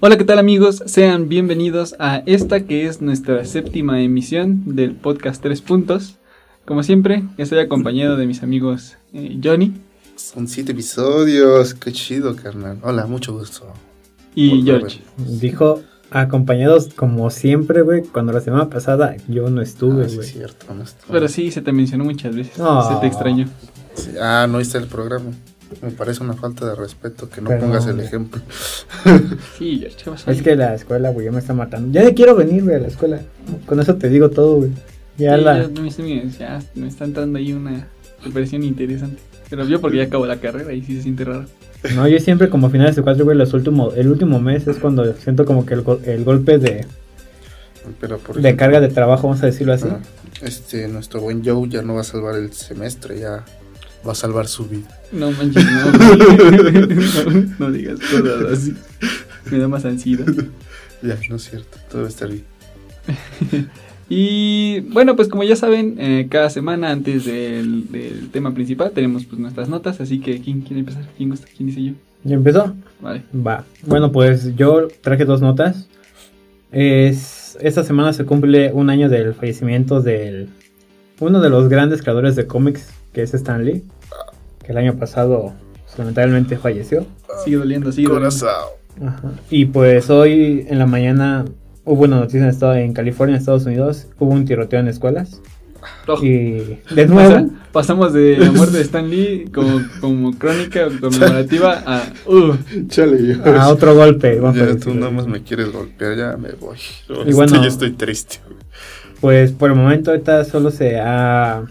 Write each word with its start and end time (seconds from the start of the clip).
Hola, 0.00 0.16
¿qué 0.16 0.24
tal 0.24 0.38
amigos? 0.38 0.82
Sean 0.86 1.28
bienvenidos 1.28 1.94
a 1.98 2.22
esta 2.26 2.60
que 2.64 2.86
es 2.86 3.02
nuestra 3.02 3.44
séptima 3.44 4.00
emisión 4.02 4.62
del 4.74 4.94
podcast 4.94 5.42
Tres 5.42 5.60
Puntos. 5.60 6.16
Como 6.64 6.82
siempre, 6.82 7.24
estoy 7.36 7.58
acompañado 7.58 8.16
de 8.16 8.26
mis 8.26 8.42
amigos 8.42 8.96
eh, 9.12 9.38
Johnny 9.42 9.74
Son 10.16 10.48
siete 10.48 10.72
episodios, 10.72 11.74
qué 11.74 11.92
chido, 11.92 12.34
carnal. 12.36 12.78
Hola, 12.82 13.06
mucho 13.06 13.32
gusto. 13.34 13.66
y 14.34 14.50
Por 14.50 14.64
George. 14.64 15.00
Dijo 15.18 15.82
acompañados 16.10 16.88
como 16.94 17.28
siempre, 17.30 17.82
güey. 17.82 18.02
Cuando 18.02 18.32
la 18.32 18.40
semana 18.40 18.70
pasada 18.70 19.16
yo 19.28 19.50
no 19.50 19.60
estuve, 19.60 20.04
Ah, 20.04 20.08
sí, 20.08 20.16
güey. 20.16 20.26
es 20.28 20.32
cierto, 20.32 20.74
no 20.74 20.82
está. 20.82 21.04
Pero 21.10 21.28
sí, 21.28 21.50
se 21.50 21.60
te 21.60 21.72
mencionó 21.72 22.04
muchas 22.04 22.34
veces. 22.34 22.54
Se 22.54 22.96
te 23.00 23.06
extrañó. 23.06 23.46
Sí, 23.94 24.10
Ah, 24.20 24.46
no 24.48 24.60
está 24.60 24.78
el 24.78 24.86
programa. 24.86 25.30
Me 25.82 25.90
parece 25.92 26.22
una 26.22 26.34
falta 26.34 26.66
de 26.66 26.74
respeto 26.74 27.28
que 27.30 27.40
no 27.40 27.50
pongas 27.58 27.86
el 27.86 28.00
ejemplo. 28.00 28.40
Sí, 29.58 29.78
George, 29.80 29.96
¿qué 30.04 30.10
pasó? 30.10 30.30
es 30.30 30.42
que 30.42 30.56
la 30.56 30.74
escuela, 30.74 31.10
güey, 31.10 31.26
ya 31.26 31.32
me 31.32 31.38
está 31.38 31.54
matando. 31.54 31.90
Ya 31.92 32.12
quiero 32.14 32.34
venir, 32.34 32.64
güey, 32.64 32.76
a 32.76 32.80
la 32.80 32.88
escuela. 32.88 33.20
Con 33.66 33.78
eso 33.80 33.94
te 33.96 34.08
digo 34.08 34.30
todo, 34.30 34.56
güey. 34.56 34.70
Ya 35.18 35.36
Sí, 35.36 35.42
la. 35.44 35.68
ya 36.38 36.62
me 36.74 36.88
está 36.88 37.04
entrando 37.04 37.38
ahí 37.38 37.52
una 37.52 37.86
preparación 38.22 38.64
interesante. 38.64 39.20
Pero 39.48 39.64
yo 39.66 39.80
porque 39.80 39.98
ya 39.98 40.04
acabo 40.04 40.26
la 40.26 40.36
carrera 40.40 40.72
y 40.72 40.82
sí 40.82 40.96
se 40.96 41.02
siente 41.02 41.24
raro. 41.24 41.44
No, 41.94 42.06
yo 42.08 42.18
siempre 42.18 42.48
como 42.50 42.66
a 42.66 42.70
finales 42.70 42.96
de 42.96 43.02
cuatro, 43.02 43.24
güey, 43.24 43.36
los 43.36 43.52
últimos, 43.54 43.96
el 43.96 44.08
último 44.08 44.40
mes 44.40 44.66
es 44.66 44.76
cuando 44.78 45.12
siento 45.14 45.44
como 45.44 45.64
que 45.66 45.74
el, 45.74 45.82
gol- 45.82 46.00
el 46.04 46.24
golpe 46.24 46.58
de, 46.58 46.84
Pero 48.00 48.18
por 48.18 48.34
de 48.36 48.40
ejemplo, 48.48 48.58
carga 48.58 48.80
de 48.80 48.88
trabajo, 48.88 49.28
vamos 49.28 49.42
a 49.42 49.46
decirlo 49.46 49.72
así. 49.72 49.86
ah, 49.90 49.98
este, 50.42 50.88
nuestro 50.88 51.20
buen 51.20 51.44
Joe 51.44 51.68
ya 51.68 51.82
no 51.82 51.94
va 51.94 52.02
a 52.02 52.04
salvar 52.04 52.34
el 52.36 52.52
semestre, 52.52 53.18
ya 53.20 53.44
va 54.06 54.12
a 54.12 54.14
salvar 54.14 54.48
su 54.48 54.66
vida. 54.66 54.88
No 55.12 55.30
manches, 55.32 55.64
no, 55.64 55.92
no, 57.32 57.54
no 57.58 57.70
digas 57.72 57.98
cosas 58.00 58.52
así. 58.52 58.74
Me 59.50 59.58
da 59.58 59.68
más 59.68 59.84
ansiedad. 59.84 60.26
Ya, 61.02 61.18
no 61.30 61.36
es 61.36 61.48
cierto, 61.48 61.78
todo 61.90 62.02
va 62.02 62.08
a 62.08 62.10
estar 62.10 62.28
bien. 62.28 62.44
Y 64.12 64.80
bueno, 64.92 65.14
pues 65.14 65.28
como 65.28 65.44
ya 65.44 65.54
saben, 65.54 65.94
eh, 66.00 66.26
cada 66.28 66.50
semana 66.50 66.90
antes 66.90 67.26
del, 67.26 67.90
del 67.92 68.28
tema 68.30 68.52
principal 68.52 68.90
tenemos 68.90 69.24
pues 69.24 69.40
nuestras 69.40 69.68
notas, 69.68 70.00
así 70.00 70.18
que 70.18 70.40
¿quién 70.40 70.62
quiere 70.62 70.80
empezar? 70.80 71.04
¿Quién 71.16 71.30
gusta? 71.30 71.46
¿Quién 71.56 71.68
dice 71.68 71.84
yo? 71.84 71.92
¿Ya 72.24 72.34
empezó? 72.34 72.74
Vale. 73.00 73.22
Va. 73.34 73.64
Bueno, 73.86 74.10
pues 74.10 74.56
yo 74.56 74.88
traje 75.00 75.24
dos 75.24 75.40
notas. 75.40 75.88
Es, 76.72 77.56
esta 77.60 77.84
semana 77.84 78.12
se 78.12 78.24
cumple 78.24 78.72
un 78.72 78.90
año 78.90 79.08
del 79.08 79.32
fallecimiento 79.32 80.02
del 80.02 80.48
uno 81.20 81.40
de 81.40 81.50
los 81.50 81.68
grandes 81.68 82.02
creadores 82.02 82.34
de 82.34 82.48
cómics, 82.48 82.88
que 83.12 83.22
es 83.22 83.34
Stan 83.34 83.64
Lee, 83.64 83.84
que 84.64 84.72
el 84.72 84.78
año 84.78 84.94
pasado 84.96 85.52
pues, 85.84 85.98
lamentablemente 85.98 86.56
falleció. 86.56 87.06
Sigue 87.44 87.56
doliendo, 87.56 87.92
sigue 87.92 88.08
doliendo. 88.08 88.36
Corazón. 88.38 88.70
Ajá. 89.06 89.32
Y 89.50 89.66
pues 89.66 90.10
hoy 90.10 90.66
en 90.68 90.78
la 90.78 90.86
mañana 90.86 91.44
hubo 91.84 92.04
una 92.04 92.16
noticia 92.20 92.40
en, 92.42 92.48
estado, 92.48 92.74
en 92.74 92.92
California, 92.92 93.34
en 93.36 93.40
Estados 93.40 93.66
Unidos, 93.66 94.06
hubo 94.18 94.30
un 94.32 94.44
tiroteo 94.44 94.80
en 94.80 94.88
escuelas. 94.88 95.40
Oh. 96.06 96.22
Y 96.22 96.78
de 96.94 97.04
O 97.04 97.06
nuevo, 97.06 97.30
sea, 97.30 97.46
pasamos 97.72 98.12
de 98.12 98.36
la 98.36 98.52
muerte 98.52 98.76
de 98.76 98.82
Stan 98.82 99.08
Lee 99.08 99.46
como, 99.52 99.80
como 100.00 100.36
crónica 100.36 100.88
conmemorativa 101.00 101.82
a... 101.86 102.02
Uh, 102.26 102.52
Chale, 102.88 103.26
yo. 103.26 103.44
a 103.58 103.68
otro 103.70 103.94
golpe. 103.94 104.38
vamos 104.40 104.60
a 104.60 104.66
Ya 104.66 104.76
tú 104.76 104.92
nada 104.94 105.10
más 105.10 105.26
me 105.26 105.42
quieres 105.42 105.72
golpear, 105.72 106.16
ya 106.18 106.36
me 106.36 106.50
voy. 106.52 106.76
Y 107.26 107.32
bueno- 107.32 107.52
Este, 107.54 107.60
ya 107.62 107.66
estoy 107.68 107.92
triste. 107.92 108.38
güey. 108.46 108.58
Pues 109.22 109.52
por 109.52 109.70
el 109.70 109.76
momento 109.76 110.10
ahorita 110.10 110.44
solo 110.44 110.70
se 110.70 110.98
ha, 111.00 111.62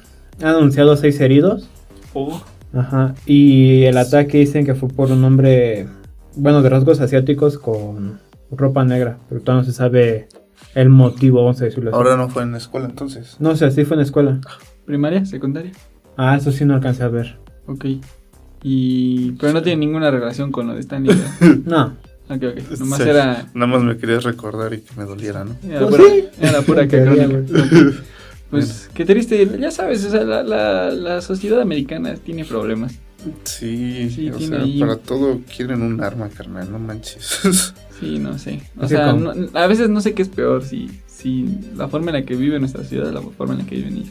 ha 0.42 0.50
anunciado 0.50 0.96
seis 0.96 1.20
heridos. 1.20 1.70
oh, 2.14 2.42
Ajá. 2.74 3.16
Y 3.26 3.84
el 3.86 3.98
ataque 3.98 4.38
dicen 4.40 4.66
que 4.66 4.76
fue 4.76 4.90
por 4.90 5.12
un 5.12 5.24
hombre, 5.24 5.88
bueno, 6.36 6.62
de 6.62 6.70
rasgos 6.70 7.00
asiáticos 7.02 7.58
con 7.58 8.20
ropa 8.52 8.86
negra, 8.86 9.18
pero 9.28 9.42
todavía 9.42 9.62
no 9.66 9.72
se 9.72 9.76
sabe 9.76 10.28
el 10.76 10.90
motivo, 10.90 11.44
vamos 11.44 11.60
a 11.62 11.66
decirlo 11.66 11.90
así. 11.90 11.98
Ahora 11.98 12.16
no 12.16 12.30
fue 12.30 12.44
en 12.44 12.52
la 12.52 12.58
escuela 12.60 12.86
entonces. 12.88 13.38
No 13.40 13.56
sé, 13.56 13.72
sí 13.72 13.86
fue 13.86 13.96
en 13.96 14.00
la 14.00 14.06
escuela. 14.06 14.40
primaria, 14.86 15.26
secundaria. 15.26 15.72
Ah, 16.18 16.36
eso 16.38 16.52
sí 16.52 16.64
no 16.66 16.76
alcancé 16.76 17.04
a 17.04 17.08
ver. 17.08 17.40
Ok. 17.66 17.86
Y... 18.64 19.32
Pero 19.40 19.54
no 19.54 19.62
tiene 19.62 19.80
ninguna 19.86 20.12
relación 20.12 20.52
con 20.52 20.68
lo 20.68 20.74
de 20.74 20.82
Stan 20.82 21.02
Lee. 21.04 21.10
¿verdad? 21.16 21.58
No. 21.66 21.86
Ok, 22.36 22.44
ok. 22.44 22.80
Nomás 22.80 23.00
Sí. 23.02 23.10
era... 23.10 23.46
Nada 23.56 23.68
más 23.72 23.82
me 23.84 23.98
querías 23.98 24.24
recordar 24.24 24.74
y 24.74 24.82
que 24.82 24.94
me 24.96 25.06
doliera, 25.06 25.44
¿no? 25.46 25.56
Era 25.68 25.88
Pues 25.88 25.96
pura, 25.96 26.04
sí. 26.10 26.26
era 26.42 26.62
pura 26.62 26.88
que 26.88 26.98
Pues 28.50 28.90
qué 28.94 29.06
triste, 29.06 29.48
ya 29.60 29.70
sabes, 29.72 30.04
o 30.06 30.10
sea, 30.10 30.24
la, 30.24 30.44
la, 30.44 30.90
la 30.92 31.22
sociedad 31.22 31.62
americana 31.62 32.16
tiene 32.16 32.46
problemas. 32.46 32.94
Sí, 33.44 34.10
Sí, 34.10 34.30
o 34.30 34.36
tiene 34.38 34.56
sea, 34.56 34.64
ahí- 34.66 34.80
para 34.80 34.96
todo 34.98 35.42
quieren 35.56 35.82
un 35.82 36.02
arma, 36.02 36.30
carnal, 36.30 36.72
no 36.72 36.80
manches. 36.80 37.40
Sí, 38.00 38.18
no 38.18 38.38
sé. 38.40 38.62
O 38.78 38.88
sea, 38.88 39.12
no- 39.12 39.34
a 39.54 39.68
veces 39.68 39.90
no 39.90 40.00
sé 40.00 40.14
qué 40.14 40.22
es 40.22 40.30
peor, 40.30 40.64
si, 40.64 40.90
si 41.06 41.46
la 41.76 41.90
forma 41.90 42.12
en 42.12 42.14
la 42.16 42.24
que 42.26 42.34
vive 42.38 42.58
nuestra 42.58 42.86
ciudad 42.86 43.12
la 43.12 43.22
forma 43.22 43.56
en 43.56 43.60
la 43.60 43.66
que 43.66 43.76
viven 43.76 43.98
ellos. 43.98 44.08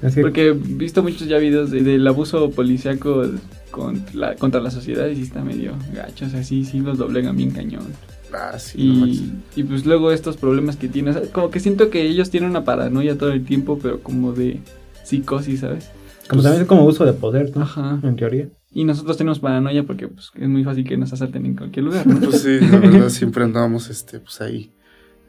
Así 0.00 0.20
Porque 0.20 0.46
he 0.46 0.52
visto 0.52 1.02
muchos 1.02 1.26
ya 1.26 1.38
videos 1.38 1.72
de- 1.72 1.82
del 1.82 2.06
abuso 2.06 2.48
policiaco 2.52 3.24
contra 3.72 4.14
la, 4.14 4.36
contra 4.36 4.60
la 4.60 4.70
sociedad 4.70 5.08
y 5.08 5.16
sí 5.16 5.22
está 5.22 5.42
medio 5.42 5.72
gacho, 5.92 6.26
o 6.26 6.28
sea, 6.28 6.44
sí, 6.44 6.64
sí 6.64 6.78
los 6.78 6.96
doblegan 6.96 7.36
bien 7.36 7.50
cañón. 7.50 7.86
Ah, 8.34 8.58
sí, 8.58 8.84
no. 8.98 9.06
Y, 9.06 9.32
y 9.56 9.62
pues 9.64 9.84
luego 9.86 10.12
estos 10.12 10.36
problemas 10.36 10.76
que 10.76 10.88
tienen, 10.88 11.16
o 11.16 11.18
sea, 11.20 11.30
como 11.32 11.50
que 11.50 11.60
siento 11.60 11.90
que 11.90 12.02
ellos 12.02 12.30
tienen 12.30 12.50
una 12.50 12.64
paranoia 12.64 13.16
todo 13.18 13.32
el 13.32 13.44
tiempo, 13.44 13.78
pero 13.82 14.00
como 14.00 14.32
de 14.32 14.60
psicosis, 15.04 15.60
¿sabes? 15.60 15.90
como 16.28 16.42
también 16.42 16.62
es 16.62 16.68
como 16.68 16.84
uso 16.84 17.06
de 17.06 17.14
poder, 17.14 17.56
¿no? 17.56 17.62
Ajá. 17.62 17.98
En 18.02 18.14
teoría. 18.16 18.48
Y 18.70 18.84
nosotros 18.84 19.16
tenemos 19.16 19.38
paranoia 19.38 19.84
porque 19.84 20.08
pues, 20.08 20.30
es 20.34 20.48
muy 20.48 20.62
fácil 20.62 20.84
que 20.84 20.96
nos 20.98 21.10
asalten 21.12 21.46
en 21.46 21.56
cualquier 21.56 21.86
lugar, 21.86 22.06
¿no? 22.06 22.18
Pues 22.20 22.42
sí, 22.42 22.58
la 22.60 22.78
verdad 22.78 23.08
siempre 23.08 23.44
andábamos, 23.44 23.88
este, 23.88 24.20
pues 24.20 24.38
ahí, 24.42 24.70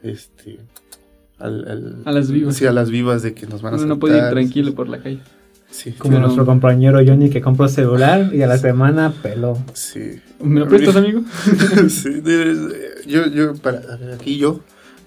este, 0.02 0.58
al, 1.38 1.66
al- 1.66 2.02
A 2.04 2.12
las 2.12 2.30
vivas. 2.30 2.54
Sí, 2.56 2.66
a 2.66 2.72
las 2.72 2.90
vivas 2.90 3.22
de 3.22 3.32
que 3.32 3.46
nos 3.46 3.62
van 3.62 3.72
a 3.72 3.76
Uno 3.76 3.82
saltar. 3.82 3.96
no 3.96 3.98
puede 3.98 4.18
ir 4.18 4.28
tranquilo 4.30 4.74
por 4.74 4.90
la 4.90 4.98
calle. 4.98 5.20
Sí, 5.70 5.92
Como 5.92 6.10
Pero- 6.10 6.22
nuestro 6.22 6.44
compañero 6.44 6.98
Johnny 7.06 7.30
que 7.30 7.40
compró 7.40 7.66
celular 7.68 8.34
y 8.34 8.42
a 8.42 8.46
la 8.46 8.58
semana 8.58 9.10
peló. 9.22 9.56
sí. 9.72 10.20
¿Me 10.42 10.60
lo 10.60 10.68
prestas, 10.68 10.96
amigo? 10.96 11.22
sí, 11.88 12.20
yo, 13.10 13.26
yo, 13.26 13.54
para, 13.54 13.80
aquí 14.14 14.38
yo, 14.38 14.60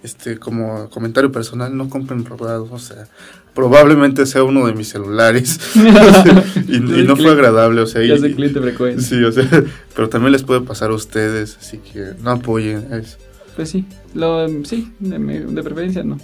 este, 0.03 0.38
como 0.38 0.90
comentario 0.90 1.31
personal, 1.31 1.75
no 1.75 1.90
compren 1.90 2.25
robados, 2.25 2.69
o 2.72 2.80
sea, 2.80 3.08
probablemente 3.56 4.25
sea 4.25 4.44
uno 4.44 4.66
de 4.68 4.74
mis 4.74 4.90
celulares 4.90 5.59
y, 6.68 6.75
y 6.75 7.03
no 7.08 7.16
fue 7.16 7.31
agradable, 7.31 7.81
o 7.81 7.88
sea, 7.88 8.03
y- 8.03 8.18
frecuente. 8.18 9.02
Sí, 9.02 9.24
o 9.24 9.31
sea, 9.31 9.47
pero 9.96 10.09
también 10.09 10.31
les 10.31 10.44
puede 10.44 10.62
pasar 10.62 10.92
a 10.92 10.94
ustedes, 10.94 11.58
así 11.59 11.78
que 11.78 12.12
no 12.22 12.31
apoyen 12.31 12.88
eso. 12.92 13.18
Pues 13.56 13.69
sí, 13.69 13.86
lo, 14.13 14.47
sí, 14.66 14.92
de, 15.00 15.19
de 15.19 15.63
preferencia 15.63 16.03
no. 16.03 16.18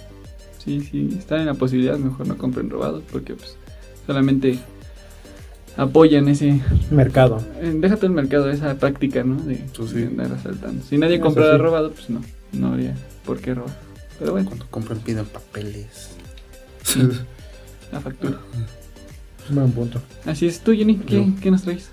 Sí, 0.62 0.80
sí, 0.90 1.16
están 1.18 1.40
en 1.40 1.46
la 1.46 1.54
posibilidad, 1.54 1.96
mejor 1.96 2.26
no 2.28 2.36
compren 2.36 2.68
robados 2.68 3.02
porque 3.10 3.34
pues 3.34 3.56
solamente 4.06 4.58
apoyan 5.82 6.28
ese, 6.28 6.60
Mercado. 6.90 7.42
eh, 7.60 7.72
déjate 7.74 8.06
el 8.06 8.12
mercado, 8.12 8.50
esa 8.50 8.74
práctica, 8.74 9.24
¿no? 9.24 9.40
De, 9.42 9.56
Pues 9.76 9.90
sí. 9.90 9.96
de 9.96 10.06
andar 10.06 10.32
asaltando. 10.32 10.84
Si 10.84 10.98
nadie 10.98 11.20
comprara 11.20 11.52
sí. 11.52 11.58
robado, 11.58 11.90
pues 11.92 12.10
no, 12.10 12.20
no 12.52 12.68
habría 12.68 12.94
por 13.24 13.40
qué 13.40 13.54
robar. 13.54 13.74
Pero 14.18 14.32
bueno, 14.32 14.48
Cuando 14.48 14.66
compran 14.70 14.98
piden 15.00 15.24
papeles. 15.26 16.10
la 17.92 18.00
factura. 18.00 18.38
Buen 19.48 19.72
punto. 19.72 20.00
Así 20.26 20.46
es, 20.46 20.60
tú, 20.60 20.72
Jenny, 20.74 20.96
¿qué. 20.98 21.26
¿qué 21.42 21.50
nos 21.50 21.62
traes? 21.62 21.88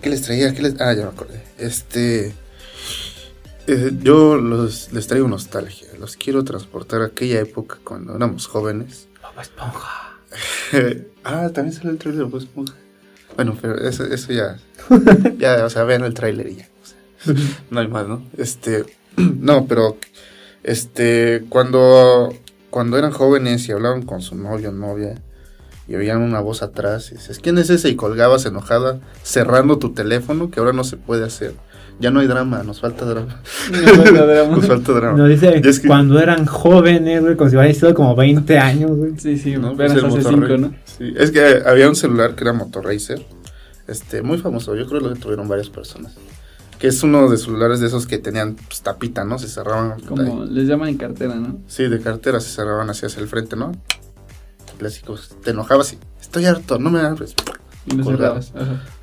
¿Qué 0.00 0.10
les 0.10 0.22
traía? 0.22 0.52
¿Qué 0.54 0.62
les... 0.62 0.80
Ah, 0.80 0.92
ya 0.94 1.02
me 1.02 1.10
acordé. 1.10 1.40
Este. 1.58 2.34
eh, 3.68 3.92
yo 4.02 4.36
los, 4.38 4.92
les 4.92 5.06
traigo 5.06 5.28
nostalgia. 5.28 5.86
Los 6.00 6.16
quiero 6.16 6.42
transportar 6.42 7.02
a 7.02 7.06
aquella 7.06 7.38
época 7.40 7.78
cuando 7.84 8.16
éramos 8.16 8.46
jóvenes. 8.48 9.06
Bob 9.22 9.40
Esponja. 9.40 10.11
ah, 11.24 11.50
también 11.52 11.74
sale 11.74 11.90
el 11.90 11.98
trailer 11.98 12.24
de 12.24 12.30
Bob 12.30 12.40
Esponja. 12.40 12.74
Bueno, 13.36 13.56
pero 13.60 13.76
eso, 13.78 14.04
eso 14.04 14.32
ya. 14.32 14.58
Ya, 15.38 15.64
o 15.64 15.70
sea, 15.70 15.84
vean 15.84 16.04
el 16.04 16.14
trailer 16.14 16.48
y 16.48 16.56
ya. 16.56 16.68
o 16.82 16.86
sea, 16.86 17.44
no 17.70 17.80
hay 17.80 17.88
más, 17.88 18.06
¿no? 18.06 18.22
Este. 18.36 18.84
No, 19.16 19.66
pero. 19.66 19.96
Este. 20.62 21.44
Cuando. 21.48 22.34
Cuando 22.70 22.96
eran 22.96 23.12
jóvenes 23.12 23.68
y 23.68 23.72
hablaban 23.72 24.02
con 24.02 24.22
su 24.22 24.34
novio 24.34 24.70
o 24.70 24.72
novia. 24.72 25.14
Y 25.88 25.94
oían 25.96 26.22
una 26.22 26.40
voz 26.40 26.62
atrás 26.62 27.10
y 27.10 27.16
dices, 27.16 27.38
¿quién 27.38 27.58
es 27.58 27.68
ese? 27.68 27.88
Y 27.88 27.96
colgabas 27.96 28.46
enojada, 28.46 29.00
cerrando 29.24 29.78
tu 29.78 29.92
teléfono, 29.92 30.50
que 30.50 30.60
ahora 30.60 30.72
no 30.72 30.84
se 30.84 30.96
puede 30.96 31.24
hacer. 31.24 31.54
Ya 32.00 32.10
no 32.10 32.20
hay 32.20 32.26
drama, 32.26 32.62
nos 32.64 32.80
falta 32.80 33.04
drama. 33.04 33.40
Nos 34.50 34.66
falta 34.66 34.92
drama. 34.92 35.16
Nos 35.18 35.28
dice 35.28 35.60
Y 35.62 35.68
es 35.68 35.80
que- 35.80 35.86
cuando 35.86 36.18
eran 36.18 36.46
jóvenes, 36.46 37.22
güey, 37.22 37.36
como 37.36 37.48
si 37.50 37.56
hubiera 37.56 37.72
sido 37.74 37.94
como 37.94 38.16
20 38.16 38.58
años, 38.58 38.90
güey. 38.92 39.12
Sí, 39.18 39.36
sí, 39.38 39.56
¿no? 39.56 39.68
apenas 39.68 40.00
Pues 40.00 40.04
hace 40.14 40.30
Motorray. 40.30 40.56
cinco, 40.58 40.68
¿no? 40.68 40.74
Sí, 40.84 41.14
es 41.16 41.30
que 41.30 41.62
había 41.64 41.88
un 41.88 41.94
celular 41.96 42.34
que 42.34 42.42
era 42.44 42.52
Motorracer, 42.52 43.24
este, 43.86 44.22
muy 44.22 44.38
famoso, 44.38 44.74
yo 44.74 44.86
creo 44.86 45.00
que 45.00 45.08
lo 45.10 45.14
tuvieron 45.16 45.48
varias 45.48 45.70
personas. 45.70 46.14
Que 46.78 46.88
es 46.88 47.00
uno 47.04 47.30
de 47.30 47.36
celulares 47.36 47.78
de 47.78 47.86
esos 47.86 48.06
que 48.08 48.18
tenían 48.18 48.56
pues, 48.56 48.82
tapita, 48.82 49.24
¿no? 49.24 49.38
Se 49.38 49.46
cerraban. 49.46 50.00
Como 50.00 50.44
les 50.44 50.66
llaman 50.66 50.88
en 50.88 50.96
cartera, 50.96 51.36
¿no? 51.36 51.60
Sí, 51.68 51.84
de 51.86 52.00
cartera 52.00 52.40
se 52.40 52.50
cerraban 52.50 52.90
así 52.90 53.06
hacia 53.06 53.20
el 53.22 53.28
frente, 53.28 53.54
¿no? 53.54 53.70
Clásicos. 54.78 55.36
Te 55.44 55.50
enojabas 55.52 55.92
y 55.92 55.98
estoy 56.20 56.46
harto, 56.46 56.78
no 56.80 56.90
me 56.90 57.00
abres. 57.00 57.34
Ajá. 57.88 58.40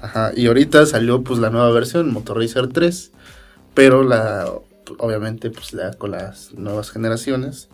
Ajá. 0.02 0.32
Y 0.36 0.48
ahorita 0.48 0.86
salió 0.86 1.24
pues 1.24 1.40
la 1.40 1.50
nueva 1.50 1.72
versión, 1.72 2.12
Motorracer 2.14 2.68
3. 2.68 3.12
Pero 3.74 4.04
la, 4.04 4.52
obviamente, 4.98 5.50
pues 5.52 5.76
con 5.98 6.12
las 6.12 6.54
nuevas 6.54 6.92
generaciones, 6.92 7.70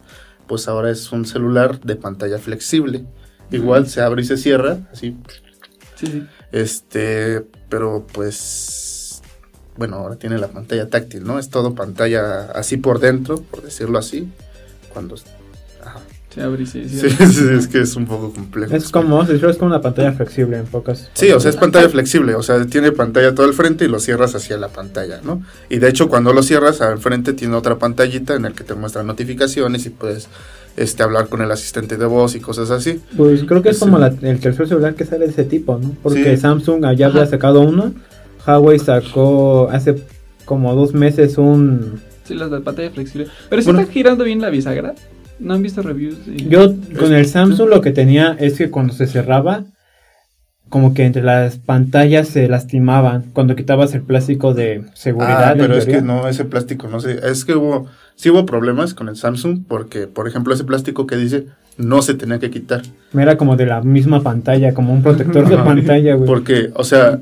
pues 0.48 0.68
ahora 0.68 0.92
es 0.92 1.12
un 1.12 1.26
celular 1.26 1.80
de 1.82 1.96
pantalla 1.96 2.38
flexible. 2.38 3.06
Igual 3.52 3.88
se 3.88 4.02
abre 4.02 4.24
y 4.24 4.26
se 4.26 4.38
cierra, 4.38 4.80
así. 4.92 5.16
Sí, 5.96 6.08
sí. 6.08 6.28
Este, 6.52 7.46
pero 7.70 8.06
pues, 8.12 9.22
bueno, 9.78 9.98
ahora 9.98 10.16
tiene 10.18 10.38
la 10.38 10.48
pantalla 10.48 10.90
táctil, 10.90 11.24
¿no? 11.24 11.40
Es 11.40 11.50
todo 11.50 11.76
pantalla 11.76 12.52
así 12.52 12.78
por 12.78 13.00
dentro, 13.00 13.42
por 13.42 13.62
decirlo 13.62 14.00
así. 14.00 14.32
Cuando... 14.94 15.16
Ajá. 15.84 16.02
Se 16.36 16.42
abre 16.42 16.66
Sí, 16.66 16.84
sí, 16.90 17.08
es 17.58 17.68
que 17.70 17.80
es 17.80 17.96
un 17.96 18.06
poco 18.06 18.34
complejo. 18.34 18.76
Es 18.76 18.90
como, 18.90 19.24
es 19.24 19.40
como 19.58 19.68
una 19.68 19.82
pantalla 19.82 20.12
flexible 20.12 20.58
en 20.58 20.66
pocas. 20.66 21.10
Sí, 21.14 21.32
o 21.32 21.40
sea, 21.40 21.50
es 21.50 21.56
pantalla 21.56 21.88
flexible, 21.88 22.36
o 22.36 22.44
sea, 22.44 22.66
tiene 22.66 22.92
pantalla 22.92 23.34
todo 23.34 23.46
al 23.46 23.54
frente 23.54 23.86
y 23.86 23.88
lo 23.88 24.00
cierras 24.00 24.36
hacia 24.36 24.58
la 24.58 24.68
pantalla, 24.68 25.22
¿no? 25.24 25.42
Y 25.70 25.78
de 25.80 25.88
hecho, 25.88 26.10
cuando 26.10 26.34
lo 26.34 26.44
cierras, 26.44 26.82
al 26.82 26.98
frente 27.00 27.32
tiene 27.32 27.56
otra 27.56 27.80
pantallita 27.80 28.36
en 28.36 28.44
la 28.44 28.52
que 28.52 28.66
te 28.66 28.74
muestra 28.76 29.02
notificaciones 29.04 29.86
y 29.86 29.92
puedes 29.92 30.28
este, 30.76 31.04
hablar 31.04 31.30
con 31.30 31.42
el 31.42 31.50
asistente 31.52 31.96
de 31.96 32.06
voz 32.06 32.36
y 32.36 32.42
cosas 32.42 32.70
así. 32.70 33.00
Pues 33.16 33.46
creo 33.46 33.62
que 33.62 33.70
es 33.70 33.80
como 33.80 33.98
la- 33.98 34.08
el 34.22 34.40
tercer 34.42 34.68
celular 34.68 34.94
que 34.94 35.06
sale 35.06 35.26
de 35.28 35.32
ese 35.32 35.46
tipo, 35.46 35.78
¿no? 35.82 35.96
Porque 36.04 36.36
Sí. 36.36 36.42
Samsung 36.42 36.82
ya 36.98 37.08
había 37.08 37.26
sacado 37.28 37.62
uno, 37.62 37.94
Huawei 38.46 38.78
sacó 38.78 39.70
hace 39.72 39.96
como 40.44 40.76
dos 40.76 40.94
meses 40.94 41.38
un... 41.38 42.02
Sí, 42.26 42.34
las 42.34 42.52
de 42.52 42.60
pantalla 42.60 42.90
flexible. 42.92 43.28
Pero 43.50 43.62
si 43.62 43.68
Bueno. 43.68 43.80
está 43.80 43.94
girando 43.94 44.26
bien 44.26 44.42
la 44.42 44.50
bisagra. 44.50 44.96
¿No 45.40 45.54
han 45.54 45.62
visto 45.62 45.82
reviews? 45.82 46.26
de- 46.26 46.38
Yo 46.50 46.74
con 46.98 47.14
el 47.14 47.26
Samsung 47.26 47.70
lo 47.70 47.82
que 47.82 47.92
tenía 47.92 48.36
es 48.40 48.58
que 48.58 48.70
cuando 48.70 48.94
se 48.94 49.08
cerraba, 49.08 49.64
como 50.70 50.94
que 50.94 51.06
entre 51.06 51.22
las 51.22 51.58
pantallas 51.58 52.28
se 52.28 52.48
lastimaban 52.48 53.26
cuando 53.34 53.56
quitabas 53.56 53.94
el 53.94 54.02
plástico 54.02 54.54
de 54.54 54.84
seguridad. 54.94 55.52
Ah, 55.52 55.56
pero 55.58 55.76
es 55.76 55.86
que 55.86 56.02
no, 56.02 56.28
ese 56.28 56.46
plástico, 56.46 56.88
no 56.88 57.00
sé, 57.00 57.20
es 57.24 57.46
que 57.46 57.54
hubo, 57.56 57.88
sí 58.16 58.30
hubo 58.30 58.46
problemas 58.46 58.94
con 58.94 59.08
el 59.10 59.16
Samsung 59.16 59.60
porque, 59.68 60.08
por 60.08 60.28
ejemplo, 60.28 60.54
ese 60.54 60.64
plástico 60.64 61.06
que 61.06 61.18
dice 61.18 61.46
no 61.78 62.02
se 62.02 62.14
tenía 62.14 62.40
que 62.40 62.50
quitar. 62.50 62.82
Era 63.14 63.36
como 63.38 63.58
de 63.58 63.66
la 63.66 63.82
misma 63.82 64.24
pantalla, 64.24 64.74
como 64.74 64.94
un 64.94 65.04
protector 65.04 65.48
de 65.50 65.58
pantalla, 65.58 66.16
güey. 66.16 66.26
Porque, 66.28 66.72
o 66.74 66.84
sea. 66.86 67.20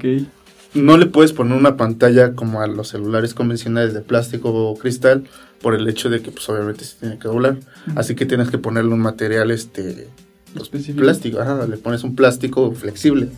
No 0.74 0.98
le 0.98 1.06
puedes 1.06 1.34
poner 1.34 1.58
una 1.58 1.78
pantalla 1.78 2.34
como 2.34 2.62
a 2.62 2.68
los 2.68 2.88
celulares 2.90 3.34
convencionales 3.34 3.94
de 3.94 4.02
plástico 4.02 4.50
o 4.54 4.76
cristal 4.78 5.24
por 5.62 5.76
el 5.76 5.88
hecho 5.88 6.10
de 6.10 6.22
que 6.22 6.32
pues 6.32 6.48
obviamente 6.50 6.84
se 6.86 6.96
tiene 7.00 7.18
que 7.20 7.28
doblar. 7.28 7.58
Así 7.96 8.16
que 8.16 8.26
tienes 8.26 8.50
que 8.50 8.58
ponerle 8.58 8.94
un 8.94 9.00
material 9.02 9.52
este 9.52 10.08
pues, 10.54 10.70
plástico, 10.96 11.40
ajá, 11.40 11.66
le 11.68 11.78
pones 11.78 12.04
un 12.04 12.16
plástico 12.16 12.72
flexible 12.74 13.30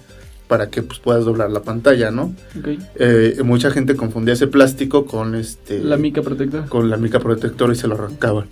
para 0.47 0.69
que 0.69 0.83
pues 0.83 0.99
puedas 0.99 1.25
doblar 1.25 1.49
la 1.51 1.61
pantalla, 1.63 2.11
¿no? 2.11 2.33
Ok. 2.59 2.67
Eh, 2.95 3.37
mucha 3.43 3.71
gente 3.71 3.95
confundía 3.95 4.33
ese 4.35 4.47
plástico 4.47 5.05
con 5.05 5.33
este 5.35 5.79
La 5.79 5.97
mica 5.97 6.21
protectora. 6.21 6.65
con 6.67 6.89
la 6.89 6.97
mica 6.97 7.19
protectora 7.19 7.73
y 7.73 7.75
se 7.75 7.87
lo 7.87 7.95
arrancaban. 7.95 8.45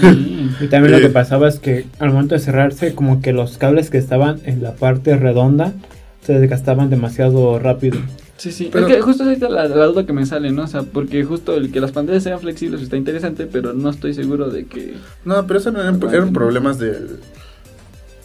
Sí. 0.00 0.50
Y 0.60 0.66
también 0.66 0.92
lo 0.92 0.98
Eh, 0.98 1.02
que 1.02 1.08
pasaba 1.08 1.48
es 1.48 1.58
que 1.58 1.86
al 2.00 2.10
momento 2.10 2.34
de 2.34 2.40
cerrarse, 2.40 2.94
como 2.94 3.22
que 3.22 3.32
los 3.32 3.56
cables 3.58 3.88
que 3.90 3.96
estaban 3.98 4.40
en 4.44 4.62
la 4.62 4.74
parte 4.74 5.16
redonda 5.16 5.72
se 6.22 6.38
desgastaban 6.38 6.90
demasiado 6.90 7.58
rápido. 7.58 7.98
Sí, 8.36 8.52
sí. 8.52 8.70
Pero- 8.72 8.86
es 8.88 8.94
que 8.96 9.00
justo 9.02 9.24
ahorita 9.24 9.48
la, 9.50 9.68
la 9.68 9.86
duda 9.86 10.06
que 10.06 10.12
me 10.12 10.24
sale, 10.24 10.50
¿no? 10.50 10.62
O 10.64 10.66
sea, 10.66 10.82
porque 10.82 11.24
justo 11.24 11.54
el 11.54 11.70
que 11.72 11.80
las 11.80 11.92
pantallas 11.92 12.22
sean 12.22 12.40
flexibles 12.40 12.80
está 12.82 12.96
interesante, 12.96 13.46
pero 13.46 13.72
no 13.74 13.90
estoy 13.90 14.14
seguro 14.14 14.48
de 14.48 14.64
que. 14.66 14.94
No, 15.24 15.46
pero 15.46 15.58
eso 15.60 15.70
no 15.70 15.80
eran, 15.80 16.00
eran 16.12 16.32
problemas 16.32 16.78
del 16.78 17.18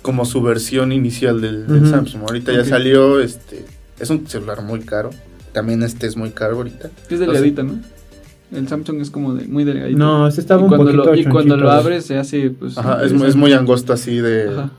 como 0.01 0.23
su 0.25 0.41
versión 0.41 0.91
inicial 0.91 1.41
del. 1.41 1.65
Samsung. 1.89 2.21
Ahorita 2.23 2.53
ya 2.53 2.63
salió, 2.63 3.19
este, 3.19 3.65
es 3.99 4.09
un 4.09 4.27
celular 4.27 4.61
muy 4.61 4.81
caro. 4.81 5.09
También 5.51 5.83
este 5.83 6.05
es 6.07 6.15
muy 6.15 6.29
caro 6.31 6.57
ahorita. 6.57 6.89
Es 7.09 7.19
delgadito, 7.19 7.63
¿no? 7.63 7.79
El 8.51 8.67
Samsung 8.67 9.01
es 9.01 9.09
como 9.09 9.33
de, 9.33 9.47
muy 9.47 9.63
delgadito. 9.63 9.97
No, 9.97 10.29
se 10.31 10.39
estaba 10.39 10.61
y 10.61 10.65
un 10.65 10.69
poquito 10.69 11.03
lo, 11.05 11.15
Y 11.15 11.25
cuando 11.25 11.57
lo 11.57 11.71
abres 11.71 12.05
se 12.05 12.17
hace, 12.17 12.51
pues. 12.51 12.77
Ajá, 12.77 13.03
es, 13.03 13.11
muy- 13.11 13.27
es 13.27 13.35
muy 13.35 13.51
angosto 13.53 13.91
así 13.91 14.17
de, 14.17 14.49
Ajá. 14.49 14.71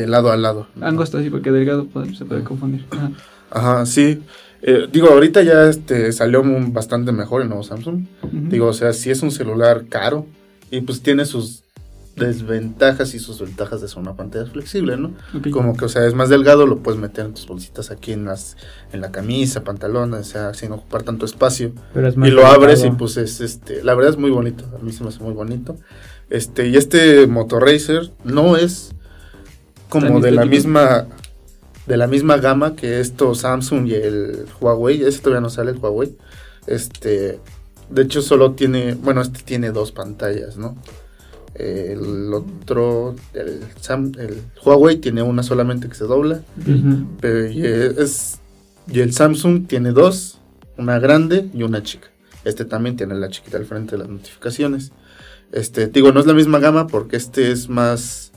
De 0.00 0.06
lado 0.06 0.30
a 0.30 0.36
lado. 0.36 0.66
Angosto 0.80 1.18
así, 1.18 1.30
porque 1.30 1.50
delgado 1.50 1.86
puede- 1.86 2.14
se 2.14 2.24
puede 2.24 2.42
confundir. 2.44 2.84
Ajá. 2.90 3.10
Ajá, 3.50 3.86
sí. 3.86 4.22
Eh, 4.62 4.86
digo, 4.92 5.08
ahorita 5.08 5.42
ya 5.42 5.68
este, 5.68 6.12
salió 6.12 6.42
un- 6.42 6.72
bastante 6.72 7.12
mejor 7.12 7.42
el 7.42 7.48
nuevo 7.48 7.62
Samsung. 7.62 8.04
Digo, 8.32 8.66
o 8.66 8.72
sea, 8.72 8.92
sí 8.92 9.10
es 9.10 9.22
un 9.22 9.30
celular 9.30 9.86
caro 9.88 10.26
y 10.70 10.80
pues 10.82 11.02
tiene 11.02 11.24
sus 11.24 11.62
desventajas 12.16 13.14
y 13.14 13.18
sus 13.18 13.40
ventajas 13.40 13.80
de 13.80 13.88
ser 13.88 13.98
una 13.98 14.14
pantalla 14.14 14.44
flexible, 14.44 14.96
¿no? 14.98 15.12
Como 15.52 15.74
que, 15.76 15.86
o 15.86 15.88
sea, 15.88 16.06
es 16.06 16.12
más 16.14 16.28
delgado, 16.28 16.66
lo 16.66 16.80
puedes 16.80 17.00
meter 17.00 17.24
en 17.24 17.32
tus 17.34 17.46
bolsitas 17.46 17.90
aquí 17.90 18.12
en 18.12 18.26
las 18.26 18.56
en 18.92 19.00
la 19.00 19.10
camisa, 19.10 19.64
pantalón, 19.64 20.12
o 20.12 20.22
sea, 20.22 20.52
sin 20.52 20.72
ocupar 20.72 21.02
tanto 21.02 21.24
espacio. 21.24 21.72
Pero 21.94 22.08
es 22.08 22.16
más 22.16 22.28
Y 22.28 22.32
lo 22.32 22.46
abres 22.46 22.84
y 22.84 22.90
pues 22.90 23.16
es 23.16 23.40
este, 23.40 23.82
la 23.82 23.94
verdad 23.94 24.10
es 24.12 24.18
muy 24.18 24.30
bonito, 24.30 24.64
a 24.78 24.82
mí 24.84 24.92
se 24.92 25.02
me 25.02 25.08
hace 25.08 25.22
muy 25.22 25.32
bonito. 25.32 25.76
Este, 26.28 26.68
y 26.68 26.76
este 26.76 27.26
Motorracer 27.26 28.10
no 28.24 28.56
es 28.56 28.92
como 29.90 30.20
de 30.20 30.30
la 30.30 30.44
misma 30.46 31.06
de 31.86 31.96
la 31.96 32.06
misma 32.06 32.36
gama 32.38 32.76
que 32.76 33.00
esto 33.00 33.34
Samsung 33.34 33.88
y 33.88 33.94
el 33.94 34.46
Huawei, 34.60 35.02
ese 35.02 35.18
todavía 35.18 35.40
no 35.40 35.50
sale 35.50 35.72
el 35.72 35.78
Huawei. 35.78 36.16
Este, 36.66 37.40
de 37.90 38.02
hecho 38.02 38.22
solo 38.22 38.52
tiene, 38.52 38.94
bueno, 38.94 39.20
este 39.20 39.42
tiene 39.42 39.72
dos 39.72 39.90
pantallas, 39.90 40.56
¿no? 40.56 40.76
El 41.54 42.32
otro, 42.32 43.16
el, 43.34 43.60
Sam- 43.80 44.16
el 44.18 44.40
Huawei 44.64 44.98
tiene 44.98 45.22
una 45.22 45.42
solamente 45.42 45.88
que 45.88 45.94
se 45.96 46.04
dobla. 46.04 46.42
Pero 47.20 47.50
y 47.50 47.66
es 47.66 48.38
y 48.86 49.00
el 49.00 49.12
Samsung 49.12 49.66
tiene 49.66 49.90
dos, 49.92 50.38
una 50.76 50.98
grande 50.98 51.48
y 51.52 51.64
una 51.64 51.82
chica. 51.82 52.08
Este 52.44 52.64
también 52.64 52.96
tiene 52.96 53.14
la 53.16 53.28
chiquita 53.28 53.58
al 53.58 53.66
frente 53.66 53.92
de 53.92 53.98
las 53.98 54.08
notificaciones. 54.08 54.92
Este, 55.52 55.88
digo, 55.88 56.12
no 56.12 56.20
es 56.20 56.26
la 56.26 56.34
misma 56.34 56.60
gama 56.60 56.86
porque 56.86 57.16
este 57.16 57.50
es 57.50 57.68
más 57.68 58.32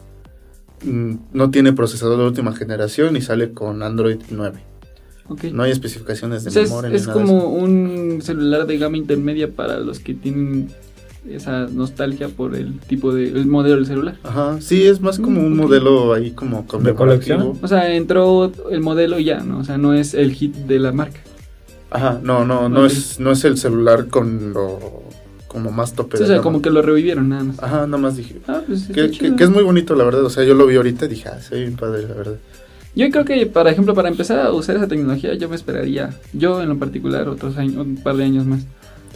no 0.85 1.51
tiene 1.51 1.73
procesador 1.73 2.17
de 2.19 2.25
última 2.25 2.55
generación 2.55 3.15
y 3.15 3.21
sale 3.21 3.51
con 3.53 3.83
Android 3.83 4.17
9. 4.29 4.59
Ok. 5.29 5.45
No 5.53 5.63
hay 5.63 5.71
especificaciones 5.71 6.43
de 6.43 6.49
O 6.49 6.53
sea, 6.53 6.63
es, 6.63 6.69
memoria 6.69 6.89
ni 6.89 6.95
es 6.97 7.07
nada 7.07 7.19
de 7.19 7.25
como 7.25 7.49
un 7.49 8.19
celular 8.21 8.67
de 8.67 8.77
gama 8.77 8.97
intermedia 8.97 9.49
para 9.49 9.79
los 9.79 9.99
que 9.99 10.13
tienen 10.13 10.69
esa 11.29 11.67
nostalgia 11.67 12.27
por 12.27 12.53
el 12.53 12.79
tipo 12.81 13.13
de 13.13 13.27
el 13.29 13.45
modelo 13.47 13.77
del 13.77 13.85
celular. 13.85 14.17
Ajá, 14.23 14.59
sí, 14.59 14.83
es 14.85 14.99
más 14.99 15.19
como 15.19 15.39
Mm, 15.39 15.45
un 15.45 15.55
modelo 15.57 16.13
ahí 16.13 16.31
como 16.31 16.67
conmemorativo. 16.67 16.97
colección? 17.37 17.59
O 17.61 17.67
sea, 17.69 17.95
entró 17.95 18.51
el 18.69 18.81
modelo 18.81 19.17
y 19.19 19.23
ya, 19.25 19.39
¿no? 19.39 19.59
O 19.59 19.63
sea, 19.63 19.77
no 19.77 19.93
es 19.93 20.13
el 20.13 20.33
hit 20.33 20.53
de 20.53 20.79
la 20.79 20.91
marca. 20.91 21.21
Ajá, 21.89 22.19
no, 22.21 22.43
no, 22.43 22.67
no 22.69 22.85
es 22.85 23.19
no 23.19 23.31
es 23.31 23.45
el 23.45 23.57
celular 23.57 24.07
con 24.07 24.51
lo 24.51 25.03
como 25.53 25.71
más 25.71 25.93
tope 25.93 26.17
Sí, 26.17 26.23
o 26.23 26.25
sea, 26.25 26.35
gama. 26.37 26.43
como 26.43 26.61
que 26.61 26.69
lo 26.69 26.81
revivieron 26.81 27.29
nada 27.29 27.43
más. 27.45 27.63
Ajá, 27.63 27.85
nada 27.87 27.97
más 27.97 28.17
dije, 28.17 28.41
Ah, 28.47 28.61
pues 28.67 28.87
Que, 28.87 29.09
que- 29.11 29.35
que 29.35 29.43
es 29.43 29.49
muy 29.49 29.63
bonito, 29.63 29.95
la 29.95 30.03
verdad. 30.03 30.25
O 30.25 30.29
sea, 30.29 30.43
yo 30.43 30.53
lo 30.55 30.65
vi 30.65 30.75
ahorita 30.75 31.05
y 31.05 31.09
dije, 31.09 31.29
ah, 31.29 31.37
ve 31.51 31.59
bien 31.61 31.75
padre, 31.77 32.01
la 32.07 32.15
verdad. 32.15 32.35
Yo 32.95 33.09
creo 33.09 33.23
que, 33.25 33.45
por 33.45 33.67
ejemplo, 33.67 33.93
para 33.95 34.09
empezar 34.09 34.39
a 34.39 34.51
usar 34.51 34.75
esa 34.75 34.87
tecnología, 34.87 35.33
yo 35.35 35.47
me 35.49 35.55
esperaría, 35.55 36.09
yo 36.33 36.61
en 36.61 36.69
lo 36.69 36.77
particular, 36.77 37.27
otros 37.29 37.57
años, 37.57 37.77
un 37.77 37.95
par 37.95 38.17
de 38.17 38.25
años 38.25 38.45
más. 38.45 38.65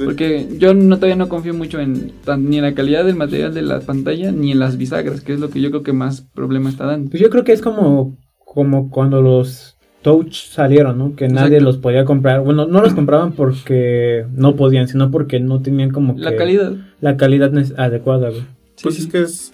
Porque 0.04 0.48
yo 0.60 0.74
no, 0.76 0.96
todavía 0.98 1.16
no 1.16 1.28
confío 1.28 1.54
mucho 1.56 1.80
en 1.80 2.12
tan- 2.24 2.50
ni 2.50 2.58
en 2.58 2.64
la 2.64 2.74
calidad 2.76 3.04
del 3.06 3.16
material 3.16 3.54
de 3.54 3.64
la 3.64 3.80
pantalla 3.80 4.32
ni 4.32 4.52
en 4.52 4.60
las 4.60 4.78
bisagras, 4.78 5.22
que 5.22 5.34
es 5.34 5.40
lo 5.40 5.50
que 5.50 5.60
yo 5.62 5.70
creo 5.72 5.82
que 5.84 5.94
más 5.94 6.22
problema 6.22 6.70
está 6.70 6.86
dando. 6.86 7.10
Pues 7.10 7.22
yo 7.22 7.30
creo 7.32 7.44
que 7.44 7.52
es 7.54 7.62
como, 7.62 8.16
como 8.46 8.90
cuando 8.92 9.22
los 9.22 9.77
Touch 10.08 10.50
salieron, 10.52 10.98
¿no? 10.98 11.16
Que 11.18 11.28
nadie 11.28 11.58
Exacto. 11.58 11.66
los 11.66 11.78
podía 11.78 12.06
comprar. 12.06 12.40
Bueno, 12.42 12.66
no 12.66 12.82
los 12.82 12.94
compraban 12.94 13.34
porque 13.34 14.26
no 14.34 14.56
podían, 14.56 14.88
sino 14.88 15.12
porque 15.12 15.42
no 15.42 15.62
tenían 15.62 15.92
como 15.92 16.16
que 16.16 16.22
La 16.22 16.36
calidad. 16.38 16.72
la 17.02 17.18
calidad 17.18 17.52
adecuada, 17.78 18.30
güey. 18.30 18.42
sí, 18.76 18.84
pues 18.84 18.96
sí. 18.96 19.02
es 19.04 19.08
que 19.08 19.22
es. 19.22 19.54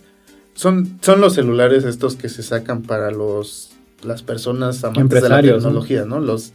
Son, 0.53 0.99
son 1.01 1.19
los 1.21 1.33
celulares 1.33 1.83
estos 1.85 2.15
que 2.15 2.29
se 2.29 2.43
sacan 2.43 2.83
para 2.83 3.09
los 3.09 3.71
las 4.03 4.21
personas 4.21 4.83
amantes 4.83 5.23
de 5.23 5.29
la 5.29 5.41
tecnología, 5.41 6.05
¿no? 6.05 6.19
Los, 6.19 6.53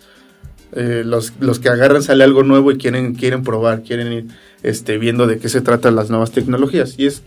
eh, 0.73 1.03
los, 1.05 1.33
los 1.41 1.59
que 1.59 1.69
agarran, 1.71 2.03
sale 2.03 2.23
algo 2.23 2.43
nuevo 2.45 2.71
y 2.71 2.77
quieren, 2.79 3.15
quieren 3.15 3.43
probar, 3.43 3.83
quieren 3.83 4.13
ir 4.13 4.27
este, 4.63 4.99
viendo 4.99 5.27
de 5.27 5.39
qué 5.39 5.49
se 5.49 5.61
tratan 5.63 5.97
las 5.97 6.11
nuevas 6.11 6.31
tecnologías. 6.31 6.95
Y 6.99 7.07
es. 7.07 7.23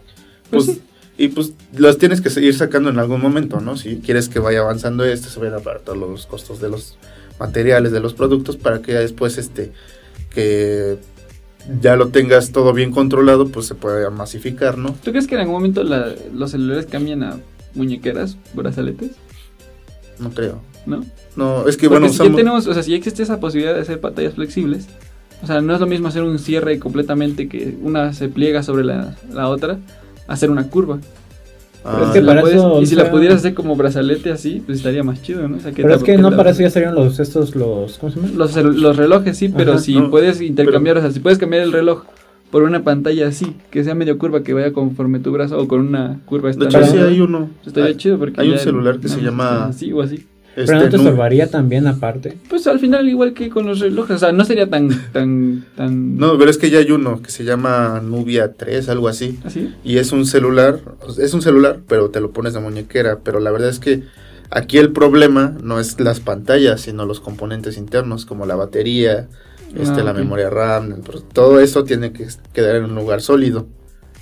Pues 0.50 0.66
Pues, 0.66 0.78
sí. 0.78 0.82
Y 1.18 1.28
pues 1.30 1.54
los 1.78 1.98
tienes 1.98 2.22
que 2.22 2.30
seguir 2.30 2.56
sacando 2.56 2.90
en 2.90 2.98
algún 3.00 3.22
momento, 3.22 3.60
¿no? 3.60 3.78
Si 3.78 3.98
quieres 3.98 4.30
que 4.30 4.40
vaya 4.40 4.62
avanzando 4.62 5.04
esto, 5.06 5.30
se 5.30 5.40
vayan 5.40 5.56
a 5.56 5.60
pagar 5.60 5.82
todos 5.82 5.98
los 5.98 6.26
costos 6.26 6.60
de 6.62 6.70
los 6.70 6.98
materiales, 7.40 7.92
de 7.92 8.00
los 8.00 8.14
productos, 8.14 8.58
para 8.58 8.82
que 8.82 8.94
ya 8.94 9.00
después, 9.00 9.38
este, 9.38 9.72
que 10.34 10.98
ya 11.82 11.96
lo 11.96 12.08
tengas 12.08 12.52
todo 12.52 12.74
bien 12.74 12.92
controlado, 12.92 13.48
pues 13.50 13.68
se 13.68 13.76
pueda 13.76 14.10
masificar, 14.10 14.78
¿no? 14.78 14.96
¿Tú 15.04 15.12
crees 15.12 15.28
que 15.28 15.36
en 15.36 15.42
algún 15.42 15.56
momento 15.56 15.84
la- 15.84 16.14
los 16.34 16.52
celulares 16.52 16.88
cambian 16.88 17.24
a 17.24 17.40
muñequeras, 17.76 18.38
brazaletes? 18.54 19.12
No 20.20 20.32
creo. 20.32 20.62
¿No? 20.86 21.06
No, 21.36 21.68
es 21.68 21.78
que 21.78 21.88
Porque 21.88 22.00
bueno, 22.00 22.08
si 22.10 22.18
ya 22.18 22.24
usamos- 22.24 22.38
tenemos, 22.38 22.68
o 22.68 22.74
sea, 22.74 22.82
si 22.82 22.92
ya 22.92 22.98
existe 22.98 23.22
esa 23.22 23.40
posibilidad 23.40 23.76
de 23.76 23.82
hacer 23.82 24.00
pantallas 24.00 24.34
flexibles, 24.34 24.88
o 25.44 25.48
sea, 25.48 25.62
no 25.62 25.74
es 25.76 25.80
lo 25.80 25.86
mismo 25.88 26.08
hacer 26.08 26.24
un 26.24 26.40
cierre 26.40 26.80
completamente 26.80 27.48
que 27.48 27.78
una 27.82 28.14
se 28.14 28.30
pliega 28.30 28.64
sobre 28.64 28.84
la, 28.84 29.16
la 29.32 29.48
otra, 29.50 29.78
hacer 30.34 30.50
una 30.50 30.68
curva. 30.70 31.00
Ah, 31.84 31.94
Pero 31.96 32.06
es 32.08 32.12
que 32.14 32.22
la 32.22 32.28
para 32.28 32.42
puedes- 32.42 32.58
eso, 32.58 32.82
y 32.82 32.86
si 32.86 32.94
sea- 32.96 33.06
la 33.06 33.12
pudieras 33.12 33.38
hacer 33.40 33.54
como 33.56 33.76
brazalete 33.76 34.32
así, 34.32 34.62
pues 34.64 34.78
estaría 34.78 35.04
más 35.04 35.22
chido, 35.24 35.48
¿no? 35.48 35.58
O 35.58 35.60
sea, 35.60 35.72
que 35.72 35.82
Pero 35.82 35.96
es 35.96 36.04
que 36.04 36.16
no 36.18 36.30
la- 36.30 36.38
para 36.38 36.52
eso 36.52 36.62
ya 36.62 36.70
salieron 36.70 36.94
los 36.96 37.20
estos 37.20 37.56
los 37.56 37.98
¿cómo 37.98 38.12
se 38.12 38.20
llama? 38.20 38.34
Los, 38.36 38.96
relojes 38.98 39.36
sí, 39.38 39.50
pero 39.50 39.72
Ajá, 39.74 39.82
si 39.82 39.96
no, 39.96 40.12
puedes 40.12 40.42
intercambiar, 40.42 40.98
o 40.98 41.02
sea, 41.02 41.12
si 41.12 41.20
puedes 41.20 41.40
cambiar 41.40 41.64
el 41.64 41.72
reloj 41.72 42.04
por 42.52 42.64
una 42.64 42.84
pantalla 42.84 43.28
así, 43.28 43.56
que 43.72 43.84
sea 43.84 43.96
medio 43.96 44.18
curva, 44.20 44.44
que 44.44 44.54
vaya 44.54 44.74
conforme 44.74 45.20
tu 45.20 45.32
brazo 45.32 45.58
o 45.58 45.68
con 45.68 45.80
una 45.80 46.20
curva 46.26 46.52
De 46.52 46.66
hecho, 46.66 46.84
sí 46.86 46.98
hay 46.98 47.20
uno. 47.22 47.50
Estaría 47.66 47.90
hay, 47.90 47.96
chido 47.96 48.20
porque 48.20 48.42
hay 48.42 48.52
un 48.52 48.60
celular 48.60 49.00
que 49.00 49.08
se 49.08 49.20
llama- 49.22 49.66
así 49.66 49.92
o 49.92 50.02
así. 50.02 50.28
Pero 50.56 50.74
no 50.74 50.78
este, 50.80 50.90
te 50.92 50.98
estorbaría 50.98 51.50
también 51.50 51.88
aparte. 51.88 52.38
Pues 52.50 52.68
al 52.68 52.80
final 52.80 53.08
igual 53.08 53.34
que 53.34 53.50
con 53.50 53.66
los 53.66 53.80
relojes, 53.80 54.18
o 54.18 54.20
sea, 54.20 54.32
no 54.32 54.44
sería 54.44 54.70
tan 54.70 54.90
tan 55.14 55.66
tan 55.76 56.18
No, 56.18 56.38
pero 56.38 56.52
es 56.52 56.58
que 56.58 56.70
ya 56.70 56.80
hay 56.80 56.92
uno 56.92 57.22
que 57.22 57.32
se 57.32 57.44
llama 57.46 58.02
Nubia 58.04 58.54
3, 58.54 58.90
algo 58.90 59.08
así. 59.08 59.40
así. 59.46 59.74
Y 59.84 59.98
es 59.98 60.12
un 60.12 60.26
celular, 60.26 60.80
es 61.18 61.34
un 61.34 61.42
celular, 61.42 61.80
pero 61.88 62.10
te 62.10 62.20
lo 62.20 62.32
pones 62.32 62.54
de 62.54 62.60
muñequera. 62.60 63.20
Pero 63.24 63.40
la 63.40 63.52
verdad 63.52 63.70
es 63.70 63.80
que 63.80 64.04
aquí 64.50 64.78
el 64.78 64.92
problema 64.92 65.56
no 65.64 65.80
es 65.80 66.00
las 66.02 66.20
pantallas, 66.20 66.82
sino 66.82 67.06
los 67.06 67.20
componentes 67.22 67.78
internos, 67.78 68.26
como 68.26 68.46
la 68.46 68.56
batería, 68.56 69.30
este, 69.74 70.02
Ah, 70.02 70.04
la 70.04 70.12
ok. 70.12 70.18
memoria 70.18 70.50
RAM. 70.50 71.02
Todo 71.34 71.62
eso 71.62 71.86
tiene 71.86 72.12
que 72.12 72.28
quedar 72.52 72.76
en 72.76 72.84
un 72.86 72.96
lugar 72.96 73.22
sólido, 73.22 73.68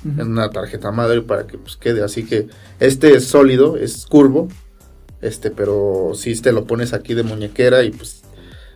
en 0.06 0.28
una 0.28 0.52
tarjeta 0.52 0.92
madre 0.92 1.24
para 1.24 1.48
que 1.48 1.58
pues, 1.58 1.76
quede. 1.76 2.04
Así 2.04 2.24
que 2.24 2.48
este 2.80 3.16
es 3.16 3.26
sólido, 3.26 3.76
es 3.76 4.06
curvo, 4.06 4.48
este, 5.22 5.52
pero 5.52 6.12
si 6.16 6.40
te 6.42 6.52
lo 6.52 6.66
pones 6.66 6.94
aquí 6.94 7.14
de 7.14 7.24
muñequera 7.24 7.84
y 7.84 7.92
pues 7.92 8.24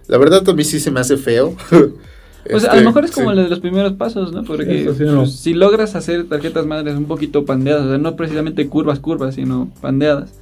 la 0.07 0.17
verdad 0.17 0.47
a 0.47 0.53
mí 0.53 0.63
sí 0.63 0.79
se 0.79 0.91
me 0.91 0.99
hace 0.99 1.17
feo. 1.17 1.55
Pues 2.49 2.65
a 2.65 2.67
Este, 2.67 2.79
lo 2.81 2.89
mejor 2.89 3.05
es 3.05 3.11
como 3.11 3.29
sí. 3.29 3.35
lo 3.37 3.43
de 3.43 3.49
los 3.49 3.59
primeros 3.61 3.93
pasos, 3.93 4.33
¿no? 4.33 4.43
Porque 4.43 4.91
pues, 4.97 5.33
si 5.33 5.53
logras 5.53 5.95
hacer 5.95 6.27
tarjetas 6.27 6.65
madres 6.65 6.95
un 6.95 7.05
poquito 7.05 7.45
pandeadas, 7.45 7.85
o 7.85 7.89
sea, 7.89 7.97
no 7.97 8.15
precisamente 8.15 8.67
curvas, 8.67 8.99
curvas, 8.99 9.35
sino 9.35 9.71
pandeadas, 9.81 10.33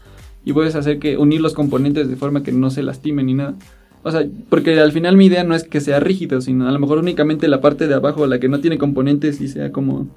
y 0.43 0.53
puedes 0.53 0.73
hacer 0.75 0.97
que 0.97 1.17
unir 1.17 1.41
los 1.41 1.53
componentes 1.53 2.09
de 2.09 2.15
forma 2.15 2.41
que 2.41 2.51
no 2.51 2.71
se 2.71 2.81
lastimen 2.81 3.27
ni 3.27 3.35
nada. 3.35 3.53
O 4.03 4.09
sea, 4.11 4.25
porque 4.49 4.79
al 4.79 4.91
final 4.91 5.15
mi 5.15 5.27
idea 5.27 5.43
no 5.43 5.53
es 5.53 5.63
que 5.63 5.79
sea 5.79 5.99
rígido, 5.99 6.41
sino 6.41 6.67
a 6.67 6.71
lo 6.71 6.79
mejor 6.79 6.97
únicamente 6.97 7.47
la 7.47 7.61
parte 7.61 7.87
de 7.87 7.93
abajo, 7.93 8.25
la 8.25 8.39
que 8.39 8.49
no 8.49 8.59
tiene 8.61 8.79
componentes, 8.79 9.39
y 9.39 9.47
sea 9.47 9.71
como, 9.71 10.07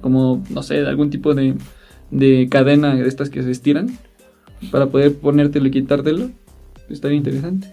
como, 0.00 0.44
no 0.50 0.62
sé, 0.62 0.78
algún 0.86 1.10
tipo 1.10 1.34
de, 1.34 1.56
de 2.12 2.46
cadena 2.48 2.94
de 2.94 3.08
estas 3.08 3.28
que 3.28 3.42
se 3.42 3.50
estiran, 3.50 3.98
para 4.70 4.86
poder 4.86 5.14
ponértelo 5.14 5.66
y 5.68 5.70
quitártelo. 5.70 6.30
Estaría 6.88 7.16
interesante. 7.16 7.72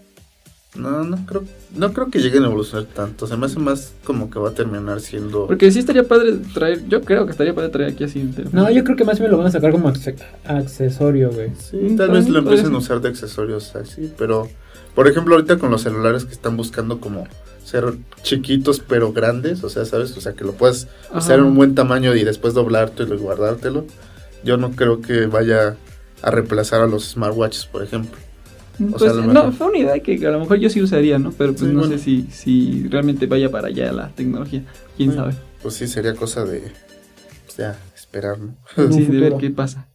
No, 0.75 1.03
no 1.03 1.23
creo, 1.27 1.43
no 1.75 1.93
creo 1.93 2.09
que 2.09 2.17
lleguen 2.17 2.43
a 2.43 2.47
evolucionar 2.47 2.87
tanto. 2.87 3.27
Se 3.27 3.37
me 3.37 3.45
hace 3.45 3.59
más 3.59 3.93
como 4.03 4.31
que 4.31 4.39
va 4.39 4.49
a 4.49 4.53
terminar 4.53 5.01
siendo. 5.01 5.45
Porque 5.45 5.71
sí 5.71 5.77
estaría 5.77 6.03
padre 6.07 6.33
traer, 6.51 6.87
yo 6.87 7.01
creo 7.01 7.25
que 7.25 7.31
estaría 7.31 7.53
padre 7.53 7.69
traer 7.69 7.91
aquí 7.91 8.03
así 8.05 8.19
un 8.21 8.33
teléfono. 8.33 8.63
No, 8.63 8.71
yo 8.71 8.83
creo 8.83 8.95
que 8.97 9.03
más 9.03 9.19
bien 9.19 9.29
lo 9.29 9.37
van 9.37 9.45
a 9.47 9.51
sacar 9.51 9.71
como 9.71 9.87
acce- 9.87 10.15
accesorio, 10.45 11.31
güey. 11.31 11.51
Sí, 11.59 11.77
Mm, 11.77 11.95
tal 11.97 12.11
vez 12.11 12.27
lo 12.27 12.39
empiecen 12.39 12.73
a 12.73 12.77
usar 12.79 13.01
de 13.01 13.09
accesorios 13.09 13.75
así, 13.75 14.11
pero 14.17 14.49
por 14.95 15.07
ejemplo 15.07 15.35
ahorita 15.35 15.59
con 15.59 15.69
los 15.69 15.83
celulares 15.83 16.25
que 16.25 16.31
están 16.33 16.57
buscando 16.57 16.99
como 16.99 17.27
ser 17.63 17.93
chiquitos 18.23 18.79
pero 18.79 19.13
grandes, 19.13 19.63
o 19.63 19.69
sea, 19.69 19.85
¿sabes? 19.85 20.17
O 20.17 20.21
sea, 20.21 20.33
que 20.33 20.43
lo 20.43 20.53
puedas 20.53 20.87
Ajá. 21.09 21.19
hacer 21.19 21.37
en 21.39 21.45
un 21.45 21.55
buen 21.55 21.75
tamaño 21.75 22.15
y 22.15 22.23
después 22.23 22.55
doblártelo 22.55 23.13
y 23.13 23.19
guardártelo. 23.19 23.85
Yo 24.43 24.57
no 24.57 24.71
creo 24.71 25.01
que 25.01 25.27
vaya 25.27 25.75
a 26.23 26.31
reemplazar 26.31 26.81
a 26.81 26.87
los 26.87 27.11
smartwatches, 27.11 27.65
por 27.67 27.83
ejemplo. 27.83 28.17
Pues, 28.77 29.01
sea, 29.03 29.11
a 29.11 29.13
lo 29.13 29.31
no, 29.33 29.51
fue 29.51 29.67
una 29.67 29.77
idea 29.77 29.99
que 29.99 30.25
a 30.25 30.31
lo 30.31 30.39
mejor 30.39 30.57
yo 30.57 30.69
sí 30.69 30.81
usaría, 30.81 31.19
¿no? 31.19 31.31
Pero 31.37 31.51
pues 31.53 31.61
Sí, 31.61 31.67
no 31.67 31.81
bueno. 31.81 31.95
sé 31.95 31.99
si, 32.03 32.25
si 32.31 32.87
realmente 32.89 33.27
vaya 33.27 33.51
para 33.51 33.67
allá 33.67 33.91
la 33.91 34.09
tecnología. 34.09 34.63
¿Quién 34.97 35.09
Bueno. 35.09 35.25
sabe? 35.31 35.35
Pues 35.61 35.75
sí, 35.75 35.87
sería 35.87 36.15
cosa 36.15 36.43
de, 36.45 36.61
pues 37.45 37.57
ya, 37.57 37.77
esperar, 37.95 38.39
¿no? 38.39 38.55
Sí, 38.91 39.03
de 39.05 39.19
ver 39.19 39.33
qué 39.37 39.51
pasa. 39.51 39.87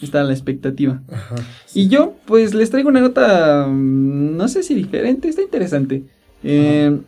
Está 0.00 0.24
la 0.24 0.32
expectativa. 0.32 1.02
Ajá. 1.12 1.36
Y 1.74 1.86
yo, 1.88 2.16
pues 2.26 2.54
les 2.54 2.70
traigo 2.70 2.88
una 2.88 3.00
nota, 3.00 3.66
mm, 3.68 4.36
no 4.36 4.48
sé 4.48 4.62
si 4.64 4.74
diferente, 4.74 5.28
está 5.28 5.42
interesante. 5.42 6.02
Eh, 6.42 6.98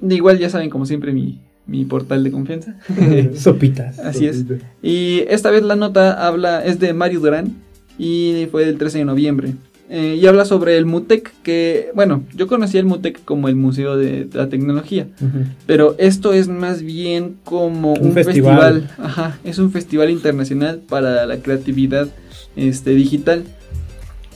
de 0.00 0.14
igual 0.14 0.38
ya 0.38 0.50
saben, 0.50 0.68
como 0.68 0.84
siempre, 0.84 1.12
mi, 1.12 1.40
mi 1.66 1.84
portal 1.86 2.22
de 2.22 2.30
confianza. 2.30 2.76
Sopitas. 3.36 3.98
Así 4.00 4.26
es. 4.26 4.44
Y 4.82 5.20
esta 5.28 5.50
vez 5.50 5.62
la 5.62 5.76
nota 5.76 6.26
habla, 6.26 6.62
es 6.64 6.78
de 6.78 6.92
Mario 6.92 7.20
Durán 7.20 7.63
y 7.98 8.48
fue 8.50 8.64
del 8.66 8.78
13 8.78 8.98
de 8.98 9.04
noviembre. 9.04 9.54
Eh, 9.90 10.18
y 10.20 10.26
habla 10.26 10.46
sobre 10.46 10.78
el 10.78 10.86
MUTEC, 10.86 11.30
que, 11.42 11.90
bueno, 11.94 12.24
yo 12.34 12.46
conocía 12.46 12.80
el 12.80 12.86
MUTEC 12.86 13.22
como 13.24 13.48
el 13.48 13.56
Museo 13.56 13.98
de 13.98 14.26
la 14.32 14.48
Tecnología, 14.48 15.08
pero 15.66 15.94
esto 15.98 16.32
es 16.32 16.48
más 16.48 16.82
bien 16.82 17.36
como 17.44 17.92
un, 17.92 18.06
Un 18.08 18.12
festival. 18.12 18.82
festival. 18.82 18.90
Ajá, 18.98 19.38
es 19.44 19.58
un 19.58 19.70
festival 19.70 20.08
internacional 20.10 20.80
para 20.88 21.26
la 21.26 21.36
creatividad 21.38 22.08
este, 22.56 22.94
digital. 22.94 23.44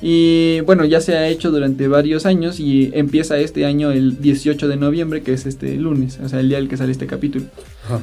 Y 0.00 0.60
bueno, 0.60 0.84
ya 0.84 1.00
se 1.00 1.16
ha 1.16 1.28
hecho 1.28 1.50
durante 1.50 1.88
varios 1.88 2.26
años 2.26 2.60
y 2.60 2.90
empieza 2.94 3.38
este 3.38 3.64
año 3.64 3.90
el 3.90 4.20
18 4.20 4.68
de 4.68 4.76
noviembre, 4.76 5.22
que 5.22 5.32
es 5.32 5.46
este 5.46 5.74
lunes, 5.76 6.20
o 6.22 6.28
sea, 6.28 6.40
el 6.40 6.50
día 6.50 6.58
del 6.58 6.68
que 6.68 6.76
sale 6.76 6.92
este 6.92 7.06
capítulo. 7.06 7.46
Ajá. 7.86 8.00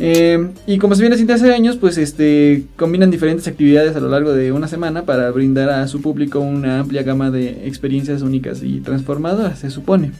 Eh, 0.00 0.48
y 0.66 0.78
como 0.78 0.94
se 0.96 1.02
viene 1.02 1.14
haciendo 1.14 1.34
hace 1.34 1.52
años, 1.54 1.76
pues 1.76 1.98
este 1.98 2.64
combinan 2.76 3.10
diferentes 3.12 3.46
actividades 3.46 3.94
a 3.94 4.00
lo 4.00 4.08
largo 4.08 4.32
de 4.32 4.50
una 4.50 4.66
semana 4.66 5.02
para 5.04 5.30
brindar 5.30 5.70
a 5.70 5.86
su 5.86 6.00
público 6.02 6.40
una 6.40 6.80
amplia 6.80 7.02
gama 7.04 7.30
de 7.30 7.66
experiencias 7.68 8.22
únicas 8.22 8.62
y 8.62 8.80
transformadoras, 8.80 9.60
se 9.60 9.70
supone. 9.70 10.10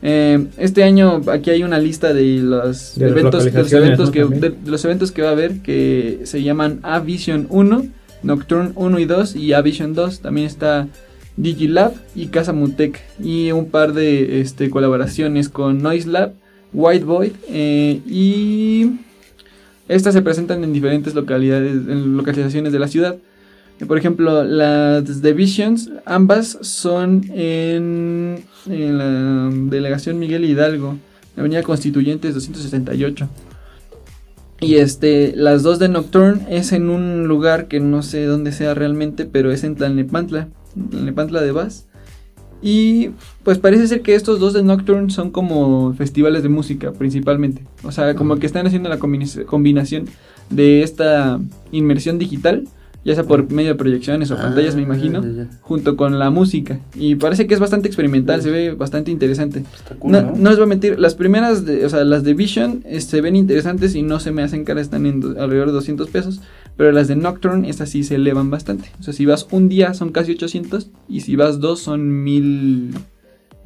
Eh, 0.00 0.46
este 0.58 0.84
año 0.84 1.22
aquí 1.32 1.50
hay 1.50 1.64
una 1.64 1.80
lista 1.80 2.14
de 2.14 2.38
los 2.38 2.94
De 2.96 3.08
eventos, 3.08 3.44
de 3.44 3.50
los 3.52 3.72
eventos 3.72 4.06
¿no? 4.06 4.12
que 4.12 4.20
También. 4.20 4.40
de- 4.40 4.50
de 4.50 4.70
los 4.70 4.84
eventos 4.84 5.10
que 5.10 5.22
va 5.22 5.30
a 5.30 5.32
haber 5.32 5.58
que 5.62 6.20
se 6.22 6.42
llaman 6.44 6.78
A 6.84 7.00
Vision 7.00 7.48
1, 7.50 7.86
Nocturne 8.22 8.70
1 8.76 8.98
y 9.00 9.04
2 9.06 9.34
y 9.34 9.52
A 9.54 9.60
Vision 9.60 9.94
2. 9.94 10.20
También 10.20 10.46
está 10.46 10.86
Digilab 11.36 11.92
y 12.14 12.26
Casa 12.28 12.52
Mutec 12.52 13.00
y 13.20 13.50
un 13.50 13.66
par 13.66 13.92
de 13.94 14.40
este, 14.40 14.70
colaboraciones 14.70 15.48
con 15.48 15.82
Noise 15.82 16.08
Lab, 16.08 16.32
White 16.72 17.04
Void 17.04 17.32
eh, 17.50 18.00
y 18.06 18.90
estas 19.88 20.14
se 20.14 20.22
presentan 20.22 20.62
en 20.64 20.72
diferentes 20.72 21.14
localidades, 21.14 21.72
en 21.72 22.16
localizaciones 22.16 22.72
de 22.72 22.78
la 22.78 22.88
ciudad. 22.88 23.16
Por 23.86 23.96
ejemplo, 23.96 24.44
las 24.44 25.22
The 25.22 25.32
Visions, 25.32 25.90
ambas 26.04 26.58
son 26.62 27.24
en, 27.32 28.44
la 28.66 29.50
delegación 29.70 30.18
Miguel 30.18 30.44
Hidalgo, 30.44 30.96
Avenida 31.36 31.62
Constituyentes 31.62 32.34
268. 32.34 33.28
Y 34.60 34.76
este, 34.76 35.32
las 35.36 35.62
dos 35.62 35.78
de 35.78 35.88
Nocturne 35.88 36.44
es 36.50 36.72
en 36.72 36.90
un 36.90 37.28
lugar 37.28 37.68
que 37.68 37.78
no 37.78 38.02
sé 38.02 38.24
dónde 38.24 38.50
sea 38.50 38.74
realmente, 38.74 39.24
pero 39.24 39.52
es 39.52 39.62
en 39.62 39.76
Tlalnepantla, 39.76 40.48
Tlalnepantla 40.90 41.40
de 41.40 41.52
Vaz. 41.52 41.87
Y 42.60 43.10
pues 43.44 43.58
parece 43.58 43.86
ser 43.86 44.02
que 44.02 44.14
estos 44.14 44.40
dos 44.40 44.52
de 44.52 44.62
Nocturne 44.62 45.10
son 45.10 45.30
como 45.30 45.94
festivales 45.94 46.42
de 46.42 46.48
música 46.48 46.92
principalmente. 46.92 47.62
O 47.84 47.92
sea, 47.92 48.14
como 48.14 48.36
que 48.36 48.46
están 48.46 48.66
haciendo 48.66 48.88
la 48.88 48.98
combina- 48.98 49.44
combinación 49.46 50.06
de 50.50 50.82
esta 50.82 51.38
inmersión 51.70 52.18
digital, 52.18 52.64
ya 53.04 53.14
sea 53.14 53.24
por 53.24 53.48
medio 53.52 53.68
de 53.70 53.74
proyecciones 53.76 54.30
o 54.32 54.36
pantallas, 54.36 54.74
me 54.74 54.82
Ah, 54.82 54.84
imagino, 54.86 55.22
ya, 55.22 55.44
ya. 55.44 55.50
junto 55.60 55.96
con 55.96 56.18
la 56.18 56.30
música. 56.30 56.80
Y 56.96 57.14
parece 57.14 57.46
que 57.46 57.54
es 57.54 57.60
bastante 57.60 57.86
experimental, 57.86 58.42
se 58.42 58.50
ve 58.50 58.72
bastante 58.72 59.10
interesante. 59.12 59.60
Está 59.76 59.94
cool, 59.94 60.10
No, 60.10 60.20
¿no? 60.22 60.32
no 60.36 60.48
les 60.50 60.58
voy 60.58 60.64
a 60.64 60.68
mentir, 60.68 60.98
las 60.98 61.14
primeras, 61.14 61.64
de- 61.64 61.86
o 61.86 61.88
sea, 61.88 62.04
las 62.04 62.24
de 62.24 62.34
Vision 62.34 62.82
eh, 62.86 63.00
se 63.00 63.20
ven 63.20 63.36
interesantes 63.36 63.94
y 63.94 64.02
no 64.02 64.18
se 64.20 64.32
me 64.32 64.42
hacen 64.42 64.64
caras, 64.64 64.82
están 64.82 65.06
en 65.06 65.20
do- 65.20 65.40
alrededor 65.40 65.68
de 65.68 65.74
200 65.74 66.10
pesos. 66.10 66.40
Pero 66.78 66.92
las 66.92 67.08
de 67.08 67.16
Nocturne, 67.16 67.68
estas 67.68 67.90
sí 67.90 68.04
se 68.04 68.14
elevan 68.14 68.50
bastante. 68.50 68.90
O 69.00 69.02
sea, 69.02 69.12
si 69.12 69.26
vas 69.26 69.46
un 69.50 69.68
día 69.68 69.92
son 69.94 70.10
casi 70.12 70.32
800 70.32 70.90
y 71.08 71.20
si 71.20 71.36
vas 71.36 71.58
dos 71.60 71.80
son 71.80 72.22
mil, 72.22 72.94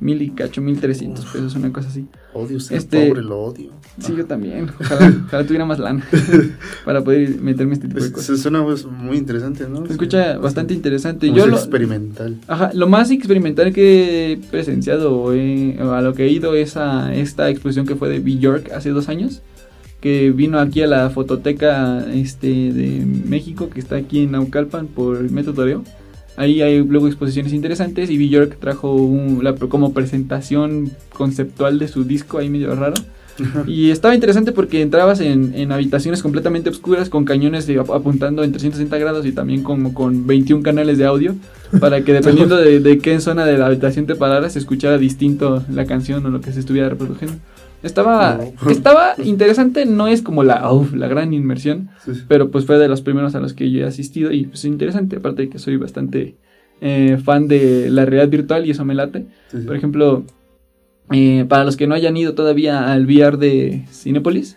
mil 0.00 0.22
y 0.22 0.30
cacho, 0.30 0.60
1300 0.62 1.24
pesos, 1.26 1.54
una 1.54 1.70
cosa 1.72 1.88
así. 1.88 2.06
Odio 2.34 2.58
ser 2.58 2.78
Este- 2.78 3.08
pobre, 3.10 3.22
lo 3.22 3.38
odio. 3.42 3.70
Sí, 4.00 4.14
yo 4.16 4.24
también. 4.24 4.70
Ojalá, 4.80 5.12
ojalá 5.26 5.46
tuviera 5.46 5.66
más 5.66 5.78
lana 5.78 6.02
para 6.86 7.04
poder 7.04 7.38
meterme 7.42 7.74
este 7.74 7.86
tipo 7.86 8.00
de 8.00 8.06
Es- 8.06 8.12
cosas. 8.12 8.26
se 8.38 8.42
suena 8.42 8.64
pues, 8.64 8.86
muy 8.86 9.18
interesante, 9.18 9.68
¿no? 9.68 9.84
Se 9.86 9.92
escucha 9.92 10.38
bastante 10.38 10.72
interesante. 10.72 11.30
Yo 11.30 11.46
lo, 11.46 11.56
experimental. 11.56 12.38
Ajá, 12.48 12.70
lo 12.72 12.88
más 12.88 13.10
experimental 13.10 13.74
que 13.74 14.32
he 14.32 14.36
presenciado 14.38 15.14
o 15.20 15.30
a 15.92 16.00
lo 16.00 16.14
que 16.14 16.24
he 16.24 16.30
ido 16.30 16.54
es 16.54 16.78
a 16.78 17.14
esta 17.14 17.50
exposición 17.50 17.86
que 17.86 17.94
fue 17.94 18.08
de 18.08 18.20
Bjork 18.20 18.72
hace 18.72 18.88
dos 18.88 19.10
años, 19.10 19.42
que 20.02 20.30
vino 20.32 20.58
aquí 20.58 20.82
a 20.82 20.86
la 20.86 21.08
fototeca 21.08 22.04
este, 22.12 22.48
de 22.72 23.06
México, 23.26 23.70
que 23.70 23.80
está 23.80 23.96
aquí 23.96 24.24
en 24.24 24.32
Naucalpan 24.32 24.88
por 24.88 25.30
Metro 25.30 25.54
Toreo. 25.54 25.82
Ahí 26.36 26.60
hay 26.60 26.82
luego 26.84 27.06
exposiciones 27.06 27.52
interesantes 27.52 28.10
y 28.10 28.16
Bjork 28.18 28.58
trajo 28.58 28.94
un- 28.94 29.42
la, 29.44 29.54
como 29.54 29.92
presentación 29.94 30.90
conceptual 31.12 31.78
de 31.78 31.88
su 31.88 32.04
disco 32.04 32.38
ahí 32.38 32.48
medio 32.50 32.74
raro. 32.74 32.94
Y 33.66 33.90
estaba 33.90 34.14
interesante 34.14 34.52
porque 34.52 34.82
entrabas 34.82 35.20
en, 35.20 35.54
en 35.54 35.72
habitaciones 35.72 36.22
completamente 36.22 36.68
oscuras 36.68 37.08
con 37.08 37.24
cañones 37.24 37.66
de- 37.66 37.78
apuntando 37.80 38.44
en 38.44 38.52
360 38.52 38.98
grados 38.98 39.24
y 39.26 39.32
también 39.32 39.62
como 39.62 39.94
con 39.94 40.26
21 40.26 40.62
canales 40.62 40.98
de 40.98 41.06
audio 41.06 41.34
para 41.80 42.02
que 42.04 42.12
dependiendo 42.12 42.56
de, 42.58 42.80
de 42.80 42.98
qué 42.98 43.18
zona 43.20 43.46
de 43.46 43.56
la 43.56 43.66
habitación 43.66 44.06
te 44.06 44.14
pararas 44.16 44.52
se 44.52 44.58
escuchara 44.58 44.98
distinto 44.98 45.64
la 45.72 45.86
canción 45.86 46.24
o 46.26 46.30
lo 46.30 46.40
que 46.40 46.52
se 46.52 46.60
estuviera 46.60 46.88
reproduciendo. 46.90 47.36
Estaba, 47.82 48.38
No. 48.64 48.70
estaba 48.70 49.14
interesante, 49.24 49.86
no 49.86 50.06
es 50.08 50.22
como 50.22 50.44
la, 50.44 50.62
la 50.94 51.08
gran 51.08 51.32
inmersión, 51.32 51.88
Sí, 52.04 52.14
sí. 52.14 52.22
pero 52.28 52.50
pues 52.50 52.64
fue 52.64 52.78
de 52.78 52.88
los 52.88 53.00
primeros 53.02 53.34
a 53.34 53.40
los 53.40 53.54
que 53.54 53.70
yo 53.70 53.80
he 53.80 53.84
asistido 53.84 54.30
y 54.32 54.44
pues 54.44 54.64
interesante, 54.64 55.16
aparte 55.16 55.42
de 55.42 55.48
que 55.48 55.58
soy 55.58 55.76
bastante 55.76 56.34
eh, 56.80 57.18
fan 57.24 57.46
de 57.48 57.90
la 57.90 58.04
realidad 58.04 58.28
virtual 58.28 58.66
y 58.66 58.70
eso 58.72 58.84
me 58.84 58.94
late. 58.94 59.26
Sí. 59.50 59.58
Por 59.66 59.76
ejemplo, 59.76 60.24
Eh, 61.10 61.44
para 61.48 61.64
los 61.64 61.76
que 61.76 61.86
no 61.86 61.94
hayan 61.94 62.16
ido 62.16 62.32
todavía 62.34 62.90
al 62.90 63.04
VR 63.04 63.36
de 63.36 63.84
Cinepolis, 63.90 64.56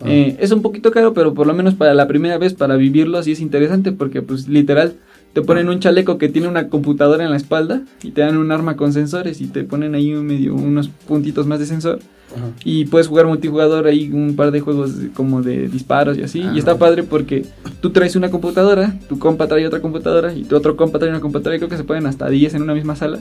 Ah. 0.00 0.04
eh, 0.06 0.36
es 0.38 0.52
un 0.52 0.62
poquito 0.62 0.92
caro, 0.92 1.12
pero 1.12 1.34
por 1.34 1.46
lo 1.48 1.54
menos 1.54 1.74
para 1.74 1.92
la 1.92 2.06
primera 2.06 2.38
vez, 2.38 2.54
para 2.54 2.76
vivirlo 2.76 3.18
así 3.18 3.32
es 3.32 3.40
interesante, 3.40 3.90
porque 3.90 4.22
pues 4.22 4.46
literal 4.46 4.92
te 5.32 5.42
ponen 5.42 5.68
un 5.68 5.78
chaleco 5.80 6.18
que 6.18 6.28
tiene 6.28 6.48
una 6.48 6.68
computadora 6.68 7.24
en 7.24 7.30
la 7.30 7.36
espalda 7.36 7.82
y 8.02 8.10
te 8.12 8.22
dan 8.22 8.36
un 8.36 8.50
arma 8.50 8.76
con 8.76 8.92
sensores 8.92 9.40
y 9.40 9.46
te 9.46 9.62
ponen 9.64 9.94
ahí 9.94 10.12
un 10.14 10.26
medio 10.26 10.54
unos 10.54 10.88
puntitos 10.88 11.46
más 11.46 11.58
de 11.60 11.66
sensor 11.66 12.00
Ajá. 12.34 12.46
y 12.64 12.86
puedes 12.86 13.06
jugar 13.08 13.26
multijugador 13.26 13.86
ahí 13.86 14.10
un 14.12 14.34
par 14.36 14.50
de 14.50 14.60
juegos 14.60 14.92
como 15.14 15.42
de 15.42 15.68
disparos 15.68 16.18
y 16.18 16.22
así 16.22 16.42
Ah. 16.42 16.52
y 16.54 16.58
está 16.58 16.76
padre 16.78 17.02
porque 17.04 17.44
tú 17.80 17.90
traes 17.90 18.16
una 18.16 18.30
computadora, 18.30 18.98
tu 19.08 19.18
compa 19.18 19.46
trae 19.46 19.66
otra 19.66 19.80
computadora 19.80 20.32
y 20.34 20.44
tu 20.44 20.56
otro 20.56 20.76
compa 20.76 20.98
trae 20.98 21.10
una 21.10 21.20
computadora 21.20 21.56
y 21.56 21.58
creo 21.58 21.68
que 21.70 21.76
se 21.76 21.84
pueden 21.84 22.06
hasta 22.06 22.28
10 22.28 22.54
en 22.54 22.62
una 22.62 22.74
misma 22.74 22.96
sala. 22.96 23.20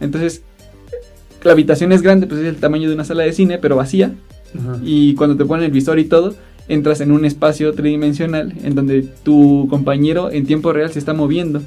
Entonces 0.00 0.42
la 1.44 1.52
habitación 1.52 1.92
es 1.92 2.02
grande, 2.02 2.26
pues 2.26 2.40
es 2.40 2.46
el 2.46 2.56
tamaño 2.56 2.88
de 2.88 2.94
una 2.94 3.04
sala 3.04 3.22
de 3.24 3.32
cine, 3.32 3.58
pero 3.58 3.76
vacía 3.76 4.12
Ajá. 4.58 4.78
y 4.82 5.14
cuando 5.14 5.36
te 5.36 5.44
ponen 5.44 5.66
el 5.66 5.70
visor 5.72 5.98
y 5.98 6.04
todo, 6.04 6.34
entras 6.68 7.00
en 7.00 7.12
un 7.12 7.24
espacio 7.24 7.72
tridimensional 7.72 8.52
en 8.62 8.74
donde 8.74 9.02
tu 9.02 9.66
compañero 9.70 10.30
en 10.30 10.46
tiempo 10.46 10.72
real 10.72 10.92
se 10.92 10.98
está 10.98 11.14
moviendo 11.14 11.62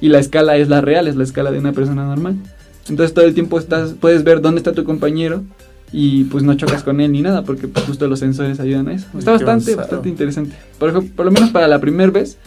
y 0.00 0.08
la 0.08 0.18
escala 0.18 0.56
es 0.56 0.68
la 0.68 0.80
real, 0.80 1.08
es 1.08 1.16
la 1.16 1.24
escala 1.24 1.50
de 1.50 1.58
una 1.58 1.72
persona 1.72 2.06
normal. 2.06 2.36
Entonces 2.88 3.14
todo 3.14 3.24
el 3.24 3.34
tiempo 3.34 3.58
estás, 3.58 3.94
puedes 3.98 4.24
ver 4.24 4.40
dónde 4.40 4.58
está 4.58 4.72
tu 4.72 4.84
compañero 4.84 5.42
y 5.92 6.24
pues 6.24 6.44
no 6.44 6.54
chocas 6.54 6.82
con 6.82 7.00
él 7.00 7.12
ni 7.12 7.22
nada 7.22 7.44
porque 7.44 7.68
pues, 7.68 7.84
justo 7.86 8.06
los 8.08 8.18
sensores 8.18 8.60
ayudan 8.60 8.88
a 8.88 8.94
eso. 8.94 9.06
Está 9.18 9.36
qué 9.36 9.44
bastante, 9.44 9.72
avanzado. 9.72 9.76
bastante 9.76 10.08
interesante. 10.08 10.56
Por, 10.78 10.90
ejemplo, 10.90 11.12
por 11.16 11.26
lo 11.26 11.32
menos 11.32 11.50
para 11.50 11.68
la 11.68 11.80
primera 11.80 12.10
vez, 12.10 12.38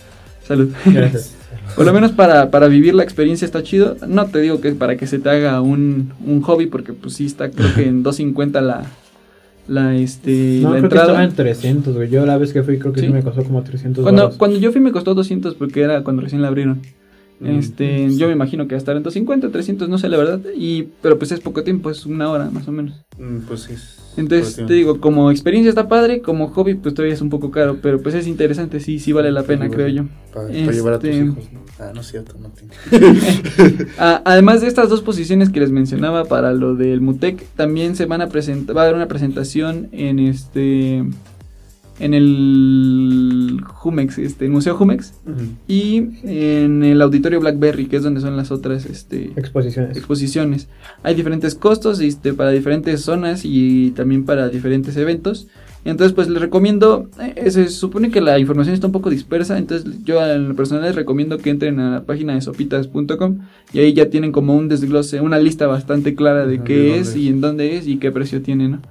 salud. 0.48 0.72
Gracias. 0.86 1.34
Por 1.76 1.86
lo 1.86 1.94
menos 1.94 2.12
para, 2.12 2.50
para 2.50 2.68
vivir 2.70 2.96
la 2.96 3.04
experiencia 3.04 3.46
está 3.46 3.62
chido. 3.62 3.98
No 4.08 4.26
te 4.28 4.40
digo 4.40 4.62
que 4.62 4.70
es 4.70 4.76
para 4.76 4.96
que 4.96 5.06
se 5.06 5.20
te 5.20 5.30
haga 5.30 5.62
un, 5.62 6.12
un 6.26 6.42
hobby, 6.42 6.66
porque 6.66 6.94
pues 6.94 7.16
sí 7.16 7.26
está 7.26 7.52
creo 7.52 7.76
que 7.76 7.86
en 7.86 8.04
250 8.04 8.62
la, 8.62 8.84
la, 9.68 9.96
este, 9.96 10.60
No, 10.62 10.74
la 10.74 10.78
creo 10.80 10.90
que 10.90 10.96
estaba 10.96 11.24
entrada. 11.24 11.24
en 11.24 11.34
300, 11.36 11.96
güey. 11.96 12.10
Yo 12.10 12.26
la 12.26 12.38
vez 12.38 12.54
que 12.54 12.64
fui 12.64 12.78
creo 12.80 12.94
que 12.94 13.02
sí, 13.02 13.08
Sí. 13.08 13.14
me 13.14 13.22
costó 13.24 13.44
como 13.44 13.64
300 13.64 14.04
Cuando, 14.04 14.32
cuando 14.38 14.58
yo 14.60 14.72
fui 14.72 14.82
me 14.82 14.92
costó 14.92 15.14
200 15.14 15.56
porque 15.56 15.82
era 15.82 16.04
cuando 16.04 16.22
recién 16.22 16.42
la 16.42 16.48
abrieron. 16.48 16.82
Mm, 17.40 17.48
Este, 17.60 18.10
sí. 18.10 18.18
yo 18.18 18.28
me 18.28 18.34
imagino 18.34 18.68
que 18.68 18.74
va 18.76 18.78
a 18.78 18.80
estar 18.80 18.96
en 18.98 19.04
250, 19.04 19.50
300, 19.50 19.90
no 19.90 19.98
sé 19.98 20.10
la 20.10 20.18
verdad. 20.18 20.40
Y, 20.58 20.88
pero 21.02 21.18
pues 21.20 21.32
es 21.32 21.40
poco 21.40 21.64
tiempo, 21.64 21.90
es 21.92 22.06
una 22.06 22.30
hora 22.32 22.50
más 22.50 22.68
o 22.68 22.72
menos. 22.72 23.06
Mm, 23.20 23.40
Pues 23.48 23.62
sí. 23.62 23.74
es 23.74 24.00
Entonces, 24.18 24.66
te 24.66 24.74
digo, 24.74 25.00
como 25.00 25.32
experiencia 25.32 25.70
está 25.70 25.88
padre, 25.88 26.22
como 26.22 26.50
hobby 26.50 26.76
pues 26.76 26.94
todavía 26.96 27.14
es 27.14 27.22
un 27.22 27.30
poco 27.30 27.52
caro, 27.52 27.78
pero 27.82 28.02
pues 28.02 28.16
es 28.16 28.28
interesante, 28.28 28.80
sí, 28.80 29.00
sí 29.00 29.12
vale 29.12 29.32
la 29.32 29.44
pena, 29.44 29.70
creo 29.70 29.88
yo. 29.88 30.04
Para, 30.34 30.48
para 30.48 30.72
llevar 30.72 30.94
a 30.94 31.00
tus 31.00 31.10
Este- 31.10 31.26
hijos. 31.26 31.54
¿no? 31.54 31.60
Ah, 31.80 31.92
no 31.94 32.02
es 32.02 32.08
cierto, 32.08 32.36
no 32.40 32.52
además 34.26 34.62
de 34.62 34.68
estas 34.68 34.90
dos 34.90 35.02
posiciones 35.02 35.50
que 35.50 35.60
les 35.60 35.70
mencionaba 35.70 36.26
para 36.26 36.52
lo 36.54 36.74
del 36.74 37.02
Mutec, 37.02 37.46
también 37.56 37.96
se 37.96 38.06
van 38.08 38.22
a 38.22 38.30
presentar, 38.30 38.76
va 38.76 38.82
a 38.82 38.84
haber 38.86 38.96
una 38.96 39.08
presentación 39.08 39.88
en 39.92 40.18
este, 40.18 41.04
en 42.00 42.14
el 42.14 43.62
Jumex, 43.66 44.18
este, 44.18 44.46
el 44.46 44.52
Museo 44.52 44.76
Jumex 44.76 45.14
y 45.68 45.98
en 46.24 46.84
el 46.84 47.02
Auditorio 47.02 47.40
Blackberry, 47.40 47.88
que 47.88 47.98
es 47.98 48.04
donde 48.04 48.22
son 48.22 48.38
las 48.38 48.52
otras, 48.52 48.86
este, 48.86 49.32
Exposiciones. 49.36 49.98
exposiciones. 49.98 50.68
Hay 51.04 51.16
diferentes 51.16 51.56
costos 51.56 52.00
este, 52.00 52.34
para 52.34 52.52
diferentes 52.52 53.02
zonas 53.02 53.42
y 53.44 53.92
también 53.92 54.26
para 54.26 54.50
diferentes 54.50 54.96
eventos. 54.98 55.48
Entonces, 55.86 56.14
pues 56.14 56.28
les 56.28 56.42
recomiendo, 56.42 57.10
eh, 57.18 57.50
se 57.50 57.70
supone 57.70 58.12
que 58.12 58.20
la 58.20 58.38
información 58.40 58.74
está 58.74 58.88
un 58.88 58.94
poco 58.94 59.10
dispersa, 59.10 59.58
entonces 59.58 60.04
yo 60.04 60.26
en 60.26 60.50
lo 60.50 60.56
personal 60.56 60.84
les 60.84 60.96
recomiendo 60.96 61.38
que 61.38 61.50
entren 61.50 61.80
a 61.80 61.92
la 61.92 62.04
página 62.04 62.34
de 62.34 62.42
sopitas.com 62.42 63.38
y 63.72 63.80
ahí 63.80 63.94
ya 63.94 64.10
tienen 64.10 64.34
como 64.34 64.54
un 64.54 64.68
desglose, 64.68 65.22
una 65.22 65.40
lista 65.40 65.66
bastante 65.66 66.14
clara 66.14 66.46
de 66.46 66.62
qué 66.62 66.74
de 66.74 67.00
es 67.00 67.16
y 67.16 67.30
en 67.30 67.40
dónde 67.40 67.78
es 67.78 67.88
y 67.88 67.98
qué 67.98 68.12
precio 68.12 68.42
tiene, 68.42 68.68
¿no? 68.68 68.82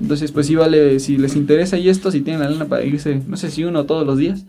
Entonces, 0.00 0.32
pues 0.32 0.46
sí 0.46 0.54
vale, 0.54 0.98
si 1.00 1.16
les 1.16 1.36
interesa 1.36 1.78
y 1.78 1.88
esto, 1.88 2.10
si 2.10 2.20
tienen 2.20 2.42
la 2.42 2.50
lana 2.50 2.66
para 2.66 2.84
irse, 2.84 3.20
no 3.26 3.36
sé 3.36 3.50
si 3.50 3.64
uno 3.64 3.84
todos 3.84 4.06
los 4.06 4.18
días, 4.18 4.44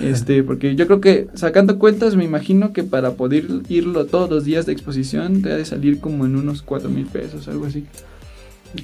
este, 0.00 0.42
porque 0.44 0.74
yo 0.76 0.86
creo 0.86 1.00
que 1.00 1.28
sacando 1.34 1.78
cuentas, 1.78 2.16
me 2.16 2.24
imagino 2.24 2.72
que 2.72 2.82
para 2.84 3.12
poder 3.12 3.46
irlo 3.68 4.06
todos 4.06 4.30
los 4.30 4.44
días 4.44 4.66
de 4.66 4.72
exposición, 4.72 5.42
te 5.42 5.52
ha 5.52 5.56
de 5.56 5.64
salir 5.64 6.00
como 6.00 6.26
en 6.26 6.36
unos 6.36 6.62
cuatro 6.62 6.88
mil 6.88 7.06
pesos, 7.06 7.48
algo 7.48 7.66
así. 7.66 7.86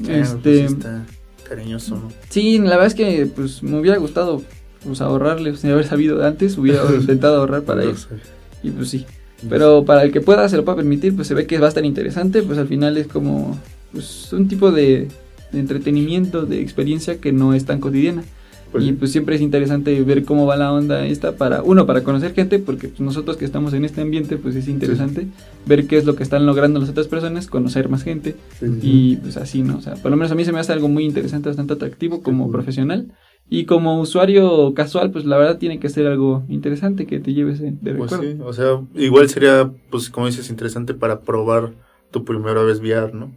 Ah, 0.09 0.13
este, 0.13 0.61
pues 0.61 0.73
está 0.73 1.07
cariñoso, 1.49 1.97
¿no? 1.97 2.13
sí, 2.29 2.59
la 2.59 2.71
verdad 2.71 2.87
es 2.87 2.95
que 2.95 3.27
pues 3.27 3.61
me 3.63 3.77
hubiera 3.81 3.99
gustado 3.99 4.43
pues 4.85 5.01
ahorrarle, 5.01 5.57
sin 5.57 5.71
haber 5.71 5.85
sabido 5.85 6.25
antes, 6.25 6.57
hubiera 6.59 6.83
intentado 6.95 7.39
ahorrar 7.39 7.63
para 7.63 7.85
ir. 7.85 7.91
No 7.91 7.97
sé. 7.97 8.09
Y 8.63 8.71
pues 8.71 8.89
sí. 8.91 9.07
Pero 9.49 9.85
para 9.85 10.03
el 10.03 10.13
que 10.13 10.21
pueda, 10.21 10.49
se 10.49 10.57
lo 10.57 10.65
pueda 10.65 10.77
permitir, 10.77 11.17
pues 11.17 11.27
se 11.27 11.35
ve 11.35 11.47
que 11.47 11.59
va 11.59 11.67
a 11.67 11.69
estar 11.71 11.85
interesante, 11.85 12.43
pues 12.43 12.59
al 12.59 12.69
final 12.69 12.99
es 12.99 13.07
como 13.07 13.59
pues, 13.91 14.33
un 14.33 14.49
tipo 14.49 14.71
de, 14.71 15.09
de 15.53 15.61
entretenimiento, 15.61 16.47
de 16.47 16.61
experiencia 16.61 17.21
que 17.21 17.33
no 17.33 17.55
es 17.55 17.65
tan 17.65 17.81
cotidiana. 17.81 18.25
Pues, 18.73 18.85
y 18.85 18.93
pues 18.93 19.11
siempre 19.11 19.35
es 19.35 19.41
interesante 19.41 20.01
ver 20.03 20.25
cómo 20.25 20.47
va 20.47 20.57
la 20.57 20.73
onda 20.73 21.05
esta 21.05 21.33
para, 21.33 21.61
uno, 21.63 21.87
para 21.87 22.05
conocer 22.05 22.35
gente, 22.35 22.61
porque 22.61 22.87
pues, 22.87 23.01
nosotros 23.01 23.37
que 23.37 23.45
estamos 23.45 23.73
en 23.75 23.85
este 23.85 24.01
ambiente, 24.01 24.37
pues 24.37 24.55
es 24.55 24.69
interesante 24.69 25.27
ver 25.67 25.89
qué 25.89 25.97
es 25.97 26.05
lo 26.05 26.15
que 26.15 26.23
están 26.23 26.47
logrando 26.47 26.79
las 26.79 26.89
otras 26.89 27.09
personas, 27.09 27.49
conocer 27.49 27.89
más 27.89 28.05
gente 28.05 28.37
sí, 28.61 28.67
sí, 28.67 28.81
sí. 28.81 28.81
y 28.83 29.17
pues 29.17 29.37
así, 29.37 29.63
¿no? 29.63 29.79
O 29.79 29.81
sea, 29.81 29.95
por 29.95 30.13
lo 30.13 30.17
menos 30.17 30.31
a 30.31 30.37
mí 30.37 30.45
se 30.45 30.53
me 30.53 30.61
hace 30.61 30.73
algo 30.73 30.87
muy 30.87 31.05
interesante, 31.05 31.49
bastante 31.49 31.73
atractivo 31.75 32.23
como 32.23 32.51
profesional. 32.53 33.13
Y 33.53 33.65
como 33.65 34.01
usuario 34.01 34.73
casual, 34.75 35.11
pues 35.11 35.25
la 35.25 35.37
verdad 35.37 35.59
tiene 35.59 35.81
que 35.81 35.89
ser 35.89 36.07
algo 36.07 36.45
interesante 36.49 37.05
que 37.07 37.19
te 37.19 37.35
lleves 37.35 37.59
de, 37.59 37.73
Pues 37.73 38.13
recuerdo. 38.13 38.23
sí, 38.23 38.39
o 38.41 38.53
sea, 38.53 38.81
igual 38.95 39.29
sería, 39.29 39.73
pues 39.91 40.09
como 40.09 40.27
dices, 40.27 40.49
interesante 40.49 40.95
para 40.95 41.23
probar 41.23 41.73
tu 42.13 42.25
primera 42.25 42.63
vez 42.63 42.79
VR, 42.79 43.13
¿no? 43.13 43.33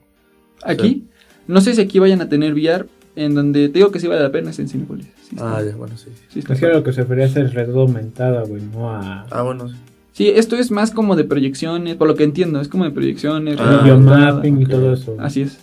Aquí, 0.64 1.08
no 1.48 1.62
sé 1.62 1.74
si 1.76 1.82
aquí 1.82 2.00
vayan 2.00 2.22
a 2.22 2.30
tener 2.30 2.54
VR, 2.54 2.86
en 3.16 3.36
donde 3.36 3.68
te 3.70 3.74
digo 3.80 3.92
que 3.92 4.00
sí 4.00 4.08
vale 4.08 4.22
la 4.22 4.32
pena 4.32 4.50
es 4.52 4.60
en 4.60 4.68
Cinepolis. 4.70 5.06
Sí, 5.30 5.36
Ah, 5.40 5.62
ya, 5.68 5.76
bueno, 5.76 5.98
sí. 5.98 6.10
sí 6.30 6.40
está 6.40 6.54
Es 6.54 6.60
que 6.60 6.66
padre. 6.66 6.78
lo 6.80 6.84
que 6.84 6.94
se 6.94 7.02
refería 7.02 7.26
es 7.26 7.36
el 7.36 7.52
realidad 7.52 7.78
aumentada, 7.80 8.44
güey, 8.44 8.62
no 8.74 8.90
a... 8.92 9.26
Ah, 9.30 9.42
bueno, 9.44 9.70
sí. 9.70 9.76
Sí, 10.14 10.30
esto 10.30 10.56
es 10.58 10.70
más 10.70 10.92
como 10.92 11.16
de 11.16 11.24
proyecciones, 11.24 11.96
por 11.96 12.08
lo 12.08 12.16
que 12.16 12.24
entiendo, 12.24 12.62
es 12.62 12.68
como 12.68 12.84
de 12.84 12.92
proyecciones. 12.92 13.58
Ah, 13.60 13.84
mapping 14.00 14.62
y 14.62 14.66
todo 14.66 14.94
eso. 14.94 15.16
Así 15.20 15.42
es, 15.42 15.58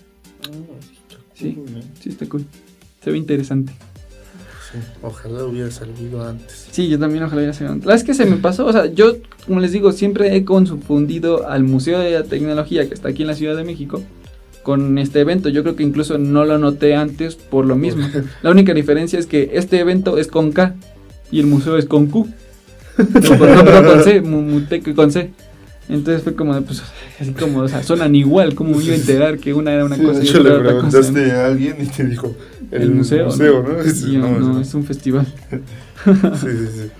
Sí. 1.35 1.57
sí 2.01 2.09
está 2.11 2.27
cool. 2.29 2.45
Se 3.03 3.11
ve 3.11 3.16
interesante. 3.19 3.73
Sí, 4.73 4.79
ojalá 5.03 5.45
hubiera 5.45 5.71
salido 5.71 6.23
antes. 6.27 6.69
Sí, 6.71 6.88
yo 6.88 6.99
también 6.99 7.25
ojalá 7.25 7.43
ya 7.43 7.53
se 7.53 7.64
vean. 7.64 7.79
La 7.81 7.87
verdad 7.87 7.97
es 7.97 8.05
que 8.05 8.14
se 8.14 8.27
me 8.27 8.37
pasó, 8.37 8.66
o 8.66 8.73
sea, 8.73 8.87
yo, 8.87 9.14
como 9.47 9.59
les 9.61 9.73
digo, 9.73 9.90
siempre 9.93 10.37
he 10.37 10.45
confundido 10.45 11.49
al 11.49 11.64
Museo 11.64 11.99
de 11.99 12.11
la 12.12 12.25
Tecnología 12.25 12.87
que 12.87 12.95
está 12.95 13.09
aquí 13.09 13.23
en 13.23 13.29
la 13.29 13.35
Ciudad 13.35 13.57
de 13.57 13.64
México 13.64 14.03
con 14.62 14.99
este 14.99 15.20
evento. 15.20 15.49
Yo 15.49 15.62
creo 15.62 15.77
que 15.77 15.83
incluso 15.83 16.18
no 16.18 16.44
lo 16.44 16.59
noté 16.59 16.94
antes 16.94 17.35
por 17.37 17.66
lo 17.66 17.77
mismo. 17.77 18.07
La 18.42 18.51
única 18.51 18.75
diferencia 18.75 19.18
es 19.18 19.27
que 19.27 19.51
este 19.55 19.79
evento 19.81 20.18
es 20.18 20.27
con 20.29 20.53
K 20.53 20.75
y 21.31 21.40
el 21.40 21.46
museo 21.46 21.77
es 21.77 21.87
con 21.87 22.07
Q. 22.07 22.29
No, 22.99 23.38
por- 23.38 23.49
no, 23.49 23.64
pero 23.64 23.87
con 23.87 24.05
C, 24.05 24.94
con 24.94 25.11
C. 25.12 25.31
Entonces 25.88 26.23
fue 26.23 26.35
como, 26.35 26.61
pues, 26.62 26.83
así 27.18 27.33
como, 27.33 27.61
o 27.61 27.68
sea, 27.68 27.83
suenan 27.83 28.14
igual. 28.14 28.55
¿Cómo 28.55 28.77
me 28.77 28.85
iba 28.85 28.92
a 28.92 28.96
enterar 28.96 29.38
que 29.38 29.55
una 29.55 29.73
era 29.73 29.85
una 29.85 29.96
Sí, 29.96 30.03
cosa 30.03 30.23
y 30.25 30.29
otra 30.29 30.42
le 30.42 30.51
otra 30.53 30.81
cosa? 30.81 30.99
a 31.42 31.46
alguien 31.46 31.77
y 31.81 31.87
te 31.87 32.05
dijo 32.05 32.37
El, 32.70 32.90
museo, 32.92 33.27
¿no? 33.29 33.37
Yo, 33.37 33.62
no, 34.18 34.38
no, 34.38 34.53
no, 34.55 34.61
es 34.61 34.75
un 34.75 34.85
festival. 34.85 35.27
Sí, 36.05 36.46
sí, 36.51 36.66
sí. 36.75 36.90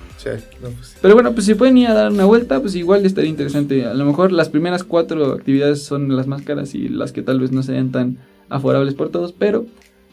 No, 0.63 0.71
pues 0.71 0.87
sí. 0.89 0.97
Pero 1.01 1.15
bueno, 1.15 1.33
pues 1.33 1.47
si 1.47 1.55
pueden 1.55 1.79
ir 1.79 1.89
a 1.89 1.95
dar 1.95 2.13
una 2.13 2.25
vuelta, 2.25 2.61
pues 2.61 2.75
igual 2.75 3.05
estaría 3.07 3.31
interesante. 3.31 3.87
A 3.87 3.95
lo 3.95 4.05
mejor 4.05 4.33
las 4.33 4.49
primeras 4.49 4.85
cuatro 4.85 5.33
actividades 5.33 5.83
son 5.83 6.15
las 6.17 6.27
más 6.27 6.43
caras 6.43 6.75
y 6.75 6.89
las 6.89 7.13
que 7.13 7.23
tal 7.23 7.41
vez 7.41 7.53
no 7.53 7.63
sean 7.63 7.91
tan 7.93 8.19
aforables 8.49 8.95
por 8.95 9.11
todos, 9.11 9.33
pero 9.33 9.67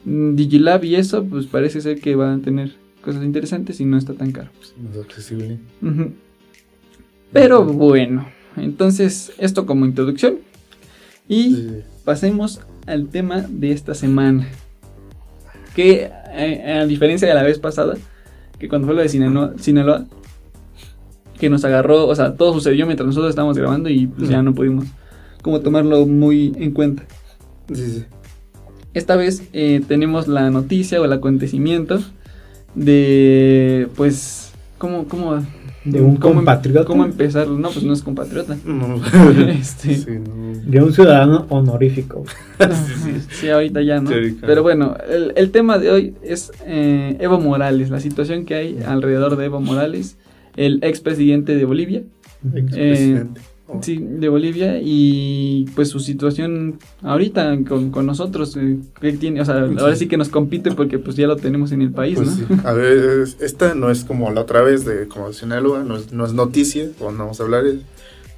mm, 0.06 0.36
Digilab 0.36 0.84
y 0.86 0.96
eso, 0.96 1.24
pues 1.26 1.46
parece 1.48 1.82
ser 1.82 2.00
que 2.00 2.16
van 2.16 2.40
a 2.40 2.44
tener 2.44 2.76
cosas 3.02 3.24
interesantes 3.24 3.80
y 3.80 3.86
no 3.86 3.98
está 3.98 4.14
tan 4.14 4.32
caro. 4.32 4.50
Más 4.90 5.04
accesible. 5.04 5.58
Pero 7.34 7.64
bueno, 7.66 8.28
entonces 8.56 9.32
esto 9.38 9.66
como 9.66 9.86
introducción 9.86 10.38
y 11.28 11.56
Sí. 11.56 11.70
pasemos 12.06 12.62
al 12.86 13.08
tema 13.10 13.42
de 13.42 13.72
esta 13.72 13.94
semana. 13.94 14.48
Que 15.76 16.10
eh, 16.32 16.72
a 16.82 16.86
diferencia 16.86 17.28
de 17.28 17.34
la 17.36 17.44
vez 17.44 17.60
pasada, 17.60 17.96
que 18.60 18.68
cuando 18.68 18.88
fue 18.88 18.96
lo 18.96 19.02
de 19.02 19.10
Sinaloa, 19.10 19.54
Sinaloa, 19.58 20.06
que 21.40 21.50
nos 21.50 21.64
agarró, 21.66 22.08
o 22.08 22.16
sea, 22.16 22.36
todo 22.36 22.54
sucedió 22.54 22.86
mientras 22.86 23.06
nosotros 23.06 23.30
estábamos 23.30 23.58
grabando 23.58 23.90
y 23.90 24.08
pues 24.08 24.30
ya 24.30 24.42
no 24.42 24.54
pudimos 24.54 24.86
como 25.42 25.60
tomarlo 25.62 26.06
muy 26.06 26.54
en 26.58 26.72
cuenta. 26.72 27.04
Sí, 27.74 27.92
sí. 27.92 28.06
Esta 28.94 29.16
vez 29.16 29.44
eh, 29.54 29.82
tenemos 29.88 30.28
la 30.28 30.50
noticia 30.50 31.00
o 31.00 31.06
el 31.06 31.14
acontecimiento 31.14 32.00
de, 32.74 33.88
pues, 33.96 34.52
¿cómo, 34.78 35.08
cómo, 35.08 35.36
De 35.92 36.02
un 36.02 36.18
cómo, 36.18 36.34
em- 36.34 36.36
compatriota. 36.38 36.86
¿Cómo 36.86 37.06
empezar? 37.06 37.48
No, 37.48 37.70
pues 37.70 37.84
no 37.84 37.94
es 37.94 38.02
compatriota. 38.02 38.58
No. 38.66 39.02
Este. 39.50 39.96
Sí, 39.96 40.12
no. 40.20 40.54
De 40.66 40.84
un 40.84 40.94
ciudadano 40.94 41.46
honorífico. 41.50 42.24
Sí, 43.30 43.50
ahorita 43.50 43.82
ya, 43.82 44.02
¿no? 44.02 44.10
Pero 44.42 44.64
bueno, 44.64 44.96
el, 45.10 45.34
el 45.36 45.52
tema 45.52 45.78
de 45.78 45.92
hoy 45.92 46.16
es 46.24 46.52
eh, 46.66 47.16
Evo 47.20 47.40
Morales, 47.40 47.90
la 47.90 48.00
situación 48.00 48.46
que 48.46 48.56
hay 48.56 48.80
alrededor 48.86 49.36
de 49.36 49.46
Evo 49.46 49.62
Morales, 49.62 50.18
el 50.56 50.80
expresidente 50.84 51.56
de 51.56 51.66
Bolivia. 51.66 52.02
Expresidente. 52.54 53.42
Sí, 53.82 53.98
de 54.02 54.30
Bolivia 54.30 54.80
y 54.82 55.66
pues 55.76 55.90
su 55.90 56.00
situación 56.00 56.80
ahorita 57.02 57.58
con, 57.68 57.92
con 57.92 58.06
nosotros, 58.06 58.56
eh, 58.58 58.78
que 59.02 59.12
tiene, 59.14 59.42
o 59.42 59.46
sea, 59.46 59.56
ahora 59.80 59.96
sí 59.96 60.08
que 60.08 60.16
nos 60.18 60.30
compite 60.30 60.72
porque 60.72 61.00
pues 61.00 61.16
ya 61.18 61.28
lo 61.28 61.36
tenemos 61.36 61.72
en 61.74 61.82
el 61.82 61.92
país, 61.92 62.16
Pues 62.16 62.28
¿no? 62.30 62.36
sí. 62.48 62.62
A 62.64 62.72
ver, 62.74 63.22
es- 63.24 63.38
esta 63.42 63.76
no 63.76 63.92
es 63.92 64.04
como 64.06 64.32
la 64.32 64.42
otra 64.42 64.62
vez 64.62 64.86
de 64.86 65.08
como 65.08 65.34
Sinaloa, 65.34 65.84
no 65.84 65.98
es, 65.98 66.14
no 66.14 66.26
es 66.26 66.34
noticia, 66.34 66.90
o 67.00 67.12
no 67.12 67.20
vamos 67.20 67.40
a 67.40 67.44
hablar 67.44 67.66
en 67.68 67.82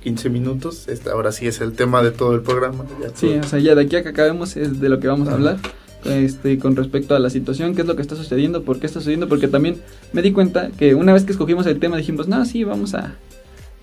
15 0.04 0.30
minutos. 0.30 0.88
Esta 0.88 1.12
ahora 1.12 1.32
sí 1.32 1.46
es 1.46 1.62
el 1.62 1.74
tema 1.74 2.02
de 2.02 2.12
todo 2.12 2.34
el 2.34 2.42
programa. 2.42 2.86
ya 3.02 3.10
Sí, 3.14 3.28
todo. 3.28 3.40
o 3.42 3.44
sea, 3.44 3.60
ya 3.60 3.76
de 3.76 3.82
aquí 3.84 3.96
a 3.98 4.04
que 4.04 4.10
acabemos 4.10 4.58
es 4.58 4.80
de 4.82 4.90
lo 4.90 5.00
que 5.00 5.08
vamos 5.08 5.28
a 5.28 5.34
hablar. 5.34 5.58
Este, 6.06 6.58
con 6.60 6.76
respecto 6.78 7.14
a 7.14 7.20
la 7.20 7.30
situación, 7.30 7.76
qué 7.76 7.82
es 7.82 7.88
lo 7.88 7.96
que 7.98 8.02
está 8.02 8.16
sucediendo, 8.16 8.64
por 8.64 8.80
qué 8.80 8.86
está 8.88 9.00
sucediendo, 9.00 9.28
porque 9.28 9.50
también 9.50 9.76
me 10.14 10.22
di 10.22 10.32
cuenta 10.32 10.70
que 10.72 10.96
una 10.96 11.12
vez 11.14 11.26
que 11.26 11.34
escogimos 11.34 11.66
el 11.68 11.78
tema 11.80 11.98
dijimos, 11.98 12.28
no, 12.30 12.46
sí, 12.46 12.64
vamos 12.64 12.94
a, 12.96 13.16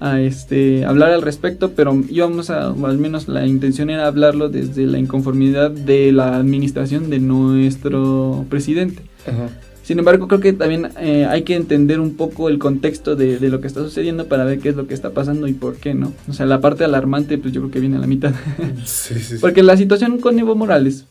a 0.01 0.21
este, 0.21 0.85
hablar 0.85 1.11
al 1.11 1.23
respecto, 1.23 1.73
pero 1.73 2.03
íbamos 2.11 2.51
a, 2.51 2.71
o 2.71 2.87
al 2.87 2.99
menos 2.99 3.29
la 3.29 3.47
intención 3.47 3.89
era 3.91 4.07
hablarlo 4.07 4.49
desde 4.49 4.85
la 4.87 4.99
inconformidad 4.99 5.71
de 5.71 6.13
la 6.13 6.37
administración 6.37 7.09
de 7.11 7.19
nuestro 7.19 8.45
presidente. 8.51 9.03
Ajá. 9.27 9.49
Sin 9.83 10.01
embargo, 10.01 10.27
creo 10.27 10.41
que 10.41 10.53
también 10.53 10.89
eh, 10.99 11.27
hay 11.27 11.43
que 11.43 11.55
entender 11.55 12.01
un 12.01 12.17
poco 12.17 12.49
el 12.49 12.59
contexto 12.59 13.15
de, 13.15 13.39
de 13.39 13.49
lo 13.51 13.61
que 13.61 13.69
está 13.69 13.83
sucediendo 13.85 14.27
para 14.27 14.45
ver 14.45 14.59
qué 14.59 14.71
es 14.71 14.77
lo 14.77 14.89
que 14.89 14.95
está 14.95 15.11
pasando 15.11 15.47
y 15.47 15.53
por 15.53 15.77
qué 15.77 15.95
no. 15.95 16.13
O 16.29 16.33
sea, 16.33 16.45
la 16.45 16.61
parte 16.61 16.83
alarmante, 16.83 17.39
pues 17.39 17.53
yo 17.55 17.61
creo 17.61 17.71
que 17.71 17.81
viene 17.81 17.97
a 17.97 18.01
la 18.01 18.07
mitad. 18.09 18.35
Sí, 18.85 19.15
sí, 19.15 19.21
sí. 19.21 19.37
Porque 19.41 19.63
la 19.63 19.77
situación 19.77 20.19
con 20.19 20.39
Evo 20.41 20.57
Morales, 20.57 21.07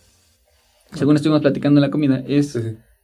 según 0.93 1.15
estuvimos 1.15 1.41
platicando 1.41 1.79
en 1.79 1.83
la 1.83 1.89
comida, 1.91 2.21
es 2.27 2.59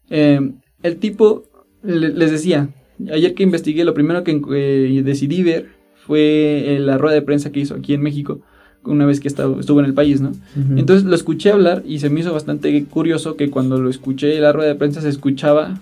eh, 0.10 0.52
el 0.84 0.98
tipo, 0.98 1.46
le- 1.84 2.10
les 2.14 2.32
decía, 2.32 2.68
ayer 3.12 3.34
que 3.34 3.44
investigué, 3.44 3.84
lo 3.86 3.94
primero 3.94 4.24
que 4.24 4.42
eh, 4.54 5.02
decidí 5.04 5.44
ver 5.44 5.68
fue 6.06 6.76
eh, 6.76 6.80
la 6.80 6.98
rueda 6.98 7.16
de 7.16 7.22
prensa 7.22 7.52
que 7.52 7.60
hizo 7.62 7.76
aquí 7.76 7.94
en 7.94 8.02
México, 8.02 8.40
una 8.84 9.06
vez 9.06 9.20
que 9.20 9.28
estaba- 9.28 9.60
estuvo 9.60 9.80
en 9.80 9.86
el 9.86 9.94
país, 9.94 10.22
¿no? 10.22 10.32
Entonces 10.76 11.06
lo 11.06 11.16
escuché 11.16 11.52
hablar 11.52 11.84
y 11.88 12.00
se 12.00 12.10
me 12.10 12.20
hizo 12.20 12.34
bastante 12.34 12.84
curioso 12.86 13.36
que 13.36 13.50
cuando 13.50 13.80
lo 13.80 13.90
escuché 13.90 14.36
en 14.36 14.42
la 14.42 14.52
rueda 14.52 14.70
de 14.70 14.76
prensa 14.76 15.02
se 15.02 15.10
escuchaba. 15.10 15.80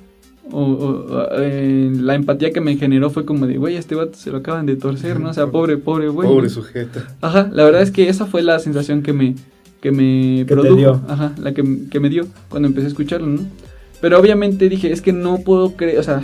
O, 0.52 0.64
o, 0.64 1.28
eh, 1.38 1.92
la 2.02 2.16
empatía 2.16 2.52
que 2.52 2.60
me 2.60 2.76
generó 2.76 3.12
fue 3.12 3.24
como 3.24 3.46
de, 3.46 3.58
güey, 3.58 3.76
este 3.76 3.94
vato 3.94 4.16
se 4.18 4.32
lo 4.32 4.38
acaban 4.40 4.66
de 4.66 4.76
torcer, 4.78 5.20
¿no? 5.20 5.30
O 5.30 5.34
sea, 5.34 5.46
pobre, 5.52 5.78
pobre, 5.78 6.08
güey. 6.10 6.28
Pobre 6.28 6.50
sujeto. 6.50 7.02
Ajá, 7.22 7.50
la 7.54 7.64
verdad 7.64 7.84
es 7.84 7.92
que 7.92 8.10
esa 8.10 8.26
fue 8.26 8.42
la 8.42 8.58
sensación 8.58 9.04
que 9.04 9.14
me, 9.14 9.36
que 9.80 9.92
me 9.92 10.46
Que 10.48 10.54
produjo. 10.56 10.76
dio. 10.76 11.02
Ajá, 11.08 11.34
la 11.40 11.54
que, 11.54 11.64
que 11.92 12.00
me 12.00 12.10
dio 12.10 12.26
cuando 12.50 12.68
empecé 12.68 12.88
a 12.88 12.90
escucharlo, 12.90 13.28
¿no? 13.28 13.42
Pero 14.02 14.20
obviamente 14.20 14.70
dije, 14.70 14.92
es 14.92 15.02
que 15.04 15.14
no 15.14 15.38
puedo 15.38 15.74
creer, 15.76 16.00
o 16.00 16.04
sea, 16.04 16.24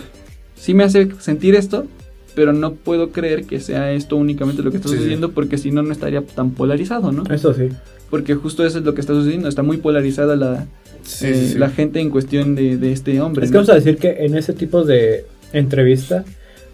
sí 0.56 0.74
me 0.74 0.84
hace 0.84 1.08
sentir 1.20 1.54
esto, 1.54 1.86
pero 2.34 2.52
no 2.52 2.72
puedo 2.74 3.10
creer 3.10 3.44
que 3.44 3.60
sea 3.60 3.92
esto 3.92 4.16
únicamente 4.16 4.62
lo 4.62 4.70
que 4.70 4.76
está 4.78 4.88
Sí, 4.88 4.94
sí. 4.94 4.98
sucediendo, 5.00 5.30
porque 5.30 5.56
si 5.58 5.70
no, 5.70 5.82
no 5.82 5.92
estaría 5.92 6.22
tan 6.22 6.50
polarizado, 6.50 7.12
¿no? 7.12 7.22
Eso 7.32 7.54
sí. 7.54 7.68
Porque 8.10 8.34
justo 8.34 8.64
eso 8.64 8.78
es 8.78 8.84
lo 8.84 8.94
que 8.94 9.00
está 9.00 9.14
sucediendo, 9.14 9.48
está 9.48 9.62
muy 9.62 9.78
polarizada 9.78 10.36
la, 10.36 10.66
Sí, 11.02 11.26
eh, 11.28 11.54
la 11.56 11.70
gente 11.70 12.00
en 12.00 12.10
cuestión 12.10 12.54
de, 12.56 12.76
de 12.76 12.92
este 12.92 13.20
hombre. 13.20 13.44
Es 13.44 13.50
que 13.52 13.56
vamos 13.58 13.70
a 13.70 13.74
decir 13.74 13.96
que 13.96 14.24
en 14.26 14.34
ese 14.36 14.52
tipo 14.52 14.84
de 14.84 15.24
entrevista 15.52 16.24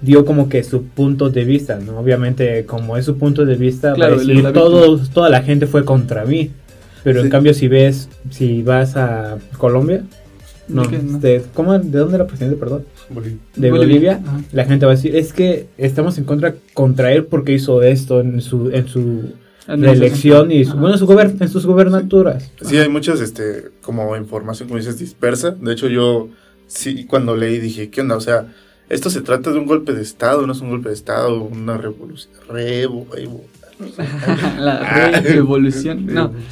dio 0.01 0.25
como 0.25 0.49
que 0.49 0.65
su 0.65 0.83
punto 0.85 1.29
de 1.31 1.45
vista, 1.45 1.79
¿no? 1.79 1.99
Obviamente, 1.99 2.65
como 2.67 2.97
es 2.97 3.05
su 3.05 3.17
punto 3.19 3.45
de 3.45 3.55
vista, 3.57 3.93
Claro, 3.93 4.17
es 4.21 4.27
la 4.27 4.53
todos, 4.53 5.11
toda 5.11 5.29
la 5.29 5.43
gente 5.43 5.67
fue 5.67 5.85
contra 5.85 6.25
mí. 6.25 6.51
Pero 7.05 7.21
en 7.21 7.29
cambio, 7.31 7.53
si 7.53 7.69
ves, 7.69 8.09
si 8.31 8.63
vas 8.63 8.97
a 8.97 9.39
Colombia, 9.59 10.03
no, 10.69 10.83
¿De 10.83 10.89
qué? 10.89 11.03
No. 11.03 11.19
de, 11.19 11.43
¿cómo, 11.53 11.79
¿de 11.79 11.99
dónde 11.99 12.15
era 12.15 12.27
presidente, 12.27 12.57
perdón? 12.57 12.85
Bolivia. 13.13 13.39
De 13.57 13.71
Bolivia. 13.71 14.21
La 14.53 14.65
gente 14.65 14.87
va 14.87 14.93
a 14.93 14.95
decir, 14.97 15.15
es 15.17 15.33
que 15.33 15.67
estamos 15.79 16.19
en 16.19 16.25
contra 16.25 16.55
contra 16.75 17.13
él 17.13 17.25
porque 17.25 17.53
hizo 17.53 17.83
esto 17.83 18.21
en 18.21 18.41
su, 18.41 18.71
en 18.71 18.89
su 18.89 19.33
reelección 19.67 20.51
y 20.51 20.65
su- 20.65 20.77
bueno, 20.77 20.99
su 20.99 21.07
gober- 21.07 21.37
en 21.41 21.49
sus 21.49 21.65
gubernaturas. 21.67 22.51
Sí, 22.63 22.77
hay 22.79 22.89
muchas, 22.89 23.21
este, 23.21 23.71
como 23.81 24.17
información, 24.17 24.69
como 24.69 24.79
dices, 24.79 24.99
dispersa. 24.99 25.53
De 25.53 25.73
hecho, 25.73 25.89
yo, 25.89 26.29
sí, 26.67 27.05
cuando 27.07 27.37
leí 27.37 27.59
dije, 27.59 27.89
¿qué 27.91 28.01
onda? 28.01 28.17
O 28.17 28.21
sea, 28.21 28.47
esto 28.89 29.09
se 29.09 29.21
trata 29.23 29.53
de 29.53 29.59
un 29.59 29.67
golpe 29.67 29.93
de 29.93 30.03
Estado, 30.03 30.47
no 30.47 30.53
es 30.53 30.61
un 30.61 30.71
golpe 30.71 30.89
de 30.89 30.95
Estado, 30.95 31.43
una 31.43 31.77
revolución. 31.79 32.35
Revo, 32.49 33.07
evo- 33.17 33.45
la 34.59 35.21
revolución. 35.23 36.07
No. 36.07 36.33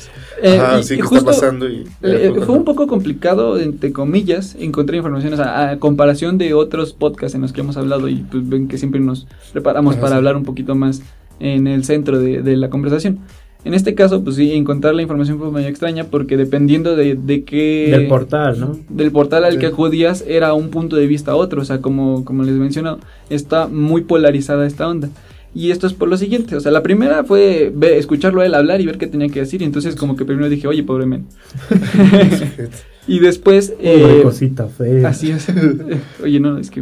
Eh, 0.42 0.59
Ajá, 0.59 0.81
y- 0.81 0.83
sí, 0.85 0.94
y 0.94 0.96
¿qué 0.98 1.03
justo- 1.03 1.31
está 1.31 1.40
pasando? 1.46 1.68
Y, 1.68 1.87
Eh, 2.03 2.33
fue 2.46 2.55
un 2.57 2.64
poco 2.64 2.87
complicado, 2.87 3.59
entre 3.59 3.92
comillas, 3.92 4.57
encontrar 4.59 4.96
información, 4.96 5.33
o 5.35 5.37
sea, 5.37 5.70
a 5.70 5.79
comparación 5.79 6.38
de 6.38 6.55
otros 6.55 6.92
podcasts 6.92 7.35
en 7.35 7.42
los 7.42 7.53
que 7.53 7.61
hemos 7.61 7.76
hablado 7.76 8.09
y 8.09 8.16
pues 8.31 8.48
ven 8.48 8.68
que 8.68 8.79
siempre 8.79 9.00
nos 9.00 9.26
preparamos 9.53 9.94
Ajá, 9.94 10.00
para 10.03 10.12
sí. 10.12 10.16
hablar 10.18 10.37
un 10.37 10.44
poquito 10.44 10.74
más 10.74 11.03
en 11.40 11.66
el 11.66 11.85
centro 11.85 12.18
de, 12.18 12.42
de 12.42 12.57
la 12.57 12.70
conversación. 12.70 13.18
En 13.62 13.74
este 13.74 13.94
caso, 13.94 14.24
pues 14.24 14.37
sí, 14.37 14.53
encontrar 14.53 14.94
la 14.94 15.03
información 15.03 15.38
fue 15.38 15.50
medio 15.50 15.68
extraña 15.68 16.05
porque 16.05 16.38
dependiendo 16.38 16.96
de, 16.96 17.14
de 17.14 17.44
qué... 17.44 17.88
Del 17.90 18.09
portal, 18.09 18.59
¿no? 18.59 18.79
del 18.88 19.12
portal 19.12 19.44
al 19.44 19.53
Sí. 19.55 19.59
que 19.59 19.66
acudías 19.66 20.24
era 20.26 20.55
un 20.55 20.70
punto 20.70 20.96
de 20.96 21.07
vista 21.07 21.33
a 21.33 21.37
otro, 21.37 21.61
o 21.61 21.64
sea, 21.66 21.83
como, 21.83 22.24
como 22.24 22.42
les 22.44 22.55
menciono, 22.55 22.98
está 23.29 23.66
muy 23.68 24.00
polarizada 24.00 24.66
esta 24.66 24.88
onda. 24.88 25.11
Y 25.53 25.73
esto 25.73 25.89
es 25.89 25.95
por 25.95 26.09
lo 26.09 26.17
siguiente, 26.17 26.55
o 26.55 26.61
sea, 26.61 26.71
la 26.71 26.83
primera 26.83 27.25
fue 27.25 27.73
ve- 27.75 27.99
escucharlo 27.99 28.41
a 28.41 28.47
él 28.47 28.55
hablar 28.55 28.81
y 28.81 28.87
ver 28.87 28.99
qué 28.99 29.09
tenía 29.09 29.29
que 29.29 29.41
decir, 29.41 29.63
y 29.63 29.65
entonces 29.65 29.97
como 29.97 30.15
que 30.15 30.25
primero 30.25 30.49
dije, 30.49 30.69
oye, 30.69 30.85
pobre 30.85 31.07
men. 31.07 31.27
y 33.09 33.19
después... 33.19 33.71
Pobre 33.73 34.21
eh, 34.21 34.23
cosita 34.23 34.69
fea. 34.69 35.09
así 35.09 35.33
es. 35.33 35.49
oye, 36.23 36.39
no, 36.39 36.57
es 36.59 36.71
que, 36.71 36.81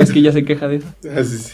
es 0.00 0.12
que 0.12 0.20
ya 0.20 0.32
se 0.32 0.44
queja 0.44 0.68
de 0.68 0.76
eso. 0.76 0.86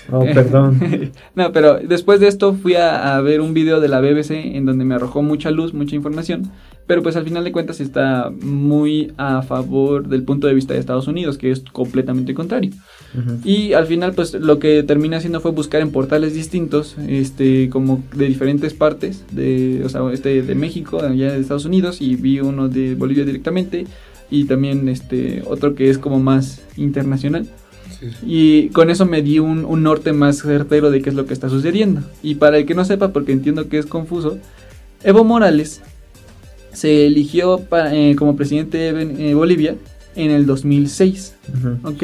Ah. 0.09 0.19
Oh, 0.19 0.25
perdón. 0.25 1.13
no, 1.37 1.53
pero 1.53 1.79
después 1.79 2.19
de 2.19 2.27
esto 2.29 2.55
fui 2.55 2.75
a, 2.75 3.17
a 3.17 3.21
ver 3.21 3.41
un 3.41 3.55
video 3.55 3.81
de 3.81 3.89
la 3.89 4.01
BBC 4.01 4.33
en 4.33 4.65
donde 4.67 4.85
me 4.85 4.97
arrojó 4.97 5.23
mucha 5.23 5.53
luz, 5.53 5.73
mucha 5.73 5.95
información, 5.95 6.51
pero 6.87 7.03
pues 7.03 7.17
al 7.17 7.25
final 7.25 7.45
de 7.45 7.53
cuentas 7.53 7.81
está 7.81 8.31
muy 8.43 9.13
a 9.17 9.43
favor 9.43 10.09
del 10.09 10.25
punto 10.25 10.47
de 10.49 10.55
vista 10.55 10.75
de 10.75 10.81
Estados 10.81 11.07
Unidos, 11.07 11.39
que 11.39 11.51
es 11.51 11.61
completamente 11.73 12.35
contrario. 12.35 12.73
Y 13.45 13.75
al 13.75 13.87
final 13.87 14.13
pues 14.13 14.35
lo 14.35 14.59
que 14.59 14.83
terminé 14.83 15.17
haciendo 15.17 15.41
fue 15.41 15.53
buscar 15.53 15.81
en 15.81 15.93
portales 15.93 16.35
distintos, 16.35 16.97
este 17.07 17.69
como 17.71 18.03
de 18.15 18.27
diferentes 18.27 18.75
partes, 18.75 19.25
de, 19.31 19.83
o 19.85 19.89
sea, 19.89 20.01
este 20.13 20.43
de 20.43 20.55
México, 20.55 21.01
allá 21.01 21.33
de 21.33 21.41
Estados 21.41 21.65
Unidos 21.65 22.01
y 22.01 22.17
vi 22.17 22.41
uno 22.41 22.69
de 22.69 22.95
Bolivia 22.95 23.25
directamente 23.25 23.87
y 24.31 24.45
también 24.45 24.89
este 24.89 25.43
otro 25.47 25.75
que 25.75 25.91
es 25.91 25.99
como 25.99 26.19
más 26.19 26.63
internacional. 26.77 27.47
Sí. 28.01 28.07
Y 28.27 28.69
con 28.71 28.91
eso 28.91 29.07
me 29.07 29.23
di 29.23 29.39
un, 29.39 29.65
un 29.65 29.83
norte 29.83 30.13
más 30.13 30.39
certero 30.43 30.91
de 30.91 31.01
qué 31.01 31.11
es 31.11 31.15
lo 31.15 31.27
que 31.27 31.35
está 31.35 31.49
sucediendo. 31.49 32.03
Y 32.23 32.35
para 32.35 32.59
el 32.59 32.67
que 32.67 32.75
no 32.75 32.85
sepa, 32.85 33.13
porque 33.13 33.33
entiendo 33.33 33.69
que 33.69 33.79
es 33.79 33.87
confuso, 33.87 34.39
Evo 35.05 35.23
Morales 35.23 35.81
se 36.73 37.07
eligió 37.07 37.63
eh, 37.93 38.17
como 38.19 38.37
presidente 38.37 38.93
de 38.93 39.31
eh, 39.31 39.35
Bolivia 39.35 39.77
en 40.17 40.31
el 40.31 40.47
2006, 40.47 41.35
Ujú. 41.57 41.89
¿ok? 41.89 42.03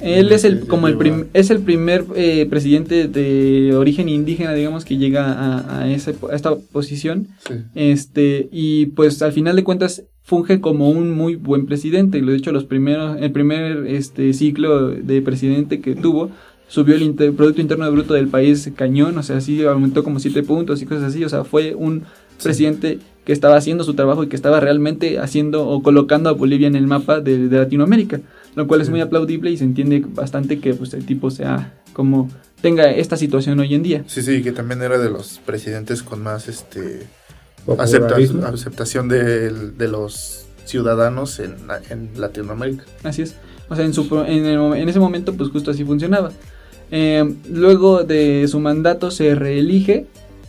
Él 0.00 0.30
es 0.32 0.44
el, 0.44 0.66
como 0.66 0.88
el, 0.88 0.96
prim- 0.96 1.26
es 1.34 1.50
el 1.50 1.60
primer 1.60 2.04
eh, 2.14 2.46
presidente 2.48 3.08
de 3.08 3.74
origen 3.74 4.08
indígena, 4.08 4.54
digamos, 4.54 4.84
que 4.84 4.96
llega 4.96 5.32
a, 5.32 5.80
a 5.82 5.90
ese- 5.90 6.14
a 6.30 6.34
esta 6.34 6.54
posición. 6.56 7.28
Sí. 7.46 7.54
Este, 7.74 8.48
y 8.52 8.86
pues 8.86 9.22
al 9.22 9.32
final 9.32 9.56
de 9.56 9.64
cuentas 9.64 10.04
funge 10.22 10.60
como 10.60 10.90
un 10.90 11.10
muy 11.10 11.36
buen 11.36 11.66
presidente. 11.66 12.18
Y 12.18 12.20
lo 12.20 12.32
he 12.32 12.34
dicho, 12.34 12.52
los 12.52 12.64
primeros, 12.64 13.16
el 13.20 13.32
primer 13.32 13.86
este, 13.86 14.32
ciclo 14.34 14.88
de 14.90 15.22
presidente 15.22 15.80
que 15.80 15.94
tuvo, 15.94 16.30
subió 16.68 16.94
el 16.96 17.02
inter- 17.02 17.32
Producto 17.32 17.60
Interno 17.62 17.90
Bruto 17.90 18.12
del 18.14 18.28
país 18.28 18.70
cañón, 18.76 19.16
o 19.16 19.22
sea, 19.22 19.40
sí 19.40 19.62
aumentó 19.64 20.04
como 20.04 20.18
7 20.20 20.42
puntos 20.42 20.82
y 20.82 20.86
cosas 20.86 21.04
así. 21.04 21.24
O 21.24 21.28
sea, 21.30 21.44
fue 21.44 21.74
un 21.74 22.02
presidente 22.42 22.98
que 23.28 23.34
estaba 23.34 23.56
haciendo 23.56 23.84
su 23.84 23.92
trabajo 23.92 24.24
y 24.24 24.28
que 24.28 24.36
estaba 24.36 24.58
realmente 24.58 25.18
haciendo 25.18 25.68
o 25.68 25.82
colocando 25.82 26.30
a 26.30 26.32
Bolivia 26.32 26.66
en 26.66 26.76
el 26.76 26.86
mapa 26.86 27.20
de, 27.20 27.46
de 27.48 27.58
Latinoamérica. 27.58 28.22
Lo 28.54 28.66
cual 28.66 28.80
es 28.80 28.88
muy 28.88 29.02
aplaudible 29.02 29.50
y 29.50 29.58
se 29.58 29.64
entiende 29.64 30.02
bastante 30.02 30.60
que 30.60 30.72
pues, 30.72 30.94
el 30.94 31.04
tipo 31.04 31.30
sea 31.30 31.74
como 31.92 32.30
tenga 32.62 32.90
esta 32.90 33.18
situación 33.18 33.60
hoy 33.60 33.74
en 33.74 33.82
día. 33.82 34.02
Sí, 34.06 34.22
sí, 34.22 34.42
que 34.42 34.52
también 34.52 34.80
era 34.80 34.96
de 34.96 35.10
los 35.10 35.40
presidentes 35.44 36.02
con 36.02 36.22
más 36.22 36.48
este 36.48 37.06
acepta- 37.66 38.16
aceptación 38.48 39.08
de, 39.10 39.50
de 39.52 39.88
los 39.88 40.46
ciudadanos 40.64 41.38
en, 41.38 41.54
en 41.90 42.08
Latinoamérica. 42.18 42.84
Así 43.02 43.20
es. 43.20 43.34
O 43.68 43.76
sea, 43.76 43.84
en, 43.84 43.92
su, 43.92 44.08
pro- 44.08 44.24
en, 44.24 44.46
el 44.46 44.58
en 44.74 44.88
ese 44.88 45.00
momento, 45.00 45.34
pues 45.34 45.50
justo 45.50 45.70
así 45.70 45.84
funcionaba. 45.84 46.32
Eh, 46.90 47.30
luego 47.52 48.04
de 48.04 48.48
su 48.48 48.58
mandato 48.58 49.10
se 49.10 49.34
reelige 49.34 50.06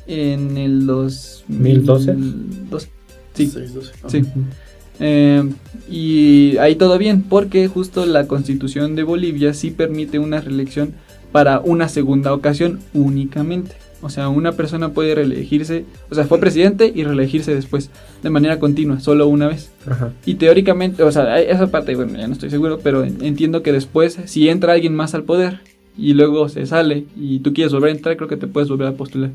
en 0.09 0.57
el 0.57 0.85
2012. 0.85 2.13
2012. 2.13 2.89
Sí, 3.33 3.47
Seis, 3.47 3.73
doce. 3.73 3.91
sí. 4.07 4.21
Eh, 4.99 5.43
y 5.89 6.57
ahí 6.57 6.75
todo 6.75 6.97
bien, 6.97 7.21
porque 7.23 7.67
justo 7.67 8.05
la 8.05 8.27
constitución 8.27 8.95
de 8.95 9.03
Bolivia 9.03 9.53
sí 9.53 9.71
permite 9.71 10.19
una 10.19 10.41
reelección 10.41 10.93
para 11.31 11.59
una 11.61 11.87
segunda 11.87 12.33
ocasión 12.33 12.79
únicamente. 12.93 13.75
O 14.01 14.09
sea, 14.09 14.29
una 14.29 14.53
persona 14.53 14.89
puede 14.93 15.13
reelegirse, 15.15 15.83
o 16.09 16.15
sea, 16.15 16.23
fue 16.25 16.39
presidente 16.39 16.91
y 16.93 17.03
reelegirse 17.03 17.53
después, 17.53 17.89
de 18.23 18.29
manera 18.29 18.57
continua, 18.59 18.99
solo 19.01 19.27
una 19.27 19.47
vez. 19.47 19.71
Ajá. 19.89 20.13
Y 20.25 20.35
teóricamente, 20.35 21.03
o 21.03 21.11
sea, 21.11 21.39
esa 21.41 21.67
parte, 21.67 21.95
bueno, 21.95 22.17
ya 22.17 22.25
no 22.27 22.33
estoy 22.33 22.49
seguro, 22.49 22.79
pero 22.81 23.03
en- 23.03 23.23
entiendo 23.23 23.61
que 23.61 23.73
después, 23.73 24.17
si 24.25 24.47
entra 24.47 24.73
alguien 24.73 24.95
más 24.95 25.15
al 25.15 25.23
poder 25.23 25.59
y 25.97 26.13
luego 26.13 26.47
se 26.47 26.65
sale 26.65 27.05
y 27.17 27.39
tú 27.39 27.53
quieres 27.53 27.73
volver 27.73 27.89
a 27.89 27.95
entrar, 27.95 28.15
creo 28.15 28.29
que 28.29 28.37
te 28.37 28.47
puedes 28.47 28.69
volver 28.69 28.87
a 28.87 28.93
postular. 28.93 29.31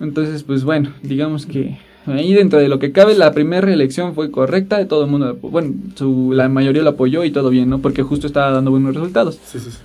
Entonces, 0.00 0.42
pues 0.42 0.64
bueno, 0.64 0.90
digamos 1.02 1.46
que 1.46 1.78
ahí 2.06 2.34
dentro 2.34 2.58
de 2.58 2.68
lo 2.68 2.78
que 2.78 2.92
cabe, 2.92 3.14
la 3.16 3.32
primera 3.32 3.62
reelección 3.62 4.14
fue 4.14 4.30
correcta, 4.30 4.86
todo 4.86 5.04
el 5.04 5.10
mundo, 5.10 5.36
bueno, 5.42 5.72
su, 5.94 6.32
la 6.34 6.48
mayoría 6.48 6.82
lo 6.82 6.90
apoyó 6.90 7.24
y 7.24 7.30
todo 7.30 7.50
bien, 7.50 7.68
¿no? 7.70 7.78
Porque 7.80 8.02
justo 8.02 8.26
estaba 8.26 8.50
dando 8.52 8.70
buenos 8.70 8.94
resultados. 8.94 9.38
Sí, 9.44 9.58
sí, 9.58 9.70
sí. 9.70 9.78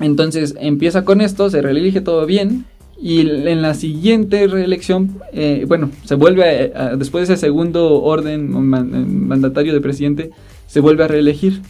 Entonces 0.00 0.54
empieza 0.60 1.04
con 1.04 1.20
esto, 1.20 1.48
se 1.50 1.62
reelige 1.62 2.00
todo 2.00 2.26
bien. 2.26 2.64
Y 2.98 3.20
en 3.20 3.60
la 3.60 3.74
siguiente 3.74 4.46
reelección, 4.46 5.18
eh, 5.32 5.64
bueno, 5.68 5.90
se 6.06 6.14
vuelve, 6.14 6.72
a- 6.74 6.86
a- 6.86 6.96
después 6.96 7.28
de 7.28 7.34
ese 7.34 7.40
segundo 7.42 8.02
orden 8.02 8.50
man- 8.50 9.26
mandatario 9.28 9.74
de 9.74 9.80
presidente, 9.82 10.30
se 10.66 10.80
vuelve 10.80 11.04
a 11.04 11.08
reelegir. 11.08 11.60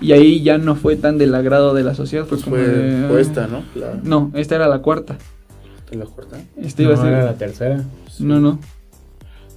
Y 0.00 0.12
ahí 0.12 0.42
ya 0.42 0.56
no 0.56 0.76
fue 0.76 0.96
tan 0.96 1.18
del 1.18 1.34
agrado 1.34 1.74
de 1.74 1.82
la 1.84 1.94
sociedad. 1.94 2.24
Fue 2.24 2.38
Pues 2.38 2.44
como 2.44 2.56
fue, 2.56 2.66
de, 2.66 3.08
fue 3.08 3.20
esta, 3.20 3.46
¿no? 3.46 3.62
La, 3.74 4.00
No, 4.02 4.30
esta 4.34 4.54
era 4.56 4.68
la 4.68 4.78
cuarta. 4.78 5.18
La 5.96 6.04
cuarta. 6.06 6.38
Este 6.56 6.82
iba 6.84 6.94
No, 6.94 7.00
a 7.00 7.04
ser. 7.04 7.12
era 7.12 7.24
la 7.24 7.34
tercera. 7.34 7.84
No, 8.18 8.40
no. 8.40 8.58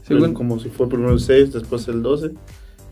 Según, 0.07 0.33
como 0.33 0.59
si 0.59 0.69
fue 0.69 0.89
primero 0.89 1.13
el 1.13 1.19
6, 1.19 1.53
después 1.53 1.87
el 1.87 2.01
12, 2.03 2.31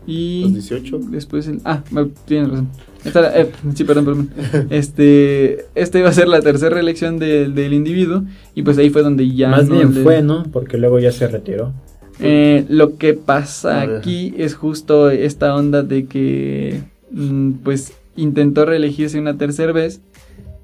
y 0.06 0.42
los 0.44 0.52
18. 0.54 0.98
después 1.10 1.46
el. 1.46 1.60
Ah, 1.64 1.82
tienes 2.26 2.48
razón. 2.50 2.68
Esta 3.04 3.38
eh, 3.40 3.50
sí, 3.74 3.84
perdón, 3.84 4.04
perdón. 4.04 4.30
Este, 4.70 5.66
esta 5.74 5.98
iba 5.98 6.08
a 6.08 6.12
ser 6.12 6.28
la 6.28 6.40
tercera 6.40 6.74
reelección 6.74 7.18
de- 7.18 7.48
del 7.48 7.72
individuo. 7.72 8.24
Y 8.54 8.62
pues 8.62 8.78
ahí 8.78 8.90
fue 8.90 9.02
donde 9.02 9.30
ya. 9.34 9.48
Más 9.50 9.68
no 9.68 9.74
bien 9.76 9.94
le- 9.94 10.02
fue, 10.02 10.22
¿no? 10.22 10.44
Porque 10.52 10.78
luego 10.78 10.98
ya 10.98 11.12
se 11.12 11.26
retiró. 11.28 11.72
Eh, 12.20 12.64
lo 12.68 12.96
que 12.98 13.14
pasa 13.14 13.80
aquí 13.82 14.34
es 14.36 14.54
justo 14.54 15.10
esta 15.10 15.54
onda 15.54 15.82
de 15.82 16.06
que 16.06 16.82
mm, 17.10 17.52
pues 17.64 17.92
intentó 18.16 18.64
reelegirse 18.64 19.18
una 19.18 19.36
tercera 19.38 19.72
vez 19.72 20.00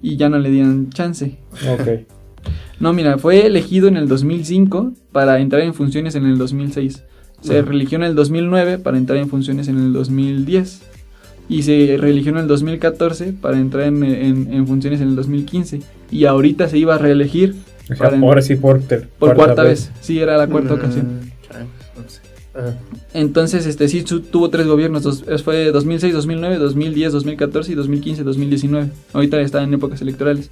y 0.03 0.17
ya 0.17 0.29
no 0.29 0.39
le 0.39 0.51
dieron 0.51 0.91
chance. 0.91 1.37
Ok. 1.69 2.07
No, 2.81 2.93
mira, 2.93 3.19
fue 3.19 3.47
elegido 3.47 3.89
en 3.89 3.97
el 3.97 4.09
2005 4.09 4.93
para 5.13 5.41
entrar 5.41 5.63
en 5.63 5.75
funciones 5.75 6.15
en 6.15 6.27
el 6.27 6.39
2006. 6.39 7.03
Se 7.43 7.59
Ujú. 7.61 7.69
reeligió 7.71 7.97
en 7.97 8.05
el 8.05 8.15
2009 8.15 8.79
para 8.79 8.99
entrar 8.99 9.19
en 9.19 9.29
funciones 9.29 9.69
en 9.69 9.79
el 9.79 9.93
2010. 9.93 10.83
Y 11.51 11.63
se 11.63 11.97
reeligió 11.99 12.31
en 12.33 12.39
el 12.39 12.47
2014 12.47 13.33
para 13.33 13.59
entrar 13.59 13.85
en, 13.87 14.03
en- 14.05 14.53
en 14.53 14.67
funciones 14.67 15.01
en 15.01 15.09
el 15.09 15.17
2015. 15.17 15.81
Y 16.11 16.25
ahorita 16.27 16.69
se 16.69 16.77
iba 16.79 16.95
a 16.95 16.99
reelegir 16.99 17.55
O 17.85 17.87
sea, 17.95 17.97
Para- 18.11 18.19
ahora 18.19 18.43
sí 18.43 18.55
por, 18.57 18.81
ter- 18.83 19.09
por 19.19 19.35
cuarta 19.35 19.63
vez. 19.63 19.91
Sí, 20.03 20.19
era 20.21 20.37
la 20.37 20.47
cuarta 20.47 20.75
ocasión. 20.75 21.07
Mm. 21.07 21.51
Ajá. 22.59 22.75
Entonces, 23.15 23.65
este 23.67 23.89
sí 23.89 24.03
tuvo 24.03 24.51
tres 24.51 24.67
gobiernos, 24.67 25.03
dos- 25.05 25.25
fue 25.43 25.71
2006, 25.73 26.13
2009, 26.13 26.59
2010, 26.59 27.13
2014 27.13 27.73
y 27.73 27.75
2015, 27.77 28.25
2019. 28.25 28.91
Ahorita 29.15 29.41
está 29.41 29.63
en 29.63 29.73
épocas 29.75 30.03
electorales. 30.03 30.51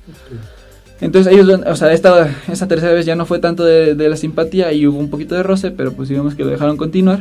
Entonces 1.00 1.32
ellos, 1.32 1.60
o 1.66 1.76
sea, 1.76 1.92
esta, 1.92 2.34
esta 2.48 2.68
tercera 2.68 2.92
vez 2.92 3.04
ya 3.04 3.16
no 3.16 3.26
fue 3.26 3.38
tanto 3.38 3.64
de, 3.64 3.94
de 3.94 4.08
la 4.08 4.16
simpatía 4.16 4.72
y 4.72 4.86
hubo 4.86 4.98
un 4.98 5.10
poquito 5.10 5.34
de 5.34 5.42
roce, 5.42 5.70
pero 5.70 5.92
pues 5.92 6.08
digamos 6.08 6.34
que 6.34 6.44
lo 6.44 6.50
dejaron 6.50 6.76
continuar. 6.76 7.20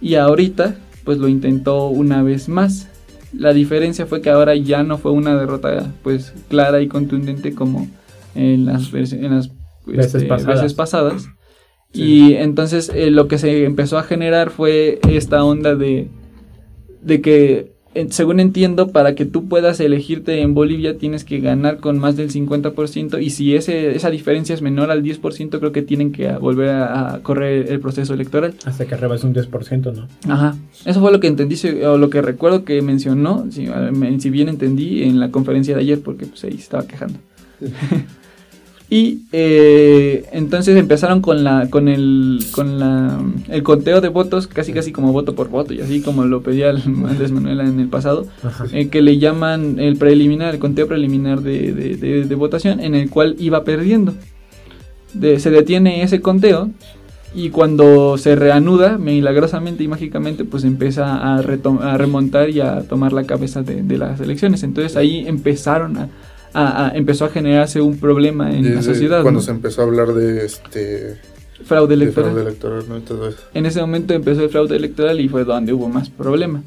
Y 0.00 0.16
ahorita, 0.16 0.74
pues 1.04 1.18
lo 1.18 1.28
intentó 1.28 1.86
una 1.88 2.22
vez 2.22 2.48
más. 2.48 2.88
La 3.32 3.52
diferencia 3.52 4.06
fue 4.06 4.20
que 4.20 4.30
ahora 4.30 4.56
ya 4.56 4.82
no 4.82 4.98
fue 4.98 5.12
una 5.12 5.36
derrota 5.36 5.92
pues 6.02 6.32
clara 6.48 6.80
y 6.80 6.88
contundente 6.88 7.54
como 7.54 7.88
en 8.34 8.66
las, 8.66 8.92
en 8.92 9.36
las 9.36 9.50
Veces 9.86 10.14
este, 10.16 10.28
pasadas. 10.28 10.60
veces 10.60 10.74
pasadas. 10.74 11.22
Sí. 11.92 12.02
Y 12.02 12.34
entonces 12.34 12.90
eh, 12.94 13.10
lo 13.10 13.28
que 13.28 13.38
se 13.38 13.64
empezó 13.64 13.98
a 13.98 14.02
generar 14.02 14.50
fue 14.50 15.00
esta 15.08 15.42
onda 15.44 15.74
de, 15.74 16.08
de 17.02 17.20
que, 17.20 17.72
según 18.10 18.38
entiendo, 18.38 18.88
para 18.88 19.14
que 19.14 19.24
tú 19.24 19.48
puedas 19.48 19.80
elegirte 19.80 20.42
en 20.42 20.54
Bolivia 20.54 20.96
tienes 20.96 21.24
que 21.24 21.40
ganar 21.40 21.78
con 21.78 21.98
más 21.98 22.16
del 22.16 22.30
50% 22.30 23.20
y 23.20 23.30
si 23.30 23.56
ese, 23.56 23.96
esa 23.96 24.10
diferencia 24.10 24.54
es 24.54 24.62
menor 24.62 24.90
al 24.90 25.02
10% 25.02 25.58
creo 25.58 25.72
que 25.72 25.82
tienen 25.82 26.12
que 26.12 26.30
volver 26.32 26.70
a, 26.70 27.14
a 27.14 27.22
correr 27.22 27.70
el 27.70 27.80
proceso 27.80 28.14
electoral. 28.14 28.54
Hasta 28.64 28.86
que 28.86 28.96
rebas 28.96 29.24
un 29.24 29.34
10%, 29.34 29.92
¿no? 29.92 30.32
Ajá. 30.32 30.56
Eso 30.84 31.00
fue 31.00 31.10
lo 31.10 31.20
que 31.20 31.26
entendí, 31.26 31.56
o 31.84 31.98
lo 31.98 32.10
que 32.10 32.22
recuerdo 32.22 32.64
que 32.64 32.80
mencionó, 32.80 33.46
si, 33.50 33.68
si 34.18 34.30
bien 34.30 34.48
entendí, 34.48 35.02
en 35.02 35.18
la 35.18 35.30
conferencia 35.30 35.74
de 35.74 35.80
ayer, 35.80 36.00
porque 36.00 36.26
pues 36.26 36.44
ahí 36.44 36.52
se 36.52 36.58
estaba 36.58 36.86
quejando. 36.86 37.18
y 38.92 39.20
eh, 39.30 40.24
entonces 40.32 40.76
empezaron 40.76 41.20
con 41.22 41.44
la 41.44 41.68
con 41.70 41.86
el 41.88 42.40
con 42.50 42.80
la 42.80 43.20
el 43.48 43.62
conteo 43.62 44.00
de 44.00 44.08
votos, 44.08 44.48
casi 44.48 44.72
casi 44.72 44.90
como 44.90 45.12
voto 45.12 45.34
por 45.36 45.48
voto, 45.48 45.72
y 45.72 45.80
así 45.80 46.00
como 46.02 46.24
lo 46.24 46.42
pedía 46.42 46.70
el 46.70 46.78
Andrés 47.08 47.30
Manuel 47.30 47.60
en 47.60 47.78
el 47.78 47.86
pasado, 47.88 48.26
eh, 48.72 48.88
que 48.88 49.00
le 49.00 49.18
llaman 49.18 49.78
el 49.78 49.96
preliminar, 49.96 50.54
el 50.54 50.60
conteo 50.60 50.88
preliminar 50.88 51.40
de, 51.42 51.72
de- 51.72 51.96
de- 51.96 52.24
de 52.24 52.34
votación, 52.34 52.80
en 52.80 52.94
el 52.96 53.08
cual 53.10 53.36
iba 53.38 53.62
perdiendo. 53.64 54.12
Se 55.38 55.50
detiene 55.50 56.02
ese 56.02 56.20
conteo 56.20 56.70
y 57.34 57.50
cuando 57.50 58.16
se 58.18 58.34
reanuda, 58.36 58.96
milagrosamente 58.98 59.82
y 59.84 59.88
mágicamente, 59.88 60.44
pues 60.44 60.62
empieza 60.64 61.34
a 61.36 61.42
remontar 61.42 62.50
y 62.50 62.60
a 62.60 62.82
tomar 62.82 63.12
la 63.12 63.24
cabeza 63.24 63.62
de, 63.62 63.82
de 63.82 63.98
las 63.98 64.20
elecciones. 64.20 64.62
Entonces 64.62 64.96
ahí 64.96 65.24
empezaron 65.26 65.96
a, 65.96 66.08
a- 66.52 66.86
a- 66.86 66.90
empezó 66.96 67.24
a 67.24 67.28
generarse 67.28 67.80
un 67.80 67.98
problema 67.98 68.50
en 68.54 68.64
la 68.64 68.70
Desde 68.76 68.82
sociedad. 68.94 69.22
Cuando 69.22 69.40
¿no? 69.40 69.44
se 69.44 69.50
empezó 69.50 69.82
a 69.82 69.84
hablar 69.84 70.12
de 70.14 70.44
este 70.44 71.16
Fraude 71.64 71.96
de 71.96 72.04
electoral. 72.04 72.54
En 73.54 73.66
ese 73.66 73.80
momento 73.80 74.14
empezó 74.14 74.42
el 74.42 74.48
fraude 74.48 74.76
electoral 74.76 75.20
y 75.20 75.28
fue 75.28 75.44
donde 75.44 75.72
hubo 75.74 75.88
más 75.88 76.08
problema. 76.08 76.62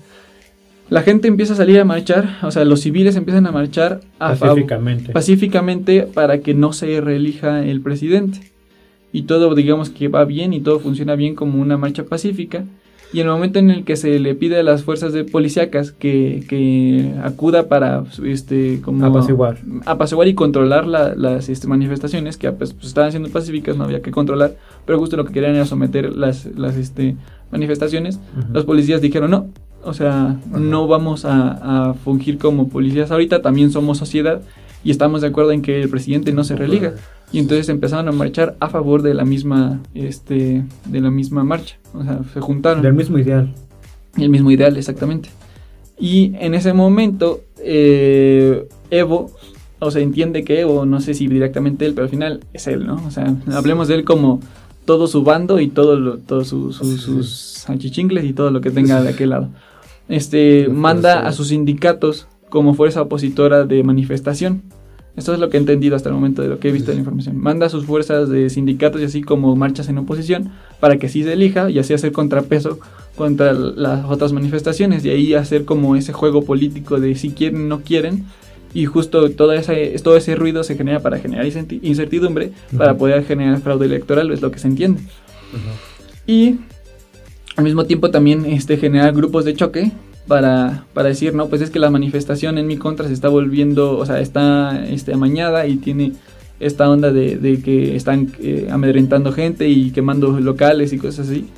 La 0.90 1.02
gente 1.02 1.28
empieza 1.28 1.54
a 1.54 1.56
salir 1.56 1.80
a 1.80 1.86
marchar, 1.86 2.38
o 2.44 2.52
sea, 2.52 2.64
los 2.66 2.82
civiles 2.82 3.16
empiezan 3.16 3.48
a 3.48 3.52
marchar 3.52 4.02
a 4.20 4.36
Pacíficamente. 4.36 5.12
pacíficamente 5.12 6.04
para 6.04 6.40
que 6.42 6.54
no 6.54 6.74
se 6.74 7.02
reelija 7.02 7.64
el 7.66 7.82
presidente. 7.82 8.40
Y 9.12 9.24
todo, 9.24 9.56
digamos 9.56 9.90
que 9.90 10.08
va 10.10 10.26
bien 10.26 10.54
y 10.54 10.60
todo 10.60 10.80
funciona 10.80 11.16
bien 11.16 11.34
como 11.36 11.60
una 11.62 11.78
marcha 11.78 12.04
pacífica. 12.04 12.66
Y 13.14 13.20
en 13.22 13.28
el 13.28 13.34
momento 13.34 13.60
en 13.60 13.70
el 13.70 13.84
que 13.86 13.96
se 13.96 14.18
le 14.20 14.34
pide 14.34 14.60
a 14.60 14.64
las 14.64 14.84
fuerzas 14.84 15.14
de 15.14 15.24
policíacas 15.24 15.92
que, 15.92 16.44
que 16.50 17.14
acuda 17.24 17.68
para 17.70 18.04
este 18.26 18.82
como 18.82 19.06
Apaciguar. 19.06 19.60
apaciguar 19.86 20.28
y 20.28 20.34
controlar 20.34 20.88
la- 20.88 21.14
las 21.16 21.48
este, 21.48 21.68
manifestaciones 21.68 22.38
que 22.38 22.52
pues, 22.52 22.74
pues, 22.74 22.88
estaban 22.88 23.12
siendo 23.12 23.30
pacíficas, 23.30 23.78
no 23.78 23.84
había 23.84 24.02
que 24.02 24.10
controlar, 24.12 24.56
pero 24.86 24.98
justo 24.98 25.16
lo 25.16 25.26
que 25.26 25.34
querían 25.34 25.54
era 25.56 25.66
someter 25.66 26.16
las, 26.16 26.48
las 26.58 26.76
este, 26.76 27.16
manifestaciones, 27.52 28.20
los 28.52 28.66
policías 28.66 29.00
dijeron 29.00 29.30
no, 29.32 29.46
o 29.84 29.94
sea, 29.94 30.38
no 30.52 30.88
vamos 30.88 31.24
a, 31.26 31.90
a 31.90 31.94
fungir 31.94 32.38
como 32.40 32.70
policías. 32.70 33.12
Ahorita, 33.12 33.42
también 33.44 33.70
somos 33.70 33.98
sociedad 34.00 34.42
y 34.84 34.92
estamos 34.92 35.22
de 35.22 35.28
acuerdo 35.28 35.52
en 35.52 35.62
que 35.62 35.82
el 35.82 35.90
presidente 35.90 36.32
no 36.34 36.44
se 36.44 36.56
religa. 36.56 36.94
Y 37.32 37.40
entonces 37.40 37.68
empezaron 37.70 38.08
a 38.08 38.12
marchar 38.12 38.56
a 38.60 38.70
favor 38.70 39.02
de 39.02 39.14
la 39.16 39.26
misma, 39.26 39.82
este, 39.96 40.64
de 40.86 41.02
la 41.02 41.10
misma 41.10 41.44
marcha. 41.44 41.78
O 41.94 42.04
sea, 42.04 42.20
se 42.34 42.40
juntaron. 42.40 42.82
Del 42.84 42.94
mismo 42.94 43.18
ideal. 43.18 43.54
El 44.18 44.30
mismo 44.30 44.52
ideal, 44.52 44.78
exactamente. 44.78 45.30
Y 45.98 46.34
en 46.40 46.54
ese 46.54 46.74
momento, 46.74 47.42
eh, 47.60 48.68
Evo, 48.92 49.32
o 49.80 49.90
sea, 49.90 50.02
entiende 50.02 50.44
que 50.44 50.60
Evo, 50.60 50.86
no 50.86 51.00
sé 51.02 51.14
si 51.16 51.28
directamente 51.28 51.86
él, 51.86 51.94
pero 51.94 52.06
al 52.06 52.10
final 52.12 52.42
es 52.54 52.68
él, 52.68 52.86
¿no? 52.86 53.02
O 53.08 53.10
sea, 53.12 53.34
hablemos 53.52 53.88
de 53.88 53.96
él 53.96 54.04
como 54.04 54.40
todo 54.86 55.08
su 55.08 55.24
bando 55.24 55.60
y 55.60 55.70
todo 55.70 56.00
lo, 56.00 56.18
todos 56.18 56.50
su- 56.50 56.74
su- 56.74 56.98
sus 56.98 57.68
achichincles 57.70 58.26
y 58.26 58.34
todo 58.34 58.52
lo 58.52 58.62
que 58.62 58.70
tenga 58.70 59.02
de 59.02 59.10
aquel 59.10 59.30
lado. 59.32 59.50
Este, 60.10 60.68
manda 60.70 61.26
a 61.26 61.32
sus 61.32 61.48
sindicatos 61.48 62.28
como 62.54 62.76
fuerza 62.76 63.02
opositora 63.02 63.64
de 63.64 63.82
manifestación. 63.82 64.62
Esto 65.16 65.34
es 65.34 65.40
lo 65.40 65.50
que 65.50 65.58
he 65.58 65.60
entendido 65.60 65.96
hasta 65.96 66.10
el 66.10 66.14
momento 66.14 66.44
de 66.44 66.50
lo 66.50 66.60
que 66.60 66.70
he 66.70 66.72
visto 66.72 66.92
de 66.92 66.94
la 66.94 67.00
información. 67.00 67.36
Manda 67.36 67.68
sus 67.68 67.88
fuerzas 67.88 68.30
de 68.30 68.48
sindicatos 68.52 69.02
y 69.02 69.06
así 69.06 69.24
como 69.24 69.56
marchas 69.56 69.90
en 69.90 69.98
oposición 69.98 70.52
para 70.80 70.98
que 70.98 71.10
sí 71.10 71.24
se 71.24 71.34
elija 71.34 71.72
y 71.72 71.80
así 71.80 71.96
hacer 71.96 72.12
contrapeso 72.12 72.78
contra 73.16 73.54
las 73.54 74.06
otras 74.06 74.34
manifestaciones 74.34 75.04
y 75.04 75.10
ahí 75.10 75.34
hacer 75.34 75.66
como 75.66 75.96
ese 75.96 76.14
juego 76.14 76.44
político 76.44 77.00
de 77.00 77.16
si 77.16 77.32
quieren 77.32 77.64
o 77.64 77.68
no 77.70 77.82
quieren 77.82 78.26
y 78.72 78.86
justo 78.86 79.32
todo 79.32 79.54
ese, 79.54 79.96
todo 80.04 80.16
ese 80.16 80.36
ruido 80.36 80.64
se 80.64 80.76
genera 80.76 81.00
para 81.00 81.18
generar 81.18 81.48
incertidumbre 81.48 82.52
para 82.78 82.96
poder 83.00 83.26
generar 83.26 83.62
fraude 83.62 83.88
electoral, 83.88 84.32
es 84.32 84.44
lo 84.44 84.52
que 84.52 84.60
se 84.60 84.68
entiende. 84.68 85.02
Y 86.28 86.58
al 87.56 87.64
mismo 87.64 87.86
tiempo 87.86 88.12
también 88.12 88.46
este, 88.46 88.78
generar 88.78 89.12
grupos 89.12 89.44
de 89.44 89.56
choque 89.56 89.92
para, 90.28 90.88
para 90.94 91.10
decir, 91.10 91.34
no, 91.34 91.50
pues 91.50 91.62
es 91.62 91.70
que 91.72 91.80
la 91.80 91.90
manifestación 91.90 92.58
en 92.58 92.68
mi 92.68 92.78
contra 92.78 93.08
se 93.08 93.14
está 93.14 93.30
volviendo, 93.30 93.98
o 93.98 94.06
sea, 94.06 94.20
está 94.22 94.86
este, 94.88 95.14
amañada 95.14 95.68
y 95.68 95.78
tiene 95.78 96.14
esta 96.60 96.90
onda 96.90 97.12
de, 97.12 97.38
de 97.38 97.62
que 97.62 97.96
están 97.96 98.34
eh, 98.40 98.68
amedrentando 98.72 99.32
gente 99.34 99.68
y 99.70 99.92
quemando 99.92 100.40
locales 100.40 100.94
y 100.94 100.98
cosas 101.00 101.28
así. 101.30 101.50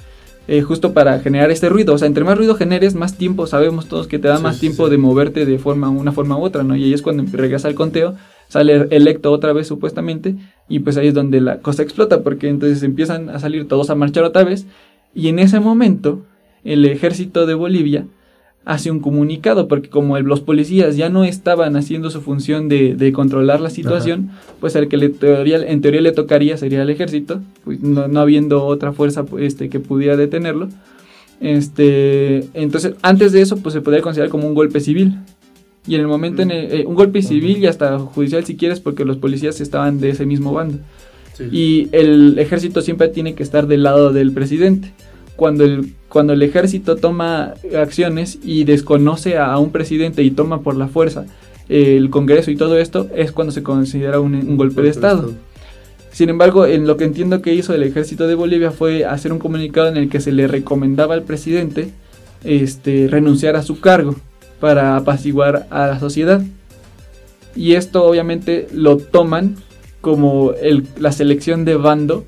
eh, 0.47 0.61
justo 0.61 0.93
para 0.93 1.19
generar 1.19 1.49
este 1.51 1.69
ruido, 1.69 1.93
o 1.95 1.97
sea, 1.97 2.07
entre 2.07 2.23
más 2.23 2.37
ruido 2.37 2.55
generes, 2.55 2.95
más 2.95 3.17
tiempo, 3.17 3.47
sabemos 3.47 3.87
todos 3.87 4.07
que 4.07 4.19
te 4.19 4.27
da 4.27 4.37
Sí, 4.37 4.43
más 4.43 4.57
sí, 4.57 4.59
tiempo 4.59 4.87
sí. 4.87 4.89
de 4.89 4.97
moverte 4.97 5.45
de 5.45 5.57
forma, 5.59 5.89
una 5.89 6.11
forma 6.11 6.37
u 6.37 6.43
otra, 6.43 6.63
¿no? 6.63 6.75
Y 6.75 6.83
ahí 6.83 6.93
es 6.93 7.01
cuando 7.01 7.23
regresa 7.31 7.67
el 7.67 7.75
conteo, 7.75 8.15
sale 8.47 8.87
electo 8.91 9.31
otra 9.31 9.53
vez 9.53 9.67
supuestamente, 9.67 10.35
y 10.67 10.79
pues 10.79 10.97
ahí 10.97 11.07
es 11.07 11.13
donde 11.15 11.41
la 11.41 11.61
cosa 11.61 11.81
explota, 11.83 12.21
porque 12.23 12.47
entonces 12.49 12.83
empiezan 12.83 13.29
a 13.29 13.39
salir 13.39 13.67
todos 13.67 13.89
a 13.89 13.95
marchar 13.95 14.23
otra 14.23 14.43
vez, 14.43 14.67
y 15.15 15.29
en 15.29 15.39
ese 15.39 15.59
momento 15.59 16.25
el 16.63 16.85
ejército 16.85 17.45
de 17.47 17.53
Bolivia 17.55 18.05
hace 18.65 18.89
un 18.89 18.99
comunicado, 18.99 19.67
porque 19.67 19.89
como 19.89 20.19
los 20.19 20.41
policías 20.41 20.97
ya 20.97 21.09
no 21.09 21.23
estaban 21.23 21.75
haciendo 21.75 22.09
su 22.09 22.21
función 22.21 22.67
de, 22.67 23.11
controlar 23.13 23.61
la 23.61 23.69
situación, 23.69 24.31
pues 24.59 24.75
el 24.75 24.87
que 24.87 24.97
le 24.97 25.09
teoría, 25.09 25.57
en 25.57 25.81
teoría 25.81 26.01
le 26.01 26.11
tocaría 26.11 26.57
sería 26.57 26.81
el 26.81 26.89
ejército, 26.89 27.41
pues 27.63 27.81
no, 27.81 28.19
habiendo 28.19 28.65
otra 28.65 28.91
fuerza 28.91 29.23
este, 29.39 29.69
que 29.69 29.79
pudiera 29.79 30.17
detenerlo. 30.17 30.69
Este, 31.39 32.47
entonces, 32.55 32.95
antes 33.03 33.31
de 33.31 33.41
eso, 33.41 33.57
pues 33.57 33.73
se 33.73 33.81
podría 33.81 34.01
considerar 34.01 34.31
como 34.31 34.47
un 34.47 34.55
golpe 34.55 34.79
civil. 34.79 35.15
Y 35.87 35.93
en 35.93 36.01
el 36.01 36.07
momento, 36.07 36.41
en 36.41 36.49
eh, 36.51 36.83
un 36.87 36.95
golpe 36.95 37.21
civil 37.21 37.57
y 37.57 37.67
hasta 37.67 37.99
judicial 37.99 38.43
si 38.45 38.57
quieres, 38.57 38.79
porque 38.79 39.05
los 39.05 39.17
policías 39.17 39.61
estaban 39.61 39.99
de 39.99 40.09
ese 40.09 40.25
mismo 40.25 40.51
bando. 40.53 40.79
Y 41.51 41.89
el 41.91 42.39
ejército 42.39 42.81
siempre 42.81 43.09
tiene 43.09 43.35
que 43.35 43.43
estar 43.43 43.67
del 43.67 43.83
lado 43.83 44.13
del 44.13 44.31
presidente 44.31 44.93
cuando 45.35 45.63
el, 45.63 45.93
cuando 46.09 46.33
el 46.33 46.41
ejército 46.41 46.95
toma 46.95 47.53
acciones 47.77 48.39
y 48.43 48.63
desconoce 48.63 49.37
a, 49.37 49.57
un 49.57 49.71
presidente 49.71 50.23
y 50.23 50.31
toma 50.31 50.61
por 50.61 50.75
la 50.75 50.87
fuerza 50.87 51.25
el 51.69 52.09
Congreso 52.09 52.51
y 52.51 52.55
todo 52.55 52.77
esto, 52.77 53.09
es 53.15 53.31
cuando 53.31 53.51
se 53.51 53.63
considera 53.63 54.19
un, 54.19 54.57
golpe 54.57 54.81
de 54.81 54.89
Estado. 54.89 55.31
Sin 56.11 56.29
embargo, 56.29 56.65
en 56.65 56.87
lo 56.87 56.95
que 56.95 57.03
entiendo 57.03 57.41
que 57.41 57.53
hizo 57.53 57.73
el 57.73 57.83
ejército 57.83 58.27
de 58.27 58.35
Bolivia 58.35 58.71
fue 58.71 59.05
hacer 59.05 59.33
un 59.33 59.39
comunicado 59.39 59.87
en 59.87 59.97
el 59.97 60.09
que 60.09 60.21
se 60.21 60.31
le 60.31 60.47
recomendaba 60.47 61.13
al 61.13 61.23
presidente 61.23 61.89
este, 62.43 63.07
renunciar 63.09 63.55
a 63.55 63.63
su 63.63 63.79
cargo 63.79 64.15
para 64.59 64.95
apaciguar 64.95 65.67
a 65.71 65.87
la 65.87 65.99
sociedad. 65.99 66.41
Y 67.55 67.73
esto 67.73 68.05
obviamente 68.05 68.67
lo 68.71 68.97
toman 68.97 69.55
como 70.01 70.53
la 70.99 71.11
selección 71.11 71.65
de 71.65 71.75
bando 71.75 72.25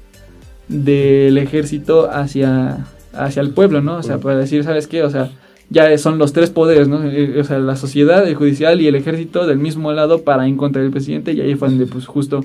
del 0.68 1.38
ejército 1.38 2.10
hacia, 2.12 2.88
hacia 3.18 3.42
el 3.42 3.52
pueblo, 3.52 3.82
¿no? 3.82 3.98
O 3.98 4.04
sea, 4.04 4.18
para 4.18 4.38
decir, 4.38 4.64
¿sabes 4.64 4.88
qué? 4.88 5.04
O 5.04 5.10
sea, 5.10 5.32
ya 5.70 5.98
son 5.98 6.18
los 6.18 6.34
tres 6.34 6.50
poderes, 6.50 6.88
¿no? 6.88 7.04
Eh, 7.04 7.40
o 7.40 7.44
sea, 7.44 7.60
la 7.60 7.76
sociedad, 7.76 8.28
el 8.28 8.36
judicial 8.36 8.82
y 8.82 8.88
el 8.88 8.96
ejército 8.96 9.46
del 9.46 9.60
mismo 9.60 9.92
lado 9.92 10.24
para 10.24 10.48
encontrar 10.48 10.86
el 10.86 10.92
presidente 10.92 11.34
y 11.34 11.42
ahí 11.42 11.56
fue 11.56 11.70
donde 11.70 11.86
pues 11.86 12.06
justo 12.06 12.44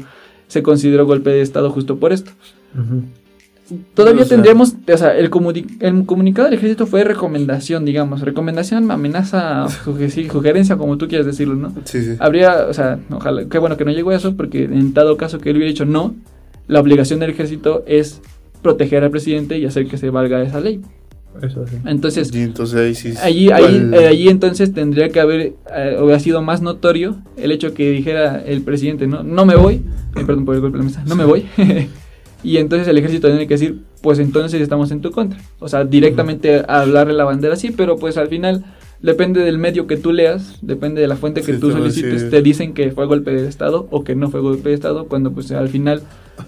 se 0.49 0.63
consideró 0.63 1.07
golpe 1.07 1.31
de 1.31 1.41
estado 1.41 1.71
justo 1.71 1.97
por 1.97 2.13
esto. 2.13 2.33
Todavía 3.95 4.27
tendríamos, 4.27 4.75
o 4.93 4.97
sea, 4.97 5.17
el, 5.17 5.31
comunicado 5.31 6.47
del 6.47 6.59
ejército 6.59 6.87
fue 6.87 7.05
recomendación, 7.05 7.85
digamos, 7.85 8.21
recomendación, 8.21 8.91
amenaza, 8.91 9.67
sugerencia, 9.85 10.77
como 10.77 10.99
tú 10.99 11.09
quieras 11.09 11.27
decirlo, 11.27 11.55
¿no? 11.55 11.73
Sí, 11.85 12.03
sí. 12.03 12.17
Habría, 12.19 12.67
o 12.69 12.75
sea, 12.75 12.99
ojalá, 13.11 13.45
qué 13.49 13.59
bueno 13.59 13.77
que 13.77 13.85
no 13.85 13.93
llegó 13.93 14.11
a 14.11 14.17
eso, 14.17 14.37
porque 14.37 14.65
en 14.65 14.93
dado 14.93 15.17
caso 15.17 15.39
que 15.39 15.51
él 15.51 15.57
hubiera 15.57 15.71
dicho 15.71 15.87
no, 15.87 16.15
la 16.69 16.81
obligación 16.81 17.21
del 17.21 17.31
ejército 17.31 17.83
es 17.87 18.21
proteger 18.62 19.05
al 19.05 19.11
presidente 19.11 19.59
y 19.59 19.66
hacer 19.66 19.87
que 19.87 19.98
se 19.98 20.11
valga 20.11 20.42
esa 20.42 20.61
ley. 20.61 20.81
Eso 21.40 21.66
sí. 21.66 21.77
Entonces, 21.87 22.35
entonces 22.35 22.79
ahí 22.79 22.94
sí. 22.94 23.14
Allí, 23.22 23.48
eh, 23.48 24.31
entonces 24.31 24.75
tendría 24.75 25.09
que 25.09 25.18
haber, 25.18 25.55
eh, 25.75 25.98
hubiera 26.01 26.20
sido 26.20 26.42
más 26.42 26.61
notorio 26.61 27.22
el 27.37 27.53
hecho 27.53 27.72
que 27.72 27.90
dijera 27.90 28.42
el 28.44 28.62
presidente, 28.62 29.07
no, 29.07 29.22
no 29.22 29.46
me 29.46 29.57
voy, 29.57 29.83
eh, 30.16 30.25
perdón 30.27 30.44
por 30.44 30.55
el 30.55 30.61
golpe 30.61 30.77
de 30.77 30.85
la 30.85 30.90
mesa, 30.90 31.05
no 31.07 31.16
me 31.16 31.25
voy. 31.25 31.46
y 32.44 32.59
entonces 32.59 32.87
el 32.87 32.98
ejército 32.98 33.29
tiene 33.29 33.46
que 33.46 33.55
decir, 33.55 33.81
pues 34.03 34.18
entonces 34.18 34.61
estamos 34.61 34.90
en 34.90 35.01
tu 35.01 35.11
contra. 35.11 35.40
O 35.59 35.68
sea, 35.68 35.85
directamente 35.85 36.64
hablarle 36.68 37.14
la 37.14 37.25
bandera 37.25 37.57
sí, 37.57 37.70
pero 37.70 37.96
pues 37.96 38.18
al 38.18 38.29
final 38.29 38.64
depende 39.01 39.40
del 39.40 39.59
medio 39.59 39.87
que 39.87 39.96
tú 39.96 40.12
leas, 40.12 40.59
depende 40.61 41.01
de 41.01 41.09
la 41.09 41.16
fuente 41.16 41.40
que 41.42 41.55
tú 41.55 41.72
solicites, 41.72 42.29
te 42.29 42.42
dicen 42.42 42.75
que 42.75 42.90
fue 42.92 43.07
golpe 43.07 43.33
de 43.33 43.48
Estado 43.48 43.88
o 43.90 44.05
que 44.05 44.14
no 44.14 44.31
fue 44.31 44.40
golpe 44.40 44.68
de 44.68 44.75
Estado, 44.75 45.07
cuando 45.07 45.33
pues 45.33 45.51
al 45.51 45.68
final 45.68 46.03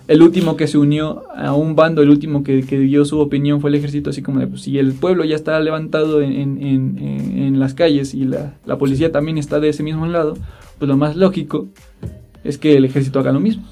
el 0.08 0.22
último 0.22 0.56
que 0.56 0.66
se 0.66 0.78
unió 0.78 1.24
a 1.34 1.54
un 1.54 1.76
bando, 1.76 2.02
el 2.02 2.10
último 2.10 2.44
que, 2.44 2.62
dio 2.62 3.04
su 3.04 3.20
opinión 3.20 3.60
fue 3.60 3.70
el 3.70 3.76
ejército, 3.76 4.10
así 4.10 4.22
como 4.22 4.40
de, 4.40 4.46
pues 4.46 4.62
si 4.62 4.78
el 4.78 4.92
pueblo 4.92 5.24
ya 5.24 5.36
está 5.36 5.58
levantado 5.60 6.20
en, 6.20 6.32
en, 6.32 6.98
en, 6.98 7.60
las 7.60 7.74
calles 7.74 8.14
y 8.14 8.24
la, 8.24 8.54
la, 8.66 8.78
policía 8.78 9.12
también 9.12 9.38
está 9.38 9.60
de 9.60 9.68
ese 9.68 9.82
mismo 9.82 10.06
lado, 10.06 10.36
pues 10.78 10.88
lo 10.88 10.96
más 10.96 11.16
lógico 11.16 11.68
es 12.42 12.58
que 12.58 12.76
el 12.76 12.84
ejército 12.84 13.20
haga 13.20 13.32
lo 13.32 13.40
mismo. 13.40 13.64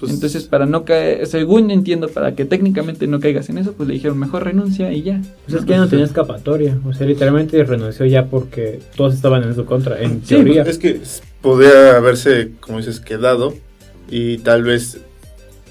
Pues 0.00 0.12
Entonces, 0.12 0.44
para 0.44 0.64
no 0.64 0.84
caer, 0.84 1.26
según 1.26 1.72
entiendo, 1.72 2.08
para 2.08 2.36
que 2.36 2.44
técnicamente 2.44 3.08
no 3.08 3.18
caigas 3.18 3.48
en 3.48 3.58
eso, 3.58 3.72
pues 3.72 3.88
le 3.88 3.94
dijeron 3.94 4.16
mejor 4.16 4.44
renuncia 4.44 4.92
y 4.92 5.02
ya. 5.02 5.20
Pues 5.44 5.58
es 5.58 5.64
que 5.64 5.72
ya 5.72 5.78
no 5.78 5.88
tenía 5.88 6.04
escapatoria. 6.04 6.78
O 6.86 6.92
sea, 6.92 7.06
literalmente 7.06 7.62
renunció 7.64 8.06
ya 8.06 8.26
porque 8.26 8.78
todos 8.96 9.14
estaban 9.14 9.42
en 9.42 9.56
su 9.56 9.64
contra, 9.64 10.00
en 10.00 10.20
teoría. 10.20 10.62
Pues, 10.62 10.76
es 10.76 10.78
que 10.80 11.00
podría 11.42 11.96
haberse, 11.96 12.52
como 12.60 12.78
dices, 12.78 13.00
quedado 13.00 13.54
y 14.08 14.38
tal 14.38 14.62
vez 14.62 15.00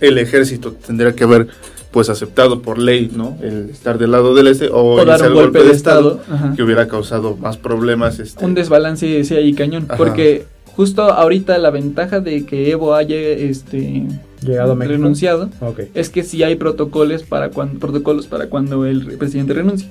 el 0.02 0.18
ejército 0.18 0.74
tendría 0.74 1.14
que 1.14 1.24
haber 1.24 1.48
pues 1.92 2.10
aceptado 2.10 2.62
por 2.62 2.78
ley, 2.78 3.10
¿no? 3.16 3.38
El 3.42 3.70
estar 3.70 3.98
del 3.98 4.12
lado 4.12 4.36
del 4.36 4.48
este 4.48 4.70
o, 4.72 5.04
dar 5.04 5.30
un 5.30 5.34
golpe, 5.34 5.64
de 5.64 5.72
estado, 5.72 6.22
que 6.56 6.64
hubiera 6.64 6.88
causado 6.88 7.36
más 7.38 7.58
problemas. 7.58 8.20
Este. 8.20 8.44
Un 8.44 8.54
desbalance 8.54 9.20
ese 9.20 9.38
ahí 9.38 9.54
cañón, 9.54 9.88
porque 9.98 10.46
justo 10.76 11.02
ahorita 11.04 11.58
la 11.58 11.72
ventaja 11.72 12.20
de 12.20 12.46
que 12.46 12.70
Evo 12.70 12.94
haya 12.94 13.16
este 13.16 14.06
llegado 14.42 14.74
a 14.74 14.76
renunciado 14.76 15.50
es 15.96 16.10
que 16.10 16.24
sí 16.24 16.44
hay 16.44 16.56
protocolos 16.56 17.24
para 17.24 17.50
cuando 17.50 17.80
protocolos 17.80 18.28
para 18.28 18.48
cuando 18.48 18.86
el 18.86 19.18
presidente 19.18 19.54
renuncia. 19.54 19.90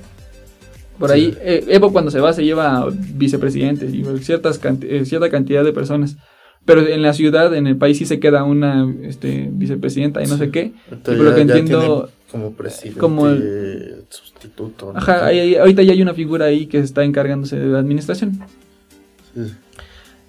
Por 0.99 1.11
ahí 1.11 1.37
eh, 1.41 1.65
Evo 1.69 1.93
cuando 1.93 2.11
se 2.11 2.21
va 2.21 2.33
se 2.33 2.45
lleva 2.45 2.87
vicepresidentes 2.91 3.93
y 3.93 4.05
ciertas 4.23 4.61
eh, 4.83 5.05
cierta 5.05 5.29
cantidad 5.29 5.65
de 5.65 5.73
personas. 5.73 6.17
Pero 6.67 6.87
en 6.87 7.01
la 7.01 7.13
ciudad, 7.15 7.55
en 7.55 7.67
el 7.67 7.77
país 7.77 7.97
sí 7.97 8.05
se 8.05 8.21
queda 8.21 8.45
una 8.45 8.93
este, 9.03 9.49
vicepresidenta 9.51 10.23
y 10.23 10.27
no 10.27 10.37
sé 10.37 10.51
qué. 10.51 10.73
Entonces, 10.91 11.25
lo 11.25 11.35
que 11.35 11.41
entiendo 11.41 12.11
como 12.31 12.53
presidente 12.53 12.99
como 12.99 13.29
el, 13.29 14.05
sustituto. 14.11 14.93
Ajá, 14.95 15.29
ahorita 15.29 15.83
ya 15.83 15.93
hay 15.93 16.03
una 16.03 16.13
figura 16.13 16.47
ahí 16.47 16.67
que 16.67 16.79
está 16.79 17.05
encargándose 17.05 17.57
de 17.57 17.67
la 17.67 17.79
administración. 17.79 18.41
Sí. 19.35 19.53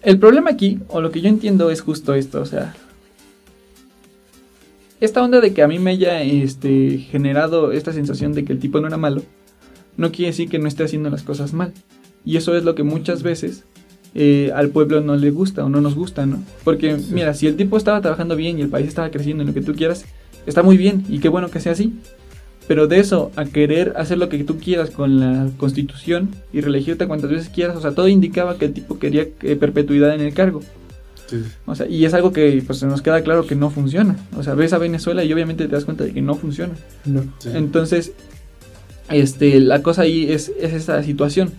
El 0.03 0.19
problema 0.19 0.51
aquí, 0.51 0.79
o 0.89 1.01
lo 1.01 1.11
que 1.11 1.21
yo 1.21 1.27
entiendo, 1.27 1.71
es 1.71 1.81
justo 1.81 2.13
esto, 2.13 2.39
o 2.41 2.45
sea. 2.45 2.75
Esta 5.01 5.23
onda 5.23 5.41
de 5.41 5.53
que 5.53 5.61
a 5.61 5.67
mí 5.67 5.79
me 5.79 5.91
haya 5.91 6.21
este, 6.21 6.99
generado 6.99 7.71
esta 7.71 7.93
sensación 7.93 8.33
de 8.33 8.45
que 8.45 8.53
el 8.53 8.59
tipo 8.59 8.79
no 8.79 8.87
era 8.87 8.97
malo, 8.97 9.23
no 9.95 10.11
quiere 10.11 10.31
decir 10.31 10.49
que 10.49 10.59
no 10.59 10.67
esté 10.67 10.83
haciendo 10.83 11.09
las 11.09 11.23
cosas 11.23 11.53
mal. 11.53 11.73
Y 12.23 12.37
eso 12.37 12.55
es 12.55 12.63
lo 12.63 12.75
que 12.75 12.83
muchas 12.83 13.23
veces 13.23 13.63
eh, 14.19 14.51
al 14.55 14.69
pueblo 14.69 14.99
no 14.99 15.15
le 15.15 15.29
gusta 15.29 15.63
o 15.63 15.69
no 15.69 15.79
nos 15.79 15.93
gusta, 15.93 16.25
¿no? 16.25 16.43
Porque, 16.63 16.97
mira, 17.11 17.35
si 17.35 17.45
el 17.45 17.55
tipo 17.55 17.77
estaba 17.77 18.01
trabajando 18.01 18.35
bien 18.35 18.57
y 18.57 18.63
el 18.63 18.69
país 18.69 18.87
estaba 18.87 19.11
creciendo 19.11 19.43
en 19.43 19.49
lo 19.49 19.53
que 19.53 19.61
tú 19.61 19.75
quieras, 19.75 20.05
está 20.47 20.63
muy 20.63 20.75
bien 20.75 21.05
y 21.07 21.19
qué 21.19 21.29
bueno 21.29 21.51
que 21.51 21.59
sea 21.59 21.73
así. 21.73 21.93
Pero 22.67 22.87
de 22.87 22.99
eso 22.99 23.31
a 23.35 23.45
querer 23.45 23.93
hacer 23.95 24.17
lo 24.17 24.27
que 24.27 24.43
tú 24.43 24.57
quieras 24.57 24.89
con 24.89 25.19
la 25.19 25.51
constitución 25.57 26.29
y 26.51 26.61
reelegirte 26.61 27.05
cuantas 27.05 27.29
veces 27.29 27.49
quieras, 27.49 27.77
o 27.77 27.81
sea, 27.81 27.91
todo 27.91 28.07
indicaba 28.07 28.57
que 28.57 28.65
el 28.65 28.73
tipo 28.73 28.97
quería 28.97 29.27
eh, 29.43 29.55
perpetuidad 29.55 30.15
en 30.15 30.21
el 30.21 30.33
cargo. 30.33 30.61
O 31.67 31.75
sea, 31.75 31.85
y 31.85 32.03
es 32.03 32.15
algo 32.15 32.33
que 32.33 32.63
pues 32.65 32.81
nos 32.83 33.03
queda 33.03 33.21
claro 33.21 33.45
que 33.45 33.53
no 33.53 33.69
funciona. 33.69 34.15
O 34.35 34.41
sea, 34.41 34.55
ves 34.55 34.73
a 34.73 34.79
Venezuela 34.79 35.23
y 35.23 35.31
obviamente 35.31 35.67
te 35.67 35.75
das 35.75 35.85
cuenta 35.85 36.05
de 36.05 36.13
que 36.13 36.23
no 36.23 36.33
funciona. 36.33 36.73
Entonces, 37.53 38.13
este, 39.09 39.59
la 39.59 39.83
cosa 39.83 40.01
ahí 40.01 40.31
es, 40.31 40.51
es 40.59 40.73
esa 40.73 41.03
situación. 41.03 41.51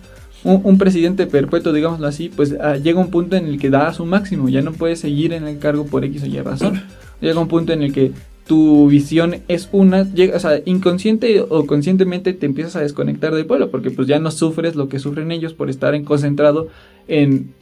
Un, 0.43 0.77
presidente 0.77 1.27
perpetuo, 1.27 1.73
digámoslo 1.73 2.07
así, 2.07 2.29
pues 2.29 2.55
ah, 2.61 2.77
llega 2.77 2.99
un 2.99 3.11
punto 3.11 3.35
en 3.35 3.47
el 3.47 3.59
que 3.59 3.69
da 3.69 3.93
su 3.93 4.05
máximo, 4.05 4.47
ya 4.47 4.61
no 4.61 4.71
puede 4.71 4.95
seguir 4.95 5.33
en 5.33 5.45
el 5.45 5.59
cargo 5.59 5.85
por 5.85 6.05
X 6.05 6.23
o 6.23 6.25
Y 6.27 6.39
razón. 6.39 6.81
Llega 7.21 7.41
un 7.41 7.49
punto 7.49 7.73
en 7.73 7.83
el 7.83 7.91
que 7.91 8.13
tu 8.47 8.87
visión 8.87 9.35
es 9.47 9.69
una, 9.73 10.11
llega, 10.11 10.37
o 10.37 10.39
sea, 10.39 10.59
inconsciente 10.65 11.41
o 11.41 11.67
conscientemente 11.67 12.33
te 12.33 12.47
empiezas 12.47 12.77
a 12.77 12.79
desconectar 12.79 13.35
del 13.35 13.45
pueblo, 13.45 13.69
porque 13.69 13.91
pues 13.91 14.07
ya 14.07 14.19
no 14.19 14.31
sufres 14.31 14.75
lo 14.75 14.89
que 14.89 14.97
sufren 14.97 15.31
ellos 15.31 15.53
por 15.53 15.69
estar 15.69 15.93
en 15.93 16.03
concentrado 16.03 16.69
en, 17.07 17.53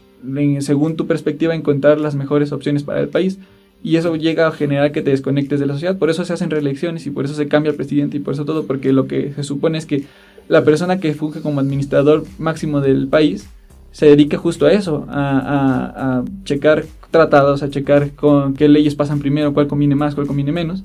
según 0.62 0.96
tu 0.96 1.08
perspectiva, 1.08 1.56
encontrar 1.56 2.00
las 2.00 2.16
mejores 2.16 2.52
opciones 2.52 2.84
para 2.84 3.02
el 3.02 3.10
país. 3.10 3.38
Y 3.84 3.98
eso 3.98 4.16
llega 4.16 4.48
a 4.48 4.52
generar 4.52 4.92
que 4.92 5.02
te 5.02 5.12
desconectes 5.12 5.60
de 5.60 5.66
la 5.66 5.74
sociedad. 5.74 5.98
Por 5.98 6.10
eso 6.10 6.24
se 6.24 6.34
hacen 6.34 6.50
reelecciones 6.50 7.06
y 7.06 7.12
por 7.12 7.26
eso 7.26 7.34
se 7.34 7.48
cambia 7.48 7.72
el 7.72 7.76
presidente 7.76 8.18
y 8.18 8.20
por 8.22 8.34
eso 8.34 8.46
todo, 8.46 8.66
porque 8.66 8.94
lo 8.94 9.08
que 9.08 9.34
se 9.34 9.44
supone 9.44 9.78
es 9.78 9.86
que 9.86 10.06
la 10.48 10.64
persona 10.64 11.00
que 11.00 11.14
funge 11.14 11.42
como 11.42 11.60
administrador 11.60 12.24
máximo 12.38 12.82
del 12.82 13.08
país 13.08 13.48
se 13.92 14.06
dedica 14.06 14.38
justo 14.38 14.66
a 14.66 14.72
eso, 14.72 15.06
a, 15.10 16.20
a 16.20 16.24
checar 16.44 16.86
tratados, 17.12 17.64
a 17.64 17.70
checar 17.70 18.12
con 18.12 18.54
qué 18.54 18.68
leyes 18.68 18.96
pasan 18.96 19.20
primero, 19.20 19.54
cuál 19.54 19.68
conviene 19.68 19.96
más, 19.96 20.16
cuál 20.16 20.28
conviene 20.28 20.52
menos. 20.52 20.84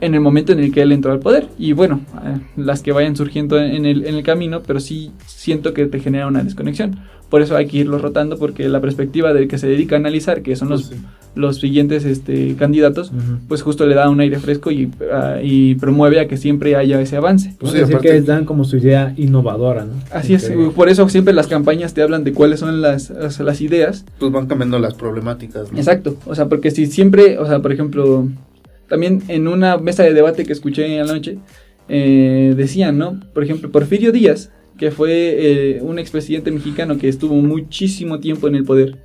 En 0.00 0.14
el 0.14 0.20
momento 0.20 0.52
en 0.52 0.60
el 0.60 0.72
que 0.72 0.82
él 0.82 0.92
entró 0.92 1.12
al 1.12 1.18
poder. 1.18 1.48
Y 1.58 1.72
bueno, 1.72 2.00
eh, 2.24 2.38
las 2.56 2.82
que 2.82 2.92
vayan 2.92 3.16
surgiendo 3.16 3.58
en 3.58 3.84
el, 3.84 4.06
en 4.06 4.14
el 4.14 4.22
camino, 4.22 4.62
pero 4.62 4.80
sí 4.80 5.12
siento 5.26 5.74
que 5.74 5.86
te 5.86 6.00
genera 6.00 6.26
una 6.26 6.42
desconexión. 6.42 6.98
Por 7.28 7.42
eso 7.42 7.56
hay 7.56 7.66
que 7.66 7.78
irlo 7.78 7.98
rotando, 7.98 8.38
porque 8.38 8.68
la 8.68 8.80
perspectiva 8.80 9.32
del 9.32 9.48
que 9.48 9.58
se 9.58 9.66
dedica 9.66 9.96
a 9.96 9.98
analizar, 9.98 10.42
que 10.42 10.54
son 10.54 10.68
los, 10.68 10.92
los 11.34 11.58
siguientes 11.58 12.04
este, 12.04 12.54
candidatos, 12.54 13.10
pues 13.48 13.62
justo 13.62 13.84
le 13.84 13.94
da 13.96 14.08
un 14.08 14.20
aire 14.20 14.38
fresco 14.38 14.70
y, 14.70 14.90
ah, 15.12 15.38
y, 15.42 15.74
promueve 15.74 16.20
a 16.20 16.28
que 16.28 16.36
siempre 16.36 16.76
haya 16.76 17.00
ese 17.00 17.16
avance. 17.16 17.54
Pues 17.58 17.72
sí, 17.72 17.78
decir 17.78 17.98
que 17.98 18.20
dan 18.22 18.44
como 18.44 18.64
su 18.64 18.76
idea 18.76 19.12
innovadora, 19.16 19.84
¿no? 19.84 19.92
Así 20.12 20.34
es, 20.34 20.52
por 20.74 20.88
eso 20.88 21.08
siempre 21.08 21.34
las 21.34 21.48
campañas 21.48 21.94
te 21.94 22.02
hablan 22.02 22.22
de 22.22 22.32
cuáles 22.32 22.60
son 22.60 22.80
las, 22.80 23.10
las, 23.10 23.60
ideas. 23.60 24.04
Pues 24.20 24.30
van 24.30 24.46
cambiando 24.46 24.78
las 24.78 24.94
problemáticas. 24.94 25.68
Exacto, 25.74 26.16
o 26.26 26.34
sea, 26.34 26.48
porque 26.48 26.70
si 26.70 26.86
siempre, 26.86 27.38
o 27.38 27.46
sea, 27.46 27.60
por 27.60 27.72
ejemplo, 27.72 28.28
también 28.88 29.22
en 29.26 29.48
una 29.48 29.78
mesa 29.78 30.04
de 30.04 30.14
debate 30.14 30.44
que 30.44 30.52
escuché 30.52 31.00
anoche, 31.00 31.38
eh, 31.88 32.54
decían, 32.56 32.98
¿no? 32.98 33.20
Por 33.34 33.42
ejemplo, 33.44 33.70
Porfirio 33.70 34.12
Díaz 34.12 34.50
que 34.78 34.90
fue 34.90 35.10
eh, 35.12 35.80
un 35.82 35.98
expresidente 35.98 36.50
mexicano 36.50 36.98
que 36.98 37.08
estuvo 37.08 37.34
muchísimo 37.34 38.20
tiempo 38.20 38.48
en 38.48 38.56
el 38.56 38.64
poder, 38.64 38.98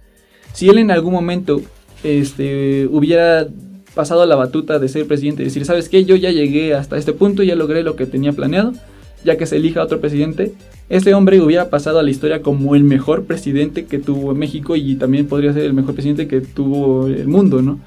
si 0.53 0.69
él 0.69 0.77
en 0.77 0.91
algún 0.91 1.13
momento 1.13 1.61
este, 2.03 2.87
hubiera 2.91 3.47
pasado 3.93 4.25
la 4.25 4.35
batuta 4.35 4.79
de 4.79 4.87
ser 4.89 5.05
presidente 5.05 5.43
y 5.43 5.45
decir, 5.45 5.65
¿sabes 5.65 5.89
qué? 5.89 6.05
Yo 6.05 6.15
ya 6.15 6.31
llegué 6.31 6.73
hasta 6.73 6.97
este 6.97 7.13
punto, 7.13 7.43
ya 7.43 7.55
logré 7.55 7.83
lo 7.83 7.95
que 7.95 8.05
tenía 8.05 8.33
planeado, 8.33 8.73
ya 9.23 9.37
que 9.37 9.45
se 9.45 9.57
elija 9.57 9.83
otro 9.83 9.99
presidente, 9.99 10.53
este 10.89 11.13
hombre 11.13 11.39
hubiera 11.39 11.69
pasado 11.69 11.99
a 11.99 12.03
la 12.03 12.09
historia 12.09 12.41
como 12.41 12.75
el 12.75 12.83
mejor 12.83 13.23
presidente 13.23 13.85
que 13.85 13.99
tuvo 13.99 14.33
México 14.35 14.75
y 14.75 14.95
también 14.95 15.27
podría 15.27 15.53
ser 15.53 15.63
el 15.63 15.73
mejor 15.73 15.93
presidente 15.93 16.27
que 16.27 16.41
tuvo 16.41 17.07
el 17.07 17.27
mundo, 17.27 17.61
¿no? 17.61 17.79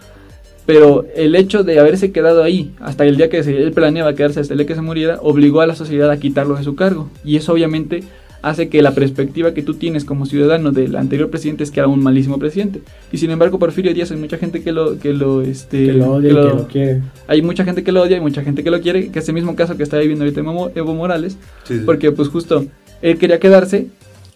Pero 0.67 1.05
el 1.15 1.35
hecho 1.35 1.63
de 1.63 1.79
haberse 1.79 2.11
quedado 2.11 2.43
ahí 2.43 2.73
hasta 2.81 3.05
el 3.05 3.17
día 3.17 3.29
que 3.29 3.39
él 3.39 3.73
planeaba 3.73 4.15
quedarse 4.15 4.41
hasta 4.41 4.55
el 4.55 4.59
día 4.59 4.67
que 4.67 4.75
se 4.75 4.81
muriera, 4.81 5.19
obligó 5.21 5.61
a 5.61 5.67
la 5.67 5.75
sociedad 5.77 6.11
a 6.11 6.19
quitarlo 6.19 6.57
de 6.57 6.65
su 6.65 6.75
cargo. 6.75 7.11
Y 7.25 7.37
eso 7.37 7.53
obviamente 7.53 8.03
hace 8.45 8.69
que 8.69 8.83
la 8.83 8.95
perspectiva 8.95 9.55
que 9.55 9.63
tú 9.63 9.75
tienes 9.75 10.05
como 10.05 10.27
ciudadano 10.27 10.71
del 10.71 10.97
anterior 10.97 11.31
presidente 11.31 11.65
es 11.65 11.71
que 11.71 11.81
era 11.81 11.89
un 11.89 12.03
malísimo 12.03 12.39
presidente. 12.39 12.83
Y 13.11 13.17
sin 13.19 13.31
embargo, 13.31 13.59
Porfirio 13.59 13.95
Díaz 13.95 14.11
hay 14.11 14.19
mucha 14.19 14.37
gente 14.37 14.63
que 14.63 14.71
lo, 14.71 14.99
que 14.99 15.15
lo, 15.15 15.41
este, 15.41 15.87
que 15.87 15.93
lo 15.95 16.13
odia 16.13 16.31
y 16.31 16.35
que 16.35 16.41
lo 16.41 16.69
quiere. 16.69 17.03
Hay 17.27 17.41
mucha 17.41 17.65
gente 17.65 17.83
que 17.83 17.93
lo 17.93 18.03
odia 18.03 18.19
y 18.19 18.21
mucha 18.21 18.43
gente 18.43 18.63
que 18.63 18.71
lo 18.71 18.81
quiere, 18.81 19.11
que 19.11 19.19
es 19.19 19.29
el 19.29 19.35
mismo 19.35 19.57
caso 19.57 19.77
que 19.79 19.83
está 19.83 19.99
viviendo 19.99 20.25
ahorita 20.25 20.43
Evo 20.75 20.95
Morales, 20.95 21.39
Sí, 21.65 21.79
sí. 21.79 21.83
porque 21.87 22.13
pues 22.13 22.29
justo 22.29 22.67
él 23.01 23.19
quería 23.19 23.39
quedarse, 23.39 23.87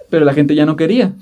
pero 0.09 0.25
la 0.25 0.33
gente 0.33 0.55
ya 0.55 0.65
no 0.65 0.77
quería. 0.77 1.13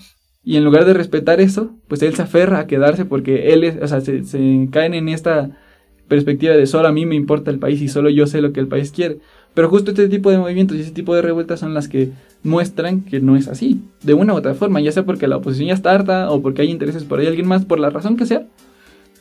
Y 0.47 0.57
en 0.57 0.64
lugar 0.64 0.84
de 0.86 0.94
respetar 0.94 1.40
eso, 1.40 1.72
pues 1.88 2.01
él 2.03 2.14
se 2.14 2.22
aferra 2.22 2.61
a 2.61 2.66
quedarse 2.68 3.05
porque 3.05 3.53
él 3.53 3.64
es, 3.64 3.82
o 3.82 3.86
sea, 3.88 4.01
se, 4.01 4.22
se 4.24 4.68
caen 4.70 4.94
en 4.94 5.09
esta 5.09 5.51
perspectiva 6.09 6.55
de 6.55 6.66
solo 6.66 6.86
a 6.86 6.92
mí 6.92 7.05
me 7.05 7.16
importa 7.16 7.51
el 7.51 7.59
país 7.59 7.82
y 7.82 7.88
solo 7.88 8.09
yo 8.11 8.28
sé 8.28 8.40
lo 8.40 8.53
que 8.53 8.61
el 8.61 8.68
país 8.68 8.92
quiere. 8.92 9.18
Pero 9.55 9.68
justo 9.68 9.90
este 9.90 10.09
tipo 10.09 10.30
de 10.30 10.38
movimientos 10.38 10.76
y 10.76 10.80
ese 10.82 10.92
tipo 10.92 11.14
de 11.16 11.22
revueltas 11.22 11.59
son 11.61 11.74
las 11.74 11.88
que 11.88 12.11
muestran 12.44 13.01
que 13.01 13.18
no 13.20 13.34
es 13.36 13.49
así, 13.49 13.80
de 14.05 14.14
una 14.14 14.34
u 14.34 14.36
otra 14.36 14.55
forma, 14.55 14.80
ya 14.80 14.92
sea 14.92 15.05
porque 15.05 15.26
la 15.26 15.38
oposición 15.38 15.66
ya 15.68 15.74
está 15.74 15.90
harta 15.92 16.30
o 16.30 16.40
porque 16.42 16.62
hay 16.62 16.70
intereses 16.70 17.03
por 17.03 17.18
ahí 17.18 17.26
alguien 17.26 17.49
más, 17.49 17.64
por 17.64 17.80
la 17.80 17.90
razón 17.90 18.16
que 18.16 18.26
sea, 18.26 18.47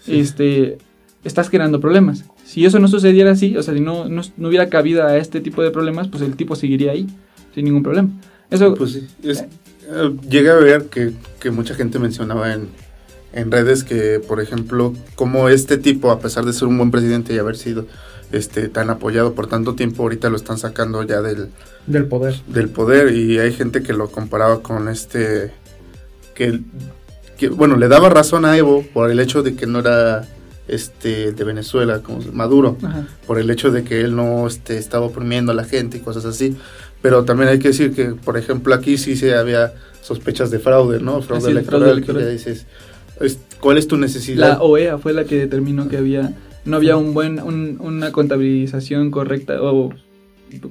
Sí. 0.01 0.19
este, 0.19 0.77
estás 1.23 1.49
creando 1.49 1.79
problemas. 1.79 2.25
Si 2.43 2.65
eso 2.65 2.77
no 2.79 2.87
sucediera 2.87 3.31
así, 3.31 3.57
o 3.57 3.63
sea, 3.63 3.73
si 3.73 3.79
no, 3.79 4.07
no, 4.07 4.21
no 4.37 4.47
hubiera 4.47 4.69
cabida 4.69 5.07
a 5.07 5.17
este 5.17 5.41
tipo 5.41 5.63
de 5.63 5.71
problemas, 5.71 6.07
pues 6.07 6.21
el 6.21 6.35
tipo 6.35 6.55
seguiría 6.55 6.91
ahí, 6.91 7.07
sin 7.55 7.65
ningún 7.65 7.81
problema. 7.81 8.09
Eso, 8.51 8.75
Pues 8.75 8.91
sí, 8.91 9.07
es- 9.23 9.39
eh, 9.41 9.49
llegué 10.29 10.49
a 10.49 10.55
ver 10.55 10.85
que, 10.85 11.13
que 11.39 11.51
mucha 11.51 11.75
gente 11.75 11.99
mencionaba 11.99 12.53
en, 12.53 12.69
en 13.33 13.51
redes 13.51 13.83
que, 13.83 14.21
por 14.25 14.39
ejemplo, 14.41 14.93
como 15.15 15.49
este 15.49 15.77
tipo, 15.77 16.11
a 16.11 16.19
pesar 16.19 16.45
de 16.45 16.53
ser 16.53 16.67
un 16.67 16.77
buen 16.77 16.91
presidente 16.91 17.33
y 17.33 17.37
haber 17.37 17.57
sido 17.57 17.85
este 18.31 18.69
tan 18.69 18.89
apoyado 18.89 19.33
por 19.33 19.47
tanto 19.47 19.75
tiempo, 19.75 20.03
ahorita 20.03 20.29
lo 20.29 20.35
están 20.35 20.57
sacando 20.57 21.03
ya 21.03 21.21
del, 21.21 21.49
Del 21.85 22.05
poder. 22.05 22.35
del 22.47 22.69
poder. 22.69 23.13
Y 23.13 23.39
hay 23.39 23.53
gente 23.53 23.83
que 23.83 23.93
lo 23.93 24.09
comparaba 24.09 24.61
con 24.61 24.89
este 24.89 25.51
que, 26.33 26.61
que, 27.37 27.49
bueno 27.49 27.77
le 27.77 27.87
daba 27.87 28.09
razón 28.09 28.45
a 28.45 28.57
Evo 28.57 28.83
por 28.93 29.11
el 29.11 29.19
hecho 29.19 29.43
de 29.43 29.55
que 29.55 29.67
no 29.67 29.79
era 29.79 30.27
este 30.67 31.31
de 31.31 31.43
Venezuela 31.43 32.01
como 32.01 32.19
Maduro 32.33 32.77
ajá, 32.81 33.07
por 33.27 33.37
el 33.39 33.49
hecho 33.51 33.71
de 33.71 33.83
que 33.83 34.01
él 34.01 34.15
no 34.15 34.47
este, 34.47 34.77
estaba 34.77 35.05
oprimiendo 35.05 35.51
a 35.51 35.55
la 35.55 35.63
gente 35.63 35.97
y 35.97 35.99
cosas 35.99 36.25
así 36.25 36.57
pero 37.05 37.23
también 37.23 37.49
hay 37.49 37.59
que 37.59 37.67
decir 37.67 37.93
que 37.93 38.05
por 38.15 38.35
ejemplo 38.35 38.73
aquí 38.73 38.97
sí 38.97 39.15
se 39.15 39.35
había 39.35 39.75
sospechas 40.01 40.49
de 40.49 40.57
fraude 40.57 40.99
no 40.99 41.21
fraude 41.21 41.43
Así 41.43 41.51
es, 41.51 41.57
electoral 41.57 42.03
fraude 42.03 42.19
que 42.19 42.25
ya 42.25 42.31
dices 42.31 42.65
es- 43.21 43.37
¿cuál 43.59 43.77
es 43.77 43.87
tu 43.87 43.95
necesidad? 43.97 44.49
la 44.57 44.61
OEA 44.63 44.97
fue 44.97 45.13
la 45.13 45.25
que 45.25 45.35
determinó 45.37 45.87
que 45.87 45.97
había 45.97 46.33
no 46.65 46.77
había 46.77 46.97
un 46.97 47.13
buen 47.13 47.39
un- 47.43 47.77
una 47.79 48.11
contabilización 48.11 49.11
correcta 49.11 49.61
o 49.61 49.93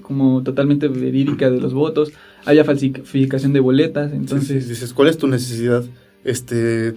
como 0.03 0.43
totalmente 0.43 0.89
verídica 0.89 1.51
de 1.51 1.61
los 1.61 1.73
votos, 1.73 2.11
había 2.47 2.65
falsificación 2.65 3.53
de 3.53 3.61
boletas, 3.61 4.13
entonces 4.13 4.65
sí, 4.65 4.69
dices, 4.71 4.93
¿cuál 4.93 5.09
es 5.09 5.19
tu 5.19 5.27
necesidad? 5.29 5.85
Este, 6.25 6.95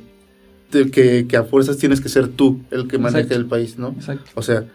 que, 0.72 1.26
que 1.28 1.38
a 1.38 1.44
fuerzas 1.44 1.78
tienes 1.78 2.02
que 2.02 2.10
ser 2.10 2.28
tú 2.30 2.60
el 2.72 2.88
que 2.88 2.98
maneje 2.98 3.20
Exacto. 3.26 3.42
el 3.42 3.46
país, 3.48 3.78
¿no? 3.78 3.90
exacto. 3.90 4.32
O 4.36 4.42
sea, 4.42 4.66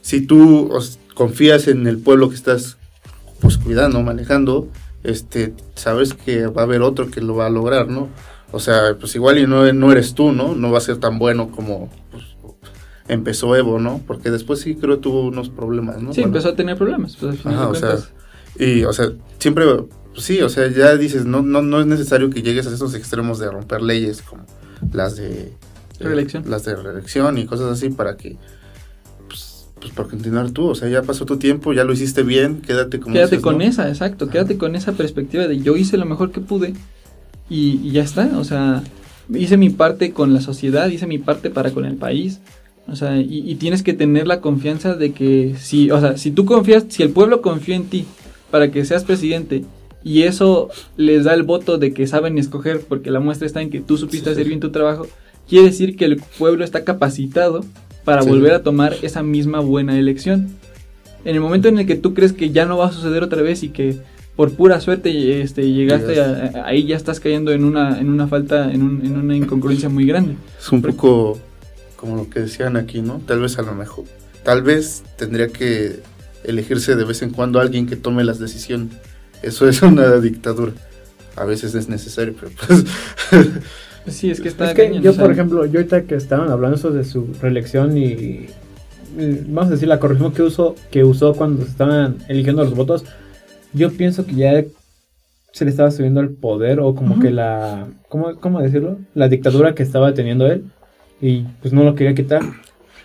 si 0.00 0.20
tú 0.20 0.68
os- 0.72 0.98
confías 1.14 1.66
en 1.68 1.86
el 1.86 1.98
pueblo 1.98 2.28
que 2.28 2.36
estás 2.36 2.76
pues 3.40 3.58
cuidando, 3.58 4.02
manejando, 4.02 4.68
este, 5.02 5.54
sabes 5.74 6.14
que 6.14 6.46
va 6.46 6.62
a 6.62 6.64
haber 6.64 6.82
otro 6.82 7.10
que 7.10 7.20
lo 7.20 7.36
va 7.36 7.46
a 7.46 7.50
lograr, 7.50 7.88
¿no? 7.88 8.08
O 8.52 8.60
sea, 8.60 8.96
pues 8.98 9.14
igual 9.14 9.38
y 9.38 9.46
no, 9.46 9.70
no 9.72 9.92
eres 9.92 10.14
tú, 10.14 10.32
¿no? 10.32 10.54
No 10.54 10.70
va 10.70 10.78
a 10.78 10.80
ser 10.80 10.98
tan 10.98 11.18
bueno 11.18 11.50
como 11.50 11.90
pues, 12.10 12.24
empezó 13.08 13.54
Evo, 13.56 13.78
¿no? 13.78 14.00
Porque 14.06 14.30
después 14.30 14.60
sí 14.60 14.76
creo 14.76 14.98
tuvo 14.98 15.22
unos 15.22 15.48
problemas, 15.48 16.02
¿no? 16.02 16.12
Sí, 16.12 16.20
Bueno, 16.20 16.36
empezó 16.36 16.50
a 16.50 16.56
tener 16.56 16.76
problemas, 16.76 17.16
pues 17.16 17.32
al 17.32 17.38
final 17.38 17.54
Ajá, 17.58 17.68
o 17.68 17.74
sea, 17.74 17.98
y, 18.58 18.84
o 18.84 18.92
sea, 18.92 19.10
siempre, 19.38 19.66
pues 20.12 20.24
sí, 20.24 20.40
o 20.42 20.48
sea, 20.48 20.68
ya 20.68 20.96
dices, 20.96 21.24
no, 21.26 21.42
no, 21.42 21.62
no 21.62 21.80
es 21.80 21.86
necesario 21.86 22.30
que 22.30 22.42
llegues 22.42 22.66
a 22.66 22.74
esos 22.74 22.94
extremos 22.94 23.38
de 23.38 23.50
romper 23.50 23.82
leyes 23.82 24.22
como 24.22 24.44
las 24.92 25.16
de... 25.16 25.52
Reelección. 25.98 26.44
las 26.46 26.64
de 26.64 26.76
reelección 26.76 27.38
y 27.38 27.46
cosas 27.46 27.72
así 27.72 27.88
para 27.88 28.16
que, 28.16 28.36
para 29.96 30.08
continuar 30.08 30.50
tú, 30.52 30.68
o 30.68 30.74
sea, 30.76 30.88
ya 30.88 31.02
pasó 31.02 31.24
tu 31.24 31.38
tiempo, 31.38 31.72
ya 31.72 31.82
lo 31.82 31.92
hiciste 31.92 32.22
bien, 32.22 32.60
quédate 32.60 33.00
como 33.00 33.14
quédate 33.14 33.36
dices, 33.36 33.42
con 33.42 33.58
¿no? 33.58 33.64
esa, 33.64 33.88
exacto, 33.88 34.28
quédate 34.28 34.58
con 34.58 34.76
esa 34.76 34.92
perspectiva 34.92 35.48
de 35.48 35.58
yo 35.58 35.76
hice 35.76 35.96
lo 35.96 36.04
mejor 36.04 36.30
que 36.30 36.40
pude 36.40 36.74
y, 37.48 37.80
y 37.82 37.90
ya 37.90 38.02
está, 38.04 38.38
o 38.38 38.44
sea, 38.44 38.84
hice 39.34 39.56
mi 39.56 39.70
parte 39.70 40.12
con 40.12 40.34
la 40.34 40.40
sociedad, 40.40 40.88
hice 40.88 41.06
mi 41.06 41.18
parte 41.18 41.50
para 41.50 41.72
con 41.72 41.86
el 41.86 41.96
país, 41.96 42.40
o 42.86 42.94
sea, 42.94 43.20
y, 43.20 43.50
y 43.50 43.56
tienes 43.56 43.82
que 43.82 43.94
tener 43.94 44.26
la 44.26 44.40
confianza 44.40 44.94
de 44.94 45.12
que 45.12 45.54
si, 45.58 45.90
o 45.90 45.98
sea, 45.98 46.18
si 46.18 46.30
tú 46.30 46.44
confías, 46.44 46.84
si 46.88 47.02
el 47.02 47.10
pueblo 47.10 47.40
confía 47.40 47.74
en 47.74 47.86
ti 47.86 48.04
para 48.50 48.70
que 48.70 48.84
seas 48.84 49.02
presidente 49.02 49.64
y 50.04 50.22
eso 50.22 50.68
les 50.96 51.24
da 51.24 51.34
el 51.34 51.42
voto 51.42 51.78
de 51.78 51.92
que 51.92 52.06
saben 52.06 52.38
escoger 52.38 52.82
porque 52.82 53.10
la 53.10 53.18
muestra 53.18 53.46
está 53.46 53.62
en 53.62 53.70
que 53.70 53.80
tú 53.80 53.96
supiste 53.96 54.26
sí. 54.26 54.32
hacer 54.32 54.46
bien 54.46 54.60
tu 54.60 54.70
trabajo, 54.70 55.08
quiere 55.48 55.66
decir 55.66 55.96
que 55.96 56.04
el 56.04 56.22
pueblo 56.38 56.64
está 56.64 56.84
capacitado 56.84 57.64
para 58.06 58.22
Sí. 58.22 58.30
volver 58.30 58.54
a 58.54 58.62
tomar 58.62 58.96
esa 59.02 59.22
misma 59.22 59.60
buena 59.60 59.98
elección. 59.98 60.48
En 61.26 61.34
el 61.34 61.40
momento 61.42 61.68
en 61.68 61.78
el 61.78 61.86
que 61.86 61.96
tú 61.96 62.14
crees 62.14 62.32
que 62.32 62.48
ya 62.50 62.64
no 62.64 62.78
va 62.78 62.86
a 62.86 62.92
suceder 62.92 63.22
otra 63.22 63.42
vez 63.42 63.62
y 63.62 63.68
que 63.68 63.98
por 64.36 64.52
pura 64.52 64.80
suerte 64.80 65.42
este, 65.42 65.70
llegaste 65.72 66.20
a- 66.20 66.52
a- 66.62 66.66
ahí 66.68 66.86
ya 66.86 66.96
estás 66.96 67.20
cayendo 67.20 67.52
en 67.52 67.64
una, 67.64 67.98
en 68.00 68.08
una 68.08 68.26
falta, 68.28 68.72
en, 68.72 68.82
un- 68.82 69.04
en 69.04 69.16
una 69.18 69.36
incongruencia 69.36 69.88
muy 69.90 70.06
grande. 70.06 70.36
Es 70.58 70.70
un 70.72 70.80
poco 70.82 71.38
como 71.96 72.16
lo 72.16 72.30
que 72.30 72.40
decían 72.40 72.76
aquí, 72.76 73.02
¿no? 73.02 73.20
Tal 73.26 73.40
vez 73.40 73.58
a 73.58 73.62
lo 73.62 73.74
mejor, 73.74 74.04
tal 74.44 74.62
vez 74.62 75.02
tendría 75.18 75.48
que 75.48 76.00
elegirse 76.44 76.94
de 76.96 77.04
vez 77.04 77.22
en 77.22 77.30
cuando 77.30 77.58
alguien 77.60 77.86
que 77.86 77.96
tome 77.96 78.22
las 78.24 78.38
decisiones. 78.38 78.90
Eso 79.42 79.68
es 79.68 79.82
una 79.82 80.16
dictadura. 80.20 80.72
A 81.34 81.44
veces 81.44 81.74
es 81.74 81.88
necesario, 81.88 82.34
pero 82.38 82.52
pues... 82.66 82.84
Sí, 84.08 84.30
es 84.30 84.40
que 84.40 84.48
está 84.48 84.68
es 84.68 84.74
que 84.74 84.86
cañón, 84.86 85.02
yo, 85.02 85.10
o 85.10 85.14
sea, 85.14 85.24
por 85.24 85.32
ejemplo, 85.32 85.66
yo 85.66 85.80
ahorita 85.80 86.02
que 86.02 86.14
estaban 86.14 86.50
hablando 86.50 86.76
eso 86.76 86.90
de 86.90 87.04
su 87.04 87.28
reelección 87.40 87.96
y 87.98 88.46
vamos 89.48 89.68
a 89.68 89.70
decir 89.72 89.88
la 89.88 89.98
corrección 89.98 90.32
que 90.32 90.42
usó, 90.42 90.74
que 90.90 91.04
usó 91.04 91.34
cuando 91.34 91.64
se 91.64 91.70
estaban 91.70 92.18
eligiendo 92.28 92.64
los 92.64 92.74
votos, 92.74 93.04
yo 93.72 93.90
pienso 93.90 94.26
que 94.26 94.34
ya 94.34 94.64
se 95.52 95.64
le 95.64 95.70
estaba 95.70 95.90
subiendo 95.90 96.20
el 96.20 96.30
poder 96.30 96.80
o 96.80 96.94
como 96.94 97.18
que 97.18 97.30
la, 97.30 97.88
¿cómo, 98.08 98.36
¿cómo 98.36 98.60
decirlo? 98.60 98.98
La 99.14 99.28
dictadura 99.28 99.74
que 99.74 99.82
estaba 99.82 100.12
teniendo 100.12 100.46
él 100.46 100.64
y 101.20 101.44
pues 101.62 101.72
no 101.72 101.82
lo 101.82 101.94
quería 101.94 102.14
quitar. 102.14 102.42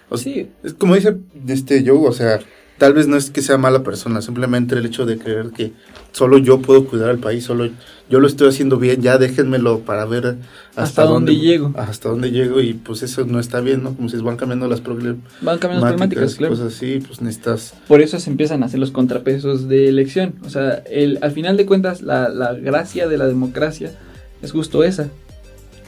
o 0.10 0.18
sea, 0.18 0.34
sí, 0.34 0.50
Es 0.64 0.74
como 0.74 0.96
dice 0.96 1.16
este 1.48 1.84
yo, 1.84 2.02
o 2.02 2.12
sea, 2.12 2.40
tal 2.82 2.96
vez 2.96 3.08
no 3.08 3.16
es 3.16 3.30
que 3.30 3.44
sea 3.44 3.60
mala 3.60 3.84
persona, 3.84 4.24
simplemente 4.24 4.74
el 4.74 4.84
hecho 4.88 5.06
de 5.06 5.20
creer 5.20 5.52
que 5.52 5.72
solo 6.14 6.40
yo 6.40 6.64
puedo 6.64 6.86
cuidar 6.86 7.12
al 7.12 7.20
país, 7.20 7.44
solo 7.44 7.70
yo 8.10 8.20
lo 8.20 8.26
estoy 8.26 8.50
haciendo 8.50 8.80
bien, 8.80 9.04
ya 9.04 9.20
déjenmelo 9.20 9.82
para 9.82 10.04
ver 10.06 10.38
hasta, 10.70 10.82
Hasta 10.82 11.04
dónde 11.04 11.36
llego. 11.36 11.76
Hasta 11.78 12.10
dónde 12.10 12.32
llego 12.32 12.60
y 12.60 12.74
pues 12.74 13.04
eso 13.04 13.24
no 13.28 13.40
está 13.40 13.62
bien, 13.62 13.84
¿no? 13.84 13.96
Como 13.96 14.10
si 14.10 14.18
van 14.18 14.36
cambiando 14.36 14.68
las 14.68 14.82
problemáticas, 14.82 15.32
van 15.44 15.60
cambiando 15.60 15.86
las 15.86 15.94
problemáticas, 15.94 16.36
claro. 16.38 16.56
cosas 16.56 16.74
así, 16.74 17.04
pues 17.06 17.22
necesitas... 17.22 17.76
Por 17.88 18.02
eso 18.02 18.20
se 18.20 18.32
empiezan 18.32 18.64
a 18.64 18.66
hacer 18.66 18.80
los 18.80 18.90
contrapesos 18.90 19.68
de 19.68 19.88
elección. 19.88 20.34
O 20.44 20.50
sea, 20.50 20.82
el, 20.90 21.20
al 21.22 21.34
final 21.34 21.58
de 21.58 21.68
cuentas, 21.68 22.02
la, 22.02 22.30
la 22.30 22.54
gracia 22.54 23.08
de 23.08 23.16
la 23.20 23.28
democracia 23.28 23.92
es 24.42 24.54
justo 24.54 24.84
esa. 24.84 25.08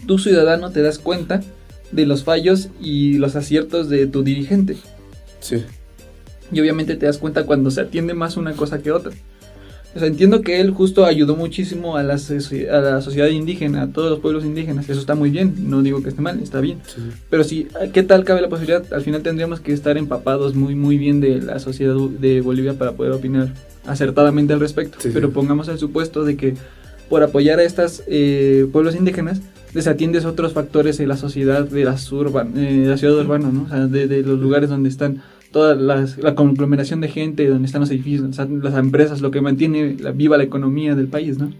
Tu 0.05 0.19
ciudadano 0.19 0.69
te 0.69 0.83
das 0.83 0.99
cuenta 0.99 1.41
de 1.91 2.05
los 2.05 2.23
fallos 2.23 2.69
y 2.79 3.17
los 3.17 3.35
aciertos 3.35 3.89
de 3.89 4.05
tu 4.05 4.21
dirigente. 4.21 4.77
Sí, 5.39 5.63
Y 6.53 6.59
obviamente 6.59 6.95
te 6.95 7.05
das 7.05 7.17
cuenta 7.17 7.45
cuando 7.45 7.71
se 7.71 7.81
atiende 7.81 8.13
más 8.13 8.37
una 8.37 8.53
cosa 8.53 8.81
que 8.81 8.91
otra. 8.91 9.11
O 9.95 9.99
sea, 9.99 10.07
entiendo 10.07 10.41
que 10.41 10.59
él 10.59 10.71
justo 10.71 11.05
ayudó 11.05 11.35
muchísimo 11.35 11.97
a 11.97 12.03
la, 12.03 12.15
a 12.15 12.77
la 12.79 13.01
sociedad 13.01 13.27
indígena, 13.27 13.83
a 13.83 13.87
todos 13.87 14.09
los 14.09 14.19
pueblos 14.19 14.43
indígenas. 14.43 14.89
Eso 14.89 14.99
está 14.99 15.13
muy 15.13 15.29
bien, 15.29 15.69
no 15.69 15.83
digo 15.83 16.01
que 16.01 16.09
esté 16.09 16.21
mal, 16.21 16.39
está 16.41 16.61
bien. 16.61 16.79
sí. 16.87 17.01
Pero 17.29 17.43
sí, 17.43 17.67
¿qué 17.93 18.01
tal 18.01 18.23
cabe 18.23 18.41
la 18.41 18.49
posibilidad? 18.49 18.91
Al 18.91 19.03
final 19.03 19.21
tendríamos 19.21 19.59
que 19.59 19.71
estar 19.71 19.97
empapados 19.97 20.55
muy, 20.55 20.73
muy 20.73 20.97
bien 20.97 21.21
de 21.21 21.39
la 21.41 21.59
sociedad 21.59 21.95
de 21.95 22.41
Bolivia 22.41 22.73
para 22.73 22.93
poder 22.93 23.11
opinar 23.11 23.53
acertadamente 23.85 24.53
al 24.53 24.59
respecto. 24.59 24.97
Sí. 24.99 25.11
Pero 25.13 25.31
pongamos 25.31 25.67
el 25.67 25.77
supuesto 25.77 26.23
de 26.23 26.37
que 26.37 26.55
por 27.07 27.21
apoyar 27.21 27.59
a 27.59 27.63
estos 27.63 28.01
pueblos 28.71 28.95
indígenas, 28.95 29.41
desatiendes 29.73 30.25
otros 30.25 30.53
factores 30.53 30.97
de 30.97 31.07
la 31.07 31.17
sociedad, 31.17 31.67
de, 31.67 31.83
las 31.83 32.11
urban, 32.11 32.57
eh, 32.57 32.81
de 32.81 32.87
la 32.87 32.97
ciudad 32.97 33.17
urbana, 33.17 33.49
¿no? 33.51 33.63
O 33.63 33.69
sea, 33.69 33.87
de, 33.87 34.07
de 34.07 34.21
los 34.21 34.39
lugares 34.39 34.69
donde 34.69 34.89
están 34.89 35.21
toda 35.53 35.75
las- 35.75 36.17
la 36.17 36.35
conglomeración 36.35 36.99
de 36.99 37.07
gente, 37.07 37.47
donde 37.47 37.65
están 37.67 37.79
los 37.79 37.89
edificios, 37.91 38.37
las 38.37 38.75
empresas, 38.75 39.21
lo 39.21 39.31
que 39.31 39.39
mantiene 39.39 39.95
la, 39.99 40.11
viva 40.11 40.35
la 40.35 40.43
economía 40.43 40.95
del 40.95 41.07
país, 41.07 41.37
¿no? 41.37 41.53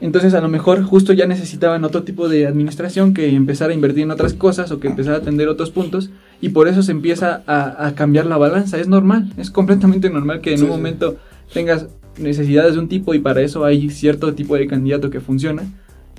Entonces 0.00 0.34
a 0.34 0.40
lo 0.42 0.48
mejor 0.48 0.82
justo 0.82 1.14
ya 1.14 1.26
necesitaban 1.26 1.82
otro 1.84 2.02
tipo 2.02 2.28
de 2.28 2.46
administración 2.46 3.14
que 3.14 3.34
empezara 3.34 3.72
a 3.72 3.74
invertir 3.74 4.02
en 4.04 4.10
otras 4.10 4.34
cosas 4.34 4.70
o 4.70 4.78
que 4.78 4.88
empezara 4.88 5.16
a 5.16 5.20
atender 5.20 5.48
otros 5.48 5.70
puntos 5.70 6.10
y 6.42 6.50
por 6.50 6.68
eso 6.68 6.82
se 6.82 6.92
empieza 6.92 7.42
a, 7.46 7.86
a 7.86 7.94
cambiar 7.94 8.26
la 8.26 8.36
balanza. 8.36 8.78
Es 8.78 8.88
normal, 8.88 9.32
es 9.38 9.50
completamente 9.50 10.10
normal 10.10 10.40
que 10.42 10.52
en 10.52 10.58
Sí, 10.58 10.64
un 10.64 10.70
sí. 10.70 10.76
momento 10.76 11.16
tengas 11.54 11.86
necesidades 12.18 12.74
de 12.74 12.80
un 12.80 12.88
tipo 12.88 13.14
y 13.14 13.20
para 13.20 13.40
eso 13.40 13.64
hay 13.64 13.88
cierto 13.88 14.34
tipo 14.34 14.54
de 14.56 14.66
candidato 14.66 15.08
que 15.08 15.20
funciona. 15.20 15.62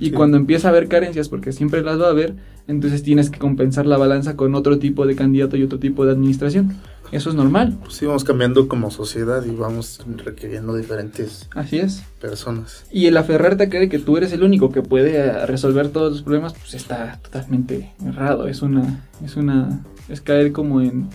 Y 0.00 0.06
Sí. 0.06 0.10
cuando 0.12 0.36
empieza 0.36 0.68
a 0.68 0.70
haber 0.70 0.88
carencias, 0.88 1.28
porque 1.28 1.52
siempre 1.52 1.82
las 1.82 2.00
va 2.00 2.06
a 2.06 2.10
haber, 2.10 2.34
entonces 2.68 3.02
tienes 3.02 3.30
que 3.30 3.38
compensar 3.38 3.86
la 3.86 3.96
balanza 3.96 4.36
con 4.36 4.54
otro 4.54 4.78
tipo 4.78 5.06
de 5.06 5.16
candidato 5.16 5.56
y 5.56 5.62
otro 5.64 5.78
tipo 5.78 6.04
de 6.06 6.12
administración. 6.12 6.76
Eso 7.10 7.30
es 7.30 7.36
normal, 7.36 7.78
Pues 7.80 7.94
sí, 7.94 8.04
vamos 8.04 8.22
cambiando 8.22 8.68
como 8.68 8.90
sociedad 8.90 9.42
y 9.46 9.50
vamos 9.56 9.98
requiriendo 10.24 10.76
diferentes 10.76 11.48
así 11.54 11.78
es. 11.78 12.02
personas. 12.20 12.84
Y 12.92 13.06
el 13.06 13.16
aferrarte 13.16 13.64
a 13.64 13.68
creer 13.70 13.88
que 13.88 13.98
tú 13.98 14.18
eres 14.18 14.30
el 14.32 14.42
único 14.42 14.70
que 14.70 14.82
puede 14.82 15.16
eh, 15.16 15.46
resolver 15.46 15.88
todos 15.88 16.12
los 16.12 16.22
problemas, 16.22 16.52
pues 16.52 16.74
está 16.74 17.18
totalmente 17.22 17.90
errado. 18.04 18.46
Es 18.46 18.60
una, 18.60 19.06
es 19.24 19.36
una, 19.36 19.80
es 20.10 20.20
caer 20.20 20.52
como 20.52 20.82
en, 20.82 21.08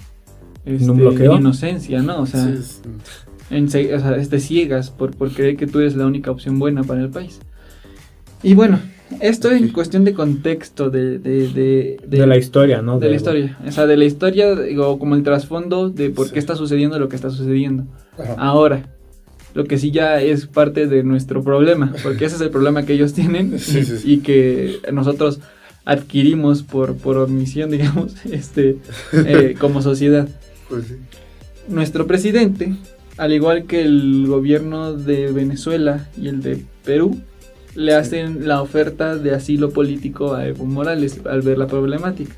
este, 0.66 0.90
un 0.90 0.98
bloqueo? 0.98 1.36
inocencia, 1.36 2.02
¿no? 2.02 2.22
O 2.22 2.26
sea, 2.26 2.44
Sí, 2.44 2.54
es- 2.54 2.82
en, 3.52 3.66
o 3.68 3.70
sea, 3.70 4.20
te 4.28 4.40
ciegas 4.40 4.90
por, 4.90 5.16
por 5.16 5.30
creer 5.32 5.58
que 5.58 5.68
tú 5.68 5.80
eres 5.80 5.96
la 5.96 6.08
única 6.08 6.32
opción 6.32 6.58
buena 6.58 6.84
para 6.84 7.02
el 7.02 7.10
país. 7.12 7.40
Y 8.44 8.54
bueno, 8.56 8.80
esto 9.20 9.52
en 9.52 9.70
cuestión 9.70 10.04
de 10.04 10.14
contexto, 10.14 10.90
de, 10.90 11.18
de, 11.20 11.48
de, 11.50 11.98
De, 12.06 12.28
la 12.28 12.38
historia, 12.38 12.82
¿no? 12.82 13.00
de 13.00 13.10
la 13.10 13.16
historia. 13.16 13.58
O 13.66 13.72
sea, 13.72 13.86
de 13.86 13.98
la 13.98 14.06
historia, 14.06 14.56
digo, 14.56 15.00
como 15.00 15.16
el 15.16 15.24
trasfondo 15.24 15.90
de 15.90 16.10
por 16.10 16.28
Sí. 16.28 16.34
qué 16.34 16.40
está 16.40 16.56
sucediendo 16.56 17.00
lo 17.00 17.10
que 17.10 17.16
está 17.16 17.30
sucediendo. 17.30 17.86
Ajá. 18.18 18.36
Ahora, 18.38 18.90
lo 19.54 19.66
que 19.66 19.78
sí 19.78 19.92
ya 19.92 20.20
es 20.22 20.48
parte 20.48 20.88
de 20.88 21.04
nuestro 21.04 21.44
problema, 21.44 21.94
porque 22.04 22.26
ese 22.26 22.36
es 22.36 22.42
el 22.42 22.50
problema 22.50 22.86
que 22.86 22.94
ellos 22.94 23.14
tienen 23.14 23.58
Sí, 23.60 23.80
y, 23.80 23.84
sí, 23.86 23.98
sí. 23.98 24.14
y 24.14 24.18
que 24.20 24.80
nosotros 24.92 25.40
adquirimos 25.86 26.64
por, 26.64 26.96
por 26.96 27.18
omisión, 27.18 27.70
digamos, 27.78 28.16
este, 28.26 28.78
eh, 29.14 29.56
como 29.60 29.82
sociedad. 29.82 30.28
Pues 30.70 30.86
sí. 30.88 30.96
Nuestro 31.70 32.08
presidente, 32.08 32.76
al 33.18 33.32
igual 33.32 33.66
que 33.66 33.82
el 33.84 34.26
gobierno 34.28 34.94
de 34.94 35.32
Venezuela 35.32 36.10
y 36.20 36.28
el 36.28 36.42
de 36.42 36.60
Perú, 36.84 37.22
le 37.76 37.94
hacen 37.96 38.48
la 38.48 38.62
oferta 38.62 39.16
de 39.18 39.34
asilo 39.34 39.72
político 39.72 40.34
a 40.34 40.48
Evo 40.48 40.66
Morales 40.66 41.20
al 41.26 41.42
ver 41.42 41.58
la 41.58 41.68
problemática. 41.68 42.36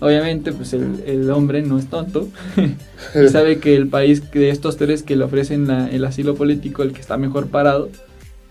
Obviamente, 0.00 0.52
pues 0.52 0.72
el, 0.74 1.02
el 1.06 1.30
hombre 1.30 1.62
no 1.62 1.78
es 1.78 1.86
tonto 1.86 2.28
y 3.14 3.28
sabe 3.28 3.58
que 3.58 3.76
el 3.76 3.88
país 3.88 4.30
de 4.32 4.50
estos 4.50 4.76
tres 4.76 5.02
que 5.02 5.16
le 5.16 5.24
ofrecen 5.24 5.66
la- 5.66 5.88
el 5.88 6.04
asilo 6.04 6.34
político, 6.34 6.82
el 6.82 6.92
que 6.92 7.00
está 7.00 7.16
mejor 7.16 7.46
parado, 7.48 7.88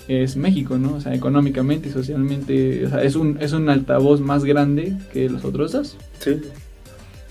es 0.08 0.36
México, 0.36 0.78
¿no? 0.78 0.96
O 0.96 1.02
sea, 1.02 1.14
económicamente 1.14 1.90
y 1.90 1.92
socialmente, 1.92 2.86
o 2.86 2.90
sea, 2.90 3.04
es 3.04 3.16
un, 3.16 3.38
es 3.40 3.54
un 3.54 3.70
altavoz 3.70 4.20
más 4.20 4.44
grande 4.44 4.98
que 5.14 5.30
los 5.30 5.46
otros 5.46 5.72
dos. 5.74 5.98
Sí. 6.20 6.42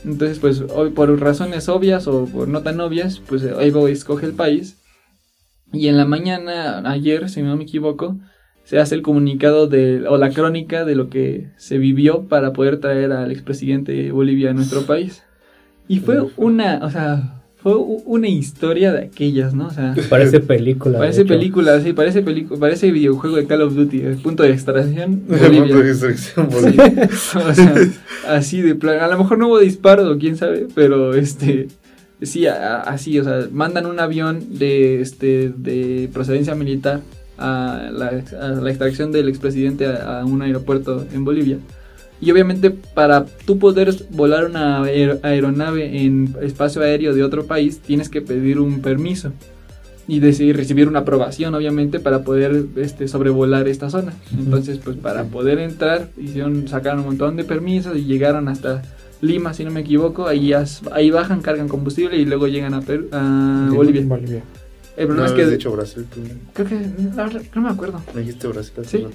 Entonces, 0.05 0.39
pues 0.39 0.63
por 0.95 1.21
razones 1.21 1.69
obvias 1.69 2.07
o 2.07 2.25
por 2.27 2.49
no 2.49 2.63
tan 2.63 2.81
obvias, 2.81 3.21
pues 3.27 3.43
Evo 3.43 3.89
escoge 3.89 4.27
el 4.27 4.33
país. 4.33 4.77
Y 5.73 5.89
en 5.89 5.97
la 5.97 6.05
mañana, 6.05 6.83
ayer, 6.91 7.29
si 7.31 7.43
no 7.43 7.57
me 7.57 7.65
equivoco, 7.65 8.19
se 8.73 8.79
hace 8.79 8.95
el 8.95 9.03
comunicado 9.03 9.67
de, 9.67 10.03
o 10.09 10.17
la 10.17 10.31
crónica 10.31 10.87
de 10.87 10.95
lo 10.95 11.11
que 11.11 11.49
se 11.59 11.77
vivió 11.77 12.23
para 12.23 12.55
poder 12.55 12.79
traer 12.79 13.13
al 13.13 13.31
expresidente 13.31 13.93
de 13.93 14.13
Bolivia 14.13 14.49
a 14.49 14.55
nuestro 14.55 14.87
país. 14.87 15.25
Y 15.89 15.99
fue 16.01 16.23
una, 16.39 16.81
o 16.83 16.89
sea, 16.91 17.43
fue 17.59 17.75
una 17.77 18.29
historia 18.29 18.91
de 18.91 19.03
aquellas, 19.05 19.53
¿no? 19.53 19.67
O 19.67 19.71
sea, 19.73 19.95
Parece 20.09 20.41
película. 20.41 20.97
parece 20.97 21.27
película, 21.27 21.79
sí, 21.83 21.93
parece 21.93 22.23
película, 22.23 22.59
parece 22.59 22.91
videojuego 22.91 23.37
de 23.37 23.45
Call 23.47 23.61
of 23.61 23.75
Duty, 23.75 24.01
el 24.01 24.17
punto 24.17 24.43
de 24.43 24.53
extracción. 24.53 25.17
Punto 25.29 25.45
Bolivia. 25.45 25.77
de 25.77 25.91
extracción, 25.91 26.49
Bolivia. 26.49 27.11
o 27.51 27.53
sea, 27.55 27.75
así 28.27 28.63
de 28.63 28.75
plan. 28.75 29.01
A 29.01 29.09
lo 29.09 29.19
mejor 29.19 29.37
no 29.37 29.49
hubo 29.49 29.59
disparos 29.59 30.09
o 30.09 30.19
quién 30.19 30.39
sabe, 30.39 30.67
pero 30.75 31.13
este. 31.15 31.69
Sí, 32.23 32.47
a- 32.47 32.77
a- 32.79 32.81
así, 32.85 33.19
o 33.19 33.25
sea, 33.25 33.49
mandan 33.53 33.85
un 33.85 34.01
avión 34.01 34.59
de, 34.59 35.03
este, 35.03 35.53
de 35.55 36.09
procedencia 36.11 36.55
militar 36.55 37.01
a 37.43 37.91
la, 37.91 38.23
a 38.41 38.49
la 38.49 38.71
extracción 38.71 39.13
del 39.13 39.29
expresidente 39.29 39.87
a, 39.87 40.21
a 40.21 40.25
un 40.25 40.43
aeropuerto 40.43 41.05
en 41.13 41.25
Bolivia. 41.25 41.59
Y 42.21 42.31
obviamente 42.31 42.71
para 42.71 43.25
tú 43.47 43.59
poder 43.59 43.93
volar 44.11 44.45
una 44.45 44.81
aer- 44.85 45.19
aeronave 45.25 46.03
en 46.05 46.37
espacio 46.41 46.81
aéreo 46.83 47.15
de 47.15 47.25
otro 47.25 47.47
país, 47.47 47.81
tienes 47.81 48.09
que 48.09 48.23
pedir 48.23 48.61
un 48.61 48.81
permiso 48.81 49.33
y 50.07 50.21
decidir 50.21 50.57
recibir 50.57 50.89
una 50.89 51.01
aprobación, 51.01 51.55
obviamente, 51.55 51.99
para 52.01 52.23
poder 52.23 52.65
este, 52.77 53.09
sobrevolar 53.09 53.67
esta 53.69 53.89
zona. 53.91 54.13
Entonces, 54.39 54.79
pues 54.79 54.97
para 54.97 55.25
poder 55.25 55.59
entrar, 55.59 56.09
hicieron, 56.17 56.67
sacaron 56.69 57.01
un 57.01 57.07
montón 57.07 57.37
de 57.37 57.45
permisos 57.45 57.97
y 57.97 58.05
llegaron 58.05 58.49
hasta 58.49 58.83
Lima, 59.21 59.55
si 59.55 59.65
no 59.65 59.71
me 59.71 59.81
equivoco. 59.81 60.27
Ahí, 60.27 60.53
ahí 60.93 61.11
bajan, 61.13 61.41
cargan 61.41 61.69
combustible 61.69 62.17
y 62.17 62.25
luego 62.25 62.49
llegan 62.49 62.75
a, 62.75 62.83
Perú- 62.83 63.09
a 63.13 63.69
Bolivia. 63.73 64.03
Bolivia. 64.05 64.43
El 64.97 65.05
No 65.09 65.15
problema 65.15 65.27
es 65.27 65.33
habías 65.33 65.49
que. 65.49 65.53
dicho 65.57 65.73
Brasil. 65.73 66.07
Creo 66.53 66.69
que. 66.69 66.75
la 67.17 67.25
verdad, 67.25 67.43
no 67.55 67.63
me 67.63 67.69
acuerdo. 67.71 68.03
Me 68.15 68.21
dijiste 68.21 68.47
Brasil. 68.49 68.75
Sí. 68.87 69.07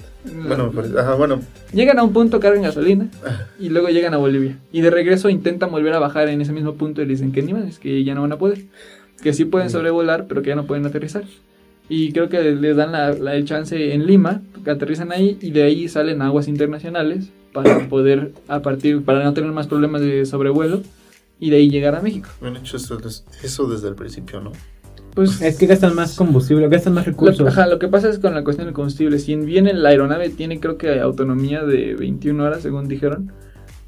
Bueno, 0.46 0.66
me 0.68 0.72
parece- 0.72 0.98
ajá, 0.98 1.14
bueno. 1.14 1.40
Llegan 1.72 1.98
a 1.98 2.02
un 2.02 2.12
punto, 2.12 2.40
cargan 2.40 2.62
gasolina 2.62 3.08
y 3.60 3.68
luego 3.68 3.88
llegan 3.88 4.12
a 4.14 4.16
Bolivia. 4.16 4.58
Y 4.72 4.80
de 4.80 4.90
regreso 4.90 5.28
intentan 5.30 5.70
volver 5.70 5.92
a 5.94 5.98
bajar 6.00 6.28
en 6.28 6.40
ese 6.40 6.52
mismo 6.52 6.74
punto 6.74 7.00
y 7.00 7.04
le 7.06 7.12
dicen 7.12 7.30
que 7.32 7.42
ni 7.42 7.52
más, 7.54 7.78
que 7.78 8.02
ya 8.02 8.14
no 8.14 8.22
van 8.22 8.32
a 8.32 8.38
poder. 8.38 8.62
Que 9.22 9.32
sí 9.32 9.44
pueden 9.44 9.70
sobrevolar, 9.70 10.26
pero 10.28 10.42
que 10.42 10.48
ya 10.48 10.56
no 10.56 10.66
pueden 10.66 10.84
aterrizar. 10.86 11.24
Y 11.88 12.12
creo 12.12 12.28
que 12.28 12.42
les 12.54 12.76
dan 12.76 12.92
la- 12.92 13.12
la- 13.12 13.34
el 13.36 13.44
chance 13.44 13.94
en 13.94 14.04
Lima, 14.06 14.42
que 14.64 14.70
aterrizan 14.70 15.12
ahí 15.12 15.38
y 15.40 15.52
de 15.52 15.62
ahí 15.62 15.88
salen 15.88 16.22
aguas 16.22 16.48
internacionales 16.48 17.28
para 17.52 17.78
poder, 17.88 18.32
a 18.48 18.60
partir, 18.62 19.02
para 19.04 19.22
no 19.24 19.32
tener 19.32 19.50
más 19.52 19.68
problemas 19.68 20.00
de 20.00 20.26
sobrevuelo 20.26 20.82
y 21.40 21.50
de 21.50 21.56
ahí 21.58 21.70
llegar 21.70 21.94
a 21.94 22.02
México. 22.02 22.28
Han 22.42 22.56
hecho 22.56 22.76
eso, 22.76 22.98
eso 23.42 23.66
desde 23.68 23.88
el 23.88 23.94
principio, 23.94 24.40
¿no? 24.40 24.52
Pues 25.18 25.42
Es 25.42 25.56
que 25.58 25.66
gastan 25.66 25.96
más 25.96 26.14
combustible, 26.14 26.68
gastan 26.68 26.94
más 26.94 27.04
recursos. 27.04 27.40
Lo, 27.40 27.48
ajá, 27.48 27.66
lo 27.66 27.80
que 27.80 27.88
pasa 27.88 28.08
es 28.08 28.20
con 28.20 28.34
la 28.34 28.44
cuestión 28.44 28.66
del 28.68 28.74
combustible. 28.74 29.18
Si 29.18 29.34
bien 29.34 29.68
la 29.82 29.88
aeronave 29.88 30.28
tiene, 30.30 30.60
creo 30.60 30.78
que 30.78 31.00
autonomía 31.00 31.64
de 31.64 31.96
21 31.96 32.44
horas, 32.44 32.62
según 32.62 32.86
dijeron, 32.86 33.32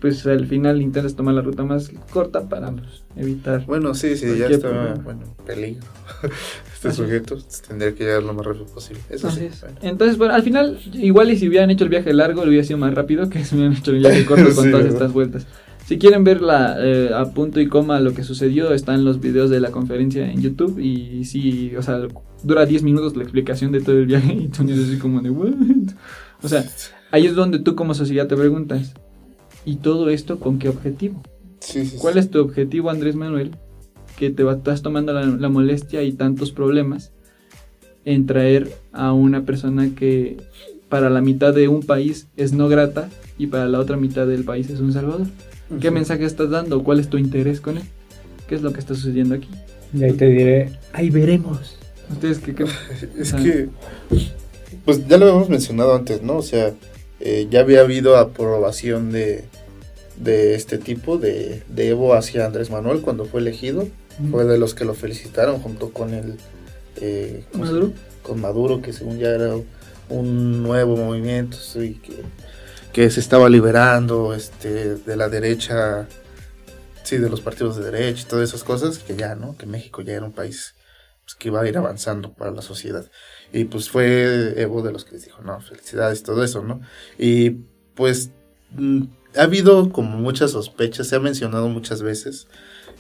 pues 0.00 0.26
al 0.26 0.48
final 0.48 0.82
intentas 0.82 1.14
tomar 1.14 1.34
la 1.34 1.42
ruta 1.42 1.62
más 1.62 1.92
corta 2.10 2.48
para 2.48 2.72
pues, 2.72 3.04
evitar. 3.14 3.64
Bueno, 3.64 3.94
sí, 3.94 4.16
sí, 4.16 4.26
ya 4.36 4.48
está, 4.48 4.70
problema. 4.70 4.94
bueno, 5.04 5.20
en 5.38 5.44
peligro. 5.44 5.86
Este 6.74 6.88
Así 6.88 7.02
es. 7.02 7.06
sujeto 7.08 7.38
tendría 7.68 7.94
que 7.94 8.04
llegar 8.04 8.22
lo 8.24 8.32
más 8.34 8.44
rápido 8.46 8.66
posible. 8.66 9.00
Eso 9.10 9.28
Así 9.28 9.40
sí. 9.40 9.44
es. 9.52 9.60
bueno. 9.60 9.76
Entonces, 9.82 10.18
bueno, 10.18 10.34
al 10.34 10.42
final, 10.42 10.80
igual 10.94 11.30
y 11.30 11.36
si 11.36 11.46
hubieran 11.46 11.70
hecho 11.70 11.84
el 11.84 11.90
viaje 11.90 12.12
largo, 12.12 12.42
le 12.42 12.48
hubiera 12.48 12.64
sido 12.64 12.78
más 12.78 12.92
rápido 12.94 13.28
que 13.30 13.44
si 13.44 13.54
hubieran 13.54 13.76
hecho 13.76 13.92
el 13.92 13.98
viaje 13.98 14.24
corto 14.26 14.44
con 14.54 14.64
Sí, 14.64 14.70
todas 14.70 14.72
¿verdad? 14.84 14.88
estas 14.94 15.12
vueltas. 15.12 15.46
Si 15.90 15.98
quieren 15.98 16.22
ver 16.22 16.40
la, 16.40 16.76
eh, 16.78 17.10
a 17.12 17.24
punto 17.32 17.58
y 17.58 17.66
coma 17.66 17.98
lo 17.98 18.14
que 18.14 18.22
sucedió, 18.22 18.72
están 18.72 19.04
los 19.04 19.18
videos 19.20 19.50
de 19.50 19.58
la 19.58 19.72
conferencia 19.72 20.30
en 20.30 20.40
YouTube. 20.40 20.78
Y 20.78 21.24
sí, 21.24 21.72
o 21.76 21.82
sea, 21.82 22.02
dura 22.44 22.64
10 22.64 22.84
minutos 22.84 23.16
la 23.16 23.24
explicación 23.24 23.72
de 23.72 23.80
todo 23.80 23.96
el 23.98 24.06
viaje. 24.06 24.32
Y 24.40 24.46
tú 24.46 24.62
eres 24.62 24.78
así 24.86 24.98
como 24.98 25.20
de, 25.20 25.30
¿what? 25.30 25.50
O 26.44 26.48
sea, 26.48 26.64
ahí 27.10 27.26
es 27.26 27.34
donde 27.34 27.58
tú 27.58 27.74
como 27.74 27.94
sociedad 27.94 28.28
te 28.28 28.36
preguntas, 28.36 28.94
¿y 29.64 29.78
todo 29.78 30.10
esto 30.10 30.38
con 30.38 30.60
qué 30.60 30.68
objetivo? 30.68 31.24
Sí, 31.58 31.84
sí, 31.84 31.96
¿Cuál 31.98 32.14
sí. 32.14 32.20
es 32.20 32.30
tu 32.30 32.38
objetivo, 32.40 32.88
Andrés 32.88 33.16
Manuel? 33.16 33.56
Que 34.16 34.30
te 34.30 34.44
va- 34.44 34.52
estás 34.52 34.82
tomando 34.82 35.12
la, 35.12 35.26
la 35.26 35.48
molestia 35.48 36.04
y 36.04 36.12
tantos 36.12 36.52
problemas 36.52 37.10
en 38.04 38.26
traer 38.26 38.70
a 38.92 39.12
una 39.12 39.44
persona 39.44 39.92
que 39.96 40.36
para 40.88 41.10
la 41.10 41.20
mitad 41.20 41.52
de 41.52 41.66
un 41.66 41.82
país 41.82 42.28
es 42.36 42.52
no 42.52 42.68
grata 42.68 43.08
y 43.38 43.48
para 43.48 43.66
la 43.66 43.80
otra 43.80 43.96
mitad 43.96 44.28
del 44.28 44.44
país 44.44 44.70
es 44.70 44.78
un 44.78 44.92
salvador. 44.92 45.26
¿Qué 45.80 45.90
mensaje 45.90 46.24
estás 46.24 46.50
dando? 46.50 46.82
¿Cuál 46.82 47.00
es 47.00 47.08
tu 47.08 47.18
interés 47.18 47.60
con 47.60 47.78
él? 47.78 47.84
¿Qué 48.48 48.54
es 48.56 48.62
lo 48.62 48.72
que 48.72 48.80
está 48.80 48.94
sucediendo 48.94 49.34
aquí? 49.34 49.48
Y 49.94 50.04
ahí 50.04 50.12
te 50.12 50.26
diré, 50.26 50.72
ahí 50.92 51.10
veremos. 51.10 51.76
¿Ustedes 52.10 52.38
qué 52.38 52.54
creen? 52.54 52.70
Es 53.18 53.32
Ajá. 53.34 53.42
que, 53.42 53.68
pues 54.84 55.06
ya 55.06 55.16
lo 55.18 55.26
habíamos 55.26 55.48
mencionado 55.48 55.94
antes, 55.94 56.22
¿no? 56.22 56.36
O 56.38 56.42
sea, 56.42 56.72
eh, 57.20 57.46
ya 57.50 57.60
había 57.60 57.80
habido 57.80 58.16
aprobación 58.16 59.12
de, 59.12 59.44
de 60.16 60.54
este 60.54 60.78
tipo, 60.78 61.18
de, 61.18 61.62
de 61.68 61.88
Evo 61.88 62.14
hacia 62.14 62.46
Andrés 62.46 62.70
Manuel 62.70 63.00
cuando 63.00 63.24
fue 63.24 63.40
elegido. 63.40 63.86
Fue 64.30 64.44
de 64.44 64.58
los 64.58 64.74
que 64.74 64.84
lo 64.84 64.92
felicitaron 64.92 65.60
junto 65.60 65.94
con 65.94 66.12
el... 66.12 66.34
eh, 67.00 67.44
¿cómo 67.52 67.64
se 67.64 67.72
¿Maduro? 67.72 67.92
Con 68.22 68.40
Maduro, 68.42 68.82
que 68.82 68.92
según 68.92 69.18
ya 69.18 69.28
era 69.30 69.54
un 70.10 70.62
nuevo 70.62 70.94
movimiento, 70.96 71.56
sí, 71.56 71.98
que, 72.02 72.12
que 72.92 73.08
se 73.10 73.20
estaba 73.20 73.48
liberando 73.48 74.34
este, 74.34 74.96
de 74.96 75.16
la 75.16 75.28
derecha, 75.28 76.08
sí, 77.02 77.18
de 77.18 77.30
los 77.30 77.40
partidos 77.40 77.76
de 77.76 77.90
derecha 77.90 78.22
y 78.22 78.28
todas 78.28 78.48
esas 78.48 78.64
cosas, 78.64 78.98
que 78.98 79.16
ya, 79.16 79.34
¿no? 79.34 79.56
Que 79.56 79.66
México 79.66 80.02
ya 80.02 80.14
era 80.14 80.24
un 80.24 80.32
país 80.32 80.74
pues, 81.24 81.34
que 81.36 81.48
iba 81.48 81.60
a 81.60 81.68
ir 81.68 81.78
avanzando 81.78 82.32
para 82.32 82.50
la 82.50 82.62
sociedad. 82.62 83.08
Y 83.52 83.64
pues 83.64 83.88
fue 83.88 84.60
Evo 84.60 84.82
de 84.82 84.92
los 84.92 85.04
que 85.04 85.12
les 85.12 85.24
dijo, 85.24 85.42
no, 85.42 85.60
felicidades, 85.60 86.22
todo 86.22 86.42
eso, 86.42 86.62
¿no? 86.62 86.80
Y 87.18 87.50
pues 87.94 88.30
mm, 88.72 89.02
ha 89.36 89.42
habido 89.42 89.90
como 89.92 90.16
muchas 90.18 90.52
sospechas, 90.52 91.06
se 91.06 91.16
ha 91.16 91.20
mencionado 91.20 91.68
muchas 91.68 92.02
veces, 92.02 92.48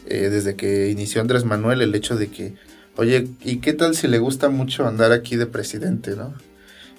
eh, 0.06 0.28
desde 0.28 0.54
que 0.54 0.90
inició 0.90 1.20
Andrés 1.20 1.44
Manuel, 1.44 1.82
el 1.82 1.94
hecho 1.94 2.16
de 2.16 2.28
que, 2.28 2.54
oye, 2.96 3.28
¿y 3.42 3.56
qué 3.56 3.72
tal 3.72 3.94
si 3.94 4.06
le 4.06 4.18
gusta 4.18 4.48
mucho 4.48 4.86
andar 4.86 5.12
aquí 5.12 5.36
de 5.36 5.46
presidente, 5.46 6.14
¿no? 6.16 6.34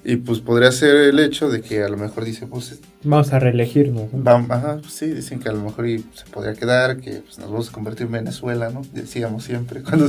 Y 0.04 0.16
pues 0.16 0.40
podría 0.40 0.72
ser 0.72 0.96
el 0.96 1.20
hecho 1.20 1.50
de 1.50 1.62
que 1.62 1.84
a 1.84 1.90
lo 1.90 1.96
mejor 1.96 2.26
dice, 2.26 2.48
pues... 2.48 2.80
Vamos 3.04 3.34
a 3.34 3.40
reelegirnos. 3.40 4.10
Vamos, 4.12 4.50
ajá, 4.50 4.80
pues 4.82 4.94
sí, 4.94 5.08
dicen 5.08 5.40
que 5.40 5.50
a 5.50 5.52
lo 5.52 5.62
mejor 5.62 5.86
se 5.88 6.26
podría 6.32 6.56
quedar, 6.56 6.98
que 6.98 7.22
pues, 7.22 7.38
nos 7.38 7.52
vamos 7.52 7.70
a 7.70 7.72
convertir 7.72 8.08
en 8.08 8.14
Venezuela, 8.14 8.72
¿no? 8.72 8.82
Decíamos 8.94 9.44
siempre. 9.44 9.84
Cuando, 9.84 10.08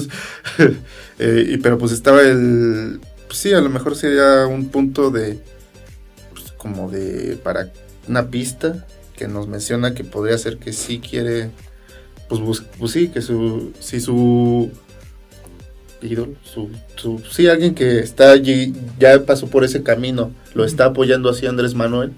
eh, 1.18 1.46
y, 1.50 1.58
pero 1.58 1.76
pues 1.76 1.92
estaba 1.92 2.22
el... 2.22 3.00
Pues 3.26 3.38
sí, 3.38 3.52
a 3.52 3.60
lo 3.60 3.68
mejor 3.68 3.94
sería 3.94 4.46
un 4.46 4.68
punto 4.68 5.10
de... 5.10 5.38
Pues, 6.32 6.52
como 6.52 6.90
de... 6.90 7.38
para 7.42 7.70
una 8.08 8.28
pista 8.28 8.86
que 9.14 9.28
nos 9.28 9.46
menciona 9.46 9.94
que 9.94 10.04
podría 10.04 10.38
ser 10.38 10.56
que 10.56 10.72
sí 10.72 11.00
quiere... 11.00 11.50
Pues, 12.30 12.62
pues 12.78 12.92
sí, 12.92 13.08
que 13.08 13.20
su... 13.20 13.72
Si 13.78 14.00
su 14.00 14.70
ídolo, 16.06 16.32
su, 16.42 16.68
su, 16.96 17.20
sí, 17.30 17.46
alguien 17.46 17.74
que 17.74 18.00
está 18.00 18.32
allí, 18.32 18.72
ya 18.98 19.24
pasó 19.24 19.46
por 19.46 19.64
ese 19.64 19.82
camino, 19.82 20.30
lo 20.54 20.64
está 20.64 20.86
apoyando 20.86 21.28
así 21.28 21.46
Andrés 21.46 21.74
Manuel, 21.74 22.12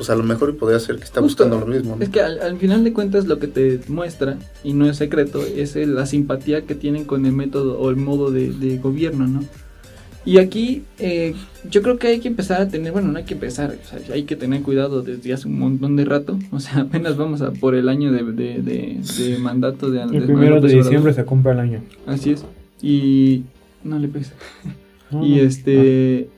pues 0.00 0.08
a 0.08 0.16
lo 0.16 0.22
mejor 0.22 0.56
podría 0.56 0.80
ser 0.80 0.96
que 0.96 1.04
está 1.04 1.20
buscando 1.20 1.60
lo 1.60 1.66
mismo. 1.66 1.98
Es 2.00 2.08
que 2.08 2.22
al, 2.22 2.56
final 2.56 2.84
de 2.84 2.94
cuentas 2.94 3.26
lo 3.26 3.38
que 3.38 3.48
te 3.48 3.80
muestra, 3.88 4.38
y 4.64 4.72
no 4.72 4.88
es 4.88 4.96
secreto, 4.96 5.44
es 5.44 5.76
la 5.76 6.06
simpatía 6.06 6.62
que 6.62 6.74
tienen 6.74 7.04
con 7.04 7.26
el 7.26 7.32
método 7.32 7.78
o 7.78 7.90
el 7.90 7.96
modo 7.96 8.30
de, 8.30 8.78
gobierno, 8.82 9.26
¿no? 9.26 9.44
Y 10.24 10.38
aquí 10.38 10.84
eh, 10.98 11.34
yo 11.70 11.82
creo 11.82 11.98
que 11.98 12.08
hay 12.08 12.20
que 12.20 12.28
empezar 12.28 12.62
a 12.62 12.68
tener, 12.68 12.92
bueno, 12.92 13.12
no 13.12 13.18
hay 13.18 13.24
que 13.24 13.34
empezar, 13.34 13.76
o 13.82 13.86
sea, 13.86 14.14
hay 14.14 14.22
que 14.22 14.36
tener 14.36 14.62
cuidado 14.62 15.02
desde 15.02 15.34
hace 15.34 15.48
un 15.48 15.58
montón 15.58 15.96
de 15.96 16.06
rato, 16.06 16.38
o 16.50 16.60
sea, 16.60 16.80
apenas 16.80 17.18
vamos 17.18 17.42
a 17.42 17.52
por 17.52 17.74
el 17.74 17.88
año 17.88 18.10
de, 18.10 18.22
de 18.22 19.38
mandato 19.38 19.90
de 19.90 20.00
Andrés 20.00 20.22
El 20.22 20.28
primero 20.28 20.62
de 20.62 20.76
diciembre 20.76 21.12
se 21.12 21.26
cumple 21.26 21.52
el 21.52 21.60
año. 21.60 21.82
Así 22.06 22.32
es. 22.32 22.44
Y 22.82 23.44
no 23.84 23.98
le 23.98 24.08
pesa. 24.08 24.34
y 25.22 25.40
este 25.40 26.28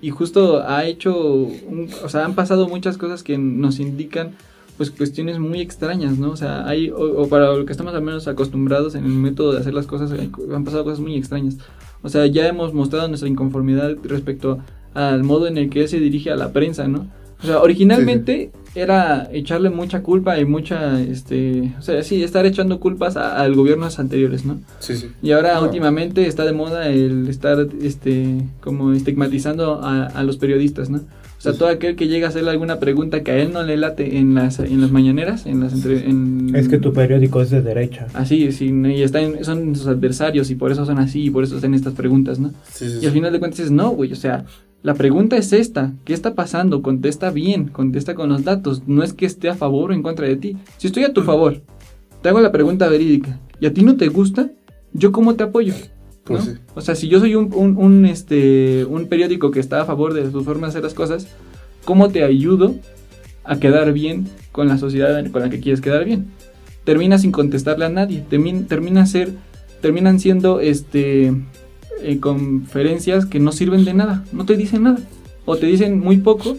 y 0.00 0.10
justo 0.10 0.62
ha 0.66 0.84
hecho 0.84 1.16
o 1.16 2.08
sea, 2.08 2.24
han 2.24 2.34
pasado 2.34 2.68
muchas 2.68 2.98
cosas 2.98 3.22
que 3.22 3.38
nos 3.38 3.80
indican 3.80 4.32
pues 4.76 4.90
cuestiones 4.90 5.38
muy 5.38 5.60
extrañas, 5.60 6.18
¿no? 6.18 6.30
O 6.30 6.36
sea, 6.36 6.68
hay 6.68 6.90
o, 6.90 7.26
para 7.28 7.54
lo 7.54 7.64
que 7.64 7.72
estamos 7.72 7.94
al 7.94 8.02
menos 8.02 8.28
acostumbrados 8.28 8.94
en 8.94 9.04
el 9.04 9.12
método 9.12 9.52
de 9.52 9.60
hacer 9.60 9.72
las 9.72 9.86
cosas 9.86 10.12
han 10.12 10.64
pasado 10.64 10.84
cosas 10.84 11.00
muy 11.00 11.16
extrañas. 11.16 11.56
O 12.02 12.08
sea, 12.08 12.26
ya 12.26 12.46
hemos 12.46 12.74
mostrado 12.74 13.08
nuestra 13.08 13.28
inconformidad 13.28 13.96
respecto 14.04 14.58
al 14.92 15.24
modo 15.24 15.46
en 15.46 15.56
el 15.58 15.70
que 15.70 15.82
él 15.82 15.88
se 15.88 15.98
dirige 15.98 16.30
a 16.30 16.36
la 16.36 16.52
prensa, 16.52 16.88
¿no? 16.88 17.06
O 17.42 17.46
sea, 17.46 17.60
originalmente 17.60 18.50
era 18.76 19.28
echarle 19.32 19.70
mucha 19.70 20.02
culpa 20.02 20.38
y 20.38 20.44
mucha, 20.44 21.00
este, 21.00 21.72
o 21.78 21.82
sea, 21.82 22.02
sí, 22.02 22.22
estar 22.22 22.44
echando 22.44 22.78
culpas 22.78 23.16
a, 23.16 23.46
gobiernos 23.48 23.98
anteriores, 23.98 24.44
¿no? 24.44 24.60
Sí, 24.80 24.96
sí. 24.96 25.08
Y 25.22 25.32
ahora 25.32 25.60
últimamente 25.60 26.26
está 26.26 26.44
de 26.44 26.52
moda 26.52 26.88
el 26.88 27.28
estar, 27.28 27.66
este, 27.82 28.42
como 28.60 28.92
estigmatizando 28.92 29.80
a, 29.82 30.22
los 30.24 30.36
periodistas, 30.36 30.90
¿no? 30.90 30.98
O 31.38 31.40
sea, 31.40 31.52
todo 31.52 31.68
aquel 31.68 31.96
que 31.96 32.08
llega 32.08 32.26
a 32.26 32.30
hacerle 32.30 32.50
alguna 32.50 32.80
pregunta 32.80 33.22
que 33.22 33.30
a 33.30 33.36
él 33.36 33.52
no 33.52 33.62
le 33.62 33.76
late 33.76 34.18
en 34.18 34.34
las, 34.34 34.58
en 34.58 34.80
las 34.80 34.90
mañaneras, 34.90 35.46
en 35.46 35.60
las 35.60 35.84
en... 35.84 36.50
Es 36.56 36.68
que 36.68 36.78
tu 36.78 36.92
periódico 36.92 37.40
es 37.40 37.50
de 37.50 37.62
derecha. 37.62 38.06
Así, 38.14 38.50
sí, 38.52 38.72
y 38.72 39.02
están, 39.02 39.44
son 39.44 39.76
sus 39.76 39.86
adversarios 39.86 40.50
y 40.50 40.54
por 40.54 40.72
eso 40.72 40.86
son 40.86 40.98
así 40.98 41.24
y 41.24 41.30
por 41.30 41.44
eso 41.44 41.58
hacen 41.58 41.74
estas 41.74 41.92
preguntas, 41.92 42.38
¿no? 42.38 42.52
Sí, 42.72 42.88
sí, 42.88 42.98
y 43.02 43.06
al 43.06 43.12
final 43.12 43.32
de 43.32 43.38
cuentas 43.38 43.58
dices, 43.58 43.70
no, 43.70 43.90
güey, 43.90 44.12
o 44.12 44.16
sea, 44.16 44.44
la 44.82 44.94
pregunta 44.94 45.36
es 45.36 45.52
esta, 45.52 45.92
¿qué 46.04 46.14
está 46.14 46.34
pasando? 46.34 46.82
Contesta 46.82 47.30
bien, 47.30 47.68
contesta 47.68 48.14
con 48.14 48.28
los 48.28 48.44
datos, 48.44 48.82
no 48.86 49.02
es 49.02 49.12
que 49.12 49.26
esté 49.26 49.48
a 49.48 49.54
favor 49.54 49.90
o 49.90 49.94
en 49.94 50.02
contra 50.02 50.26
de 50.26 50.36
ti. 50.36 50.56
Si 50.76 50.86
estoy 50.86 51.04
a 51.04 51.12
tu 51.12 51.22
favor, 51.22 51.60
te 52.22 52.28
hago 52.28 52.40
la 52.40 52.52
pregunta 52.52 52.88
verídica 52.88 53.40
y 53.60 53.66
a 53.66 53.74
ti 53.74 53.82
no 53.82 53.96
te 53.96 54.08
gusta, 54.08 54.50
¿yo 54.92 55.12
cómo 55.12 55.34
te 55.34 55.44
apoyo? 55.44 55.74
Pues 56.24 56.60
o 56.74 56.80
sea, 56.80 56.96
si 56.96 57.08
yo 57.08 57.20
soy 57.20 57.36
un, 57.36 58.04
este, 58.04 58.84
un 58.84 59.06
periódico 59.06 59.52
que 59.52 59.60
está 59.60 59.80
a 59.80 59.84
favor 59.84 60.12
de 60.12 60.28
tu 60.28 60.42
forma 60.42 60.66
de 60.66 60.70
hacer 60.70 60.82
las 60.82 60.94
cosas, 60.94 61.28
¿cómo 61.84 62.08
te 62.08 62.24
ayudo 62.24 62.74
a 63.44 63.60
quedar 63.60 63.92
bien 63.92 64.28
con 64.50 64.66
la 64.66 64.76
sociedad 64.76 65.24
con 65.30 65.42
la 65.42 65.50
que 65.50 65.60
quieres 65.60 65.80
quedar 65.80 66.04
bien? 66.04 66.26
Termina 66.84 67.18
sin 67.18 67.30
contestarle 67.30 67.84
a 67.84 67.90
nadie, 67.90 68.24
termina, 68.28 69.06
ser, 69.06 69.32
terminan 69.80 70.18
siendo 70.18 70.58
este, 70.60 71.32
eh, 72.02 72.18
conferencias 72.20 73.26
que 73.26 73.40
no 73.40 73.52
sirven 73.52 73.84
de 73.84 73.94
nada, 73.94 74.24
no 74.32 74.44
te 74.44 74.56
dicen 74.56 74.84
nada, 74.84 74.98
o 75.44 75.56
te 75.56 75.66
dicen 75.66 75.98
muy 75.98 76.18
poco, 76.18 76.56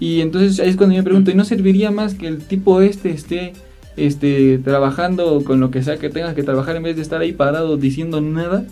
y 0.00 0.20
entonces 0.20 0.58
ahí 0.60 0.70
es 0.70 0.76
cuando 0.76 0.94
yo 0.94 1.00
me 1.00 1.04
pregunto, 1.04 1.30
¿y 1.30 1.34
no 1.34 1.44
serviría 1.44 1.90
más 1.90 2.14
que 2.14 2.26
el 2.26 2.38
tipo 2.38 2.80
este 2.80 3.10
esté 3.10 3.52
este, 3.96 4.58
trabajando 4.58 5.44
con 5.44 5.60
lo 5.60 5.70
que 5.70 5.82
sea 5.82 5.98
que 5.98 6.08
tenga 6.08 6.34
que 6.34 6.42
trabajar 6.42 6.76
en 6.76 6.82
vez 6.82 6.96
de 6.96 7.02
estar 7.02 7.20
ahí 7.20 7.32
parado 7.32 7.76
diciendo 7.76 8.20
nada? 8.20 8.64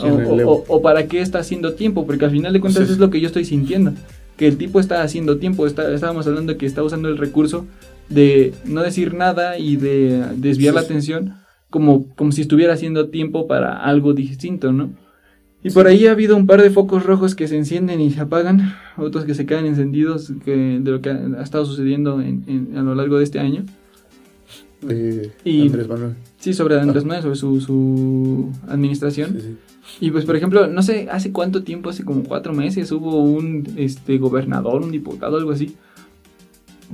O, 0.00 0.80
para 0.80 1.08
qué 1.08 1.20
está 1.20 1.40
haciendo 1.40 1.74
tiempo, 1.74 2.06
porque 2.06 2.24
al 2.24 2.30
final 2.30 2.52
de 2.52 2.60
cuentas 2.60 2.88
es 2.88 2.98
lo 2.98 3.10
que 3.10 3.20
yo 3.20 3.26
estoy 3.26 3.44
sintiendo, 3.44 3.94
que 4.36 4.46
el 4.46 4.56
tipo 4.56 4.78
está 4.78 5.02
haciendo 5.02 5.38
tiempo, 5.38 5.66
está, 5.66 5.92
estábamos 5.92 6.26
hablando 6.26 6.52
de 6.52 6.58
que 6.58 6.66
está 6.66 6.84
usando 6.84 7.08
el 7.08 7.18
recurso 7.18 7.66
de 8.08 8.54
no 8.64 8.82
decir 8.82 9.14
nada 9.14 9.58
y 9.58 9.76
de 9.76 10.24
desviar 10.36 10.74
la 10.74 10.82
atención 10.82 11.34
como, 11.70 12.06
como 12.14 12.32
si 12.32 12.42
estuviera 12.42 12.74
haciendo 12.74 13.08
tiempo 13.08 13.46
para 13.46 13.76
algo 13.76 14.14
distinto, 14.14 14.72
¿no? 14.72 14.90
Y 15.62 15.70
por 15.70 15.88
ahí 15.88 16.06
ha 16.06 16.12
habido 16.12 16.36
un 16.36 16.46
par 16.46 16.62
de 16.62 16.70
focos 16.70 17.04
rojos 17.04 17.34
que 17.34 17.48
se 17.48 17.56
encienden 17.56 18.00
y 18.00 18.10
se 18.10 18.20
apagan, 18.20 18.76
otros 18.96 19.24
que 19.24 19.34
se 19.34 19.44
quedan 19.44 19.66
encendidos 19.66 20.32
que, 20.44 20.78
de 20.80 20.90
lo 20.90 21.00
que 21.00 21.10
ha, 21.10 21.42
estado 21.42 21.64
sucediendo 21.64 22.20
en, 22.20 22.72
a 22.76 22.82
lo 22.82 22.94
largo 22.94 23.18
de 23.18 23.24
este 23.24 23.40
año. 23.40 23.64
De 24.80 25.32
Andrés 25.44 25.88
Manuel. 25.88 26.14
Sí, 26.38 26.54
sobre 26.54 26.78
Andrés 26.78 27.04
Manuel, 27.04 27.22
sobre 27.22 27.36
su, 27.36 27.60
su 27.60 28.52
administración. 28.68 29.58
Y 30.00 30.12
pues, 30.12 30.24
por 30.24 30.36
ejemplo, 30.36 30.68
no 30.68 30.82
sé, 30.82 31.08
hace 31.10 31.32
cuánto 31.32 31.64
tiempo, 31.64 31.90
hace 31.90 32.04
como 32.04 32.22
cuatro 32.22 32.52
meses, 32.52 32.92
hubo 32.92 33.20
un 33.20 33.66
este, 33.76 34.18
gobernador, 34.18 34.82
un 34.82 34.92
diputado, 34.92 35.38
algo 35.38 35.50
así, 35.50 35.74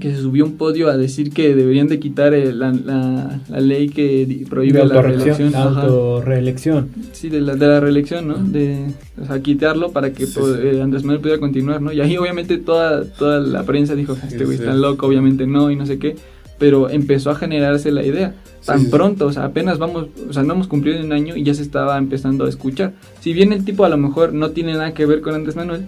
que 0.01 0.13
se 0.13 0.23
subió 0.23 0.45
un 0.45 0.57
podio 0.57 0.89
a 0.89 0.97
decir 0.97 1.33
que 1.33 1.55
deberían 1.55 1.87
de 1.87 2.01
quitar 2.01 2.33
la, 2.33 2.73
la, 2.73 3.61
ley 3.61 3.89
que 3.89 4.45
prohíbe 4.51 4.85
la 4.85 5.01
reelección. 5.01 5.53
La 5.53 6.21
reelección 6.21 6.89
Sí, 7.13 7.29
de 7.29 7.41
la, 7.41 7.55
de 7.55 7.67
la 7.67 7.81
reelección, 7.81 8.27
¿no? 8.27 8.35
De, 8.35 8.87
o 9.21 9.25
sea, 9.25 9.41
quitarlo 9.41 9.93
para 9.93 10.13
que 10.13 10.27
pues, 10.27 10.59
eh, 10.63 10.81
Andrés 10.83 11.05
Manuel 11.05 11.21
pudiera 11.21 11.39
continuar, 11.39 11.81
¿no? 11.81 11.93
Y 11.93 12.01
ahí 12.01 12.17
obviamente 12.17 12.59
toda, 12.59 13.05
toda 13.05 13.39
la 13.41 13.63
prensa 13.63 13.95
dijo, 13.95 14.17
este 14.27 14.45
güey 14.45 14.59
está 14.59 14.75
loco, 14.75 15.07
obviamente 15.07 15.47
no, 15.47 15.71
y 15.71 15.77
no 15.77 15.87
sé 15.87 15.99
qué. 15.99 16.17
Pero 16.59 16.89
empezó 16.89 17.31
a 17.31 17.35
generarse 17.37 17.91
la 17.91 18.05
idea. 18.05 18.35
Tan 18.65 18.87
pronto, 18.87 19.27
o 19.27 19.33
sea, 19.33 19.45
apenas 19.45 19.79
vamos, 19.79 20.07
o 20.29 20.33
sea, 20.33 20.43
no 20.43 20.55
hemos 20.55 20.69
cumplido 20.69 21.05
un 21.05 21.13
año 21.13 21.37
y 21.37 21.43
ya 21.43 21.53
se 21.53 21.63
estaba 21.63 21.99
empezando 21.99 22.47
a 22.47 22.49
escuchar. 22.49 22.95
Si 23.21 23.33
bien 23.33 23.53
el 23.53 23.65
tipo 23.65 23.85
a 23.85 23.89
lo 23.89 23.99
mejor 23.99 24.33
no 24.33 24.51
tiene 24.51 24.73
nada 24.73 24.95
que 24.95 25.05
ver 25.05 25.21
con 25.21 25.35
Andrés 25.35 25.57
Manuel, 25.57 25.85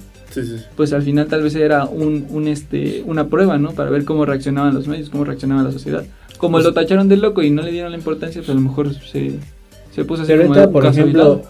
pues 0.76 0.93
al 0.93 1.03
final 1.03 1.26
tal 1.26 1.43
vez 1.43 1.55
era 1.55 1.84
un, 1.84 2.26
un, 2.30 2.49
este, 2.49 3.03
una 3.07 3.28
prueba, 3.28 3.59
¿no? 3.59 3.72
Para 3.72 3.91
ver 3.91 4.05
cómo 4.05 4.24
reaccionaban 4.24 4.74
los 4.74 4.89
medios, 4.89 5.11
cómo 5.11 5.24
reaccionaba 5.24 5.62
la 5.62 5.72
sociedad. 5.72 6.05
Como 6.39 6.53
pues 6.53 6.64
lo 6.64 6.74
tacharon 6.74 7.09
de 7.09 7.16
loco 7.16 7.43
y 7.43 7.51
no 7.51 7.62
le 7.62 7.72
dieron 7.72 7.93
la 7.93 7.99
importancia, 7.99 8.41
pues 8.41 8.51
a 8.51 8.55
lo 8.55 8.61
mejor 8.61 8.95
se, 8.95 9.32
se 9.95 10.05
puso 10.05 10.22
así 10.22 10.32
como 10.34 10.72
por 10.72 10.87
ejemplo, 10.87 11.43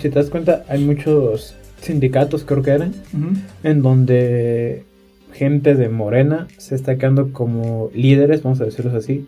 si 0.00 0.08
te 0.08 0.10
das 0.10 0.30
cuenta, 0.30 0.64
hay 0.68 0.84
muchos 0.84 1.54
sindicatos, 1.80 2.44
creo 2.44 2.62
que 2.62 2.70
eran, 2.70 2.94
en 3.62 3.82
donde 3.82 4.84
gente 5.32 5.74
de 5.74 5.88
Morena 5.88 6.48
se 6.56 6.74
está 6.74 6.96
quedando 6.96 7.32
como 7.32 7.90
líderes, 7.94 8.42
vamos 8.42 8.60
a 8.60 8.64
decirlos 8.64 8.94
así, 8.94 9.26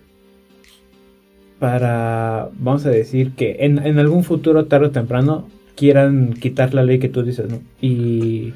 para, 1.59 2.49
vamos 2.59 2.85
a 2.87 2.91
decir 2.91 3.33
que 3.33 3.59
en, 3.61 3.85
en 3.87 3.99
algún 3.99 4.25
futuro, 4.25 4.67
tarde 4.67 4.87
o 4.87 4.91
temprano, 4.91 5.47
quieran 5.77 6.35
quitar 6.35 6.75
la 6.75 6.83
ley 6.83 6.99
que 6.99 7.09
tú 7.09 7.23
dices, 7.23 7.49
¿no? 7.49 7.61
Y 7.81 8.53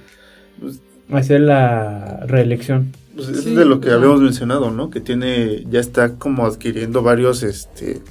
pues, 0.64 0.80
hacer 1.12 1.40
la 1.40 2.24
reelección. 2.26 2.92
Pues 3.14 3.28
es 3.28 3.44
de 3.44 3.64
lo 3.64 3.80
que 3.80 3.90
habíamos 3.90 4.20
mencionado, 4.20 4.70
¿no? 4.70 4.90
Que 4.90 5.00
tiene, 5.00 5.64
ya 5.70 5.78
está 5.78 6.16
como 6.16 6.46
adquiriendo 6.46 7.02
varios, 7.02 7.44
este, 7.44 8.02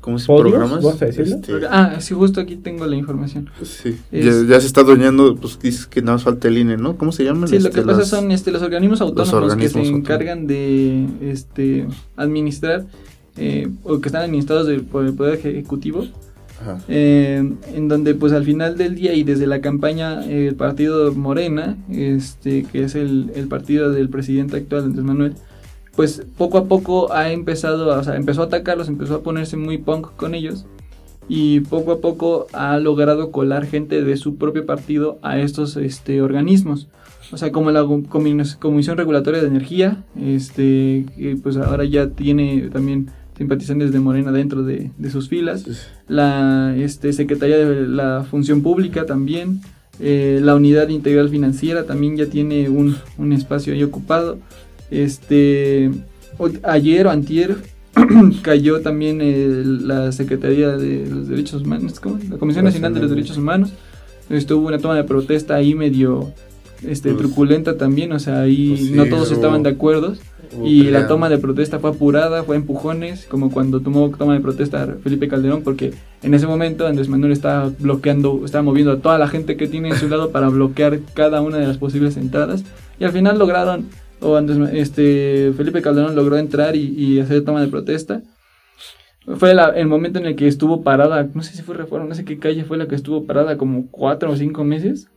¿cómo 0.00 0.18
se 0.18 0.26
programas? 0.26 0.82
¿Vas 0.82 1.00
a 1.00 1.06
decirlo? 1.06 1.36
Este, 1.36 1.52
ah, 1.70 2.00
sí, 2.00 2.14
justo 2.14 2.40
aquí 2.40 2.56
tengo 2.56 2.84
la 2.86 2.96
información. 2.96 3.50
Sí, 3.62 3.96
ya, 4.10 4.60
se 4.60 4.66
está 4.66 4.80
adueñando, 4.80 5.36
pues 5.36 5.60
dices 5.60 5.86
que 5.86 6.00
nada 6.00 6.14
más 6.14 6.24
falta 6.24 6.48
el 6.48 6.58
INE, 6.58 6.76
¿no? 6.76 6.96
¿Cómo 6.96 7.12
se 7.12 7.22
llaman? 7.22 7.48
Sí, 7.48 7.58
lo 7.58 7.70
que 7.70 7.80
este, 7.80 7.82
pasa 7.82 8.04
son 8.04 8.32
este, 8.32 8.50
los 8.50 8.62
organismos 8.62 9.00
autónomos 9.00 9.54
que 9.54 9.68
se 9.68 9.80
encargan 9.82 10.48
de 10.48 11.06
este, 11.20 11.86
administrar 12.16 12.84
eh, 13.36 13.68
o 13.84 14.00
que 14.00 14.08
están 14.08 14.22
administrados 14.22 14.68
por 14.90 15.04
el 15.06 15.14
Poder 15.14 15.34
Ejecutivo 15.34 16.06
eh, 16.88 17.52
en 17.74 17.88
donde 17.88 18.14
pues 18.14 18.32
al 18.32 18.44
final 18.44 18.76
del 18.76 18.94
día 18.94 19.14
y 19.14 19.24
desde 19.24 19.46
la 19.46 19.60
campaña 19.60 20.24
el 20.24 20.54
partido 20.54 21.12
Morena, 21.12 21.76
este, 21.90 22.64
que 22.64 22.84
es 22.84 22.94
el, 22.94 23.30
partido 23.48 23.90
del 23.90 24.08
presidente 24.08 24.56
actual 24.56 24.84
Andrés 24.84 25.04
Manuel, 25.04 25.34
pues 25.96 26.26
poco 26.36 26.58
a 26.58 26.64
poco 26.66 27.12
ha 27.12 27.32
empezado, 27.32 27.98
o 27.98 28.04
sea, 28.04 28.16
empezó 28.16 28.42
a 28.42 28.46
atacarlos, 28.46 28.88
empezó 28.88 29.16
a 29.16 29.22
ponerse 29.22 29.56
muy 29.56 29.78
punk 29.78 30.14
con 30.16 30.34
ellos 30.34 30.66
y 31.28 31.60
poco 31.60 31.92
a 31.92 32.00
poco 32.00 32.46
ha 32.52 32.78
logrado 32.78 33.30
colar 33.30 33.66
gente 33.66 34.02
de 34.02 34.16
su 34.16 34.36
propio 34.36 34.66
partido 34.66 35.18
a 35.22 35.38
estos 35.38 35.76
este, 35.76 36.22
organismos. 36.22 36.88
O 37.32 37.38
sea, 37.38 37.50
como 37.50 37.70
la 37.70 37.86
Comisión 38.58 38.98
Regulatoria 38.98 39.40
de 39.40 39.46
Energía, 39.46 40.04
este, 40.20 41.06
que 41.16 41.38
pues 41.42 41.56
ahora 41.56 41.84
ya 41.84 42.10
tiene 42.10 42.68
también 42.70 43.10
simpatizantes 43.36 43.92
de 43.92 44.00
Morena 44.00 44.32
dentro 44.32 44.62
de, 44.62 44.90
sus 45.10 45.28
filas. 45.28 45.64
La 46.08 46.74
este, 46.76 47.12
Secretaría 47.12 47.58
de 47.58 47.86
la 47.86 48.24
Función 48.28 48.62
Pública 48.62 49.06
también. 49.06 49.60
Eh, 50.00 50.40
la 50.42 50.54
Unidad 50.54 50.88
Integral 50.88 51.28
Financiera 51.28 51.84
también 51.84 52.16
ya 52.16 52.26
tiene 52.26 52.68
un, 52.68 52.96
un 53.18 53.32
espacio 53.32 53.72
ahí 53.72 53.82
ocupado. 53.82 54.38
Este, 54.90 55.90
ayer 56.62 57.06
o 57.06 57.10
antier 57.10 57.56
cayó 58.42 58.80
también 58.80 59.86
la 59.86 60.12
Secretaría 60.12 60.76
de 60.76 61.06
los 61.08 61.28
Derechos 61.28 61.62
Humanos, 61.62 62.00
¿cómo? 62.00 62.18
la 62.30 62.38
Comisión 62.38 62.64
Nacional 62.64 62.94
de 62.94 63.00
los 63.00 63.10
Derechos 63.10 63.36
Humanos. 63.36 63.72
Estuvo 64.30 64.66
una 64.66 64.78
toma 64.78 64.96
de 64.96 65.04
protesta 65.04 65.54
ahí 65.54 65.74
medio 65.74 66.32
este, 66.86 67.12
pues, 67.12 67.26
truculenta 67.26 67.76
también, 67.76 68.12
o 68.12 68.18
sea, 68.18 68.42
ahí 68.42 68.74
pues 68.78 68.90
no 68.92 69.06
todos 69.06 69.30
estaban 69.30 69.62
de 69.62 69.70
acuerdo. 69.70 70.14
Y 70.64 70.84
la 70.84 71.06
toma 71.06 71.28
de 71.28 71.38
protesta 71.38 71.78
fue 71.78 71.90
apurada, 71.90 72.42
fue 72.42 72.56
empujones, 72.56 73.26
como 73.26 73.50
cuando 73.50 73.80
tomó 73.80 74.10
toma 74.10 74.34
de 74.34 74.40
protesta 74.40 74.96
Felipe 75.02 75.28
Calderón, 75.28 75.62
porque 75.62 75.92
en 76.22 76.34
ese 76.34 76.46
momento 76.46 76.86
Andrés 76.86 77.08
Manuel 77.08 77.32
estaba 77.32 77.70
bloqueando, 77.78 78.42
estaba 78.44 78.62
moviendo 78.62 78.92
a 78.92 79.00
toda 79.00 79.18
la 79.18 79.28
gente 79.28 79.56
que 79.56 79.68
tiene 79.68 79.90
en 79.90 79.96
su 79.96 80.08
lado 80.08 80.30
para 80.30 80.48
bloquear 80.48 81.00
cada 81.14 81.40
una 81.40 81.58
de 81.58 81.66
las 81.66 81.78
posibles 81.78 82.16
entradas. 82.16 82.64
Y 82.98 83.04
al 83.04 83.12
final 83.12 83.38
lograron 83.38 83.86
o 84.22 84.36
antes, 84.36 84.56
este, 84.72 85.52
Felipe 85.56 85.82
Calderón 85.82 86.14
logró 86.14 86.36
entrar 86.36 86.76
y, 86.76 87.18
hacer 87.20 87.44
toma 87.44 87.60
de 87.60 87.68
protesta. 87.68 88.22
Fue 89.36 89.52
el 89.52 89.86
momento 89.86 90.18
en 90.18 90.26
el 90.26 90.36
que 90.36 90.48
estuvo 90.48 90.82
parada, 90.82 91.28
no 91.34 91.42
sé 91.42 91.54
si 91.54 91.62
fue 91.62 91.76
Reforma, 91.76 92.08
no 92.08 92.14
sé 92.14 92.24
qué 92.24 92.38
calle 92.38 92.64
fue 92.64 92.76
la 92.76 92.88
que 92.88 92.96
estuvo 92.96 93.24
parada 93.24 93.56
como 93.56 93.86
cuatro 93.88 94.30
o 94.30 94.36
cinco 94.36 94.64
meses. 94.64 95.08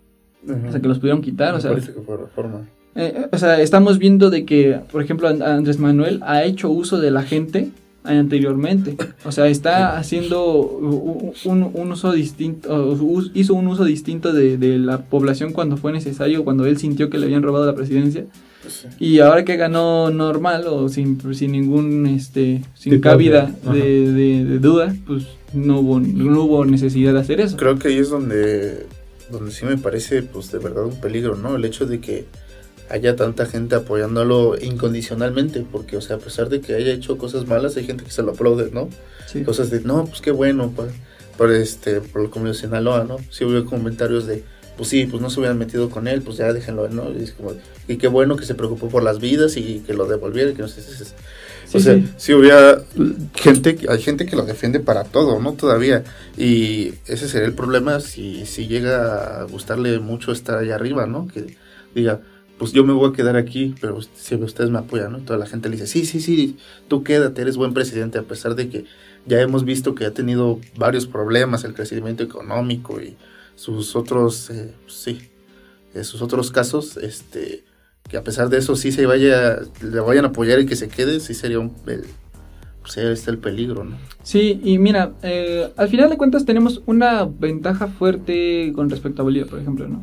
O 0.44 0.72
sea, 0.72 0.80
que 0.80 0.88
los 0.88 1.00
pudieron 1.00 1.22
quitar. 1.22 1.56
o 1.56 1.60
sea, 1.60 1.72
parece 1.72 1.94
que 1.94 2.02
fue 2.02 2.18
Reforma. 2.18 2.68
Eh, 2.96 3.28
o 3.32 3.38
sea, 3.38 3.62
estamos 3.62 4.00
viendo 4.00 4.30
de 4.30 4.46
que, 4.46 4.80
por 4.92 5.04
ejemplo, 5.04 5.28
Andrés 5.28 5.80
Manuel 5.80 6.22
ha 6.24 6.44
hecho 6.44 6.70
uso 6.70 7.00
de 7.00 7.12
la 7.12 7.24
gente 7.24 7.70
anteriormente. 8.06 8.96
O 9.26 9.32
sea, 9.32 9.48
está 9.48 9.98
haciendo 9.98 10.62
un, 10.62 11.92
uso 11.92 12.12
distinto, 12.12 13.30
hizo 13.34 13.54
un 13.54 13.68
uso 13.68 13.84
distinto 13.84 14.32
de, 14.32 14.58
de, 14.58 14.80
la 14.80 15.02
población 15.02 15.52
cuando 15.52 15.78
fue 15.78 15.92
necesario, 15.92 16.44
cuando 16.44 16.66
él 16.66 16.78
sintió 16.78 17.10
que 17.10 17.18
le 17.18 17.26
habían 17.26 17.44
robado 17.44 17.66
la 17.66 17.76
presidencia. 17.76 18.26
Pues 18.62 18.88
y 19.00 19.20
ahora 19.20 19.46
que 19.46 19.58
ganó 19.58 20.10
normal 20.10 20.66
o 20.68 20.90
sin, 20.90 21.20
sin 21.36 21.52
ningún, 21.52 22.08
este, 22.08 22.64
sin 22.74 23.00
cabida 23.00 23.54
de, 23.72 24.12
de, 24.12 24.60
duda, 24.60 24.96
pues 25.06 25.26
no 25.54 25.80
hubo, 25.80 26.00
no 26.00 26.44
hubo 26.44 26.66
necesidad 26.66 27.14
de 27.14 27.20
hacer 27.20 27.42
eso. 27.42 27.58
Creo 27.58 27.78
que 27.78 27.90
ahí 27.90 27.98
es 27.98 28.10
donde, 28.10 28.88
donde 29.32 29.52
sí 29.52 29.66
me 29.66 29.78
parece, 29.78 30.24
pues 30.24 30.52
de 30.52 30.60
verdad 30.60 30.86
un 30.86 31.00
peligro, 31.00 31.36
¿no? 31.36 31.56
El 31.56 31.66
hecho 31.66 31.86
de 31.86 32.00
que 32.00 32.26
haya 32.90 33.16
tanta 33.16 33.46
gente 33.46 33.76
apoyándolo 33.76 34.56
incondicionalmente, 34.62 35.66
porque, 35.70 35.98
o 35.98 36.02
sea, 36.02 36.18
a 36.18 36.20
pesar 36.20 36.50
de 36.50 36.62
que 36.62 36.76
haya 36.76 36.94
hecho 36.94 37.18
cosas 37.18 37.48
malas, 37.48 37.78
hay 37.78 37.86
gente 37.86 38.04
que 38.04 38.12
se 38.12 38.22
lo 38.22 38.32
aplaude, 38.32 38.70
¿no? 38.72 38.90
Cosas 39.46 39.70
de, 39.70 39.82
no, 39.82 40.06
pues 40.06 40.22
qué 40.22 40.32
bueno, 40.32 40.72
pues, 40.76 40.94
por, 41.38 41.52
este, 41.52 42.00
por 42.00 42.22
lo 42.22 42.32
como 42.32 42.46
de 42.46 42.54
Sinaloa, 42.54 43.04
¿no? 43.04 43.18
Sí 43.30 43.44
hubo 43.44 43.66
comentarios 43.66 44.26
de, 44.28 44.44
pues 44.78 44.90
sí, 44.90 45.06
pues 45.06 45.22
no 45.22 45.30
se 45.30 45.40
hubieran 45.40 45.58
metido 45.58 45.90
con 45.90 46.08
él, 46.08 46.22
pues 46.22 46.38
ya 46.38 46.54
déjenlo, 46.54 46.88
¿no? 46.90 47.10
Y, 47.12 47.28
como, 47.32 47.54
y 47.88 47.98
qué 47.98 48.08
bueno 48.08 48.36
que 48.36 48.46
se 48.46 48.56
preocupó 48.56 48.88
por 48.88 49.04
las 49.04 49.20
vidas 49.20 49.58
y 49.58 49.80
que 49.86 49.94
lo 49.94 50.06
devolviera, 50.06 50.54
que 50.54 50.62
no 50.62 50.68
sé 50.68 50.82
si... 50.82 51.04
o 51.76 51.80
sea, 51.80 52.00
si 52.18 52.34
hubiera 52.34 52.82
gente, 53.34 53.78
hay 53.90 54.02
gente 54.02 54.26
que 54.26 54.36
lo 54.36 54.46
defiende 54.46 54.80
para 54.80 55.04
todo, 55.04 55.40
¿no? 55.40 55.54
Todavía. 55.54 56.04
Y 56.38 56.94
ese 57.08 57.28
sería 57.28 57.48
el 57.48 57.54
problema 57.54 58.00
si, 58.00 58.46
si 58.46 58.68
llega 58.68 59.42
a 59.42 59.44
gustarle 59.46 60.00
mucho 60.00 60.32
estar 60.32 60.58
allá 60.58 60.76
arriba, 60.76 61.08
¿no? 61.08 61.28
Que 61.28 61.58
diga, 61.94 62.22
pues 62.58 62.72
yo 62.72 62.84
me 62.84 62.94
voy 62.94 63.10
a 63.10 63.14
quedar 63.14 63.36
aquí, 63.36 63.76
pero 63.82 64.00
si 64.02 64.36
ustedes 64.36 64.70
me 64.70 64.80
apoyan, 64.80 65.12
¿no? 65.12 65.20
Toda 65.20 65.38
la 65.38 65.46
gente 65.46 65.70
le 65.70 65.76
dice, 65.76 65.88
sí, 65.88 66.06
sí, 66.06 66.20
sí, 66.20 66.58
tú 66.88 67.04
quédate, 67.04 67.42
eres 67.42 67.58
buen 67.58 67.74
presidente, 67.74 68.18
a 68.18 68.24
pesar 68.24 68.56
de 68.56 68.70
que 68.70 68.86
ya 69.26 69.42
hemos 69.42 69.66
visto 69.66 69.96
que 69.96 70.06
ha 70.06 70.12
tenido 70.12 70.60
varios 70.78 71.08
problemas 71.08 71.64
el 71.64 71.74
crecimiento 71.74 72.24
económico 72.24 73.02
y 73.02 73.16
sus 73.56 73.96
otros, 73.96 74.50
eh, 74.50 74.74
sí, 74.88 75.20
eh, 75.94 76.04
sus 76.04 76.22
otros 76.22 76.52
casos, 76.52 76.98
este, 76.98 77.64
que 78.08 78.18
a 78.18 78.24
pesar 78.24 78.50
de 78.50 78.58
eso 78.58 78.76
sí 78.76 78.92
se 78.92 79.06
vaya, 79.06 79.60
le 79.82 80.00
vayan 80.00 80.26
a 80.26 80.30
apoyar 80.30 80.60
y 80.60 80.66
que 80.66 80.76
se 80.76 80.88
quede, 80.88 81.20
sí 81.20 81.34
sería 81.34 81.60
un, 81.60 81.74
el, 81.88 82.06
pues 82.82 82.98
está 82.98 83.32
el 83.32 83.40
peligro, 83.40 83.84
¿no? 83.84 83.98
Sí, 84.24 84.62
y 84.64 84.78
mira, 84.78 85.14
eh, 85.24 85.72
al 85.76 85.90
final 85.90 86.10
de 86.10 86.18
cuentas 86.18 86.46
tenemos 86.46 86.84
una 86.86 87.26
ventaja 87.26 87.88
fuerte 87.88 88.72
con 88.76 88.90
respecto 88.90 89.22
a 89.22 89.24
Bolivia, 89.24 89.50
por 89.50 89.60
ejemplo, 89.60 89.88
¿no? 89.88 90.02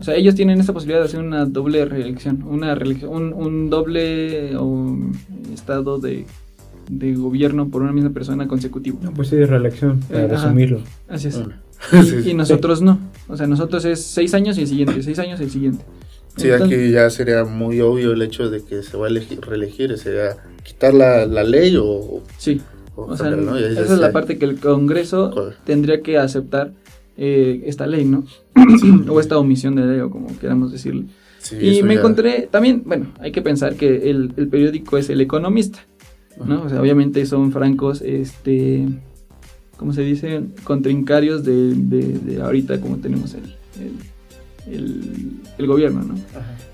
O 0.00 0.04
sea, 0.04 0.16
ellos 0.16 0.34
tienen 0.34 0.60
esa 0.60 0.72
posibilidad 0.72 1.00
de 1.00 1.06
hacer 1.06 1.20
una 1.20 1.44
doble 1.46 1.84
reelección, 1.84 2.42
una 2.42 2.74
reelección, 2.74 3.12
un, 3.12 3.32
un 3.32 3.70
doble 3.70 4.50
estado 5.52 5.98
de, 5.98 6.26
de, 6.90 7.14
gobierno 7.14 7.68
por 7.68 7.82
una 7.82 7.92
misma 7.92 8.10
persona 8.10 8.48
consecutivo. 8.48 8.98
No, 9.02 9.12
pues 9.12 9.28
sí, 9.28 9.36
de 9.36 9.46
reelección, 9.46 10.00
para 10.00 10.26
resumirlo. 10.26 10.80
Así 11.08 11.28
es. 11.28 11.40
y, 12.26 12.34
nosotros 12.34 12.82
no. 12.82 12.98
O 13.28 13.36
sea, 13.36 13.46
nosotros 13.46 13.84
es 13.84 14.02
seis 14.02 14.34
años 14.34 14.58
y 14.58 14.62
el 14.62 14.66
siguiente, 14.66 15.02
seis 15.02 15.18
años 15.18 15.40
y 15.40 15.44
el 15.44 15.50
siguiente. 15.50 15.84
Sí, 16.36 16.50
aquí 16.50 16.90
ya 16.90 17.08
sería 17.10 17.44
muy 17.44 17.80
obvio 17.80 18.12
el 18.12 18.22
hecho 18.22 18.50
de 18.50 18.64
que 18.64 18.82
se 18.82 18.96
va 18.96 19.06
a 19.06 19.08
elegir, 19.08 19.40
reelegir, 19.40 19.96
sería 19.96 20.36
quitar 20.64 20.92
la, 20.92 21.26
la 21.26 21.44
ley 21.44 21.76
o... 21.76 22.22
Sí, 22.38 22.60
o, 22.96 23.16
sea, 23.16 23.30
esa 23.30 23.94
es 23.94 23.98
la 23.98 24.12
parte 24.12 24.38
que 24.38 24.44
el 24.44 24.58
Congreso 24.58 25.52
tendría 25.64 26.00
que 26.00 26.18
aceptar 26.18 26.72
eh, 27.16 27.62
esta 27.66 27.86
ley, 27.86 28.04
¿no? 28.04 28.24
o 29.08 29.20
esta 29.20 29.38
omisión 29.38 29.74
de 29.74 29.86
ley, 29.86 30.00
o 30.00 30.10
como 30.10 30.36
queramos 30.38 30.72
decirle. 30.72 31.06
y 31.60 31.82
me 31.82 31.94
encontré 31.94 32.48
también, 32.50 32.82
bueno, 32.84 33.08
hay 33.20 33.32
que 33.32 33.42
pensar 33.42 33.76
que 33.76 34.10
el, 34.10 34.32
el 34.36 34.48
periódico 34.48 34.96
es 34.98 35.10
El 35.10 35.20
Economista, 35.20 35.80
¿no? 36.44 36.62
O 36.62 36.68
sea, 36.68 36.80
obviamente 36.80 37.24
son 37.26 37.52
francos, 37.52 38.02
este 38.02 38.86
¿cómo 39.76 39.92
se 39.92 40.02
dice? 40.02 40.42
Contrincarios 40.64 41.44
de, 41.44 41.74
de, 41.74 42.42
ahorita 42.42 42.80
como 42.80 42.96
tenemos 42.98 43.34
el, 43.34 43.54
el, 45.58 45.66
gobierno, 45.66 46.02
¿no? 46.02 46.14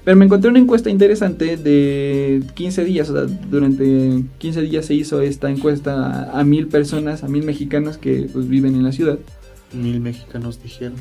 Pero 0.05 0.16
me 0.16 0.24
encontré 0.24 0.51
una 0.51 0.59
encuesta 0.59 0.91
interesante 0.91 1.57
de 1.57 2.43
15 2.55 2.84
días, 2.84 3.11
o 3.11 3.14
sea, 3.14 3.36
durante 3.51 4.22
15 4.38 4.62
días 4.62 4.86
se 4.86 4.95
hizo 4.95 5.20
esta 5.20 5.51
encuesta 5.51 6.30
a, 6.32 6.45
mil 6.45 6.68
personas, 6.68 7.22
a 7.22 7.28
mil 7.28 7.45
mexicanos 7.45 7.99
que 7.99 8.28
pues, 8.32 8.49
viven 8.49 8.74
en 8.74 8.84
la 8.84 8.93
ciudad. 8.93 9.18
Mil 9.72 10.00
mexicanos 10.00 10.62
dijeron. 10.62 10.96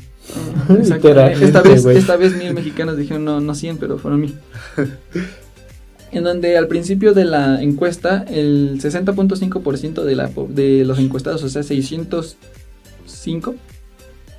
esta, 0.80 1.62
vez, 1.62 1.84
esta 1.84 2.16
vez 2.16 2.36
mil 2.36 2.54
mexicanos 2.54 2.96
dijeron, 2.96 3.24
no, 3.24 3.40
no 3.40 3.54
100, 3.54 3.78
pero 3.78 3.98
fueron 3.98 4.20
mil. 4.20 4.34
en 6.12 6.24
donde 6.24 6.56
al 6.56 6.68
principio 6.68 7.14
de 7.14 7.24
la 7.24 7.62
encuesta 7.62 8.24
el 8.28 8.80
60.5% 8.80 10.02
de, 10.02 10.16
la, 10.16 10.30
de 10.48 10.84
los 10.84 10.98
encuestados, 10.98 11.42
o 11.42 11.48
sea, 11.48 11.62
605, 11.62 13.54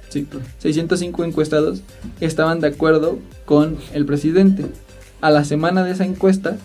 sí, 0.09 0.27
605 0.59 1.23
encuestados 1.23 1.81
estaban 2.19 2.59
de 2.59 2.67
acuerdo 2.67 3.19
con 3.45 3.77
el 3.93 4.05
presidente. 4.05 4.65
A 5.21 5.29
la 5.29 5.45
semana 5.45 5.83
de 5.83 5.91
esa 5.91 6.03
encuesta 6.03 6.57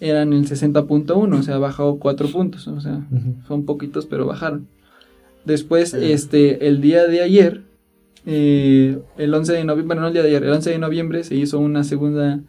eran 0.00 0.32
el 0.32 0.48
60.1, 0.48 1.38
o 1.38 1.42
sea, 1.42 1.58
bajó 1.58 1.98
4 1.98 2.28
puntos, 2.30 2.66
o 2.68 2.80
sea, 2.80 3.06
son 3.46 3.64
poquitos, 3.64 4.06
pero 4.06 4.26
bajaron. 4.26 4.66
Después, 5.44 5.94
este, 5.94 6.68
el 6.68 6.80
día 6.80 7.06
de 7.06 7.22
ayer, 7.22 7.62
eh, 8.26 8.98
el 9.16 9.34
11 9.34 9.52
de 9.52 9.64
noviembre, 9.64 9.86
bueno, 9.86 10.02
no 10.02 10.08
el 10.08 10.12
día 10.12 10.22
de 10.22 10.28
ayer, 10.28 10.44
el 10.44 10.50
11 10.50 10.70
de 10.70 10.78
noviembre 10.78 11.24
se 11.24 11.34
hizo 11.34 11.58
una 11.58 11.84
segunda 11.84 12.40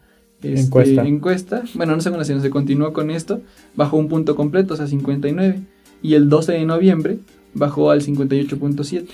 este, 0.42 0.60
encuesta. 0.60 1.06
encuesta. 1.06 1.62
Bueno, 1.74 1.94
no 1.94 2.00
segunda, 2.00 2.24
sino 2.24 2.40
se 2.40 2.50
continuó 2.50 2.92
con 2.92 3.10
esto. 3.10 3.40
Bajó 3.74 3.96
un 3.96 4.08
punto 4.08 4.34
completo, 4.36 4.74
o 4.74 4.76
sea, 4.76 4.86
59. 4.86 5.60
Y 6.02 6.14
el 6.14 6.28
12 6.28 6.52
de 6.52 6.64
noviembre 6.64 7.18
bajó 7.54 7.90
al 7.90 8.02
58.7. 8.02 9.06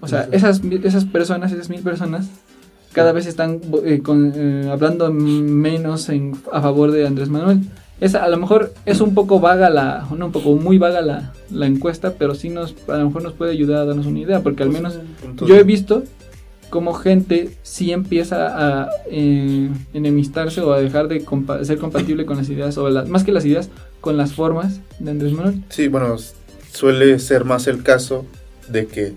O 0.00 0.08
sea, 0.08 0.28
esas, 0.32 0.62
esas 0.82 1.04
personas, 1.04 1.52
esas 1.52 1.68
mil 1.68 1.80
personas, 1.80 2.28
cada 2.92 3.12
vez 3.12 3.26
están 3.26 3.60
eh, 3.84 4.02
eh, 4.06 4.68
hablando 4.70 5.12
menos 5.12 6.08
en, 6.08 6.36
a 6.52 6.60
favor 6.60 6.90
de 6.90 7.06
Andrés 7.06 7.28
Manuel. 7.28 7.60
Es, 8.00 8.14
a 8.14 8.28
lo 8.28 8.36
mejor 8.38 8.72
es 8.86 9.00
un 9.00 9.14
poco 9.14 9.40
vaga 9.40 9.68
la, 9.68 10.06
no 10.16 10.26
un 10.26 10.32
poco 10.32 10.54
muy 10.56 10.78
vaga 10.78 11.02
la, 11.02 11.32
la 11.50 11.66
encuesta, 11.66 12.14
pero 12.18 12.34
sí 12.34 12.48
nos, 12.48 12.74
a 12.88 12.96
lo 12.96 13.06
mejor 13.06 13.22
nos 13.22 13.34
puede 13.34 13.52
ayudar 13.52 13.82
a 13.82 13.84
darnos 13.84 14.06
una 14.06 14.20
idea, 14.20 14.40
porque 14.42 14.62
al 14.62 14.70
pues 14.70 14.82
menos 14.82 14.98
yo 15.46 15.54
he 15.54 15.62
visto 15.62 16.04
como 16.70 16.94
gente 16.94 17.50
sí 17.62 17.92
empieza 17.92 18.84
a 18.84 18.90
eh, 19.10 19.68
enemistarse 19.92 20.60
o 20.60 20.72
a 20.72 20.80
dejar 20.80 21.08
de 21.08 21.24
ser 21.64 21.78
compatible 21.78 22.24
con 22.24 22.38
las 22.38 22.48
ideas, 22.48 22.78
o 22.78 22.88
las, 22.88 23.08
más 23.08 23.24
que 23.24 23.32
las 23.32 23.44
ideas, 23.44 23.68
con 24.00 24.16
las 24.16 24.32
formas 24.32 24.80
de 24.98 25.10
Andrés 25.10 25.32
Manuel. 25.32 25.62
Sí, 25.68 25.88
bueno, 25.88 26.16
suele 26.72 27.18
ser 27.18 27.44
más 27.44 27.66
el 27.66 27.82
caso 27.82 28.24
de 28.68 28.86
que 28.86 29.14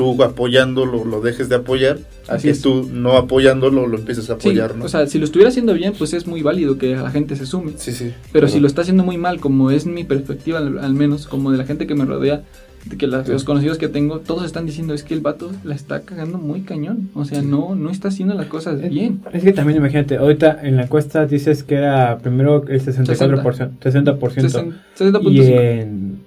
tú 0.00 0.22
apoyándolo 0.22 1.04
lo 1.04 1.20
dejes 1.20 1.50
de 1.50 1.56
apoyar, 1.56 1.98
así 2.26 2.48
es 2.48 2.62
tú 2.62 2.88
no 2.90 3.18
apoyándolo 3.18 3.86
lo 3.86 3.98
empieces 3.98 4.30
a 4.30 4.34
apoyar, 4.34 4.74
¿no? 4.74 4.86
O 4.86 4.88
sea, 4.88 5.06
si 5.06 5.18
lo 5.18 5.26
estuviera 5.26 5.50
haciendo 5.50 5.74
bien, 5.74 5.92
pues 5.98 6.14
es 6.14 6.26
muy 6.26 6.40
válido 6.40 6.78
que 6.78 6.96
la 6.96 7.10
gente 7.10 7.36
se 7.36 7.44
sume. 7.44 7.72
Sí, 7.76 7.92
sí. 7.92 8.12
Pero 8.32 8.48
si 8.48 8.60
lo 8.60 8.66
está 8.66 8.80
haciendo 8.80 9.04
muy 9.04 9.18
mal, 9.18 9.40
como 9.40 9.70
es 9.70 9.84
mi 9.84 10.04
perspectiva 10.04 10.56
al, 10.58 10.94
menos, 10.94 11.26
como 11.26 11.52
de 11.52 11.58
la 11.58 11.64
gente 11.66 11.86
que 11.86 11.94
me 11.94 12.06
rodea, 12.06 12.42
de 12.86 12.96
que 12.96 13.06
las- 13.06 13.28
los 13.28 13.44
conocidos 13.44 13.76
que 13.76 13.88
tengo, 13.88 14.20
todos 14.20 14.46
están 14.46 14.64
diciendo 14.64 14.94
es 14.94 15.02
que 15.02 15.12
el 15.12 15.20
vato 15.20 15.50
la 15.64 15.74
está 15.74 16.00
cagando 16.00 16.38
muy 16.38 16.62
cañón. 16.62 17.10
O 17.14 17.26
sea, 17.26 17.42
no, 17.42 17.74
no 17.74 17.90
está 17.90 18.08
haciendo 18.08 18.32
las 18.32 18.46
cosas 18.46 18.80
bien. 18.88 19.20
Es 19.34 19.44
que 19.44 19.52
también 19.52 19.76
imagínate, 19.76 20.16
ahorita 20.16 20.60
en 20.62 20.76
la 20.76 20.84
encuesta 20.84 21.26
dices 21.26 21.62
que 21.62 21.74
era 21.74 22.16
primero 22.20 22.64
el 22.66 22.80
64%, 22.80 23.72
60%. 23.82 24.48
Sesen- 24.48 24.72
60 24.94 25.18
y 25.30 25.40
en, 25.42 26.20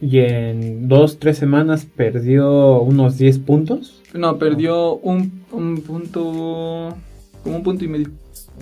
y 0.00 0.18
en 0.18 0.88
dos, 0.88 1.18
tres 1.18 1.38
semanas 1.38 1.86
perdió 1.96 2.80
unos 2.80 3.16
10 3.18 3.38
puntos. 3.40 4.02
No, 4.12 4.38
perdió 4.38 4.96
un, 4.96 5.42
un 5.52 5.80
punto, 5.80 6.94
como 7.42 7.56
un 7.56 7.62
punto 7.62 7.84
y 7.84 7.88
medio. 7.88 8.08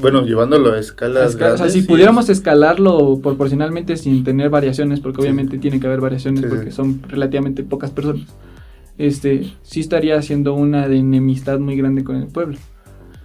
Bueno, 0.00 0.24
llevándolo 0.24 0.72
a 0.72 0.78
escalas. 0.78 1.32
Esca- 1.34 1.34
o 1.34 1.38
sea, 1.38 1.48
grandes, 1.56 1.72
si 1.74 1.82
sí. 1.82 1.86
pudiéramos 1.86 2.28
escalarlo 2.30 3.18
proporcionalmente 3.22 3.96
sin 3.96 4.24
tener 4.24 4.48
variaciones, 4.48 5.00
porque 5.00 5.16
Sí. 5.20 5.22
obviamente 5.26 5.58
tiene 5.58 5.80
que 5.80 5.86
haber 5.86 6.00
variaciones 6.00 6.40
Sí, 6.42 6.46
porque 6.48 6.70
sí. 6.70 6.76
son 6.76 7.02
relativamente 7.08 7.62
pocas 7.62 7.90
personas, 7.90 8.22
este, 8.98 9.52
sí 9.62 9.80
estaría 9.80 10.16
haciendo 10.16 10.54
una 10.54 10.88
de 10.88 10.96
enemistad 10.96 11.58
muy 11.58 11.76
grande 11.76 12.04
con 12.04 12.16
el 12.16 12.28
pueblo. 12.28 12.56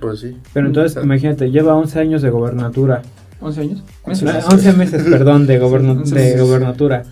Pues 0.01 0.19
sí. 0.19 0.35
Pero 0.53 0.67
entonces, 0.67 1.01
imagínate, 1.03 1.49
lleva 1.51 1.75
11 1.75 1.99
años 1.99 2.21
de 2.21 2.29
gobernatura. 2.29 3.01
¿11 3.41 3.57
años? 3.61 3.83
Once 4.03 4.25
¿Meses? 4.25 4.43
meses. 4.45 4.53
11 4.53 4.73
meses, 4.73 5.03
perdón, 5.09 5.47
de, 5.47 5.59
goberna- 5.59 5.93
Sí, 5.93 5.99
once 5.99 6.15
de 6.15 6.21
meses. 6.21 6.41
gobernatura. 6.41 7.03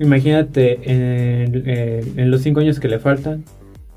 Imagínate 0.00 0.80
en, 0.90 1.68
en- 1.68 2.18
en 2.18 2.30
los 2.30 2.40
5 2.42 2.60
años 2.60 2.80
que 2.80 2.88
le 2.88 2.98
faltan. 2.98 3.44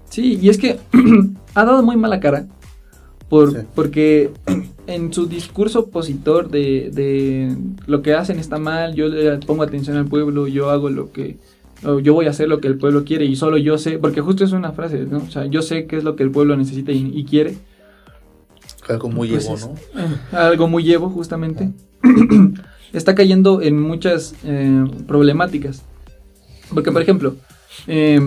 Sí, 0.09 0.37
y 0.41 0.49
es 0.49 0.57
que 0.57 0.77
ha 1.55 1.65
dado 1.65 1.81
muy 1.81 1.95
mala 1.97 2.19
cara. 2.19 2.45
Por, 3.29 3.51
Sí. 3.51 3.57
Porque 3.73 4.29
en 4.87 5.11
su 5.13 5.25
discurso 5.27 5.79
opositor 5.79 6.49
de, 6.51 6.91
de 6.93 7.55
lo 7.87 8.01
que 8.03 8.13
hacen 8.13 8.37
está 8.37 8.59
mal, 8.59 8.93
yo 8.93 9.07
le 9.07 9.37
pongo 9.37 9.63
atención 9.63 9.97
al 9.97 10.05
pueblo, 10.05 10.47
yo 10.47 10.69
hago 10.69 10.89
lo 10.89 11.11
que... 11.11 11.37
yo 12.03 12.13
voy 12.13 12.27
a 12.27 12.29
hacer 12.31 12.47
lo 12.49 12.59
que 12.59 12.67
el 12.67 12.77
pueblo 12.77 13.03
quiere 13.05 13.25
y 13.25 13.35
solo 13.35 13.57
yo 13.57 13.77
sé, 13.77 13.97
porque 13.97 14.21
justo 14.21 14.43
es 14.43 14.51
una 14.51 14.73
frase, 14.73 14.99
¿no? 15.09 15.17
O 15.19 15.31
sea, 15.31 15.45
yo 15.45 15.61
sé 15.61 15.85
qué 15.87 15.97
es 15.97 16.03
lo 16.03 16.15
que 16.15 16.23
el 16.23 16.31
pueblo 16.31 16.55
necesita 16.57 16.91
y, 16.91 17.11
y 17.17 17.23
quiere. 17.23 17.55
Algo 18.89 19.09
muy 19.09 19.29
Pues 19.29 19.45
Evo, 19.45 19.55
es- 19.55 19.67
¿no? 19.67 19.73
eh, 20.01 20.15
algo 20.33 20.67
muy 20.67 20.83
llevo 20.83 21.09
justamente, 21.09 21.69
está 22.93 23.15
cayendo 23.15 23.61
en 23.61 23.79
muchas 23.81 24.35
eh, 24.43 24.83
problemáticas. 25.07 25.81
Porque, 26.73 26.91
por 26.91 27.01
ejemplo, 27.01 27.35
eh, 27.87 28.19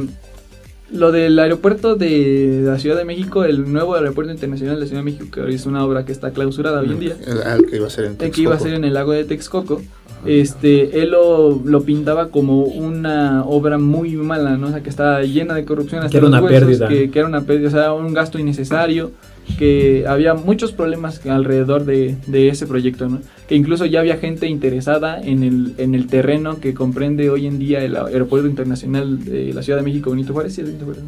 lo 0.91 1.11
del 1.13 1.39
aeropuerto 1.39 1.97
de 1.97 2.61
la 2.65 2.79
Ciudad 2.79 2.97
de 2.97 3.05
México, 3.05 3.45
el 3.45 3.73
nuevo 3.73 3.95
aeropuerto 3.95 4.33
internacional 4.33 4.77
de 4.77 4.81
la 4.83 4.87
Ciudad 4.87 5.01
de 5.01 5.05
México, 5.05 5.27
que 5.33 5.41
hoy 5.41 5.55
es 5.55 5.67
una 5.67 5.85
obra 5.85 6.05
que 6.05 6.13
está 6.13 6.31
clausurada 6.31 6.81
hoy 6.81 6.91
en 6.91 7.01
día, 7.01 7.17
El, 7.27 7.43
ah, 7.43 7.55
el 7.57 7.67
que 7.67 7.77
iba 7.77 7.87
a 7.87 7.91
ser 7.91 8.05
en 8.05 8.11
el 8.13 8.31
que 8.31 8.41
iba 8.41 8.55
a 8.55 8.59
Texcoco. 8.59 8.59
ser 8.65 8.75
en 8.75 8.85
el 8.85 8.95
lago 8.95 9.13
de 9.13 9.25
Texcoco, 9.25 9.83
este, 10.25 11.03
él 11.03 11.11
lo, 11.11 11.61
lo 11.65 11.83
pintaba 11.83 12.29
como 12.29 12.63
una 12.63 13.45
obra 13.45 13.79
muy 13.79 14.17
mala, 14.17 14.57
¿no? 14.57 14.69
O 14.69 14.71
sea, 14.71 14.83
que 14.83 14.91
estaba 14.91 15.23
llena 15.23 15.55
de 15.55 15.65
corrupción 15.65 16.01
hasta 16.03 16.11
Que 16.11 16.19
era 16.19 16.29
los 16.29 16.31
una 16.39 16.43
huesos, 16.43 16.61
pérdida. 16.69 16.89
Que, 16.89 17.11
que 17.11 17.19
era 17.19 17.29
una 17.29 17.43
pérdida, 17.43 17.69
o 17.69 17.73
sea, 17.73 17.93
un 17.93 18.15
gasto 18.15 18.39
innecesario, 18.39 19.11
que 19.59 20.05
había 20.07 20.35
muchos 20.35 20.73
problemas 20.73 21.25
alrededor 21.27 21.85
de, 21.85 22.17
de 22.27 22.49
ese 22.49 22.67
proyecto, 22.67 23.09
¿no? 23.09 23.21
Que 23.49 23.55
incluso 23.55 23.87
ya 23.87 24.01
había 24.01 24.17
gente 24.17 24.47
interesada 24.49 25.21
en 25.21 25.43
el, 25.43 25.75
en 25.79 25.95
el 25.95 26.09
terreno 26.09 26.61
que 26.61 26.75
comprende 26.75 27.31
hoy 27.31 27.47
en 27.47 27.59
día 27.59 27.83
el 27.83 27.97
aeropuerto 27.97 28.49
internacional 28.49 29.25
de 29.25 29.55
la 29.55 29.63
Ciudad 29.63 29.79
de 29.79 29.85
México, 29.85 30.11
Benito 30.11 30.33
Juárez, 30.33 30.55
¿sí 30.55 30.63
Benito 30.63 30.85
Juárez? 30.85 31.05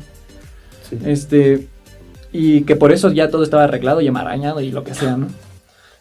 Sí. 0.88 0.98
Este, 1.04 1.66
y 2.32 2.62
que 2.62 2.76
por 2.76 2.92
eso 2.92 3.12
ya 3.12 3.30
todo 3.30 3.42
estaba 3.42 3.64
arreglado 3.64 4.00
y 4.00 4.08
amarañado 4.08 4.60
y 4.60 4.70
lo 4.70 4.84
que 4.84 4.94
sea, 4.94 5.16
¿no? 5.16 5.26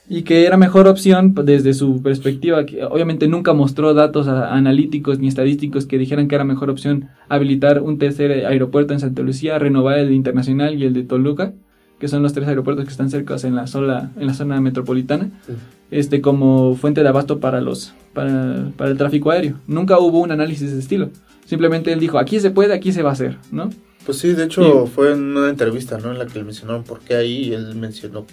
Y 0.09 0.21
que 0.21 0.45
era 0.45 0.55
mejor 0.55 0.87
opción 0.87 1.35
desde 1.43 1.73
su 1.73 2.01
perspectiva, 2.01 2.65
que 2.65 2.85
obviamente 2.85 3.27
nunca 3.27 3.51
mostró 3.51 3.93
datos 3.93 4.29
analíticos 4.29 5.19
ni 5.19 5.27
estadísticos 5.27 5.85
que 5.85 5.97
dijeran 5.97 6.29
que 6.29 6.35
era 6.35 6.45
mejor 6.45 6.69
opción 6.69 7.09
habilitar 7.27 7.81
un 7.81 7.97
tercer 7.97 8.45
aeropuerto 8.45 8.93
en 8.93 9.01
Santa 9.01 9.21
Lucía, 9.21 9.59
renovar 9.59 9.99
el 9.99 10.13
internacional 10.13 10.75
y 10.75 10.85
el 10.85 10.93
de 10.93 11.03
Toluca, 11.03 11.51
que 11.99 12.07
son 12.07 12.21
los 12.23 12.33
tres 12.33 12.47
aeropuertos 12.47 12.85
que 12.85 12.91
están 12.91 13.09
cerca 13.09 13.35
en 13.43 13.55
la 13.55 13.67
zona, 13.67 14.11
en 14.19 14.27
la 14.27 14.33
zona 14.33 14.61
metropolitana, 14.61 15.29
Sí. 15.47 15.53
este, 15.91 16.21
como 16.21 16.75
fuente 16.75 17.01
de 17.03 17.09
abasto 17.09 17.39
para, 17.39 17.61
los, 17.61 17.93
para, 18.13 18.69
para 18.77 18.91
el 18.91 18.97
tráfico 18.97 19.31
aéreo. 19.31 19.55
Nunca 19.67 19.99
hubo 19.99 20.19
un 20.19 20.31
análisis 20.31 20.61
de 20.67 20.67
ese 20.73 20.79
estilo. 20.79 21.09
Simplemente 21.45 21.91
él 21.91 21.99
dijo, 21.99 22.19
aquí 22.19 22.39
se 22.39 22.51
puede, 22.51 22.73
aquí 22.73 22.91
se 22.91 23.01
va 23.03 23.09
a 23.11 23.13
hacer, 23.13 23.37
¿no? 23.51 23.69
Pues 24.05 24.19
sí, 24.19 24.29
de 24.33 24.45
hecho 24.45 24.87
fue 24.87 25.11
en 25.11 25.35
una 25.35 25.49
entrevista, 25.49 25.97
¿no? 25.97 26.11
En 26.11 26.17
la 26.17 26.25
que 26.27 26.39
le 26.39 26.45
mencionaron 26.45 26.83
por 26.83 26.99
qué 26.99 27.15
ahí 27.15 27.53
él 27.53 27.75
mencionó 27.75 28.25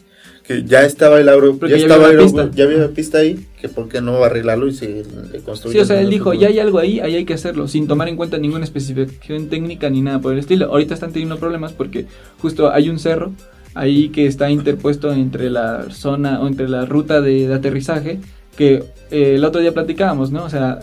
que 0.44 0.62
ya 0.62 0.84
estaba 0.84 1.18
el 1.20 1.28
aeropuerto, 1.28 1.66
ya, 1.66 1.76
ya 1.78 1.82
estaba 1.82 2.08
había 2.08 2.78
ya 2.78 2.88
pista 2.88 3.18
ahí, 3.18 3.46
que 3.60 3.68
por 3.68 3.88
qué 3.88 4.00
no 4.00 4.22
arreglarlo 4.22 4.68
y 4.68 4.74
se 4.74 5.02
le 5.32 5.40
construye. 5.40 5.74
Sí, 5.74 5.80
o 5.80 5.84
sea, 5.86 6.00
él 6.00 6.10
dijo, 6.10 6.34
ya 6.34 6.48
hay 6.48 6.58
algo 6.58 6.78
ahí, 6.78 7.00
ahí 7.00 7.16
hay 7.16 7.24
que 7.24 7.34
hacerlo, 7.34 7.66
sin 7.66 7.88
tomar 7.88 8.08
en 8.08 8.16
cuenta 8.16 8.36
ninguna 8.36 8.62
especificación 8.64 9.48
técnica 9.48 9.88
ni 9.88 10.02
nada 10.02 10.20
por 10.20 10.32
el 10.34 10.38
estilo. 10.38 10.66
Ahorita 10.66 10.94
están 10.94 11.12
teniendo 11.12 11.38
problemas 11.38 11.72
porque 11.72 12.06
justo 12.38 12.70
hay 12.70 12.90
un 12.90 12.98
cerro 12.98 13.32
ahí 13.74 14.08
que 14.08 14.26
está 14.26 14.50
interpuesto 14.50 15.12
entre 15.12 15.50
la 15.50 15.90
zona 15.90 16.40
o 16.40 16.46
entre 16.46 16.68
la 16.68 16.84
ruta 16.86 17.20
de, 17.20 17.52
aterrizaje 17.52 18.20
que 18.56 18.84
eh, 19.10 19.34
el 19.34 19.44
otro 19.44 19.60
día 19.60 19.74
platicábamos, 19.74 20.30
¿no? 20.30 20.44
O 20.44 20.50
sea, 20.50 20.80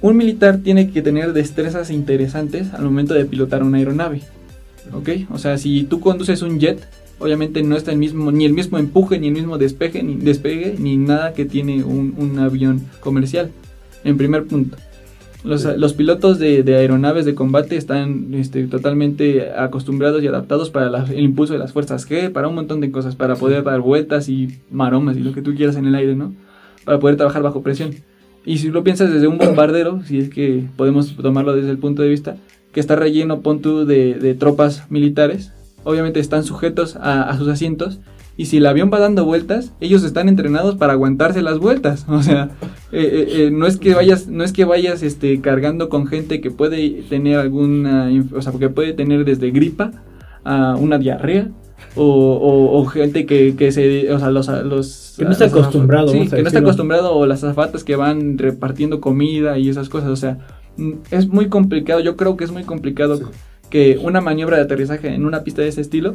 un 0.00 0.16
militar 0.16 0.58
tiene 0.58 0.90
que 0.90 1.02
tener 1.02 1.32
destrezas 1.32 1.90
interesantes 1.90 2.72
al 2.74 2.84
momento 2.84 3.14
de 3.14 3.24
pilotar 3.24 3.62
una 3.62 3.78
aeronave, 3.78 4.22
¿ok? 4.92 5.08
O 5.30 5.38
sea, 5.38 5.58
si 5.58 5.84
tú 5.84 6.00
conduces 6.00 6.42
un 6.42 6.58
jet, 6.60 6.86
obviamente 7.18 7.62
no 7.62 7.76
está 7.76 7.92
el 7.92 7.98
mismo, 7.98 8.32
ni 8.32 8.44
el 8.44 8.52
mismo 8.52 8.78
empuje, 8.78 9.18
ni 9.18 9.28
el 9.28 9.34
mismo 9.34 9.58
despeje, 9.58 10.02
ni 10.02 10.16
despegue, 10.16 10.76
ni 10.78 10.96
nada 10.96 11.34
que 11.34 11.44
tiene 11.44 11.84
un 11.84 12.38
avión 12.38 12.82
comercial. 13.00 13.50
En 14.04 14.16
primer 14.16 14.44
punto. 14.44 14.76
Los, 15.44 15.64
los 15.76 15.92
pilotos 15.94 16.38
de, 16.38 16.62
de 16.62 16.76
aeronaves 16.76 17.24
de 17.24 17.34
combate 17.34 17.76
están 17.76 18.32
este, 18.34 18.64
totalmente 18.68 19.50
acostumbrados 19.50 20.22
y 20.22 20.28
adaptados 20.28 20.70
para 20.70 20.88
la- 20.88 21.04
el 21.04 21.18
impulso 21.24 21.52
de 21.52 21.58
las 21.58 21.72
fuerzas 21.72 22.08
G, 22.08 22.30
para 22.30 22.46
un 22.46 22.54
montón 22.54 22.80
de 22.80 22.92
cosas, 22.92 23.16
para 23.16 23.34
poder 23.34 23.64
dar 23.64 23.80
vueltas 23.80 24.28
y 24.28 24.60
maromas 24.70 25.16
y 25.16 25.20
lo 25.20 25.32
que 25.32 25.42
tú 25.42 25.54
quieras 25.56 25.74
en 25.74 25.86
el 25.86 25.96
aire, 25.96 26.14
¿no? 26.14 26.32
Para 26.84 27.00
poder 27.00 27.16
trabajar 27.16 27.42
bajo 27.42 27.62
presión. 27.62 27.90
Y 28.44 28.58
si 28.58 28.70
lo 28.70 28.84
piensas 28.84 29.12
desde 29.12 29.26
un 29.26 29.38
bombardero, 29.38 30.02
si 30.06 30.18
es 30.18 30.30
que 30.30 30.64
podemos 30.76 31.16
tomarlo 31.16 31.54
desde 31.56 31.70
el 31.70 31.78
punto 31.78 32.02
de 32.02 32.08
vista, 32.08 32.36
que 32.72 32.78
está 32.78 32.94
relleno, 32.94 33.40
pon 33.40 33.60
tú, 33.60 33.84
de, 33.84 34.14
de 34.14 34.34
tropas 34.34 34.88
militares, 34.90 35.52
obviamente 35.82 36.20
están 36.20 36.44
sujetos 36.44 36.94
a, 36.94 37.22
a 37.28 37.36
sus 37.36 37.48
asientos, 37.48 37.98
y 38.36 38.46
si 38.46 38.56
el 38.58 38.66
avión 38.66 38.90
va 38.92 38.98
dando 38.98 39.24
vueltas, 39.24 39.72
ellos 39.80 40.04
están 40.04 40.28
entrenados 40.28 40.76
para 40.76 40.94
aguantarse 40.94 41.42
las 41.42 41.58
vueltas. 41.58 42.06
O 42.08 42.22
sea, 42.22 42.50
eh, 42.92 43.00
eh, 43.02 43.26
eh, 43.46 43.50
no 43.50 43.66
es 43.66 43.76
que 43.76 43.94
vayas, 43.94 44.28
no 44.28 44.42
es 44.44 44.52
que 44.52 44.64
vayas 44.64 45.02
este, 45.02 45.40
cargando 45.40 45.88
con 45.88 46.06
gente 46.06 46.40
que 46.40 46.50
puede 46.50 47.02
tener 47.08 47.38
alguna, 47.38 48.10
o 48.34 48.40
sea, 48.42 48.52
que 48.52 48.68
puede 48.68 48.92
tener 48.94 49.24
desde 49.24 49.50
gripa 49.50 49.92
a 50.44 50.76
una 50.76 50.98
diarrea. 50.98 51.48
O, 51.94 52.04
o- 52.04 52.78
o 52.80 52.84
gente 52.86 53.26
que, 53.26 53.54
que 53.54 53.70
se, 53.70 54.10
o 54.12 54.18
sea, 54.18 54.30
los, 54.30 54.48
los 54.48 55.14
Que 55.18 55.24
no 55.26 55.32
está 55.32 55.46
acostumbrado, 55.46 56.08
sí, 56.08 56.26
que 56.28 56.40
no 56.40 56.46
está 56.48 56.60
acostumbrado 56.60 57.14
o 57.14 57.26
las 57.26 57.44
azafatas 57.44 57.84
que 57.84 57.96
van 57.96 58.38
repartiendo 58.38 59.00
comida 59.00 59.58
y 59.58 59.68
esas 59.68 59.90
cosas, 59.90 60.08
o 60.08 60.16
sea, 60.16 60.38
mm, 60.78 60.92
es 61.10 61.28
muy 61.28 61.48
complicado, 61.48 62.00
yo 62.00 62.16
creo 62.16 62.36
que 62.38 62.44
es 62.44 62.50
muy 62.50 62.62
complicado 62.64 63.16
Sí. 63.18 63.24
que 63.68 63.98
una 64.02 64.22
maniobra 64.22 64.56
de 64.56 64.62
aterrizaje 64.62 65.08
en 65.12 65.26
una 65.26 65.42
pista 65.44 65.60
de 65.60 65.68
ese 65.68 65.82
estilo 65.82 66.14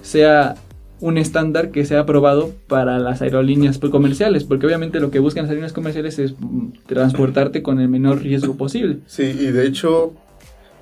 sea 0.00 0.54
un 1.00 1.18
estándar 1.18 1.70
que 1.70 1.84
sea 1.84 2.00
aprobado 2.00 2.52
para 2.66 2.98
las 2.98 3.22
aerolíneas 3.22 3.78
comerciales, 3.78 4.44
porque 4.44 4.66
obviamente 4.66 5.00
lo 5.00 5.10
que 5.10 5.18
buscan 5.20 5.44
las 5.44 5.50
aerolíneas 5.50 5.72
comerciales 5.72 6.18
es 6.18 6.34
mm, 6.38 6.70
transportarte 6.86 7.62
con 7.62 7.80
el 7.80 7.88
menor 7.88 8.20
riesgo 8.22 8.56
posible. 8.56 8.98
Sí, 9.06 9.22
y 9.24 9.46
de 9.52 9.66
hecho, 9.66 10.12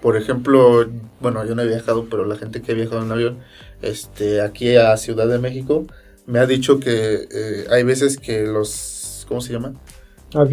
por 0.01 0.17
ejemplo, 0.17 0.87
bueno, 1.21 1.45
yo 1.47 1.55
no 1.55 1.63
he 1.63 1.67
viajado, 1.67 2.07
pero 2.11 2.25
la 2.25 2.37
gente 2.37 2.63
que 2.63 2.73
ha 2.73 2.75
viajado 2.75 3.03
en 3.03 3.13
avión, 3.13 3.39
este, 3.83 4.41
aquí 4.41 4.77
a 4.77 4.97
Ciudad 4.97 5.29
de 5.29 5.39
México, 5.39 5.87
me 6.27 6.39
ha 6.39 6.47
dicho 6.47 6.81
que 6.81 7.29
eh, 7.31 7.67
hay 7.71 7.83
veces 7.83 8.17
que 8.17 8.47
los, 8.47 9.25
¿cómo 9.29 9.41
se 9.41 9.53
llama? 9.53 9.75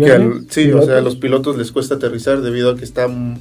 Que 0.06 0.12
al- 0.12 0.46
sí, 0.50 0.72
o 0.72 0.82
sea, 0.82 0.98
a 0.98 1.02
los 1.02 1.16
pilotos 1.16 1.58
les 1.58 1.72
cuesta 1.72 1.96
aterrizar 1.96 2.42
debido 2.42 2.72
a 2.72 2.76
que 2.76 2.84
está 2.84 3.08
mm, 3.08 3.38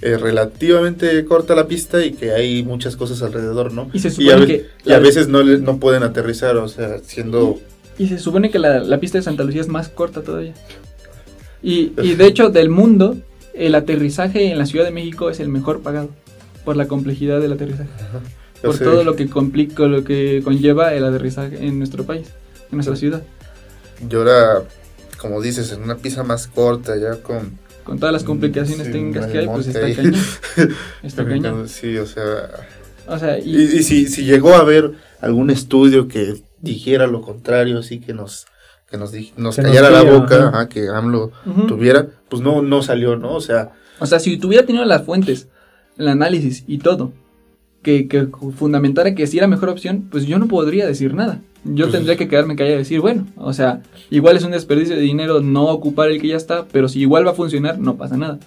eh, 0.00 0.16
relativamente 0.16 1.24
corta 1.24 1.54
la 1.54 1.66
pista 1.66 2.04
y 2.04 2.12
que 2.12 2.32
hay 2.32 2.62
muchas 2.62 2.96
cosas 2.96 3.22
alrededor, 3.22 3.72
¿no? 3.72 3.90
Y 3.92 3.98
se 3.98 4.08
Y 4.08 4.10
a, 4.30 4.32
supone 4.34 4.40
ve- 4.40 4.46
que 4.46 4.90
y 4.90 4.92
a 4.92 4.98
veces 4.98 5.28
no, 5.28 5.42
no 5.42 5.78
pueden 5.78 6.02
aterrizar, 6.02 6.56
o 6.56 6.68
sea, 6.68 6.98
siendo... 6.98 7.58
Y 7.98 8.06
se 8.08 8.18
supone 8.18 8.50
que 8.50 8.58
la, 8.60 8.78
la 8.80 9.00
pista 9.00 9.18
de 9.18 9.24
Santa 9.24 9.42
Lucía 9.44 9.60
es 9.60 9.68
más 9.68 9.88
corta 9.88 10.22
todavía. 10.22 10.54
Y, 11.62 11.92
y 12.00 12.14
de 12.14 12.26
hecho, 12.28 12.50
del 12.50 12.70
mundo, 12.70 13.16
el 13.54 13.74
aterrizaje 13.74 14.50
en 14.52 14.58
la 14.58 14.66
Ciudad 14.66 14.84
de 14.84 14.92
México 14.92 15.30
es 15.30 15.40
el 15.40 15.48
mejor 15.48 15.80
pagado. 15.80 16.10
Por 16.64 16.76
la 16.76 16.86
complejidad 16.86 17.40
del 17.40 17.52
aterrizaje. 17.52 17.88
Por 18.62 18.76
todo 18.78 19.02
lo 19.04 19.16
que 19.16 19.28
complica, 19.30 19.84
lo 19.84 20.04
que 20.04 20.42
conlleva 20.44 20.92
el 20.94 21.04
aterrizaje 21.04 21.64
en 21.64 21.78
nuestro 21.78 22.04
país, 22.04 22.28
en 22.70 22.76
nuestra 22.76 22.94
ciudad. 22.94 23.22
Y 24.08 24.14
ahora, 24.14 24.62
como 25.16 25.40
dices, 25.40 25.72
en 25.72 25.82
una 25.82 25.96
pista 25.96 26.22
más 26.24 26.46
corta, 26.46 26.96
ya 26.96 27.16
con... 27.22 27.58
Con 27.88 27.98
todas 27.98 28.12
las 28.12 28.22
complicaciones 28.22 28.86
Sí, 28.86 28.92
técnicas 28.92 29.26
que 29.26 29.38
hay, 29.38 29.46
pues 29.46 29.66
está 29.66 29.86
ahí. 29.86 29.94
cañón. 29.94 30.14
Está 31.02 31.24
cañón. 31.24 31.68
Sí, 31.68 31.96
o 31.96 32.04
sea... 32.06 32.50
O 33.06 33.18
sea, 33.18 33.38
Y, 33.38 33.56
y, 33.56 33.62
y 33.78 33.82
si, 33.82 34.06
si 34.08 34.24
llegó 34.24 34.52
a 34.54 34.58
haber 34.58 34.92
algún 35.22 35.48
estudio 35.48 36.06
que 36.06 36.34
dijera 36.60 37.06
lo 37.06 37.22
contrario, 37.22 37.78
así 37.78 37.98
que 37.98 38.12
nos 38.12 38.46
que 38.90 38.96
nos, 38.98 39.10
di- 39.12 39.32
nos 39.38 39.56
Que 39.56 39.62
callara 39.62 39.90
nos 39.90 40.04
la 40.04 40.10
boca, 40.12 40.48
ajá, 40.48 40.68
que 40.68 40.88
AMLO 40.88 41.32
tuviera, 41.66 42.06
pues 42.28 42.42
no, 42.42 42.60
no 42.62 42.82
salió, 42.82 43.16
¿no? 43.16 43.32
O 43.34 43.40
sea... 43.40 43.72
O 44.00 44.06
sea, 44.06 44.18
si 44.18 44.36
tuviera 44.36 44.64
tenido 44.66 44.84
las 44.84 45.02
fuentes, 45.04 45.48
el 45.98 46.08
análisis 46.08 46.64
y 46.66 46.78
todo, 46.78 47.12
que, 47.88 48.08
que 48.08 48.26
fundamentara 48.56 49.14
que 49.14 49.26
sí 49.26 49.38
era 49.38 49.46
mejor 49.46 49.68
opción, 49.70 50.04
pues 50.10 50.26
yo 50.26 50.38
no 50.38 50.46
podría 50.46 50.86
decir 50.86 51.14
nada. 51.14 51.40
Yo 51.64 51.86
Pues- 51.86 51.92
tendría 51.92 52.16
que 52.16 52.28
quedarme 52.28 52.54
callado 52.56 52.76
y 52.76 52.78
decir, 52.78 53.00
bueno, 53.00 53.26
o 53.36 53.52
sea, 53.52 53.80
igual 54.10 54.36
es 54.36 54.44
un 54.44 54.50
desperdicio 54.50 54.94
de 54.94 55.00
dinero 55.02 55.40
no 55.40 55.64
ocupar 55.68 56.10
el 56.10 56.20
que 56.20 56.28
ya 56.28 56.36
está, 56.36 56.66
pero 56.70 56.88
si 56.88 57.00
igual 57.00 57.26
va 57.26 57.30
a 57.30 57.34
funcionar, 57.34 57.78
no 57.78 57.96
pasa 57.96 58.16
nada. 58.16 58.38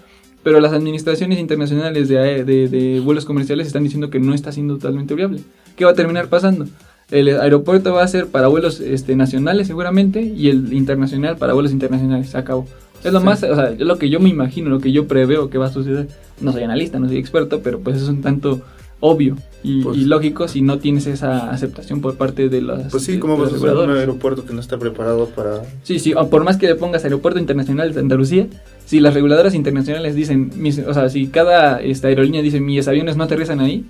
Pero 0.44 0.60
las 0.60 0.74
administraciones 0.74 1.40
internacionales 1.40 2.08
de, 2.08 2.18
ae- 2.20 2.44
de, 2.46 2.68
de 2.68 3.00
vuelos 3.00 3.26
comerciales 3.26 3.68
están 3.68 3.84
diciendo 3.84 4.10
que 4.10 4.20
no 4.20 4.34
está 4.34 4.52
siendo 4.52 4.76
totalmente 4.78 5.14
viable. 5.16 5.40
¿Qué 5.76 5.86
va 5.86 5.92
a 5.92 5.96
terminar 5.96 6.28
pasando? 6.28 6.66
El 7.10 7.28
aeropuerto 7.28 7.94
va 7.94 8.04
a 8.04 8.08
ser 8.08 8.28
para 8.28 8.48
vuelos 8.48 8.80
este, 8.80 9.16
nacionales 9.16 9.68
seguramente 9.68 10.22
y 10.22 10.50
el 10.50 10.72
internacional 10.74 11.36
para 11.38 11.54
vuelos 11.54 11.72
internacionales. 11.74 12.30
Se 12.30 12.38
acabó. 12.38 12.66
Es 13.04 13.12
lo 13.12 13.20
Sí. 13.20 13.26
más, 13.26 13.44
o 13.44 13.56
sea, 13.56 13.72
es 13.72 13.80
lo 13.80 13.98
que 13.98 14.10
yo 14.10 14.20
me 14.20 14.30
imagino, 14.30 14.70
lo 14.70 14.80
que 14.80 14.92
yo 14.92 15.08
preveo 15.08 15.50
que 15.50 15.58
va 15.58 15.66
a 15.68 15.72
suceder. 15.72 16.08
No 16.40 16.52
soy 16.54 16.64
analista, 16.64 17.00
no 17.00 17.08
soy 17.08 17.18
experto, 17.18 17.62
pero 17.64 17.80
pues 17.80 17.98
es 18.02 18.08
un 18.08 18.22
tanto 18.22 18.62
obvio 19.02 19.36
y, 19.64 19.84
Pues- 19.84 19.98
y 19.98 20.06
lógico 20.06 20.48
si 20.48 20.62
no 20.62 20.80
tienes 20.80 21.06
esa 21.08 21.52
aceptación 21.52 22.00
por 22.02 22.16
parte 22.16 22.48
de 22.50 22.62
las 22.62 22.90
Pues 22.92 23.04
sí, 23.04 23.20
¿cómo 23.20 23.38
vas 23.38 23.50
a 23.50 23.52
los 23.52 23.64
hacer 23.64 23.76
un 23.78 23.92
aeropuerto 23.98 24.46
que 24.46 24.54
no 24.54 24.60
está 24.62 24.78
preparado 24.78 25.28
para... 25.28 25.64
Sí, 25.84 26.00
sí, 26.00 26.14
o 26.16 26.30
por 26.30 26.44
más 26.44 26.58
que 26.58 26.68
le 26.68 26.76
pongas 26.76 27.04
Aeropuerto 27.04 27.40
Internacional 27.40 27.94
de 27.94 28.00
Andalucía, 28.00 28.48
si 28.86 29.00
las 29.00 29.14
reguladoras 29.14 29.54
internacionales 29.54 30.16
dicen, 30.16 30.52
mis- 30.56 30.80
o 30.80 30.94
sea, 30.94 31.10
si 31.10 31.28
cada 31.28 31.82
esta 31.82 32.08
aerolínea 32.08 32.42
dice 32.42 32.60
mis 32.62 32.88
aviones 32.88 33.18
no 33.18 33.24
aterrizan 33.26 33.60
ahí, 33.60 33.86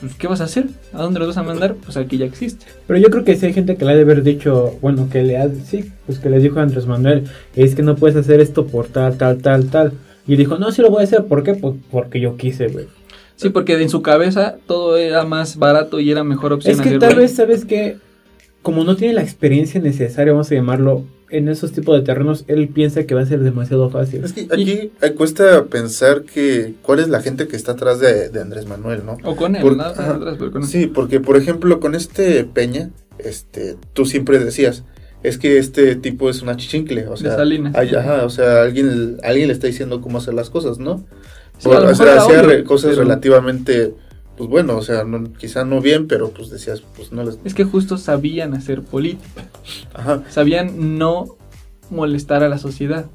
pues 0.00 0.14
¿qué 0.16 0.26
vas 0.26 0.40
a 0.40 0.44
hacer? 0.44 0.66
¿A 0.92 1.02
dónde 1.02 1.20
los 1.20 1.28
vas 1.28 1.36
a 1.38 1.42
mandar? 1.44 1.74
Pues 1.76 1.96
al 1.96 2.06
que 2.08 2.18
ya 2.18 2.26
existe. 2.26 2.66
Pero 2.88 2.98
yo 2.98 3.08
creo 3.08 3.22
que 3.24 3.36
sí 3.36 3.46
hay 3.46 3.52
gente 3.52 3.76
que 3.76 3.84
le 3.84 3.92
ha 3.92 3.94
de 3.94 4.02
haber 4.02 4.22
dicho, 4.24 4.76
bueno, 4.82 5.08
que 5.08 5.22
le 5.22 5.36
ha, 5.38 5.48
sí, 5.48 5.92
pues 6.06 6.18
que 6.18 6.28
les 6.28 6.42
dijo 6.42 6.58
a 6.58 6.62
Andrés 6.64 6.86
Manuel, 6.86 7.24
es 7.54 7.74
que 7.76 7.82
no 7.82 7.94
puedes 7.96 8.16
hacer 8.16 8.40
esto 8.40 8.66
por 8.66 8.86
tal, 8.88 9.16
tal, 9.16 9.38
tal, 9.38 9.66
tal. 9.70 9.92
Y 10.26 10.36
dijo, 10.36 10.58
no, 10.58 10.70
sí 10.72 10.82
lo 10.82 10.90
voy 10.90 11.02
a 11.02 11.04
hacer, 11.04 11.24
¿por 11.26 11.42
qué? 11.44 11.54
Pues 11.54 11.74
porque 11.90 12.20
yo 12.20 12.36
quise, 12.36 12.66
güey. 12.68 12.86
Sí, 13.36 13.48
porque 13.50 13.80
en 13.80 13.88
su 13.88 14.02
cabeza 14.02 14.56
todo 14.66 14.96
era 14.96 15.24
más 15.24 15.56
barato 15.56 15.98
y 16.00 16.10
era 16.10 16.22
mejor 16.24 16.52
opción 16.52 16.72
Es 16.72 16.78
que 16.80 16.88
hacerlo 16.90 17.00
tal 17.00 17.10
ahí. 17.12 17.16
vez, 17.18 17.34
¿sabes 17.34 17.64
que 17.64 17.96
Como 18.62 18.84
no 18.84 18.94
tiene 18.96 19.14
la 19.14 19.22
experiencia 19.22 19.80
necesaria, 19.80 20.32
vamos 20.32 20.50
a 20.50 20.54
llamarlo, 20.54 21.04
en 21.30 21.48
esos 21.48 21.72
tipos 21.72 21.96
de 21.98 22.02
terrenos, 22.04 22.44
él 22.46 22.68
piensa 22.68 23.04
que 23.06 23.14
va 23.14 23.22
a 23.22 23.26
ser 23.26 23.40
demasiado 23.40 23.88
fácil. 23.90 24.22
Es 24.22 24.34
que 24.34 24.42
aquí 24.52 24.92
eh, 25.00 25.12
cuesta 25.16 25.64
pensar 25.64 26.22
que 26.24 26.74
cuál 26.82 26.98
es 27.00 27.08
la 27.08 27.22
gente 27.22 27.48
que 27.48 27.56
está 27.56 27.72
atrás 27.72 27.98
de, 28.00 28.28
de 28.28 28.40
Andrés 28.40 28.66
Manuel, 28.66 29.04
¿no? 29.06 29.16
O 29.24 29.34
con 29.34 29.56
él, 29.56 29.62
Por- 29.62 29.76
nada 29.76 29.90
más 29.90 29.98
ajá. 29.98 30.14
atrás, 30.16 30.36
pero 30.38 30.52
con 30.52 30.62
él. 30.62 30.68
Sí, 30.68 30.86
porque 30.86 31.20
por 31.20 31.36
ejemplo 31.38 31.80
con 31.80 31.94
este 31.94 32.44
Peña, 32.44 32.90
este, 33.18 33.76
tú 33.94 34.04
siempre 34.04 34.38
decías, 34.38 34.84
es 35.22 35.38
que 35.38 35.56
este 35.58 35.96
tipo 35.96 36.28
es 36.28 36.42
una 36.42 36.56
chichincle, 36.56 37.06
o 37.08 37.16
sea, 37.16 37.34
Salinas. 37.36 37.74
ay, 37.76 37.94
ajá, 37.94 38.24
o 38.26 38.30
sea, 38.30 38.62
alguien, 38.62 39.16
alguien 39.22 39.48
le 39.48 39.54
está 39.54 39.66
diciendo 39.68 40.02
cómo 40.02 40.18
hacer 40.18 40.34
las 40.34 40.50
cosas, 40.50 40.78
¿no? 40.78 41.02
Sí, 41.62 41.68
Por- 41.68 41.76
a 41.76 41.80
lo 41.80 41.90
o 41.90 41.94
sea, 41.94 42.16
hacía 42.24 42.42
obvio, 42.42 42.64
cosas 42.64 42.90
pero- 42.90 43.02
relativamente, 43.02 43.94
pues 44.36 44.50
bueno, 44.50 44.76
o 44.76 44.82
sea, 44.82 45.04
no, 45.04 45.32
quizá 45.34 45.64
no 45.64 45.80
bien, 45.80 46.08
pero 46.08 46.30
pues 46.30 46.50
decías, 46.50 46.82
pues 46.96 47.12
no 47.12 47.22
les... 47.22 47.38
Es 47.44 47.54
que 47.54 47.62
justo 47.62 47.96
sabían 47.98 48.52
hacer 48.54 48.82
política, 48.82 49.44
Ajá, 49.94 50.24
sabían 50.28 50.98
no 50.98 51.36
molestar 51.88 52.42
a 52.42 52.48
la 52.48 52.58
sociedad. 52.58 53.06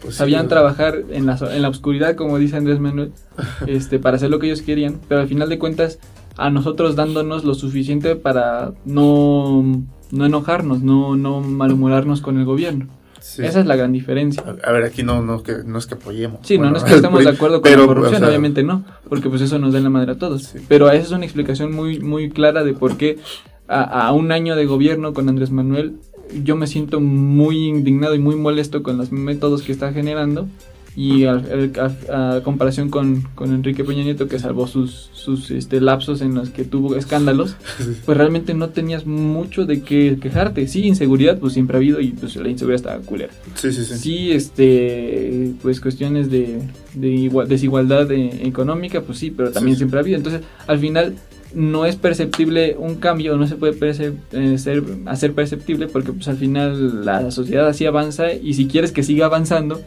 pues 0.00 0.14
sabían 0.14 0.46
trabajar 0.46 1.02
en 1.10 1.26
la, 1.26 1.36
so- 1.38 1.50
en 1.50 1.60
la 1.62 1.68
oscuridad, 1.70 2.14
como 2.14 2.38
dice 2.38 2.56
Andrés 2.56 2.78
Manuel, 2.78 3.10
este, 3.66 3.98
para 3.98 4.14
hacer 4.16 4.30
lo 4.30 4.38
que 4.38 4.46
ellos 4.46 4.62
querían, 4.62 5.00
pero 5.08 5.20
al 5.20 5.26
final 5.28 5.48
de 5.48 5.58
cuentas, 5.58 5.98
a 6.36 6.50
nosotros 6.50 6.94
dándonos 6.94 7.42
lo 7.44 7.54
suficiente 7.54 8.14
para 8.14 8.74
no, 8.84 9.64
no 10.12 10.24
enojarnos, 10.24 10.82
no, 10.82 11.16
no 11.16 11.40
malhumorarnos 11.40 12.20
con 12.20 12.38
el 12.38 12.44
gobierno. 12.44 12.86
Sí. 13.22 13.44
Esa 13.44 13.60
es 13.60 13.66
la 13.66 13.76
gran 13.76 13.92
diferencia. 13.92 14.42
A 14.42 14.68
a 14.68 14.72
ver, 14.72 14.84
aquí 14.84 15.02
no, 15.02 15.22
no, 15.22 15.42
que, 15.42 15.58
no 15.64 15.78
es 15.78 15.86
que 15.86 15.94
apoyemos. 15.94 16.40
Sí, 16.42 16.56
Bueno, 16.56 16.72
no, 16.72 16.78
no 16.78 16.84
es 16.84 16.90
que 16.90 16.96
estemos 16.96 17.24
de 17.24 17.30
acuerdo 17.34 17.60
con 17.60 17.70
pero, 17.70 17.82
la 17.82 17.86
corrupción, 17.86 18.16
o 18.16 18.18
sea, 18.18 18.28
obviamente 18.28 18.62
no, 18.62 18.84
porque 19.08 19.28
pues 19.28 19.40
eso 19.40 19.58
nos 19.58 19.72
da 19.72 19.78
en 19.78 19.84
la 19.84 19.90
madre 19.90 20.12
a 20.12 20.18
todos. 20.18 20.42
Sí. 20.44 20.58
Pero 20.68 20.90
esa 20.90 21.06
es 21.06 21.10
una 21.12 21.24
explicación 21.24 21.72
muy, 21.72 22.00
muy 22.00 22.30
clara 22.30 22.64
de 22.64 22.74
por 22.74 22.96
qué 22.96 23.18
a, 23.68 24.06
a 24.06 24.12
un 24.12 24.32
año 24.32 24.56
de 24.56 24.66
gobierno 24.66 25.14
con 25.14 25.28
Andrés 25.28 25.50
Manuel 25.50 25.96
yo 26.42 26.56
me 26.56 26.66
siento 26.66 27.00
muy 27.00 27.68
indignado 27.68 28.14
y 28.14 28.18
muy 28.18 28.36
molesto 28.36 28.82
con 28.82 28.96
los 28.96 29.12
métodos 29.12 29.62
que 29.62 29.72
está 29.72 29.92
generando 29.92 30.48
y 30.94 31.24
a, 31.24 31.42
a- 32.10 32.36
a 32.36 32.42
comparación 32.42 32.90
con, 32.90 33.22
con 33.34 33.52
Enrique 33.54 33.82
Peña 33.84 34.04
Nieto 34.04 34.28
que 34.28 34.38
salvó 34.38 34.66
sus, 34.66 35.08
sus 35.14 35.50
este, 35.50 35.80
lapsos 35.80 36.20
en 36.20 36.34
los 36.34 36.50
que 36.50 36.64
tuvo 36.64 36.96
escándalos, 36.96 37.56
pues 38.04 38.18
realmente 38.18 38.52
no 38.54 38.68
tenías 38.70 39.06
mucho 39.06 39.64
de 39.64 39.82
qué 39.82 40.18
quejarte. 40.20 40.66
Sí, 40.68 40.86
inseguridad 40.86 41.38
pues 41.38 41.54
siempre 41.54 41.76
ha 41.76 41.78
habido 41.78 42.00
y 42.00 42.08
pues 42.08 42.36
la 42.36 42.48
inseguridad 42.48 42.76
estaba 42.84 42.98
culera. 43.04 43.32
Sí, 43.54 43.72
sí, 43.72 43.84
sí. 43.84 43.94
Sí, 43.98 44.32
este, 44.32 45.52
pues 45.62 45.80
cuestiones 45.80 46.30
de, 46.30 46.58
de 46.94 47.08
igual- 47.08 47.48
desigualdad 47.48 48.10
eh, 48.12 48.40
económica, 48.46 49.00
pues 49.02 49.18
sí, 49.18 49.30
pero 49.30 49.50
también 49.50 49.74
Sí, 49.74 49.78
sí. 49.78 49.78
siempre 49.80 49.98
ha 49.98 50.02
habido. 50.02 50.16
Entonces, 50.18 50.42
al 50.66 50.78
final 50.78 51.14
no 51.54 51.84
es 51.86 51.96
perceptible 51.96 52.76
un 52.78 52.96
cambio, 52.96 53.36
no 53.36 53.46
se 53.46 53.56
puede 53.56 53.72
perce- 53.74 54.14
eh, 54.32 54.58
ser- 54.58 54.82
hacer 55.06 55.32
perceptible 55.34 55.86
porque 55.88 56.12
pues 56.12 56.28
al 56.28 56.36
final 56.36 57.04
la 57.04 57.30
sociedad 57.30 57.66
así 57.68 57.84
avanza 57.86 58.32
y 58.32 58.54
si 58.54 58.66
quieres 58.66 58.92
que 58.92 59.02
siga 59.02 59.26
avanzando, 59.26 59.80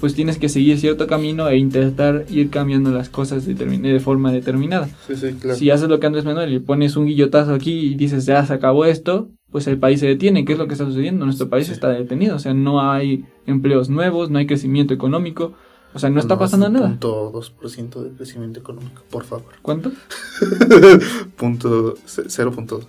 pues 0.00 0.14
tienes 0.14 0.38
que 0.38 0.48
seguir 0.48 0.78
cierto 0.78 1.06
camino 1.06 1.48
e 1.48 1.58
intentar 1.58 2.24
ir 2.30 2.48
cambiando 2.50 2.90
las 2.90 3.08
cosas 3.10 3.44
de 3.46 4.00
forma 4.00 4.32
determinada. 4.32 4.88
Sí, 5.06 5.14
sí, 5.16 5.34
claro. 5.40 5.58
Si 5.58 5.70
haces 5.70 5.88
lo 5.88 6.00
que 6.00 6.06
Andrés 6.06 6.24
Manuel 6.24 6.52
y 6.54 6.58
pones 6.58 6.96
un 6.96 7.06
guillotazo 7.06 7.52
aquí 7.54 7.72
y 7.72 7.94
dices 7.96 8.24
ya 8.26 8.44
se 8.46 8.54
acabó 8.54 8.84
esto, 8.86 9.28
pues 9.50 9.66
el 9.66 9.78
país 9.78 10.00
se 10.00 10.06
detiene. 10.06 10.44
¿Qué 10.44 10.52
es 10.54 10.58
lo 10.58 10.66
que 10.68 10.74
está 10.74 10.86
sucediendo? 10.86 11.24
Nuestro 11.26 11.48
país 11.50 11.66
Sí. 11.66 11.72
está 11.72 11.88
detenido. 11.90 12.36
O 12.36 12.38
sea, 12.38 12.54
no 12.54 12.80
hay 12.80 13.24
empleos 13.46 13.90
nuevos, 13.90 14.30
no 14.30 14.38
hay 14.38 14.46
crecimiento 14.46 14.94
económico. 14.94 15.52
O 15.92 15.98
sea, 15.98 16.08
no 16.10 16.20
está 16.20 16.38
pasando 16.38 16.66
un 16.66 16.72
nada. 16.74 16.88
Punto 16.88 17.32
2% 17.32 18.02
de 18.04 18.10
crecimiento 18.16 18.60
económico, 18.60 19.02
por 19.10 19.24
favor. 19.24 19.52
¿Cuánto? 19.60 19.90
punto 21.36 21.96
ce- 22.06 22.24
0.2. 22.24 22.86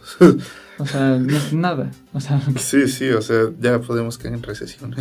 O 0.77 0.85
sea, 0.85 1.17
no 1.17 1.35
es 1.35 1.53
nada. 1.53 1.91
O 2.13 2.19
sea, 2.19 2.41
sí, 2.57 2.87
sí, 2.87 3.09
o 3.09 3.21
sea, 3.21 3.49
ya 3.59 3.79
podemos 3.79 4.17
caer 4.17 4.33
en 4.35 4.43
recesión. 4.43 4.95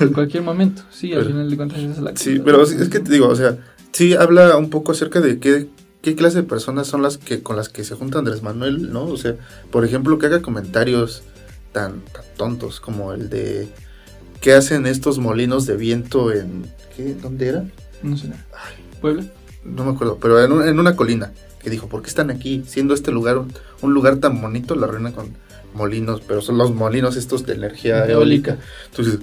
en 0.00 0.12
cualquier 0.12 0.42
momento. 0.42 0.82
Sí, 0.90 1.12
al 1.12 1.26
final 1.26 1.50
de 1.50 1.56
cuentas 1.56 1.78
es 1.80 1.98
la 1.98 2.16
sí, 2.16 2.40
pero 2.44 2.62
es 2.62 2.88
que 2.88 3.00
te 3.00 3.12
digo, 3.12 3.28
o 3.28 3.36
sea, 3.36 3.58
sí 3.92 4.14
habla 4.14 4.56
un 4.56 4.70
poco 4.70 4.92
acerca 4.92 5.20
de 5.20 5.38
qué, 5.38 5.68
qué 6.02 6.14
clase 6.14 6.38
de 6.38 6.42
personas 6.44 6.86
son 6.86 7.02
las 7.02 7.18
que 7.18 7.42
con 7.42 7.56
las 7.56 7.68
que 7.68 7.84
se 7.84 7.94
junta 7.94 8.18
Andrés 8.18 8.42
Manuel, 8.42 8.92
¿no? 8.92 9.04
O 9.04 9.16
sea, 9.16 9.36
por 9.70 9.84
ejemplo, 9.84 10.18
que 10.18 10.26
haga 10.26 10.42
comentarios 10.42 11.22
tan, 11.72 12.00
tan 12.12 12.24
tontos 12.36 12.80
como 12.80 13.12
el 13.12 13.28
de 13.30 13.68
qué 14.40 14.54
hacen 14.54 14.86
estos 14.86 15.18
molinos 15.18 15.66
de 15.66 15.76
viento 15.76 16.32
en 16.32 16.66
¿qué? 16.96 17.14
¿Dónde 17.14 17.48
era? 17.48 17.64
No 18.02 18.16
sé. 18.16 18.28
¿Puebla? 19.00 19.24
No 19.64 19.84
me 19.84 19.92
acuerdo, 19.92 20.18
pero 20.20 20.42
en, 20.44 20.52
un- 20.52 20.66
en 20.66 20.78
una 20.78 20.94
colina 20.96 21.32
que 21.62 21.70
dijo, 21.70 21.88
¿por 21.88 22.02
qué 22.02 22.08
están 22.08 22.30
aquí? 22.30 22.62
Siendo 22.66 22.92
este 22.94 23.10
lugar 23.10 23.38
un, 23.38 23.52
un 23.80 23.94
lugar 23.94 24.16
tan 24.16 24.40
bonito, 24.42 24.74
la 24.74 24.86
arruina 24.86 25.12
con 25.12 25.28
molinos, 25.74 26.20
pero 26.26 26.40
son 26.42 26.58
los 26.58 26.74
molinos 26.74 27.16
estos 27.16 27.46
de 27.46 27.54
energía 27.54 28.04
Eólica. 28.06 28.58
Entonces, 28.90 29.18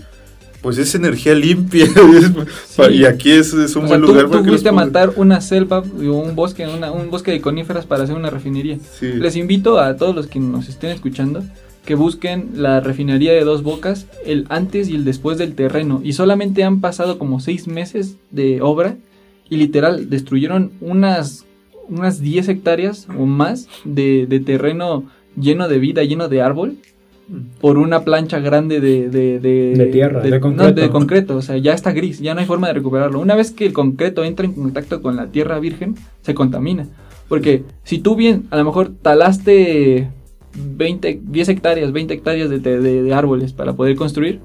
pues 0.61 0.78
es 0.80 0.93
energía 0.95 1.34
limpia. 1.36 1.88
Sí. 2.67 2.82
y 2.93 3.05
aquí 3.05 3.32
es, 3.32 3.53
es 3.53 3.76
un 3.76 3.86
O 3.86 3.88
sea, 3.88 3.97
buen 3.97 4.01
tú, 4.01 4.07
lugar 4.07 4.30
tú 4.30 4.43
fuiste 4.43 4.69
a 4.69 4.72
matar 4.72 5.13
una 5.15 5.41
selva 5.41 5.80
o 5.80 6.11
un 6.13 6.36
bosque, 6.36 6.67
una- 6.67 6.91
un 6.91 7.09
bosque 7.11 7.32
de 7.32 7.41
coníferas 7.41 7.86
para 7.86 8.03
hacer 8.03 8.15
una 8.15 8.30
refinería. 8.32 8.78
Sí. 8.99 9.07
Les 9.13 9.36
invito 9.36 9.80
a 9.80 9.95
todos 9.95 10.15
los 10.15 10.28
que 10.28 10.39
nos 10.39 10.67
estén 10.69 10.89
escuchando 10.91 11.43
que 11.86 11.96
busquen 11.96 12.52
la 12.56 12.80
refinería 12.80 13.34
de 13.34 13.44
dos 13.44 13.64
bocas, 13.64 14.08
el 14.26 14.46
antes 14.50 14.90
y 14.90 14.96
el 14.96 15.06
después 15.06 15.38
del 15.38 15.56
terreno. 15.56 16.02
Y 16.04 16.14
solamente 16.14 16.64
han 16.64 16.80
pasado 16.80 17.18
como 17.18 17.40
seis 17.40 17.68
meses 17.68 18.18
de 18.30 18.62
obra 18.62 18.98
y 19.50 19.58
literal 19.58 20.10
destruyeron 20.10 20.72
unas, 20.80 21.46
unas 21.90 22.22
10 22.22 22.50
hectáreas 22.50 23.08
o 23.18 23.26
más 23.26 23.68
de, 23.84 24.26
de 24.28 24.40
terreno 24.40 25.04
lleno 25.36 25.68
de 25.68 25.80
vida, 25.80 26.04
lleno 26.04 26.30
de 26.30 26.42
árbol, 26.42 26.78
por 27.60 27.78
una 27.78 28.04
plancha 28.04 28.40
grande 28.40 28.82
de, 28.82 29.10
de, 29.10 29.40
de, 29.40 29.74
De 29.76 29.86
tierra, 29.88 30.22
de 30.22 30.32
no, 30.32 30.42
concreto. 30.42 30.82
de 30.82 30.90
concreto. 30.90 31.38
O 31.38 31.42
sea, 31.42 31.58
ya 31.58 31.74
está 31.74 31.92
gris, 31.92 32.20
ya 32.20 32.34
no 32.34 32.42
hay 32.42 32.46
forma 32.46 32.68
de 32.68 32.74
recuperarlo. 32.74 33.20
Una 33.20 33.36
vez 33.36 33.52
que 33.52 33.66
el 33.66 33.74
concreto 33.74 34.24
entra 34.24 34.46
en 34.46 34.54
contacto 34.54 35.02
con 35.02 35.16
la 35.16 35.28
tierra 35.28 35.60
virgen, 35.60 35.96
se 36.22 36.34
contamina. 36.34 36.88
Porque 37.30 37.64
si 37.84 38.00
tú 38.00 38.16
bien, 38.16 38.48
a 38.52 38.58
lo 38.58 38.66
mejor 38.66 38.92
talaste 39.02 40.10
20, 40.56 41.22
10 41.24 41.49
hectáreas, 41.49 41.91
20 41.91 42.14
hectáreas 42.14 42.49
de, 42.49 42.60
de- 42.60 43.14
árboles 43.14 43.54
para 43.54 43.74
poder 43.74 43.95
construir, 43.95 44.39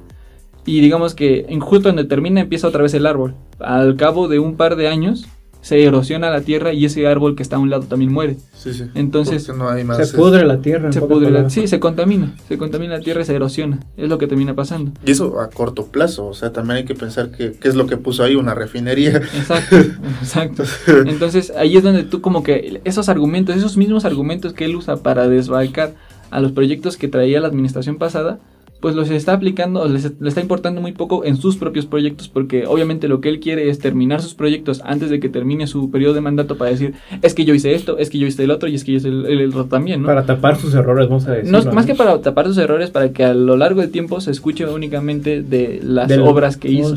y 0.65 0.81
digamos 0.81 1.15
que 1.15 1.47
en 1.49 1.61
justo 1.61 1.89
donde 1.89 2.05
termina 2.05 2.41
empieza 2.41 2.69
otra 2.69 2.83
vez 2.83 2.95
el 2.95 3.07
árbol. 3.07 3.35
Al 3.61 3.97
cabo 3.97 4.29
de 4.29 4.39
un 4.39 4.57
par 4.57 4.77
de 4.77 4.89
años 4.89 5.27
se 5.67 5.83
erosiona 5.83 6.31
la 6.31 6.43
tierra 6.43 6.73
y 6.73 6.85
ese 6.85 7.09
árbol 7.09 7.35
que 7.35 7.43
está 7.43 7.57
a 7.57 7.59
un 7.59 7.71
lado 7.71 7.83
también 7.87 8.13
muere. 8.13 8.37
Sí, 8.55 8.73
sí. 8.73 8.85
Entonces, 8.95 9.49
no 9.49 9.69
hay 9.69 9.83
más. 9.83 9.97
Se 9.97 10.05
es- 10.05 10.13
pudre 10.13 10.45
la 10.47 10.59
tierra. 10.61 10.93
Se 10.93 11.01
pudre 11.01 11.29
la- 11.33 11.51
sí, 11.51 11.67
se 11.67 11.81
contamina, 11.81 12.37
se 12.47 12.57
contamina 12.57 12.99
la 12.99 13.01
tierra 13.01 13.23
y 13.23 13.25
se 13.25 13.35
erosiona. 13.35 13.81
Es 13.97 14.09
lo 14.09 14.17
que 14.17 14.29
termina 14.29 14.55
pasando. 14.55 14.93
Y 15.05 15.11
eso 15.11 15.41
a 15.41 15.51
corto 15.51 15.87
plazo, 15.87 16.29
o 16.29 16.35
sea, 16.35 16.53
también 16.53 16.77
hay 16.77 16.85
que 16.85 16.95
pensar 16.95 17.33
que 17.33 17.51
qué 17.55 17.67
es 17.67 17.75
lo 17.75 17.89
que 17.89 17.97
puso 17.97 18.23
ahí 18.23 18.37
una 18.37 18.55
refinería. 18.55 19.17
Exacto, 19.17 19.77
exacto. 20.23 20.63
Entonces 21.07 21.53
ahí 21.57 21.77
es 21.77 21.83
donde 21.83 22.05
tú 22.05 22.21
como 22.21 22.45
que 22.45 22.81
esos 22.85 23.09
argumentos, 23.09 23.57
esos 23.57 23.77
mismos 23.77 24.05
argumentos 24.05 24.53
que 24.53 24.67
él 24.67 24.77
usa 24.77 24.99
para 24.99 25.27
desbalcar 25.29 25.95
a 26.31 26.41
los 26.41 26.53
proyectos 26.53 26.97
que 26.97 27.09
traía 27.09 27.41
la 27.41 27.49
administración 27.49 27.97
pasada, 27.99 28.39
pues 28.87 28.95
los 28.95 29.11
está 29.11 29.33
aplicando, 29.33 29.89
les, 29.89 30.13
le 30.21 30.29
está 30.29 30.41
importando 30.41 30.81
muy 30.81 30.93
poco 30.93 31.25
en 31.25 31.37
sus 31.37 31.57
propios 31.57 31.87
proyectos, 31.87 32.29
porque 32.29 32.69
obviamente 32.69 33.09
lo 33.09 33.21
que 33.21 33.29
él 33.29 33.41
quiere 33.41 33.69
es 33.69 33.81
terminar 33.81 34.23
sus 34.23 34.35
proyectos 34.35 34.81
antes 34.85 35.11
de 35.11 35.19
que 35.19 35.29
termine 35.29 35.67
su 35.67 35.91
periodo 35.91 36.15
de 36.15 36.21
mandato 36.21 36.57
para 36.57 36.71
decir, 36.71 36.95
es 37.21 37.35
que 37.35 37.45
yo 37.45 37.53
hice 37.53 37.75
esto, 37.75 37.99
es 37.99 38.11
que 38.11 38.19
yo 38.19 38.29
hice 38.29 38.45
el 38.45 38.53
otro 38.53 38.69
y 38.69 38.77
es 38.77 38.85
que 38.85 38.93
yo 38.93 38.99
hice 38.99 39.09
el, 39.09 39.49
otro 39.49 39.65
también, 39.65 40.03
¿no? 40.03 40.07
Para 40.07 40.25
tapar 40.25 40.55
sus 40.55 40.73
errores, 40.73 41.09
vamos 41.09 41.27
a 41.27 41.33
decir. 41.33 41.51
No, 41.51 41.65
más 41.73 41.85
que 41.85 41.97
para 41.97 42.21
tapar 42.21 42.47
sus 42.47 42.59
errores, 42.59 42.91
para 42.91 43.11
que 43.11 43.25
a 43.25 43.35
lo 43.35 43.57
largo 43.57 43.81
del 43.81 43.91
tiempo 43.91 44.21
se 44.21 44.31
escuche 44.31 44.65
únicamente 44.67 45.43
de 45.43 45.81
las 45.83 46.17
obras 46.19 46.57
que 46.57 46.71
hizo, 46.71 46.95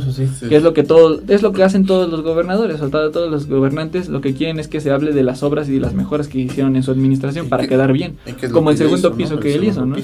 que 0.47 0.57
es 0.57 0.61
lo 0.61 0.75
que 0.75 0.83
todo, 0.83 1.19
es 1.27 1.41
lo 1.41 1.53
que 1.53 1.63
hacen 1.63 1.87
todos 1.87 2.07
los 2.07 2.21
gobernadores, 2.21 2.79
o 2.83 2.89
todos 2.91 3.31
los 3.31 3.47
gobernantes, 3.47 4.09
lo 4.09 4.21
que 4.21 4.35
quieren 4.35 4.59
es 4.59 4.67
que 4.67 4.79
se 4.79 4.91
hable 4.91 5.11
de 5.11 5.23
las 5.23 5.41
obras 5.41 5.67
y 5.69 5.71
de 5.71 5.79
las 5.79 5.95
mejoras 5.95 6.27
que 6.27 6.37
hicieron 6.37 6.75
en 6.75 6.83
su 6.83 6.91
administración 6.91 7.49
para 7.49 7.67
quedar 7.67 7.93
bien, 7.93 8.17
como 8.53 8.69
el 8.69 8.77
segundo 8.77 9.15
piso 9.15 9.39
que 9.39 9.55
él 9.55 9.63
hizo, 9.63 9.87
¿no? 9.87 9.95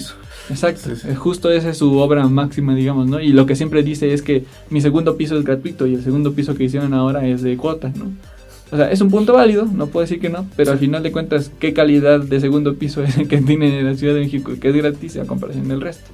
Exacto, 0.50 0.92
eh, 0.92 1.16
justo 1.16 1.52
esa 1.52 1.70
es 1.70 1.78
su 1.78 1.98
obra 1.98 2.28
máxima, 2.28 2.76
digamos, 2.76 3.08
¿no? 3.08 3.20
Y 3.20 3.30
lo 3.30 3.46
que 3.46 3.56
siempre 3.56 3.84
dice 3.84 4.14
es 4.14 4.22
que 4.22 4.46
mi 4.70 4.82
segundo 4.82 5.18
piso 5.18 5.38
es 5.38 5.44
gratuito 5.44 5.88
y 5.88 5.96
el 5.96 6.04
segundo 6.04 6.34
piso 6.34 6.56
que 6.56 6.66
hicieron 6.66 6.94
ahora 6.94 7.28
es 7.28 7.42
de 7.42 7.58
cuota, 7.58 7.92
¿no? 7.96 8.12
O 8.72 8.78
sea, 8.78 8.92
es 8.92 9.02
un 9.02 9.10
punto 9.10 9.34
válido, 9.34 9.66
no 9.66 9.88
puedo 9.88 10.04
decir 10.04 10.20
que 10.20 10.30
no, 10.30 10.48
pero 10.56 10.72
al 10.72 10.80
final 10.80 11.04
de 11.04 11.12
cuentas, 11.12 11.52
¿qué 11.60 11.74
calidad 11.74 12.20
de 12.20 12.40
segundo 12.40 12.76
piso 12.76 13.04
es 13.04 13.18
el 13.18 13.28
que 13.28 13.38
tiene 13.42 13.82
la 13.84 13.96
Ciudad 13.96 14.16
de 14.16 14.22
México 14.22 14.54
que 14.60 14.70
es 14.70 14.76
gratis 14.76 15.18
a 15.18 15.26
comparación 15.26 15.68
del 15.68 15.82
resto? 15.82 16.10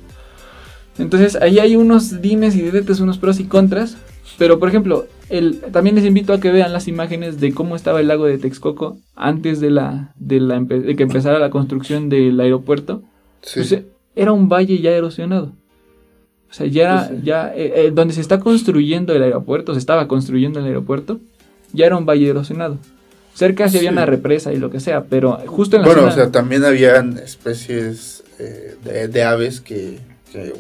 Entonces, 0.98 1.36
ahí 1.36 1.60
hay 1.60 1.76
unos 1.76 2.22
dimes 2.22 2.56
y 2.56 2.62
diretes, 2.62 3.00
unos 3.00 3.18
pros 3.18 3.40
y 3.40 3.46
contras, 3.46 3.98
pero 4.38 4.60
por 4.60 4.70
ejemplo, 4.70 5.08
el, 5.30 5.60
también 5.72 5.96
les 5.96 6.06
invito 6.06 6.34
a 6.34 6.40
que 6.40 6.52
vean 6.52 6.74
las 6.74 6.88
imágenes 6.88 7.40
de 7.40 7.54
cómo 7.54 7.76
estaba 7.76 8.02
el 8.02 8.08
lago 8.08 8.26
de 8.26 8.38
Texcoco 8.38 8.98
antes 9.16 9.60
de, 9.62 9.72
la, 9.72 10.14
de, 10.18 10.40
la, 10.40 10.60
de 10.60 10.96
que 10.96 11.04
empezara 11.04 11.40
la 11.40 11.50
construcción 11.50 12.10
del 12.10 12.40
aeropuerto. 12.40 13.02
Sí. 13.42 13.60
Pues, 13.60 13.84
era 14.16 14.32
un 14.32 14.50
valle 14.50 14.80
ya 14.80 14.92
erosionado. 14.92 15.54
O 16.50 16.54
sea, 16.54 16.68
ya 16.68 16.82
era, 16.82 17.12
ya, 17.24 17.54
eh, 17.56 17.74
eh, 17.76 17.92
donde 17.94 18.14
se 18.14 18.22
está 18.22 18.40
construyendo 18.40 19.14
el 19.14 19.24
aeropuerto, 19.24 19.74
se 19.74 19.80
estaba 19.80 20.08
construyendo 20.08 20.60
el 20.60 20.66
aeropuerto, 20.66 21.20
ya 21.72 21.86
era 21.86 21.96
un 21.96 22.06
valle 22.06 22.28
erosionado. 22.28 22.78
Cerca 23.34 23.70
sí, 23.70 23.78
había 23.78 23.92
una 23.92 24.06
represa 24.06 24.52
y 24.52 24.58
lo 24.58 24.70
que 24.70 24.82
sea, 24.82 25.06
pero 25.06 25.38
justo 25.48 25.78
en 25.78 25.84
la 25.84 25.88
Bueno, 25.88 26.06
o 26.06 26.12
sea, 26.12 26.32
también 26.32 26.66
habían 26.66 27.18
especies 27.18 28.24
eh, 28.40 28.76
de, 28.84 29.24
aves 29.24 29.62
que, 29.62 30.00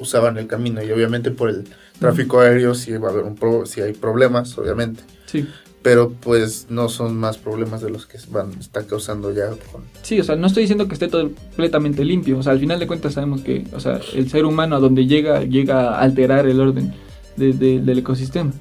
usaban 0.01 0.37
el 0.37 0.47
camino 0.47 0.83
y 0.83 0.91
obviamente 0.91 1.31
por 1.31 1.49
el 1.49 1.63
tráfico 1.97 2.41
aéreo 2.41 2.75
sí 2.75 2.91
va 2.97 3.07
a 3.07 3.11
haber 3.11 3.23
un 3.23 3.35
pro, 3.35 3.65
si 3.65 3.79
hay 3.79 3.93
problemas, 3.93 4.57
obviamente. 4.57 5.03
Sí 5.27 5.47
pero 5.81 6.11
pues 6.11 6.67
no 6.69 6.89
son 6.89 7.17
más 7.17 7.37
problemas 7.37 7.81
de 7.81 7.89
los 7.89 8.05
que 8.05 8.17
van 8.29 8.51
están 8.59 8.85
causando 8.85 9.33
ya 9.33 9.49
con... 9.71 9.83
Sí, 10.03 10.19
o 10.19 10.23
sea, 10.23 10.35
no 10.35 10.47
estoy 10.47 10.63
diciendo 10.63 10.87
que 10.87 10.93
esté 10.93 11.07
todo 11.07 11.31
completamente 11.31 12.05
limpio, 12.05 12.37
o 12.37 12.43
sea, 12.43 12.53
al 12.53 12.59
final 12.59 12.79
de 12.79 12.87
cuentas 12.87 13.13
sabemos 13.13 13.41
que, 13.41 13.65
o 13.73 13.79
sea, 13.79 13.99
el 14.13 14.29
ser 14.29 14.45
humano 14.45 14.75
a 14.75 14.79
donde 14.79 15.07
llega, 15.07 15.43
llega 15.43 15.95
a 15.95 16.01
alterar 16.01 16.47
el 16.47 16.59
orden 16.59 16.93
del 17.35 17.97
ecosistema. 17.97 18.51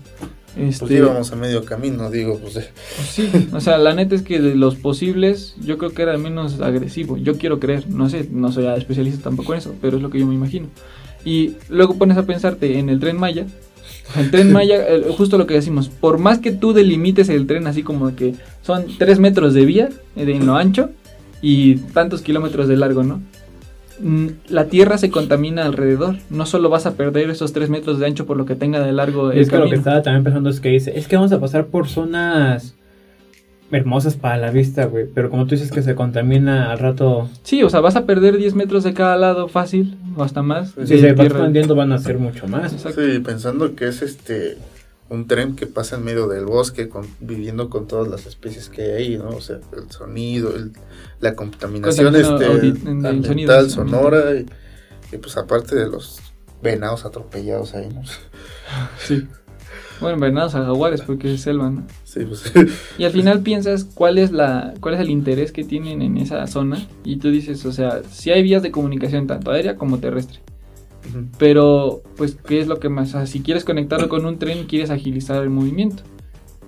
Este, 0.57 0.81
pues 0.81 0.91
íbamos 0.93 1.31
a 1.31 1.37
medio 1.37 1.65
camino, 1.65 2.11
digo, 2.11 2.39
pues, 2.39 2.57
eh. 2.57 2.71
pues... 2.97 3.09
Sí, 3.09 3.31
o 3.53 3.61
sea, 3.61 3.79
la 3.79 3.95
neta 3.95 4.15
es 4.15 4.23
que 4.23 4.41
de 4.41 4.57
los 4.57 4.75
posibles, 4.75 5.55
yo 5.61 5.79
creo 5.79 5.93
que 5.93 6.03
era 6.03 6.17
menos 6.19 6.61
agresivo, 6.61 7.17
yo 7.17 7.39
quiero 7.39 7.61
creer, 7.61 7.89
no 7.89 8.09
sé, 8.09 8.29
no 8.31 8.51
soy 8.51 8.67
especialista 8.67 9.23
tampoco 9.23 9.53
en 9.53 9.59
eso, 9.59 9.75
pero 9.81 9.99
es 9.99 10.03
lo 10.03 10.11
que 10.11 10.19
yo 10.19 10.27
me 10.27 10.35
imagino. 10.35 10.69
Y 11.25 11.57
luego 11.69 11.99
pones 11.99 12.17
a 12.17 12.25
pensarte 12.25 12.79
en 12.79 12.89
el 12.89 12.99
tren 12.99 13.19
Maya, 13.19 13.47
el 14.19 14.31
tren 14.31 14.53
Maya, 14.53 14.85
justo 15.17 15.39
lo 15.39 15.47
que 15.47 15.55
decimos, 15.55 15.89
por 15.89 16.19
más 16.19 16.39
que 16.39 16.53
tú 16.53 16.73
delimites 16.73 17.29
el 17.29 17.47
tren 17.47 17.67
así 17.67 17.83
como 17.83 18.15
que 18.15 18.35
son 18.63 18.85
3 18.99 19.19
metros 19.19 19.55
de 19.55 19.65
vía 19.65 19.89
eh, 20.17 20.25
en 20.29 20.47
lo 20.47 20.57
ancho 20.57 20.91
y 21.43 21.77
tantos 21.77 22.23
kilómetros 22.23 22.69
de 22.69 22.77
largo, 22.77 23.03
¿no? 23.03 23.21
Mm, 24.01 24.29
la 24.49 24.67
tierra 24.67 24.99
se 24.99 25.11
contamina 25.11 25.65
alrededor. 25.65 26.17
No 26.31 26.47
solo 26.47 26.71
vas 26.71 26.87
a 26.87 26.95
perder 26.95 27.31
esos 27.31 27.53
3 27.53 27.69
metros 27.69 27.99
de 27.99 28.07
ancho 28.07 28.27
por 28.27 28.37
lo 28.37 28.47
que 28.47 28.55
tenga 28.55 28.81
de 28.81 28.93
largo. 28.93 29.31
es 29.31 29.51
que 29.51 29.59
lo 29.59 29.69
que 29.69 29.77
estaba 29.77 30.03
también 30.03 30.25
pensando 30.25 30.51
es 30.51 30.61
que 30.61 30.71
dice, 30.71 30.93
es 30.97 31.07
que 31.07 31.17
vamos 31.17 31.33
a 31.33 31.41
pasar 31.41 31.67
por 31.67 31.89
zonas 31.89 32.75
hermosas 33.71 34.17
para 34.17 34.37
la 34.37 34.51
vista, 34.51 34.85
güey. 34.87 35.07
Pero 35.07 35.31
como 35.31 35.47
tú 35.47 35.51
dices 35.51 35.71
que 35.71 35.83
se 35.83 35.95
contamina 35.95 36.71
al 36.71 36.79
rato. 36.79 37.29
Sí, 37.43 37.63
o 37.63 37.71
sea, 37.71 37.81
vas 37.81 37.97
a 37.97 38.05
perder 38.07 38.37
10 38.37 38.55
metros 38.55 38.85
de 38.85 38.95
cada 38.95 39.17
lado 39.17 39.49
fácil, 39.49 39.97
o 40.17 40.23
hasta 40.23 40.43
más. 40.43 40.75
Si 40.85 40.99
se 40.99 41.13
va 41.13 41.25
expandiendo 41.25 41.75
van 41.75 41.93
a 41.93 41.99
ser 41.99 42.19
mucho 42.19 42.47
más. 42.47 42.73
Sí, 42.73 43.19
pensando 43.25 43.75
que 43.75 43.89
es 43.89 44.03
este 44.03 44.59
un 45.11 45.27
tren 45.27 45.57
que 45.57 45.67
pasa 45.67 45.97
en 45.97 46.05
medio 46.05 46.29
del 46.29 46.47
bosque, 46.47 46.89
con, 46.89 47.05
viviendo 47.19 47.69
con 47.69 47.89
todas 47.89 48.07
las 48.07 48.27
especies 48.27 48.69
que 48.69 48.83
hay 48.83 48.91
ahí, 48.91 49.19
¿no? 49.19 49.31
O 49.31 49.41
sea, 49.41 49.59
el 49.77 49.91
sonido, 49.91 50.55
la 51.19 51.35
contaminación 51.35 52.15
este, 52.15 52.47
ambiental, 53.09 53.71
sonora, 53.71 54.37
y, 54.37 54.47
y, 55.11 55.19
pues 55.19 55.37
aparte 55.37 55.75
de 55.75 55.89
los 55.89 56.21
venados 56.63 57.05
atropellados 57.05 57.75
ahí, 57.75 57.89
¿no? 57.89 58.03
Sí. 59.01 59.27
Bueno, 60.01 60.19
venados 60.21 60.55
a 60.55 60.65
jaguares 60.65 61.03
porque 61.03 61.35
es 61.35 61.41
selva, 61.41 61.71
¿no? 61.71 61.83
Sí, 62.11 62.25
pues. 62.25 62.53
Y 62.99 63.05
al 63.05 63.13
final 63.13 63.41
piensas 63.43 63.85
cuál 63.85 64.19
es 64.19 64.33
la 64.33 64.75
cuál 64.81 64.95
es 64.95 65.01
el 65.01 65.11
interés 65.11 65.53
que 65.53 65.63
tienen 65.63 66.03
en 66.03 66.17
esa 66.17 66.45
zona 66.49 66.89
y 67.05 67.19
tú 67.19 67.31
dices, 67.31 67.65
o 67.67 67.73
sea, 67.73 68.03
si 68.11 68.31
hay 68.31 68.43
vías 68.43 68.65
de 68.65 68.73
comunicación 68.73 69.29
tanto 69.29 69.53
aérea 69.53 69.77
como 69.77 69.99
terrestre. 69.99 70.41
Pero 71.39 72.03
pues 72.17 72.35
qué 72.35 72.61
es 72.61 72.67
lo 72.67 72.81
que 72.81 72.89
más, 72.89 73.11
o 73.11 73.13
sea, 73.13 73.27
si 73.27 73.43
quieres 73.43 73.65
conectarlo 73.65 74.09
con 74.09 74.27
un 74.27 74.39
tren, 74.39 74.67
quieres 74.67 74.91
agilizar 74.91 75.41
el 75.41 75.51
movimiento. 75.51 76.03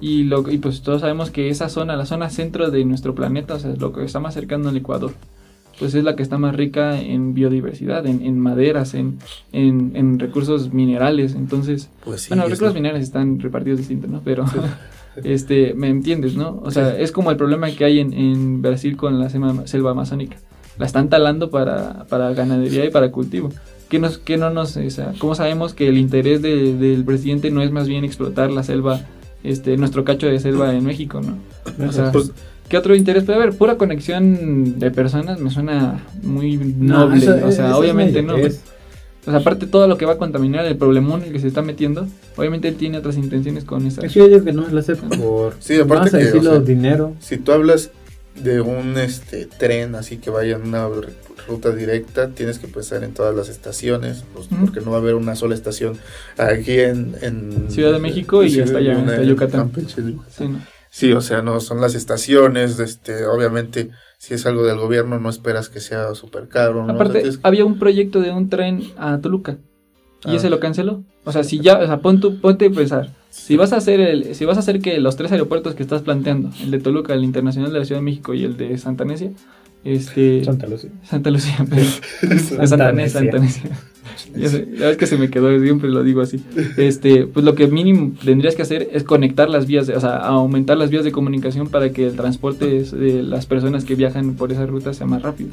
Y 0.01 0.22
lo 0.22 0.49
y 0.49 0.59
pues 0.59 0.82
todos 0.82 1.01
sabemos 1.01 1.32
que 1.32 1.49
esa 1.49 1.68
zona, 1.68 1.97
la 1.97 2.07
zona 2.07 2.30
centro 2.30 2.70
de 2.70 2.84
nuestro 2.84 3.16
planeta, 3.16 3.55
o 3.55 3.59
sea, 3.59 3.74
lo 3.74 3.93
que 3.93 4.05
está 4.05 4.20
más 4.20 4.34
cercano 4.34 4.68
al 4.68 4.76
Ecuador 4.76 5.12
pues 5.78 5.95
es 5.95 6.05
la 6.05 6.14
que 6.14 6.22
está 6.22 6.38
más 6.38 6.55
rica 6.55 7.01
en 7.01 7.34
biodiversidad, 7.34 8.07
en, 8.07 8.38
maderas, 8.38 8.95
en, 8.95 9.18
en, 9.53 10.18
recursos 10.18 10.72
minerales. 10.72 11.34
Entonces, 11.34 11.88
pues 12.05 12.28
bueno, 12.28 12.45
los 12.45 12.53
recursos 12.53 12.74
minerales 12.74 13.03
están 13.03 13.40
repartidos 13.40 13.78
distintos, 13.78 14.09
¿no? 14.09 14.20
Pero, 14.24 14.45
este, 15.22 15.74
me 15.74 15.88
entiendes, 15.88 16.34
¿no? 16.36 16.60
O 16.64 16.70
sea, 16.70 16.98
es 16.98 17.12
como 17.12 17.30
el 17.30 17.36
problema 17.36 17.70
que 17.70 17.84
hay 17.84 18.00
en, 18.00 18.62
Brasil 18.62 18.96
con 18.96 19.18
la 19.18 19.28
selva, 19.28 19.90
amazónica. 19.90 20.36
La 20.78 20.86
están 20.86 21.08
talando 21.08 21.50
para, 21.50 22.04
para 22.08 22.32
ganadería 22.32 22.84
y 22.84 22.90
para 22.90 23.10
cultivo. 23.10 23.50
¿Qué, 23.88 23.98
nos, 23.98 24.18
qué 24.18 24.38
no 24.38 24.50
nos, 24.50 24.76
o 24.76 24.90
sea, 24.90 25.12
¿Cómo 25.18 25.34
sabemos 25.34 25.74
que 25.74 25.88
el 25.88 25.98
interés 25.98 26.40
del 26.40 27.04
presidente 27.04 27.50
no 27.50 27.62
es 27.62 27.70
más 27.70 27.88
bien 27.88 28.04
explotar 28.04 28.50
la 28.50 28.62
selva, 28.62 29.00
este, 29.44 29.76
nuestro 29.76 30.04
cacho 30.04 30.28
de 30.28 30.40
selva 30.40 30.74
en 30.74 30.84
México, 30.84 31.20
¿no? 31.20 31.86
O 31.86 31.92
sea, 31.92 32.10
pues, 32.10 32.32
¿Qué 32.72 32.78
otro 32.78 32.94
interés 32.94 33.24
puede 33.24 33.38
haber? 33.38 33.54
Pura 33.54 33.76
conexión 33.76 34.78
de 34.78 34.90
personas 34.90 35.38
me 35.38 35.50
suena 35.50 36.02
muy 36.22 36.56
noble. 36.56 37.28
o 37.28 37.52
sea, 37.52 37.76
obviamente 37.76 38.22
no. 38.22 38.34
O 39.26 39.30
sea, 39.30 39.38
aparte 39.38 39.66
todo 39.66 39.86
lo 39.86 39.96
que 39.96 40.04
va 40.04 40.14
a 40.14 40.18
contaminar, 40.18 40.64
el 40.66 40.76
problemón 40.76 41.22
el 41.22 41.32
que 41.32 41.38
se 41.38 41.46
está 41.46 41.62
metiendo, 41.62 42.08
obviamente 42.36 42.68
él 42.68 42.76
tiene 42.76 42.98
otras 42.98 43.16
intenciones 43.16 43.64
con 43.64 43.86
esa. 43.86 44.04
Es 44.04 44.12
que 44.12 44.18
yo 44.18 44.28
digo 44.28 44.44
que 44.44 44.52
no 44.52 44.66
lo 44.66 44.80
hace 44.80 44.96
por 44.96 45.54
sí, 45.60 45.78
aparte 45.78 46.10
que, 46.10 46.38
o 46.38 46.42
sea, 46.42 46.58
dinero. 46.58 47.14
Si 47.20 47.38
tú 47.38 47.52
hablas 47.52 47.90
de 48.42 48.60
un 48.60 48.96
este 48.96 49.46
tren 49.46 49.94
así 49.94 50.16
que 50.16 50.30
vaya 50.30 50.56
en 50.56 50.62
una 50.62 50.88
ruta 51.46 51.70
directa, 51.70 52.30
tienes 52.30 52.58
que 52.58 52.66
pensar 52.66 53.04
en 53.04 53.14
todas 53.14 53.34
las 53.34 53.48
estaciones, 53.48 54.24
pues, 54.34 54.48
porque 54.48 54.80
no 54.80 54.90
va 54.90 54.96
a 54.96 55.00
haber 55.00 55.14
una 55.14 55.36
sola 55.36 55.54
estación 55.54 55.98
aquí 56.36 56.80
en, 56.80 57.66
Ciudad 57.68 57.92
de 57.92 57.98
México 58.00 58.42
y 58.42 58.60
hasta 58.60 58.78
allá 58.78 58.92
en 58.92 59.24
Yucatán. 59.24 59.70
sí, 59.86 60.02
¿no? 60.48 60.60
Sí, 60.90 61.10
o 61.14 61.22
sea, 61.22 61.40
no 61.40 61.58
son 61.61 61.80
las 61.80 61.94
estaciones, 61.94 62.78
este, 62.78 63.24
obviamente, 63.24 63.88
si 64.22 64.34
es 64.34 64.46
algo 64.46 64.62
del 64.62 64.78
gobierno, 64.78 65.18
no 65.18 65.28
esperas 65.28 65.68
que 65.68 65.80
sea 65.80 66.14
súper 66.14 66.46
caro. 66.46 66.88
Aparte, 66.88 67.28
había 67.42 67.64
un 67.64 67.80
proyecto 67.80 68.20
de 68.20 68.30
un 68.30 68.49
tren 68.49 68.84
a 68.96 69.18
Toluca 69.18 69.58
y 70.24 70.36
ese 70.36 70.46
ah. 70.46 70.50
lo 70.50 70.61
canceló. 70.61 71.03
O 71.24 71.32
sea, 71.32 71.42
si 71.42 71.58
ya, 71.58 71.80
o 71.80 71.86
sea, 71.86 71.99
pon 72.03 72.20
tu, 72.20 72.40
ponte 72.40 72.66
a 72.66 72.70
pensar, 72.70 73.11
si 73.30 73.57
vas 73.57 73.72
a 73.72 73.78
hacer 73.78 73.99
el, 73.99 74.36
si 74.36 74.44
vas 74.44 74.58
a 74.58 74.61
hacer 74.61 74.80
que 74.80 75.00
los 75.00 75.16
tres 75.16 75.32
aeropuertos 75.32 75.74
que 75.74 75.82
estás 75.82 76.03
planteando, 76.03 76.50
el 76.62 76.70
de 76.70 76.78
Toluca, 76.78 77.14
el 77.14 77.24
internacional 77.24 77.72
de 77.72 77.80
la 77.80 77.84
Ciudad 77.84 78.00
de 78.00 78.04
México 78.04 78.32
y 78.32 78.44
el 78.44 78.57
de 78.57 78.78
Santa 78.78 79.04
Necia, 79.04 79.32
este, 79.84 80.45
Santa 80.45 80.67
Lucía. 80.67 80.91
Santa 81.04 81.30
Lucía, 81.30 81.67
pero, 81.71 81.84
Santa, 82.38 82.67
Santa 82.67 82.92
Necia. 82.92 83.21
Santa 83.21 83.38
Necia. 83.38 83.71
Ya, 84.34 84.87
ves 84.88 84.96
que 84.96 85.07
se 85.07 85.17
me 85.17 85.30
quedó, 85.30 85.59
siempre 85.61 85.91
lo 85.91 86.03
digo 86.03 86.21
así. 86.21 86.42
Este, 86.76 87.26
pues 87.26 87.45
lo 87.45 87.54
que 87.54 87.67
mínimo 87.67 88.13
tendrías 88.25 88.54
que 88.54 88.63
hacer 88.63 88.88
es 88.92 89.04
conectar 89.04 89.49
las 89.49 89.67
vías, 89.67 89.88
o 89.88 90.00
sea, 90.00 90.17
aumentar 90.18 90.76
las 90.76 90.91
vías 90.91 91.04
de 91.04 91.13
comunicación 91.13 91.68
para 91.68 91.92
que 91.92 92.07
el 92.07 92.17
transporte 92.17 92.83
de 92.83 93.22
las 93.22 93.46
personas 93.46 93.84
que 93.84 93.95
viajan 93.95 94.34
por 94.34 94.53
esa 94.53 94.67
ruta 94.67 94.95
sea 94.95 95.07
más 95.07 95.22
rápido. 95.22 95.50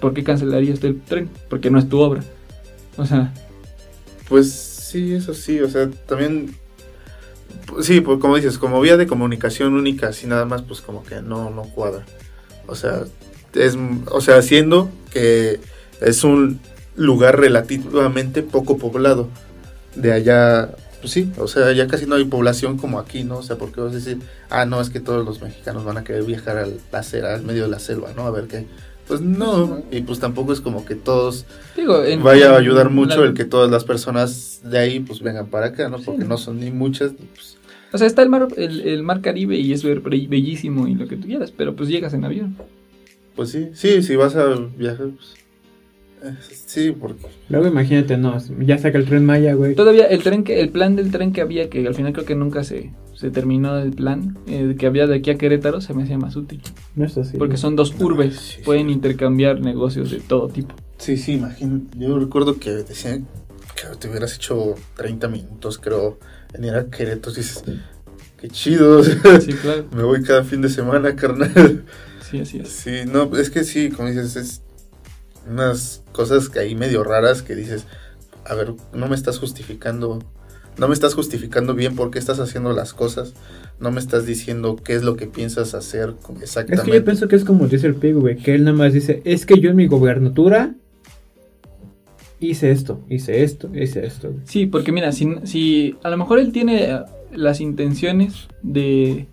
¿Por 0.00 0.14
qué 0.14 0.24
cancelarías 0.24 0.82
el 0.82 1.00
tren? 1.00 1.28
Porque 1.48 1.70
no 1.70 1.78
es 1.78 1.88
tu 1.88 1.98
obra. 1.98 2.22
O 2.96 3.04
sea. 3.04 3.32
Pues 4.28 4.52
sí, 4.52 5.14
eso 5.14 5.34
sí, 5.34 5.60
o 5.60 5.68
sea, 5.68 5.90
también. 6.06 6.54
Sí, 7.82 8.00
pues 8.00 8.18
como 8.18 8.36
dices, 8.36 8.58
como 8.58 8.80
vía 8.80 8.96
de 8.96 9.06
comunicación 9.06 9.74
única, 9.74 10.08
así 10.08 10.26
nada 10.26 10.44
más, 10.44 10.62
pues 10.62 10.80
como 10.80 11.04
que 11.04 11.20
no, 11.20 11.50
no 11.50 11.62
cuadra. 11.62 12.04
O 12.66 12.74
sea, 12.74 13.04
es, 13.54 13.76
o 14.10 14.20
sea, 14.20 14.42
siendo 14.42 14.90
que 15.12 15.60
es 16.00 16.24
un 16.24 16.60
lugar 16.96 17.38
relativamente 17.40 18.42
poco 18.42 18.76
poblado. 18.78 19.28
De 19.94 20.12
allá, 20.12 20.70
pues 21.00 21.12
sí, 21.12 21.30
o 21.38 21.48
sea, 21.48 21.72
ya 21.72 21.86
casi 21.88 22.06
no 22.06 22.14
hay 22.14 22.24
población 22.24 22.76
como 22.78 22.98
aquí, 22.98 23.24
¿no? 23.24 23.38
O 23.38 23.42
sea, 23.42 23.56
porque 23.56 23.80
vas 23.80 23.92
a 23.92 23.96
decir, 23.96 24.18
ah, 24.50 24.64
no, 24.66 24.80
es 24.80 24.90
que 24.90 25.00
todos 25.00 25.24
los 25.24 25.42
mexicanos 25.42 25.84
van 25.84 25.98
a 25.98 26.04
querer 26.04 26.22
viajar 26.24 26.58
al, 26.58 26.78
la 26.92 27.34
al 27.34 27.42
medio 27.42 27.64
de 27.64 27.68
la 27.70 27.78
selva, 27.80 28.12
¿no? 28.16 28.26
A 28.26 28.30
ver 28.30 28.44
qué. 28.44 28.66
Pues 29.08 29.20
no, 29.20 29.82
y 29.90 30.02
pues 30.02 30.20
tampoco 30.20 30.52
es 30.52 30.60
como 30.60 30.84
que 30.84 30.94
todos 30.94 31.44
Digo, 31.76 32.04
en- 32.04 32.22
vaya 32.22 32.52
a 32.52 32.58
ayudar 32.58 32.90
mucho 32.90 33.22
la- 33.22 33.26
el 33.30 33.34
que 33.34 33.44
todas 33.44 33.68
las 33.68 33.82
personas 33.82 34.60
de 34.62 34.78
ahí 34.78 35.00
pues 35.00 35.20
vengan 35.20 35.46
para 35.48 35.66
acá, 35.66 35.88
¿no? 35.88 35.98
Porque 35.98 36.22
Sí. 36.22 36.28
no 36.28 36.38
son 36.38 36.60
ni 36.60 36.70
muchas, 36.70 37.10
pues, 37.34 37.56
O 37.92 37.98
sea, 37.98 38.06
está 38.06 38.22
el 38.22 38.28
mar, 38.28 38.46
el, 38.56 38.82
el 38.82 39.02
mar 39.02 39.20
Caribe 39.20 39.56
y 39.56 39.72
es 39.72 39.82
bellísimo 39.82 40.86
y 40.86 40.94
lo 40.94 41.08
que 41.08 41.16
tú 41.16 41.26
quieras, 41.26 41.50
pero 41.50 41.74
pues 41.74 41.88
llegas 41.88 42.14
en 42.14 42.24
avión. 42.24 42.56
Pues 43.40 43.52
sí, 43.52 43.70
sí, 43.72 44.02
si 44.02 44.16
vas 44.16 44.36
a 44.36 44.54
viajar, 44.76 45.08
pues 45.16 45.34
sí, 46.66 46.90
porque 46.90 47.26
Luego 47.48 47.68
imagínate, 47.68 48.18
no, 48.18 48.36
ya 48.58 48.76
saca 48.76 48.98
el 48.98 49.06
tren 49.06 49.24
Maya, 49.24 49.54
güey. 49.54 49.74
Todavía 49.74 50.04
el 50.08 50.22
tren 50.22 50.44
que, 50.44 50.60
el 50.60 50.68
plan 50.68 50.94
del 50.94 51.10
tren 51.10 51.32
que 51.32 51.40
había, 51.40 51.70
que 51.70 51.86
al 51.86 51.94
final 51.94 52.12
creo 52.12 52.26
que 52.26 52.34
nunca 52.34 52.64
se, 52.64 52.90
se 53.14 53.30
terminó 53.30 53.78
el 53.78 53.92
plan, 53.92 54.36
eh, 54.46 54.76
que 54.78 54.84
había 54.84 55.06
de 55.06 55.16
aquí 55.16 55.30
a 55.30 55.38
Querétaro, 55.38 55.80
se 55.80 55.94
me 55.94 56.02
hacía 56.02 56.18
más 56.18 56.36
útil. 56.36 56.60
No 56.96 57.06
es 57.06 57.16
así. 57.16 57.38
Porque 57.38 57.56
son 57.56 57.76
dos 57.76 57.94
urbes, 57.98 58.36
sí. 58.36 58.62
pueden 58.62 58.90
intercambiar 58.90 59.58
negocios 59.62 60.10
de 60.10 60.20
todo 60.20 60.48
tipo. 60.48 60.74
sí, 60.98 61.16
sí, 61.16 61.32
imagino. 61.32 61.80
Yo 61.96 62.18
recuerdo 62.18 62.58
que 62.58 62.72
decían 62.72 63.26
que 63.74 63.96
te 63.96 64.10
hubieras 64.10 64.36
hecho 64.36 64.74
30 64.98 65.28
minutos, 65.28 65.78
creo, 65.78 66.18
en 66.52 66.64
ir 66.64 66.74
a 66.74 66.90
Querétaro, 66.90 67.32
y 67.32 67.36
dices, 67.36 67.64
qué 68.38 68.48
chido, 68.50 69.02
Sí, 69.02 69.54
claro. 69.62 69.86
me 69.96 70.02
voy 70.02 70.22
cada 70.22 70.44
fin 70.44 70.60
de 70.60 70.68
semana, 70.68 71.16
carnal. 71.16 71.86
Sí, 72.30 72.38
así 72.40 72.58
es. 72.60 72.68
Sí, 72.68 72.90
no, 73.10 73.34
es 73.36 73.50
que 73.50 73.64
sí, 73.64 73.90
como 73.90 74.08
dices, 74.08 74.36
es 74.36 74.62
unas 75.50 76.02
cosas 76.12 76.48
que 76.48 76.58
ahí 76.60 76.74
medio 76.74 77.02
raras 77.02 77.42
que 77.42 77.54
dices, 77.54 77.86
a 78.44 78.54
ver, 78.54 78.74
no 78.94 79.08
me 79.08 79.16
estás 79.16 79.38
justificando, 79.38 80.18
no 80.78 80.88
me 80.88 80.94
estás 80.94 81.14
justificando 81.14 81.74
bien 81.74 81.96
por 81.96 82.10
qué 82.10 82.18
estás 82.18 82.38
haciendo 82.40 82.72
las 82.72 82.92
cosas, 82.94 83.32
no 83.80 83.90
me 83.90 83.98
estás 84.00 84.26
diciendo 84.26 84.76
qué 84.76 84.94
es 84.94 85.02
lo 85.02 85.16
que 85.16 85.26
piensas 85.26 85.74
hacer 85.74 86.14
con- 86.22 86.36
Es 86.36 86.42
exactamente. 86.42 86.90
que 86.90 86.98
yo 86.98 87.04
pienso 87.04 87.28
que 87.28 87.36
es 87.36 87.44
como 87.44 87.66
dice 87.66 87.86
el 87.86 87.94
Pig, 87.94 88.14
güey, 88.14 88.36
que 88.36 88.54
él 88.54 88.64
nada 88.64 88.76
más 88.76 88.92
dice, 88.92 89.22
es 89.24 89.46
que 89.46 89.58
yo 89.58 89.70
en 89.70 89.76
mi 89.76 89.86
gobernatura 89.86 90.74
hice 92.38 92.70
esto, 92.70 93.04
hice 93.08 93.42
esto, 93.42 93.70
hice 93.74 94.06
esto. 94.06 94.28
güey". 94.30 94.40
Sí, 94.44 94.66
porque 94.66 94.92
mira, 94.92 95.12
si, 95.12 95.34
si 95.44 95.96
a 96.02 96.10
lo 96.10 96.16
mejor 96.16 96.38
él 96.38 96.52
tiene 96.52 97.00
las 97.32 97.60
intenciones 97.60 98.48
de, 98.62 99.26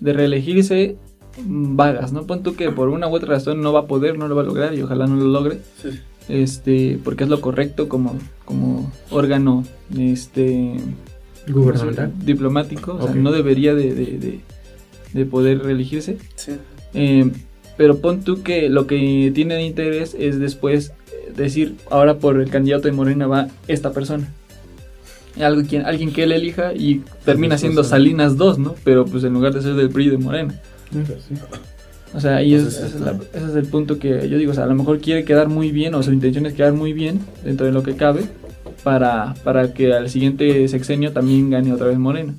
de 0.00 0.12
reelegirse 0.12 0.96
vagas, 1.44 2.12
¿no? 2.12 2.26
Pon 2.26 2.42
tú 2.42 2.54
que 2.54 2.70
por 2.70 2.88
una 2.88 3.08
u 3.08 3.14
otra 3.14 3.28
razón 3.30 3.60
no 3.62 3.72
va 3.72 3.80
a 3.80 3.86
poder, 3.86 4.18
no 4.18 4.28
lo 4.28 4.34
va 4.36 4.42
a 4.42 4.44
lograr 4.46 4.74
y 4.74 4.82
ojalá 4.82 5.06
no 5.06 5.16
lo 5.16 5.24
logre. 5.26 5.60
Sí, 5.82 5.88
este 6.28 6.98
porque 7.02 7.24
es 7.24 7.30
lo 7.30 7.40
correcto 7.40 7.88
como, 7.88 8.16
como 8.44 8.90
órgano 9.10 9.64
este 9.98 10.74
Gubernamental. 11.48 12.12
diplomático, 12.24 12.94
o 13.00 13.02
sea, 13.06 13.14
no 13.14 13.32
debería 13.32 13.74
de, 13.74 13.94
de- 13.94 14.18
de- 14.18 14.40
de 15.12 15.26
poder 15.26 15.62
reelegirse. 15.62 16.18
sí, 16.36 16.52
Eh, 16.94 17.30
pero 17.76 17.98
pon 17.98 18.20
tú 18.22 18.42
que 18.42 18.68
lo 18.68 18.86
que 18.86 19.32
tiene 19.34 19.54
de 19.54 19.62
interés 19.64 20.14
es 20.18 20.38
después 20.38 20.92
eh, 21.12 21.32
decir, 21.36 21.76
ahora 21.90 22.18
por 22.18 22.40
el 22.40 22.50
candidato 22.50 22.82
de 22.88 22.92
Morena 22.92 23.26
va 23.26 23.48
esta 23.68 23.92
persona. 23.92 24.28
Algo, 25.40 25.62
quien, 25.68 25.86
alguien 25.86 26.12
que 26.12 26.24
él 26.24 26.32
elija 26.32 26.74
y 26.74 27.02
termina 27.24 27.56
siendo. 27.56 27.82
Salinas 27.84 28.36
2, 28.36 28.58
¿no? 28.58 28.74
Pero 28.84 29.04
pues 29.06 29.24
en 29.24 29.32
lugar 29.32 29.54
de 29.54 29.62
ser 29.62 29.74
del 29.74 29.88
PRI 29.88 30.10
de 30.10 30.18
Morena. 30.18 30.60
O 32.12 32.20
sea, 32.20 32.40
es, 32.42 32.48
Entonces, 32.52 32.82
ese, 32.84 32.96
es 32.96 33.00
la- 33.00 33.18
ese 33.32 33.46
es 33.46 33.54
el 33.56 33.66
punto 33.66 33.98
que 33.98 34.28
yo 34.28 34.36
digo. 34.38 34.50
O 34.50 34.54
sea, 34.54 34.64
a 34.64 34.66
lo 34.66 34.74
mejor 34.74 34.98
quiere 35.00 35.24
quedar 35.24 35.48
muy 35.48 35.70
bien, 35.70 35.94
o 35.94 36.02
su 36.02 36.12
intención 36.12 36.46
es 36.46 36.54
quedar 36.54 36.72
muy 36.72 36.92
bien 36.92 37.20
dentro 37.44 37.66
de 37.66 37.72
lo 37.72 37.82
que 37.82 37.94
cabe, 37.94 38.22
para, 38.82 39.34
para 39.44 39.72
que 39.74 39.92
al 39.92 40.08
siguiente 40.10 40.66
sexenio 40.68 41.12
también 41.12 41.50
gane 41.50 41.72
otra 41.72 41.86
vez 41.86 41.98
Morena. 41.98 42.34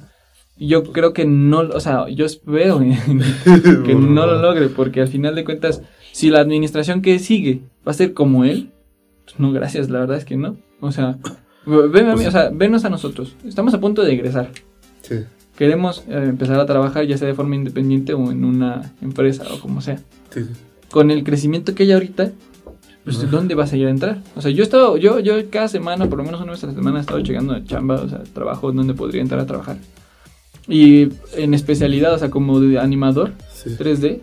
Y 0.58 0.68
yo 0.68 0.84
creo 0.92 1.14
que 1.14 1.26
no, 1.26 1.60
o 1.60 1.80
sea, 1.80 2.08
yo 2.10 2.26
espero 2.26 2.80
que 3.86 3.96
no 3.96 4.26
lo 4.26 4.42
logre, 4.42 4.68
porque 4.68 5.02
al 5.02 5.08
final 5.08 5.36
de 5.36 5.46
cuentas, 5.46 5.82
si 6.12 6.30
la 6.30 6.42
administración 6.42 7.02
que 7.02 7.18
sigue 7.20 7.62
va 7.88 7.92
a 7.92 7.96
ser 7.96 8.14
como 8.14 8.44
él, 8.44 8.72
pues 9.24 9.40
no, 9.40 9.52
gracias, 9.54 9.90
la 9.90 10.00
verdad 10.00 10.18
es 10.18 10.26
que 10.26 10.36
no. 10.36 10.58
O 10.82 10.92
sea, 10.92 11.18
ven 11.66 12.08
a 12.10 12.16
mí, 12.16 12.26
o 12.26 12.32
sea, 12.32 12.50
venos 12.54 12.84
a 12.86 12.90
nosotros. 12.90 13.36
Estamos 13.46 13.74
a 13.74 13.80
punto 13.80 14.02
de 14.04 14.12
egresar. 14.14 14.50
Sí, 15.02 15.16
Queremos 15.58 16.04
eh, 16.08 16.26
empezar 16.30 16.60
a 16.60 16.66
trabajar 16.66 17.06
ya 17.06 17.18
sea 17.18 17.28
de 17.28 17.34
forma 17.34 17.56
independiente 17.56 18.14
o 18.14 18.32
en 18.32 18.44
una 18.46 18.94
empresa 19.02 19.44
o 19.54 19.60
como 19.60 19.82
sea. 19.82 19.98
sí, 20.30 20.44
sí. 20.44 20.52
Con 20.90 21.10
el 21.10 21.24
crecimiento 21.24 21.74
que 21.74 21.84
hay 21.84 21.94
ahorita, 21.94 22.32
pues. 23.04 23.32
¿dónde 23.32 23.56
vas 23.56 23.72
a 23.74 23.78
ir 23.78 23.88
a 23.88 23.90
entrar? 23.90 24.22
O 24.36 24.42
sea, 24.42 24.52
yo 24.52 24.62
he 24.62 24.64
estado, 24.64 24.98
yo, 24.98 25.20
yo 25.20 25.50
cada 25.50 25.68
semana, 25.68 26.08
por 26.08 26.18
lo 26.18 26.24
menos 26.24 26.42
una 26.42 26.52
vez 26.52 26.64
a 26.64 26.68
la 26.68 26.74
semana, 26.74 26.98
he 26.98 27.02
estado 27.02 27.20
llegando 27.20 27.54
a 27.54 27.64
chamba, 27.64 27.96
o 27.96 28.10
sea, 28.10 28.22
trabajo 28.34 28.72
donde 28.72 28.94
podría 28.94 29.22
entrar 29.22 29.40
a 29.40 29.46
trabajar. 29.46 29.78
Y 30.68 31.10
en 31.36 31.54
especialidad, 31.54 32.14
o 32.14 32.20
sea, 32.20 32.30
como 32.30 32.60
de 32.60 32.78
animador, 32.78 33.32
sí. 33.54 33.72
3D 33.72 34.20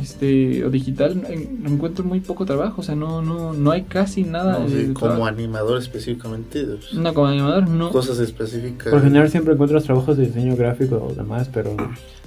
este 0.00 0.64
o 0.64 0.70
digital 0.70 1.22
en- 1.28 1.62
encuentro 1.66 2.04
muy 2.04 2.20
poco 2.20 2.44
trabajo 2.44 2.80
o 2.80 2.84
sea 2.84 2.94
no 2.96 3.22
no 3.22 3.52
no 3.52 3.70
hay 3.70 3.82
casi 3.82 4.24
nada 4.24 4.58
No, 4.58 4.68
sí, 4.68 4.74
de 4.74 4.84
como 4.94 5.06
trabajo. 5.06 5.26
animador 5.26 5.78
específicamente, 5.78 6.64
pues, 6.64 6.94
no 6.94 7.14
como 7.14 7.28
animador 7.28 7.68
no 7.68 7.90
cosas 7.90 8.18
específicas. 8.18 8.92
Por 8.92 9.02
general 9.02 9.30
siempre 9.30 9.52
encuentras 9.54 9.84
trabajos 9.84 10.16
de 10.16 10.26
diseño 10.26 10.56
gráfico 10.56 10.96
o 11.10 11.14
demás, 11.14 11.48
pero 11.52 11.70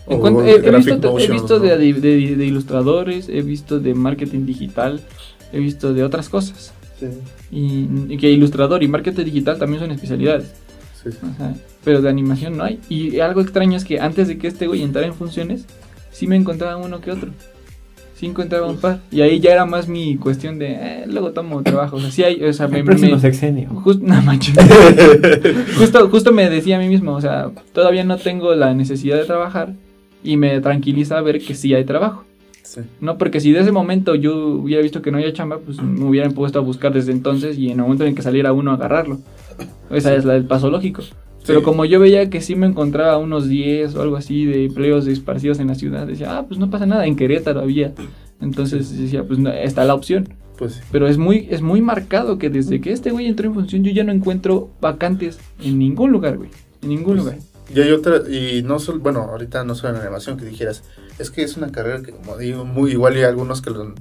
o 0.09 0.13
he, 0.45 0.59
visto, 0.77 0.93
he 1.07 1.11
motions, 1.11 1.29
visto 1.29 1.59
¿no? 1.59 1.65
de, 1.65 1.77
de- 1.93 2.35
de 2.37 2.45
ilustradores 2.45 3.27
he 3.27 3.41
visto 3.41 3.79
de 3.79 3.93
marketing 3.93 4.45
digital 4.45 5.01
he 5.51 5.59
visto 5.59 5.93
de 5.93 6.03
otras 6.03 6.29
cosas 6.29 6.73
Sí, 6.99 7.05
y, 7.51 8.13
y 8.13 8.17
que 8.17 8.31
ilustrador 8.31 8.81
y 8.81 8.87
marketing 8.87 9.25
digital 9.25 9.59
también 9.59 9.81
son 9.81 9.91
especialidades 9.91 10.51
sí, 11.03 11.11
sí. 11.11 11.17
o 11.21 11.37
sea, 11.37 11.53
pero 11.83 12.01
de 12.01 12.09
animación 12.09 12.57
no 12.57 12.63
hay 12.63 12.79
y 12.89 13.19
algo 13.19 13.41
extraño 13.41 13.77
es 13.77 13.83
que 13.85 13.99
antes 13.99 14.27
de 14.29 14.37
que 14.39 14.47
este 14.47 14.65
güey 14.65 14.81
entrara 14.81 15.05
en 15.05 15.13
funciones 15.13 15.65
sí 16.11 16.25
me 16.25 16.35
encontraba 16.37 16.77
uno 16.77 16.99
que 17.01 17.11
otro 17.11 17.29
sí 18.17 18.25
encontraba 18.25 18.65
un 18.67 18.77
par 18.77 18.99
y 19.11 19.21
ahí 19.21 19.39
ya 19.39 19.51
era 19.53 19.65
más 19.65 19.87
mi 19.87 20.17
cuestión 20.17 20.57
de 20.59 20.67
eh, 20.71 21.03
luego 21.07 21.31
tomo 21.31 21.61
trabajo 21.61 21.97
o 21.97 21.99
sea 21.99 22.09
sí 22.11 22.23
hay 22.23 22.43
o 22.43 22.51
sea 22.51 22.67
me, 22.67 22.79
el 22.79 22.83
próximo 22.85 23.15
me- 23.15 23.21
sexenio. 23.21 23.69
Just- 23.69 24.01
no 24.01 24.19
manches. 24.23 24.55
justo, 25.77 26.09
justo 26.09 26.31
me 26.31 26.49
decía 26.49 26.77
a 26.77 26.79
mí 26.79 26.87
mismo, 26.87 27.13
o 27.13 27.21
sea, 27.21 27.51
todavía 27.73 28.03
no 28.03 28.17
tengo 28.17 28.53
la 28.55 28.73
necesidad 28.73 29.17
de 29.17 29.25
trabajar 29.25 29.73
y 30.23 30.37
me 30.37 30.59
tranquiliza 30.61 31.21
ver 31.21 31.39
que 31.41 31.53
sí 31.55 31.73
hay 31.73 31.85
trabajo. 31.85 32.23
Sí. 32.63 32.81
No, 32.99 33.17
porque 33.17 33.39
si 33.39 33.51
de 33.53 33.61
ese 33.61 33.71
momento 33.71 34.15
yo 34.15 34.35
hubiera 34.35 34.81
visto 34.81 35.01
que 35.01 35.09
no 35.11 35.17
había 35.19 35.31
chamba, 35.31 35.59
pues 35.59 35.81
me 35.81 36.03
hubieran 36.03 36.33
puesto 36.33 36.59
a 36.59 36.61
buscar 36.61 36.91
desde 36.93 37.13
entonces 37.13 37.57
y 37.57 37.65
en 37.67 37.77
el 37.79 37.83
momento 37.83 38.03
en 38.05 38.13
que 38.15 38.21
saliera 38.21 38.51
uno 38.51 38.71
a 38.71 38.73
agarrarlo. 38.73 39.19
Esa 39.89 40.13
es 40.15 40.25
la 40.25 40.33
del 40.33 40.45
paso 40.45 40.69
lógico. 40.69 41.01
Pero 41.47 41.63
como 41.63 41.85
yo 41.85 41.99
veía 41.99 42.29
que 42.29 42.41
sí 42.41 42.55
me 42.55 42.67
encontraba 42.67 43.17
unos 43.17 43.47
10 43.47 43.95
o 43.95 44.01
algo 44.01 44.17
así 44.17 44.45
de 44.45 44.65
empleos 44.65 45.07
esparcidos 45.07 45.59
en 45.59 45.67
la 45.67 45.75
ciudad, 45.75 46.05
decía, 46.05 46.37
ah, 46.37 46.45
pues 46.47 46.59
no 46.59 46.69
pasa 46.69 46.85
nada, 46.85 47.05
en 47.07 47.15
Querétaro 47.15 47.61
había. 47.61 47.93
Entonces 48.41 48.97
decía, 48.97 49.23
pues 49.23 49.39
no, 49.39 49.51
está 49.51 49.83
la 49.85 49.95
opción. 49.95 50.27
Pues 50.57 50.73
sí. 50.73 50.81
Pero 50.91 51.07
es 51.07 51.17
muy, 51.17 51.47
es 51.49 51.61
muy 51.61 51.81
marcado 51.81 52.37
que 52.37 52.49
desde 52.49 52.81
que 52.81 52.91
este 52.91 53.11
güey 53.11 53.27
entró 53.27 53.47
en 53.47 53.53
función, 53.53 53.83
yo 53.83 53.91
ya 53.91 54.03
no 54.03 54.11
encuentro 54.11 54.69
vacantes 54.81 55.39
en 55.63 55.79
ningún 55.79 56.11
lugar, 56.11 56.37
güey. 56.37 56.49
En 56.81 56.89
ningún 56.89 57.15
Pues, 57.15 57.25
lugar. 57.25 57.37
Y 57.73 57.81
hay 57.81 57.91
otra, 57.91 58.21
y 58.29 58.63
no 58.63 58.79
solo, 58.79 58.99
bueno, 58.99 59.21
ahorita 59.21 59.63
no 59.63 59.75
solo 59.75 59.95
en 59.95 60.01
animación 60.01 60.37
que 60.37 60.45
dijeras, 60.45 60.83
es 61.19 61.29
que 61.31 61.43
es 61.43 61.57
una 61.57 61.71
carrera 61.71 62.01
que, 62.01 62.11
como 62.11 62.37
digo, 62.37 62.65
muy 62.65 62.91
igual 62.91 63.17
y 63.17 63.23
algunos 63.23 63.61
que 63.61 63.71
lo, 63.71 63.93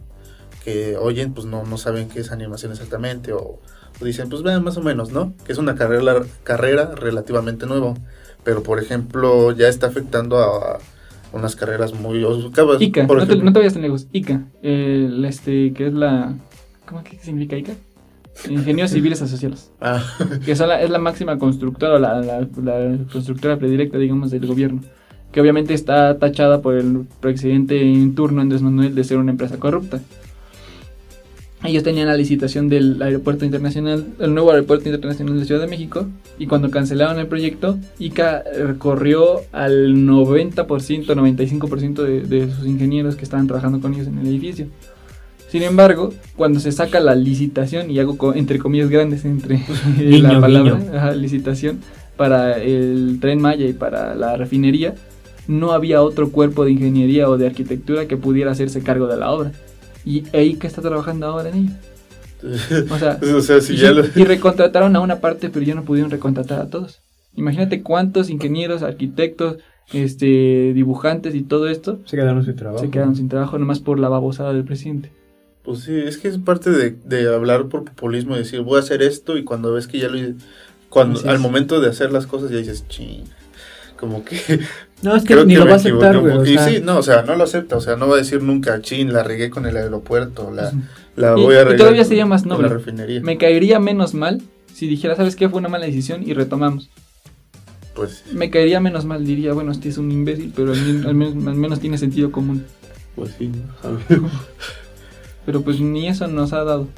que 0.64 0.97
oyen, 0.97 1.32
pues 1.32 1.47
no, 1.47 1.64
no 1.64 1.78
saben 1.78 2.09
qué 2.09 2.20
es 2.20 2.32
animación 2.32 2.73
exactamente, 2.73 3.32
o 3.32 3.60
dicen, 4.05 4.28
pues 4.28 4.43
vean, 4.43 4.62
más 4.64 4.77
o 4.77 4.82
menos, 4.82 5.12
¿no? 5.12 5.32
Que 5.44 5.52
es 5.52 5.59
una 5.59 5.74
carrera, 5.74 6.23
carrera 6.43 6.93
relativamente 6.94 7.66
nueva, 7.66 7.94
pero 8.44 8.62
por 8.62 8.78
ejemplo, 8.81 9.52
ya 9.52 9.68
está 9.68 9.86
afectando 9.86 10.39
a, 10.39 10.78
unas 11.32 11.56
carreras 11.56 11.93
muy. 11.94 12.24
ICA, 12.81 13.06
por 13.06 13.18
no 13.18 13.27
te, 13.27 13.36
no 13.36 13.52
te 13.52 13.59
vayas 13.59 13.73
tan 13.74 13.82
lejos. 13.82 14.06
ICA, 14.12 14.43
el, 14.62 15.24
este, 15.24 15.73
que 15.73 15.86
es 15.89 15.93
la. 15.94 16.35
¿Cómo 16.89 17.02
que 17.02 17.18
significa 17.18 17.56
ICA? 17.56 17.73
Ingenieros 18.48 18.90
Civiles 18.93 19.20
Asociados. 19.23 19.70
Ah, 19.81 20.02
Que 20.44 20.55
son 20.55 20.68
la- 20.68 20.81
es 20.82 20.90
la 20.90 20.98
máxima 20.98 21.39
constructora, 21.39 21.94
o 21.94 21.98
la, 21.98 22.20
la- 22.20 22.40
la 22.62 22.97
constructora 23.12 23.59
predilecta, 23.59 23.98
digamos, 23.98 24.31
del 24.31 24.47
gobierno. 24.47 24.82
Que 25.32 25.40
obviamente 25.40 25.74
está 25.74 26.16
tachada 26.18 26.62
por 26.62 26.74
el 26.77 27.06
presidente 27.20 27.81
en 27.82 28.14
turno, 28.14 28.40
Andrés 28.40 28.62
Manuel, 28.62 28.94
de 28.94 29.05
ser 29.05 29.18
una 29.18 29.32
empresa 29.32 29.59
corrupta. 29.59 30.01
Ellos 31.65 31.83
tenían 31.83 32.07
la 32.07 32.16
licitación 32.16 32.69
del 32.69 33.01
aeropuerto 33.03 33.45
internacional, 33.45 34.07
el 34.20 34.35
nuevo 34.35 34.51
aeropuerto 34.53 34.89
internacional 34.89 35.39
de 35.39 35.47
Ciudad 35.47 35.61
de 35.62 35.66
México, 35.66 36.07
y 36.39 36.47
cuando 36.47 36.70
cancelaron 36.70 37.19
el 37.19 37.27
proyecto, 37.27 37.78
ICA 37.99 38.43
recorrió 38.66 39.41
al 39.53 39.97
90%, 39.97 40.55
95% 41.07 42.03
de, 42.03 42.20
de 42.23 42.53
sus 42.53 42.66
ingenieros 42.66 43.16
que 43.16 43.24
estaban 43.24 43.47
trabajando 43.47 43.81
con 43.81 43.95
ellos 43.95 44.07
en 44.07 44.19
el 44.19 44.27
edificio. 44.27 44.66
Sin 45.49 45.62
embargo, 45.62 46.12
cuando 46.37 46.61
se 46.61 46.73
saca 46.73 47.01
la 47.01 47.15
licitación, 47.15 47.91
y 47.91 47.99
hago 48.01 48.19
co- 48.19 48.35
entre 48.35 48.59
comillas 48.59 48.91
grandes 48.91 49.24
entre 49.24 49.61
la 49.99 50.28
palabra 50.41 50.73
ajá, 50.95 51.12
licitación 51.15 51.78
para 52.16 52.59
el 52.62 53.19
tren 53.20 53.41
Maya 53.41 53.66
y 53.66 53.73
para 53.73 54.15
la 54.15 54.37
refinería, 54.37 54.95
no 55.49 55.73
había 55.73 56.03
otro 56.03 56.31
cuerpo 56.31 56.65
de 56.65 56.73
ingeniería 56.73 57.28
o 57.31 57.39
de 57.39 57.47
arquitectura 57.47 58.07
que 58.07 58.16
pudiera 58.16 58.51
hacerse 58.51 58.83
cargo 58.83 59.07
de 59.07 59.16
la 59.16 59.31
obra. 59.31 59.53
Y 60.07 60.24
ahí 60.35 60.55
que 60.55 60.66
está 60.69 60.81
trabajando 60.81 61.27
ahora 61.27 61.51
en 61.51 61.55
ello. 61.57 61.73
O 62.91 62.99
sea, 62.99 63.19
o 63.37 63.41
sea, 63.41 63.61
si 63.61 63.74
y, 63.74 63.77
ya 63.78 63.91
lo- 63.91 64.05
y 64.15 64.24
recontrataron 64.24 64.95
a 64.97 65.01
una 65.01 65.20
parte, 65.20 65.51
pero 65.51 65.65
ya 65.66 65.74
no 65.74 65.85
pudieron 65.85 66.11
recontratar 66.11 66.61
a 66.61 66.70
todos. 66.70 67.01
Imagínate 67.35 67.83
cuántos 67.83 68.31
ingenieros, 68.31 68.83
arquitectos, 68.83 69.57
este, 69.93 70.73
dibujantes 70.74 71.35
y 71.35 71.43
todo 71.43 71.69
esto 71.69 72.01
Se 72.07 72.16
quedaron 72.16 72.45
sin 72.45 72.57
trabajo. 72.57 72.83
se 72.85 72.91
quedaron 72.91 73.15
sin 73.16 73.28
trabajo 73.28 73.59
nomás 73.59 73.81
por 73.81 73.99
la 73.99 74.09
babosada 74.09 74.53
del 74.53 74.65
presidente. 74.65 75.11
Pues 75.65 75.81
sí, 75.81 75.95
es 75.97 76.19
que 76.19 76.28
es 76.28 76.39
parte 76.39 76.70
de, 76.70 76.91
de 77.05 77.35
hablar 77.35 77.66
por 77.66 77.85
populismo 77.85 78.35
y 78.37 78.39
decir, 78.39 78.61
voy 78.62 78.77
a 78.77 78.81
hacer 78.81 79.03
esto 79.03 79.37
y 79.37 79.43
cuando 79.45 79.73
ves 79.73 79.87
que 79.89 79.99
ya 79.99 80.09
lo 80.09 80.19
cuando 80.89 81.19
Así 81.19 81.28
al 81.28 81.35
es. 81.37 81.41
momento 81.41 81.81
de 81.81 81.89
hacer 81.89 82.12
las 82.12 82.27
cosas 82.27 82.51
ya 82.51 82.59
dices, 82.59 82.87
ching, 82.89 83.24
como 83.97 84.24
que 84.24 84.39
No, 85.02 85.14
es 85.14 85.24
que 85.24 85.35
ni 85.44 85.55
que 85.55 85.59
lo 85.60 85.66
va 85.66 85.73
a 85.73 85.77
aceptar, 85.77 86.18
güey. 86.18 86.36
O. 86.36 86.44
Y 86.44 86.55
sea, 86.55 86.68
sí, 86.68 86.81
no, 86.82 86.98
o 86.98 87.02
sea, 87.02 87.23
no 87.23 87.36
lo 87.36 87.44
acepta, 87.44 87.77
o 87.77 87.81
sea, 87.81 87.97
no 87.97 88.09
va 88.09 88.14
a 88.14 88.18
decir 88.18 88.43
nunca, 88.43 88.81
chin, 88.81 89.12
la 89.12 89.23
regué 89.23 89.51
con 89.51 89.66
el 89.66 89.77
aeropuerto, 89.77 90.51
la, 90.51 90.73
Y- 91.36 91.43
voy 91.43 91.55
a 91.55 91.59
y 91.59 91.60
arreglar 91.60 91.77
todavía 91.78 92.01
con- 92.02 92.09
sería 92.09 92.27
más 92.27 92.47
noble. 92.47 92.68
la 92.68 92.74
refinería. 92.74 93.20
Me 93.20 93.36
caería 93.36 93.78
menos 93.78 94.14
mal 94.14 94.40
si 94.73 94.86
dijera, 94.89 95.14
¿sabes 95.16 95.36
qué? 95.36 95.48
Fue 95.48 95.59
una 95.59 95.68
mala 95.68 95.85
decisión 95.86 96.23
y 96.27 96.32
retomamos. 96.35 96.89
Pues, 97.94 98.24
Me 98.32 98.51
caería 98.51 98.78
menos 98.81 99.05
mal, 99.06 99.24
diría, 99.24 99.52
bueno, 99.55 99.73
este 99.73 99.89
es 99.89 99.97
un 99.98 100.10
imbécil, 100.10 100.52
pero 100.55 100.73
al, 100.73 100.81
men- 100.82 101.06
al 101.06 101.14
menos, 101.14 101.47
al 101.47 101.55
menos 101.56 101.81
tiene 101.81 101.98
sentido 101.98 102.31
común. 102.32 102.64
pues 103.14 103.32
sí, 103.39 103.48
¿no? 103.48 104.28
Pero 105.47 105.62
pues 105.62 105.81
ni 105.81 106.09
eso 106.09 106.27
nos 106.27 106.52
ha 106.52 106.64
dado. 106.64 106.89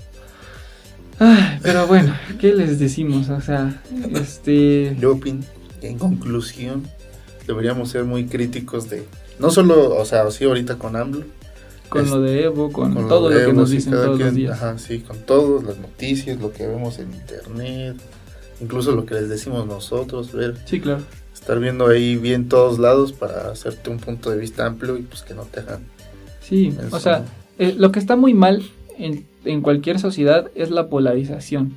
Ay, 1.20 1.59
pero 1.62 1.87
bueno, 1.87 2.15
¿qué 2.41 2.53
les 2.55 2.79
decimos? 2.79 3.29
O 3.29 3.41
sea, 3.41 3.83
este... 4.15 4.97
Yo 5.01 5.12
opino 5.12 5.41
en 5.83 5.99
conclusión 5.99 6.83
deberíamos 7.47 7.91
ser 7.91 8.05
muy 8.05 8.27
críticos 8.27 8.91
de, 8.91 9.05
no 9.39 9.51
solo, 9.51 9.97
o 9.97 10.05
sea, 10.05 10.31
sí 10.31 10.45
ahorita 10.45 10.77
con 10.77 10.97
AMLO, 10.97 11.25
Con 11.89 12.05
es- 12.05 12.11
lo 12.11 12.21
de 12.21 12.45
Evo, 12.45 12.71
con, 12.71 12.95
con 12.95 13.09
todo 13.09 13.31
lo 13.31 13.37
que 13.37 13.43
Evo, 13.45 13.53
nos 13.55 13.71
dicen 13.71 13.93
todos 13.93 14.07
los 14.09 14.17
quien, 14.19 14.35
días. 14.35 14.53
Ajá, 14.53 14.79
sí, 14.79 15.01
con 15.01 15.19
todas 15.21 15.65
las 15.65 15.79
noticias, 15.79 16.39
lo 16.41 16.53
que 16.53 16.67
vemos 16.67 16.99
en 16.99 17.13
internet, 17.13 17.97
incluso 18.61 18.93
lo 18.93 19.07
que 19.07 19.15
les 19.15 19.29
decimos 19.29 19.67
nosotros, 19.67 20.33
ver, 20.33 20.57
Sí, 20.67 20.81
claro. 20.81 21.01
estar 21.33 21.59
viendo 21.61 21.87
ahí 21.87 22.17
bien 22.17 22.49
todos 22.49 22.79
lados 22.79 23.13
para 23.13 23.51
hacerte 23.51 23.89
un 23.91 23.99
punto 23.99 24.31
de 24.31 24.37
vista 24.39 24.67
amplio 24.67 24.99
y 24.99 25.03
pues 25.03 25.23
que 25.23 25.33
no 25.35 25.45
te 25.45 25.61
hagan 25.61 25.81
Sí, 26.43 26.75
o 26.79 26.87
Eso. 26.87 27.01
sea, 27.01 27.25
eh, 27.59 27.75
lo 27.77 27.93
que 27.93 27.99
está 27.99 28.17
muy 28.17 28.33
mal 28.35 28.63
en, 28.99 29.27
en 29.45 29.61
cualquier 29.63 29.99
sociedad 29.99 30.51
es 30.55 30.71
la 30.71 30.89
polarización. 30.89 31.75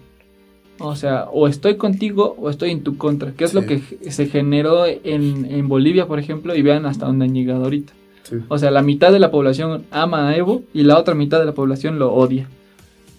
O 0.84 0.95
sea, 0.95 1.26
o 1.32 1.48
estoy 1.48 1.76
contigo 1.76 2.36
o 2.40 2.49
estoy 2.49 2.72
en 2.72 2.82
tu 2.84 2.98
contra, 2.98 3.32
que 3.34 3.44
es 3.44 3.53
lo 3.53 3.66
que 3.66 3.82
se 4.10 4.26
generó 4.28 4.86
en, 4.86 5.45
en 5.49 5.68
Bolivia, 5.68 6.08
por 6.08 6.20
ejemplo, 6.20 6.56
y 6.56 6.62
vean 6.62 6.86
hasta 6.86 7.06
dónde 7.06 7.26
han 7.26 7.34
llegado 7.34 7.64
ahorita. 7.64 7.94
Sí. 8.24 8.38
O 8.48 8.58
sea, 8.58 8.72
la 8.72 8.82
mitad 8.82 9.12
de 9.12 9.20
la 9.20 9.32
población 9.32 9.84
ama 9.91 10.30
a 10.30 10.36
Evo 10.38 10.64
y 10.74 10.84
la 10.84 10.98
otra 10.98 11.16
mitad 11.16 11.40
de 11.40 11.45
la 11.45 11.53
población 11.53 11.99
lo 11.99 12.14
odia. 12.14 12.48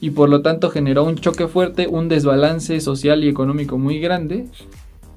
Y 0.00 0.10
por 0.10 0.28
lo 0.28 0.42
tanto 0.42 0.70
generó 0.70 1.04
un 1.04 1.16
choque 1.16 1.46
fuerte, 1.46 1.86
un 1.86 2.08
desbalance 2.08 2.80
social 2.80 3.22
y 3.22 3.28
económico 3.28 3.78
muy 3.78 4.00
grande. 4.00 4.46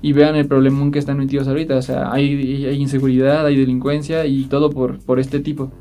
Y 0.02 0.14
vean 0.14 0.36
el 0.36 0.48
problemón 0.48 0.92
que 0.92 1.00
están 1.00 1.18
metidos 1.18 1.48
ahorita. 1.48 1.78
O 1.78 1.82
sea, 1.82 2.12
hay, 2.12 2.66
hay 2.66 2.76
inseguridad, 2.80 3.46
hay 3.46 3.56
delincuencia 3.56 4.26
y 4.28 4.44
todo 4.44 4.70
por, 4.70 5.00
por 5.00 5.20
este 5.20 5.40
tipo. 5.40 5.72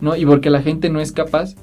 ¿no? 0.00 0.16
Y 0.16 0.24
porque 0.24 0.48
la 0.50 0.62
gente 0.62 0.88
no 0.88 1.00
es 1.00 1.12
capaz 1.12 1.54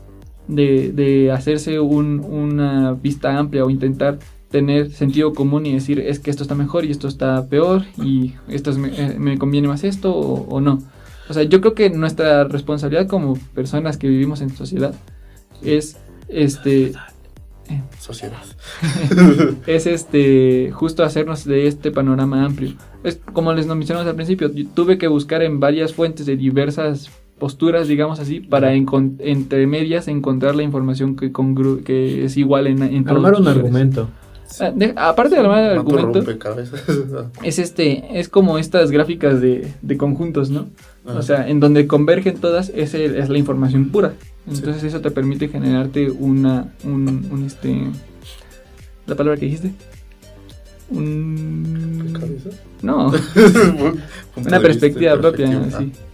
de, 0.48 0.92
de 0.92 1.32
hacerse 1.32 1.80
un- 1.80 2.20
una 2.20 2.94
vista 2.94 3.38
amplia 3.38 3.64
o 3.66 3.70
intentar 3.70 4.20
tener 4.54 4.92
sentido 4.92 5.34
común 5.34 5.66
y 5.66 5.74
decir 5.74 6.00
es 6.00 6.20
que 6.20 6.30
esto 6.32 6.44
está 6.44 6.56
mejor 6.56 6.86
y 6.86 6.92
esto 6.92 7.08
está 7.10 7.46
peor 7.50 7.82
y 7.98 8.34
esto 8.48 8.70
es 8.70 8.78
me, 8.78 8.90
eh, 8.90 9.16
me 9.20 9.38
conviene 9.38 9.68
más 9.68 9.84
esto 9.84 10.16
o, 10.16 10.48
o 10.48 10.62
no. 10.62 10.80
O 11.28 11.34
sea, 11.34 11.44
yo 11.44 11.60
creo 11.60 11.74
que 11.74 11.90
nuestra 11.90 12.44
responsabilidad 12.46 13.08
como 13.08 13.36
personas 13.56 13.98
que 13.98 14.08
vivimos 14.08 14.42
en 14.42 14.52
sociedad 14.56 14.94
es 15.64 15.98
este 16.30 16.94
sociedad. 18.00 18.44
es 19.68 19.88
este 19.88 20.70
justo 20.72 21.04
hacernos 21.04 21.46
de 21.46 21.68
este 21.68 21.92
panorama 21.92 22.46
amplio. 22.46 22.74
Es 23.04 23.20
como 23.34 23.52
les 23.54 23.66
mencionamos 23.66 24.08
al 24.08 24.16
principio, 24.16 24.52
tuve 24.76 24.98
que 24.98 25.08
buscar 25.08 25.42
en 25.42 25.60
varias 25.60 25.94
fuentes 25.94 26.26
de 26.26 26.36
diversas 26.38 27.10
posturas, 27.40 27.88
digamos 27.88 28.20
así, 28.20 28.40
para 28.40 28.74
entre 28.74 29.68
medias 29.68 30.08
encontrar 30.08 30.56
la 30.56 30.64
información 30.64 31.16
que 31.16 31.34
congru- 31.34 31.84
que 31.84 32.24
es 32.26 32.38
igual 32.38 32.68
en, 32.68 32.84
en 32.84 33.04
todos 33.04 33.18
armar 33.18 33.34
un 33.34 33.40
lugares. 33.40 33.64
argumento. 33.64 34.10
Ah, 34.60 34.72
de- 34.72 34.94
aparte 34.96 35.36
de 35.36 35.42
armar 35.42 35.64
el 35.64 35.78
argumento, 35.80 36.24
es 37.44 37.60
este, 37.60 38.20
es 38.20 38.30
como 38.30 38.58
estas 38.58 38.92
gráficas 38.92 39.42
de, 39.42 39.72
de 39.82 39.98
conjuntos, 39.98 40.50
¿no? 40.50 40.68
Ajá. 41.06 41.20
O 41.20 41.22
sea, 41.22 41.48
en 41.50 41.60
donde 41.60 41.88
convergen 41.88 42.36
todas 42.38 42.70
es, 42.76 42.94
el- 42.94 43.16
es 43.16 43.30
la 43.30 43.38
información 43.38 43.90
pura. 43.90 44.14
Entonces 44.48 44.84
eso 44.84 45.00
te 45.02 45.10
permite 45.12 45.48
generarte 45.48 46.12
una, 46.12 46.74
un, 46.84 47.28
un, 47.32 47.44
este, 47.46 47.88
la 49.08 49.16
palabra 49.16 49.40
que 49.40 49.46
dijiste, 49.46 49.72
un, 50.90 52.12
¿Cabeza? 52.20 52.50
no, 52.82 53.12
una 54.36 54.60
perspectiva 54.60 55.18
propia. 55.18 55.68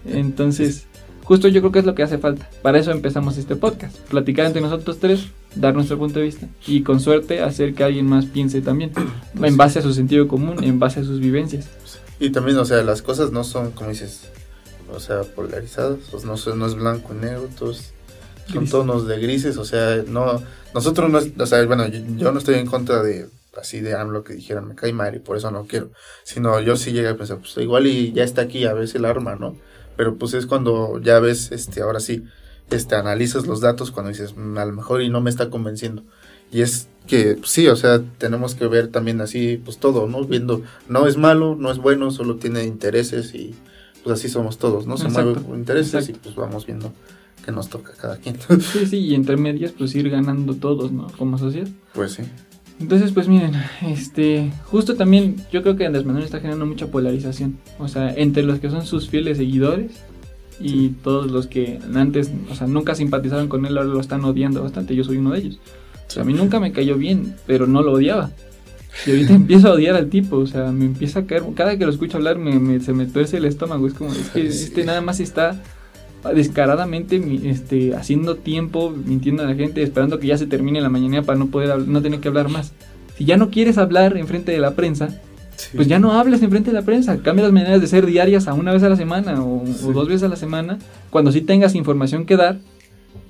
Entonces, 0.05 0.85
justo 1.29 1.47
yo 1.47 1.61
creo 1.61 1.71
que 1.71 1.77
es 1.77 1.85
lo 1.85 1.93
que 1.93 2.01
hace 2.01 2.17
falta. 2.17 2.49
Para 2.63 2.79
eso 2.79 2.89
empezamos 2.89 3.37
este 3.37 3.55
podcast, 3.55 3.95
platicar 4.09 4.47
entre 4.47 4.61
nosotros 4.61 4.97
tres, 4.97 5.27
dar 5.53 5.75
nuestro 5.75 5.99
punto 5.99 6.17
de 6.17 6.25
vista 6.25 6.47
y 6.65 6.81
con 6.81 6.99
suerte 6.99 7.43
hacer 7.43 7.75
que 7.75 7.83
alguien 7.83 8.07
más 8.07 8.25
piense 8.25 8.61
también, 8.61 8.91
en 9.39 9.55
base 9.55 9.77
a 9.77 9.83
su 9.83 9.93
sentido 9.93 10.27
común, 10.27 10.63
en 10.63 10.79
base 10.79 11.01
a 11.01 11.03
sus 11.03 11.19
vivencias. 11.19 11.69
Y 12.19 12.31
también, 12.31 12.57
o 12.57 12.65
sea, 12.65 12.81
las 12.81 13.03
cosas 13.03 13.31
no 13.31 13.43
son, 13.43 13.69
como 13.73 13.91
dices, 13.91 14.23
o 14.91 14.99
sea, 14.99 15.21
polarizadas, 15.21 15.99
o 16.11 16.19
sea, 16.19 16.51
no, 16.51 16.55
no 16.55 16.65
es 16.65 16.73
blanco 16.73 17.13
y 17.13 17.23
negro, 17.23 17.47
todos 17.59 17.93
son 18.47 18.61
Gris. 18.61 18.71
tonos 18.71 19.07
de 19.07 19.19
grises, 19.19 19.57
o 19.57 19.65
sea, 19.65 20.03
no, 20.07 20.41
nosotros 20.73 21.11
no, 21.11 21.43
o 21.43 21.45
sea, 21.45 21.63
bueno, 21.67 21.87
yo, 21.89 21.99
yo 22.17 22.31
no 22.31 22.39
estoy 22.39 22.55
en 22.55 22.65
contra 22.65 23.03
de, 23.03 23.29
así 23.55 23.81
de 23.81 23.93
AMLO 23.93 24.23
que 24.23 24.33
dijeran, 24.33 24.67
me 24.67 24.73
cae 24.73 24.93
mal 24.93 25.13
y 25.13 25.19
por 25.19 25.37
eso 25.37 25.51
no 25.51 25.67
quiero, 25.67 25.91
sino 26.23 26.59
yo 26.59 26.75
sí 26.75 26.91
llegué 26.91 27.09
a 27.09 27.15
pensar, 27.17 27.37
pues 27.37 27.55
igual 27.57 27.85
y 27.85 28.13
ya 28.13 28.23
está 28.23 28.41
aquí, 28.41 28.65
a 28.65 28.73
veces 28.73 28.95
el 28.95 29.05
arma, 29.05 29.35
¿no? 29.35 29.55
Pero 29.99 30.15
pues 30.15 30.33
es 30.33 30.45
cuando 30.45 30.97
ya 31.01 31.19
ves, 31.19 31.51
este, 31.51 31.81
ahora 31.81 31.99
sí, 31.99 32.23
este, 32.71 32.95
analizas 32.95 33.45
los 33.45 33.59
datos 33.59 33.91
cuando 33.91 34.11
dices, 34.11 34.33
"Mm, 34.37 34.57
a 34.57 34.63
lo 34.63 34.71
mejor 34.71 35.01
y 35.01 35.09
no 35.09 35.19
me 35.19 35.29
está 35.29 35.49
convenciendo. 35.49 36.03
Y 36.53 36.61
es 36.61 36.87
que 37.05 37.35
pues, 37.35 37.51
sí, 37.51 37.67
o 37.67 37.75
sea, 37.75 38.01
tenemos 38.17 38.55
que 38.55 38.65
ver 38.67 38.87
también 38.87 39.19
así, 39.19 39.57
pues 39.61 39.77
todo, 39.77 40.07
¿no? 40.07 40.23
Viendo, 40.23 40.61
no 40.87 41.05
es 41.05 41.17
malo, 41.17 41.57
no 41.59 41.69
es 41.69 41.79
bueno, 41.79 42.11
solo 42.11 42.37
tiene 42.37 42.63
intereses 42.63 43.35
y 43.35 43.53
pues 44.05 44.17
así 44.19 44.29
somos 44.29 44.57
todos, 44.57 44.87
¿no? 44.87 44.95
Se 44.95 45.07
Exacto, 45.07 45.25
mueven 45.31 45.43
por 45.43 45.57
intereses 45.57 45.93
exacto. 45.95 46.11
y 46.17 46.23
pues 46.23 46.35
vamos 46.37 46.65
viendo 46.65 46.93
qué 47.43 47.51
nos 47.51 47.67
toca 47.69 47.91
cada 47.99 48.15
quien. 48.15 48.37
Sí, 48.61 48.85
sí, 48.85 48.97
y 48.99 49.15
entre 49.15 49.35
medias 49.35 49.73
pues 49.77 49.93
ir 49.95 50.09
ganando 50.09 50.53
todos, 50.53 50.93
¿no? 50.93 51.07
Como 51.17 51.37
sociedad. 51.37 51.67
pues 51.93 52.13
sí. 52.13 52.23
Entonces, 52.79 53.11
pues 53.11 53.27
miren, 53.27 53.51
este, 53.85 54.51
justo 54.65 54.95
también 54.95 55.35
yo 55.51 55.61
creo 55.63 55.75
que 55.75 55.85
Andrés 55.85 56.05
Manuel 56.05 56.23
está 56.23 56.39
generando 56.39 56.65
mucha 56.65 56.87
polarización. 56.87 57.57
O 57.77 57.87
sea, 57.89 58.13
entre 58.15 58.43
los 58.43 58.59
que 58.59 58.69
son 58.69 58.85
sus 58.85 59.09
fieles 59.09 59.37
seguidores 59.37 59.91
y 60.61 60.89
todos 60.89 61.29
los 61.29 61.47
que 61.47 61.79
antes, 61.93 62.31
o 62.49 62.55
sea, 62.55 62.67
nunca 62.67 62.95
simpatizaron 62.95 63.47
con 63.49 63.65
él, 63.65 63.77
ahora 63.77 63.89
lo 63.89 63.99
están 63.99 64.23
odiando 64.23 64.63
bastante. 64.63 64.95
Yo 64.95 65.03
soy 65.03 65.17
uno 65.17 65.31
de 65.31 65.39
ellos. 65.39 65.59
O 66.07 66.11
sea, 66.11 66.23
a 66.23 66.25
mí 66.25 66.33
nunca 66.33 66.59
me 66.59 66.71
cayó 66.71 66.97
bien, 66.97 67.35
pero 67.45 67.67
no 67.67 67.81
lo 67.83 67.91
odiaba. 67.93 68.31
Y 69.05 69.11
ahorita 69.11 69.33
empiezo 69.33 69.67
a 69.69 69.73
odiar 69.73 69.95
al 69.95 70.09
tipo, 70.09 70.37
o 70.37 70.47
sea, 70.47 70.71
me 70.71 70.85
empieza 70.85 71.19
a 71.19 71.25
caer, 71.25 71.43
cada 71.55 71.77
que 71.77 71.85
lo 71.85 71.91
escucho 71.91 72.17
hablar 72.17 72.37
me, 72.39 72.59
me- 72.59 72.79
se 72.79 72.91
me 72.93 73.05
tuerce 73.05 73.37
el 73.37 73.45
estómago, 73.45 73.87
es 73.87 73.93
como, 73.93 74.11
es 74.13 74.29
que 74.29 74.41
este 74.47 74.83
nada 74.85 75.01
más 75.01 75.19
está 75.19 75.61
descaradamente 76.35 77.21
este, 77.45 77.95
haciendo 77.95 78.35
tiempo, 78.35 78.91
mintiendo 78.91 79.43
a 79.43 79.47
la 79.47 79.55
gente, 79.55 79.81
esperando 79.83 80.19
que 80.19 80.27
ya 80.27 80.37
se 80.37 80.45
termine 80.47 80.81
la 80.81 80.89
mañana 80.89 81.23
para 81.23 81.37
no 81.39 81.47
poder 81.47 81.87
no 81.87 82.01
tener 82.01 82.19
que 82.19 82.27
hablar 82.27 82.49
más. 82.49 82.73
Si 83.17 83.25
ya 83.25 83.37
no 83.37 83.49
quieres 83.49 83.77
hablar 83.77 84.17
enfrente 84.17 84.51
de 84.51 84.59
la 84.59 84.71
prensa, 84.75 85.09
Sí. 85.55 85.71
pues 85.75 85.89
ya 85.89 85.99
no 85.99 86.13
hables 86.13 86.41
enfrente 86.41 86.71
de 86.71 86.75
la 86.79 86.83
prensa. 86.83 87.17
Cambia 87.21 87.43
las 87.43 87.51
maneras 87.51 87.81
de 87.81 87.87
ser 87.87 88.05
diarias 88.05 88.47
a 88.47 88.53
una 88.53 88.71
vez 88.71 88.81
a 88.83 88.87
la 88.87 88.95
semana 88.95 89.43
o, 89.43 89.61
o 89.63 89.91
dos 89.91 90.07
veces 90.07 90.23
a 90.23 90.29
la 90.29 90.37
semana, 90.37 90.79
cuando 91.09 91.33
sí 91.33 91.41
tengas 91.41 91.75
información 91.75 92.25
que 92.25 92.37
dar 92.37 92.59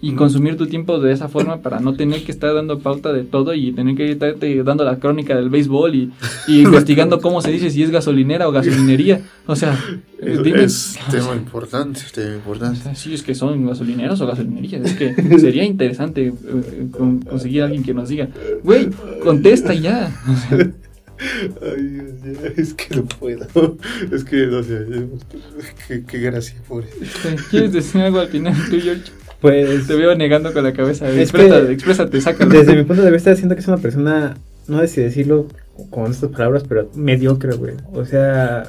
y 0.01 0.13
consumir 0.13 0.55
tu 0.55 0.65
tiempo 0.67 0.99
de 0.99 1.11
esa 1.11 1.27
forma 1.27 1.57
para 1.61 1.79
no 1.81 1.93
tener 1.93 2.23
que 2.23 2.31
estar 2.31 2.53
dando 2.53 2.79
pauta 2.79 3.11
de 3.11 3.23
todo 3.25 3.53
y 3.53 3.73
tener 3.73 3.95
que 3.95 4.11
estarte 4.11 4.63
dando 4.63 4.85
la 4.85 4.97
crónica 4.97 5.35
del 5.35 5.49
béisbol 5.49 5.93
y, 5.95 6.11
y 6.47 6.61
investigando 6.63 7.19
cómo 7.19 7.41
se 7.41 7.51
dice 7.51 7.69
si 7.69 7.83
es 7.83 7.91
gasolinera 7.91 8.47
o 8.47 8.51
gasolinería. 8.53 9.21
O 9.45 9.55
sea, 9.57 9.77
Es, 10.19 10.41
dime- 10.43 10.63
es 10.63 10.97
tema 11.11 11.35
importante, 11.35 12.01
tema 12.13 12.31
o 12.31 12.35
importante. 12.35 12.79
sea, 12.81 12.95
sí, 12.95 13.13
es 13.13 13.23
que 13.23 13.35
son 13.35 13.65
gasolineros 13.67 14.21
o 14.21 14.27
gasolinerías. 14.27 14.81
Es 14.89 14.93
que 14.93 15.13
sería 15.39 15.63
interesante 15.65 16.27
eh, 16.27 16.33
eh, 16.45 16.87
con- 16.91 17.19
conseguir 17.21 17.63
a 17.63 17.65
alguien 17.65 17.83
que 17.83 17.93
nos 17.93 18.07
diga, 18.07 18.29
güey, 18.63 18.89
contesta 19.23 19.73
ya. 19.73 20.15
O 20.29 20.35
sea, 20.57 20.71
Ay, 21.61 21.83
Dios, 21.83 22.11
ya, 22.23 22.47
es 22.61 22.73
que 22.73 22.95
no 22.95 23.03
puedo. 23.03 23.45
Es 24.09 24.23
que, 24.23 24.47
no 24.47 24.63
sé, 24.63 24.85
qué, 25.85 26.03
qué 26.05 26.19
gracia, 26.19 26.55
pobre. 26.65 26.87
¿Quieres 27.49 27.73
decir 27.73 27.99
algo 27.99 28.19
al 28.21 28.29
final 28.29 28.53
tú, 28.69 28.77
George? 28.81 29.11
Pues 29.41 29.87
Te 29.87 29.95
veo 29.95 30.15
negando 30.15 30.51
con 30.53 30.63
la 30.63 30.73
cabeza. 30.73 31.09
Exprésate, 31.09 31.71
exprésate, 31.71 32.19
sácalo. 32.21 32.51
desde 32.51 32.75
mi 32.75 32.83
punto 32.83 33.03
de 33.03 33.11
vista 33.11 33.33
siento 33.35 33.55
que 33.55 33.61
es 33.61 33.67
una 33.67 33.77
persona, 33.77 34.35
no 34.67 34.79
sé 34.81 34.87
si 34.87 35.01
decirlo 35.01 35.47
con 35.89 36.11
estas 36.11 36.29
palabras, 36.31 36.63
pero 36.67 36.89
mediocre, 36.95 37.55
güey. 37.55 37.73
O 37.93 38.05
sea... 38.05 38.63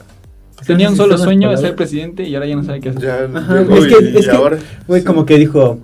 Tenía 0.66 0.90
un 0.90 0.96
solo 0.96 1.16
sueño 1.16 1.50
de 1.50 1.56
ser 1.56 1.74
presidente 1.74 2.22
y 2.24 2.34
ahora 2.34 2.46
ya 2.46 2.54
no 2.54 2.62
sabe 2.62 2.80
qué 2.80 2.90
hacer. 2.90 3.02
Ya, 3.02 3.28
Ajá, 3.38 3.60
llegó 3.60 3.76
es 3.76 3.86
que- 3.86 4.04
y, 4.04 4.16
es 4.18 4.26
y 4.26 4.28
que- 4.28 4.36
ahora. 4.36 4.58
Güey, 4.86 5.02
como 5.02 5.24
que 5.24 5.38
dijo, 5.38 5.80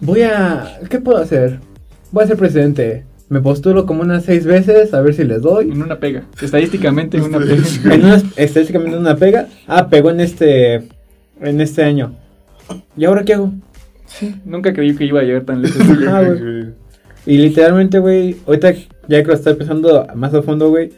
voy 0.00 0.20
a... 0.22 0.78
¿Qué 0.90 1.00
puedo 1.00 1.16
hacer? 1.18 1.58
Voy 2.12 2.24
a 2.24 2.26
ser 2.26 2.36
presidente. 2.36 3.04
Me 3.30 3.40
postulo 3.40 3.86
como 3.86 4.02
unas 4.02 4.24
seis 4.26 4.44
veces 4.44 4.92
a 4.92 5.00
ver 5.00 5.14
si 5.14 5.24
les 5.24 5.40
doy. 5.40 5.70
En 5.70 5.82
una 5.82 5.98
pega. 5.98 6.24
Estadísticamente 6.42 7.16
en 7.16 7.22
una 7.24 7.38
pega. 7.38 7.62
En 7.94 8.04
una, 8.04 8.22
estadísticamente 8.36 8.98
una 8.98 9.16
pega. 9.16 9.48
Ah, 9.66 9.88
pegó 9.88 10.10
en 10.10 10.20
este... 10.20 10.86
En 11.40 11.60
este 11.62 11.82
año. 11.82 12.14
¿Y 12.96 13.06
ahora 13.06 13.24
qué 13.24 13.32
hago? 13.32 13.50
Sí, 14.18 14.34
nunca 14.44 14.72
creí 14.72 14.94
que 14.94 15.04
iba 15.04 15.20
a 15.20 15.24
llegar 15.24 15.44
tan 15.44 15.62
lejos. 15.62 15.82
Ah. 16.08 16.24
Y 17.24 17.38
literalmente, 17.38 18.00
güey, 18.00 18.36
ahorita 18.46 18.74
ya 19.08 19.22
que 19.22 19.28
lo 19.28 19.34
estoy 19.34 19.54
pensando 19.54 20.06
más 20.14 20.34
a 20.34 20.42
fondo, 20.42 20.70
güey, 20.70 20.90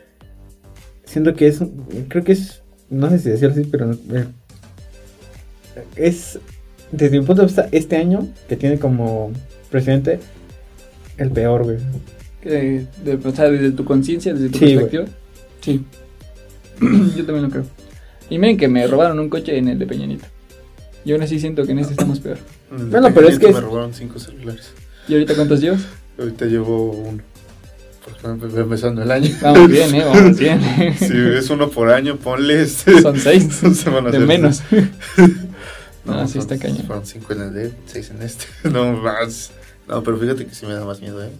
siento 1.04 1.34
que 1.34 1.48
es, 1.48 1.60
creo 2.08 2.24
que 2.24 2.32
es, 2.32 2.62
no 2.88 3.10
sé 3.10 3.18
si 3.18 3.28
decirlo 3.28 3.52
así, 3.54 3.68
pero 3.70 3.92
eh, 3.92 4.24
es, 5.96 6.38
desde 6.92 7.18
mi 7.18 7.26
punto 7.26 7.42
de 7.42 7.46
vista, 7.46 7.68
este 7.72 7.96
año 7.96 8.26
que 8.48 8.56
tiene 8.56 8.78
como 8.78 9.32
presidente, 9.70 10.18
el 11.18 11.30
peor, 11.30 11.64
güey. 11.64 11.76
Que, 12.40 12.86
de, 13.04 13.14
o 13.22 13.34
sea, 13.34 13.50
desde 13.50 13.72
tu 13.72 13.84
conciencia, 13.84 14.32
desde 14.32 14.48
tu 14.48 14.58
Sí, 14.58 14.64
perspectiva. 14.64 15.04
Sí. 15.60 15.84
Yo 17.16 17.26
también 17.26 17.42
lo 17.42 17.50
creo. 17.50 17.64
Y 18.30 18.38
miren 18.38 18.56
que 18.56 18.68
me 18.68 18.86
robaron 18.86 19.18
un 19.18 19.28
coche 19.28 19.56
en 19.58 19.68
el 19.68 19.78
de 19.78 19.86
Peñanito. 19.86 20.24
Y 21.04 21.12
aún 21.12 21.22
así 21.22 21.38
siento 21.38 21.64
que 21.64 21.72
en 21.72 21.80
este 21.80 21.92
estamos 21.92 22.20
peor. 22.20 22.38
Bueno, 22.90 23.10
pero 23.14 23.28
es 23.28 23.38
que 23.38 23.52
Me 23.52 23.60
robaron 23.60 23.92
cinco 23.94 24.18
celulares. 24.18 24.72
¿Y 25.08 25.14
ahorita 25.14 25.34
cuántos 25.34 25.60
llevas? 25.60 25.84
Ahorita 26.18 26.46
llevo 26.46 26.90
uno. 26.92 27.22
Porque 28.04 28.26
va 28.56 28.60
empezando 28.62 29.02
el 29.02 29.10
año. 29.10 29.30
Vamos 29.40 29.68
bien, 29.70 29.94
¿eh? 29.94 30.04
Vamos 30.04 30.38
bien. 30.38 30.60
Si 30.98 31.12
es 31.16 31.48
uno 31.50 31.70
por 31.70 31.90
año, 31.90 32.16
ponle 32.16 32.62
este. 32.62 33.00
Son 33.00 33.18
seis. 33.18 33.44
Se 33.54 33.88
van 33.90 34.06
a 34.06 34.10
De 34.10 34.18
hacer- 34.18 34.26
menos. 34.28 34.62
No, 36.04 36.16
No, 36.16 36.26
sí 36.26 36.34
son- 36.34 36.42
está 36.42 36.58
cañón. 36.58 36.86
Fueron 36.86 37.06
cinco 37.06 37.32
en 37.32 37.40
el 37.40 37.54
de, 37.54 37.72
seis 37.86 38.10
en 38.10 38.20
este. 38.22 38.44
No 38.70 38.92
más. 38.92 39.52
No, 39.88 40.02
pero 40.02 40.18
fíjate 40.18 40.44
que 40.46 40.54
sí 40.54 40.66
me 40.66 40.74
da 40.74 40.84
más 40.84 41.00
miedo, 41.00 41.22
¿eh? 41.24 41.30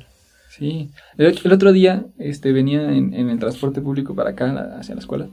Sí. 0.56 0.90
El, 1.18 1.38
el 1.44 1.52
otro 1.52 1.72
día 1.72 2.04
este, 2.18 2.52
venía 2.52 2.90
en, 2.92 3.12
en 3.12 3.28
el 3.28 3.38
transporte 3.38 3.80
público 3.82 4.14
para 4.14 4.30
acá, 4.30 4.46
la- 4.52 4.78
hacia 4.78 4.94
la 4.94 5.00
escuela. 5.02 5.28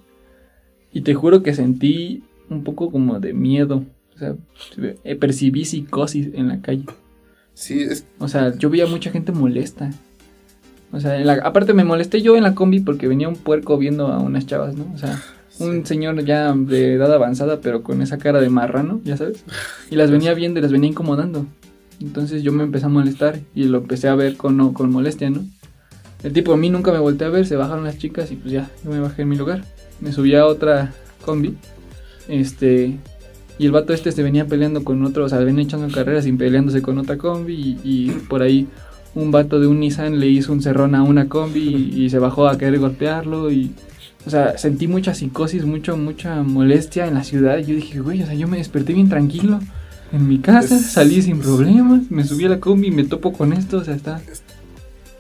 Y 0.91 1.01
te 1.01 1.13
juro 1.13 1.43
que 1.43 1.53
sentí 1.53 2.23
un 2.49 2.63
poco 2.65 2.91
como 2.91 3.19
de 3.21 3.31
miedo. 3.33 3.85
O 4.22 4.76
sea, 4.77 4.93
eh, 5.03 5.15
percibí 5.15 5.65
psicosis 5.65 6.30
en 6.34 6.48
la 6.49 6.61
calle. 6.61 6.85
Sí, 7.53 7.81
es. 7.81 8.06
O 8.19 8.27
sea, 8.27 8.56
yo 8.57 8.69
veía 8.69 8.85
mucha 8.85 9.11
gente 9.11 9.31
molesta. 9.31 9.89
O 10.91 10.99
sea, 10.99 11.18
en 11.18 11.26
la- 11.26 11.41
aparte 11.43 11.73
me 11.73 11.84
molesté 11.84 12.22
yo 12.22 12.35
en 12.35 12.43
la 12.43 12.53
combi 12.53 12.80
porque 12.81 13.07
venía 13.07 13.27
un 13.30 13.35
puerco 13.35 13.77
viendo 13.77 14.07
a 14.07 14.19
unas 14.19 14.45
chavas, 14.45 14.76
¿no? 14.76 14.85
O 14.93 14.98
sea, 14.98 15.22
un 15.60 15.77
sí. 15.81 15.85
señor 15.85 16.23
ya 16.26 16.53
de 16.53 16.93
edad 16.95 17.14
avanzada, 17.14 17.61
pero 17.61 17.81
con 17.84 18.02
esa 18.02 18.18
cara 18.18 18.41
de 18.41 18.49
marrano, 18.49 19.02
ya 19.03 19.18
sabes. 19.18 19.43
Y 19.89 19.95
las 19.95 20.11
venía 20.11 20.34
viendo 20.34 20.60
y 20.60 20.64
las 20.64 20.72
venía 20.72 20.89
incomodando. 20.89 21.45
Entonces 22.02 22.43
yo 22.43 22.52
me 22.52 22.64
empecé 22.64 22.85
a 22.88 22.89
molestar 22.89 23.39
y 23.56 23.65
lo 23.65 23.80
empecé 23.80 24.07
a 24.07 24.15
ver 24.15 24.35
con, 24.38 24.73
con 24.73 24.91
molestia, 24.91 25.30
¿no? 25.30 25.43
El 26.23 26.34
tipo 26.34 26.53
a 26.53 26.57
mí 26.57 26.69
nunca 26.69 26.91
me 26.91 26.99
volteé 26.99 27.27
a 27.27 27.31
ver, 27.31 27.45
se 27.48 27.56
bajaron 27.56 27.84
las 27.84 27.98
chicas 27.98 28.31
y 28.31 28.35
pues 28.35 28.52
ya, 28.53 28.69
yo 28.84 28.91
me 28.91 28.99
bajé 28.99 29.22
en 29.23 29.30
mi 29.30 29.35
lugar. 29.35 29.64
Me 29.99 30.11
subí 30.11 30.35
a 30.35 30.45
otra 30.45 30.93
combi. 31.26 31.56
Este. 32.27 32.98
Y 33.61 33.65
el 33.67 33.71
vato 33.71 33.93
este 33.93 34.11
se 34.11 34.23
venía 34.23 34.47
peleando 34.47 34.83
con 34.83 35.03
otro, 35.05 35.25
o 35.25 35.29
sea, 35.29 35.38
venía 35.39 35.63
echando 35.63 35.93
carreras 35.93 36.25
y 36.25 36.31
peleándose 36.33 36.81
con 36.81 36.97
otra 36.97 37.17
combi. 37.17 37.53
Y, 37.53 37.79
y 37.83 38.09
por 38.29 38.41
ahí 38.41 38.67
un 39.13 39.29
vato 39.31 39.59
de 39.59 39.67
un 39.67 39.79
Nissan 39.79 40.19
le 40.19 40.27
hizo 40.27 40.51
un 40.51 40.61
cerrón 40.61 40.95
a 40.95 41.03
una 41.03 41.27
combi 41.29 41.59
y, 41.93 42.03
y 42.05 42.09
se 42.09 42.17
bajó 42.19 42.47
a 42.47 42.57
querer 42.57 42.79
golpearlo. 42.79 43.51
Y, 43.51 43.71
o 44.25 44.29
sea, 44.29 44.57
sentí 44.57 44.88
mucha 44.88 45.13
psicosis, 45.13 45.65
mucho, 45.65 45.95
mucha 45.97 46.41
molestia 46.43 47.07
en 47.07 47.13
la 47.13 47.23
ciudad. 47.23 47.57
Y 47.59 47.65
yo 47.65 47.75
dije, 47.75 47.99
güey, 47.99 48.23
o 48.23 48.25
sea, 48.25 48.33
yo 48.35 48.47
me 48.47 48.57
desperté 48.57 48.93
bien 48.93 49.09
tranquilo 49.09 49.59
en 50.11 50.27
mi 50.27 50.39
casa, 50.39 50.75
Es- 50.75 50.91
salí 50.91 51.21
sin 51.21 51.39
problemas, 51.39 52.09
me 52.09 52.23
subí 52.25 52.45
a 52.45 52.49
la 52.49 52.59
combi 52.59 52.88
y 52.88 52.91
me 52.91 53.03
topo 53.03 53.31
con 53.31 53.53
esto, 53.53 53.77
o 53.77 53.83
sea, 53.83 53.95
está. 53.95 54.21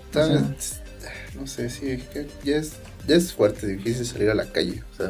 Está- 0.07 0.25
O 0.25 0.27
sea- 0.27 0.55
no 1.39 1.47
sé, 1.47 1.69
sí, 1.69 1.85
que 2.13 2.27
ya 2.43 2.57
es, 2.57 2.73
ya 3.07 3.15
es 3.15 3.33
fuerte, 3.33 3.67
difícil 3.67 4.05
salir 4.05 4.29
a 4.29 4.35
la 4.35 4.45
calle. 4.45 4.83
O 4.93 4.97
sea, 4.97 5.09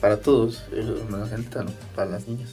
para 0.00 0.16
todos, 0.16 0.64
eh, 0.72 0.82
no, 1.10 1.16
ahorita 1.16 1.62
no, 1.62 1.70
para 1.94 2.10
las 2.12 2.26
niñas. 2.26 2.50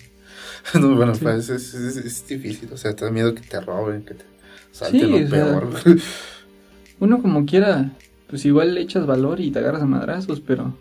No, 0.79 0.95
bueno, 0.95 1.15
Sí. 1.15 1.25
eso 1.25 1.53
es, 1.55 1.73
es- 1.73 1.97
es 1.97 2.27
difícil. 2.27 2.69
O 2.73 2.77
sea, 2.77 2.95
te 2.95 3.05
da 3.05 3.11
miedo 3.11 3.33
que 3.33 3.41
te 3.41 3.59
roben, 3.61 4.03
que 4.03 4.15
te 4.15 4.25
salten 4.71 4.99
Sí, 5.01 5.07
lo 5.07 5.17
sea, 5.17 5.29
peor. 5.29 5.69
Uno 6.99 7.21
como 7.21 7.45
quiera, 7.45 7.91
pues 8.29 8.45
igual 8.45 8.73
le 8.73 8.81
echas 8.81 9.05
valor 9.05 9.39
y 9.39 9.51
te 9.51 9.59
agarras 9.59 9.81
a 9.81 9.85
madrazos, 9.85 10.39
pero. 10.41 10.75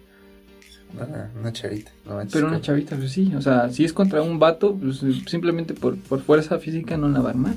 una, 0.94 1.30
una 1.38 1.52
chavita, 1.52 1.90
no 2.06 2.14
manches, 2.14 2.32
Pero 2.34 2.48
una 2.48 2.60
chavita, 2.60 2.96
pues 2.96 3.12
sí. 3.12 3.32
O 3.36 3.42
sea, 3.42 3.70
si 3.70 3.84
es 3.84 3.92
contra 3.92 4.22
un 4.22 4.38
vato, 4.38 4.74
pues 4.74 5.02
simplemente 5.26 5.74
por, 5.74 5.96
por 5.98 6.22
fuerza 6.22 6.58
física 6.58 6.96
no 6.96 7.08
la 7.08 7.20
va 7.20 7.28
a 7.28 7.32
armar. 7.32 7.54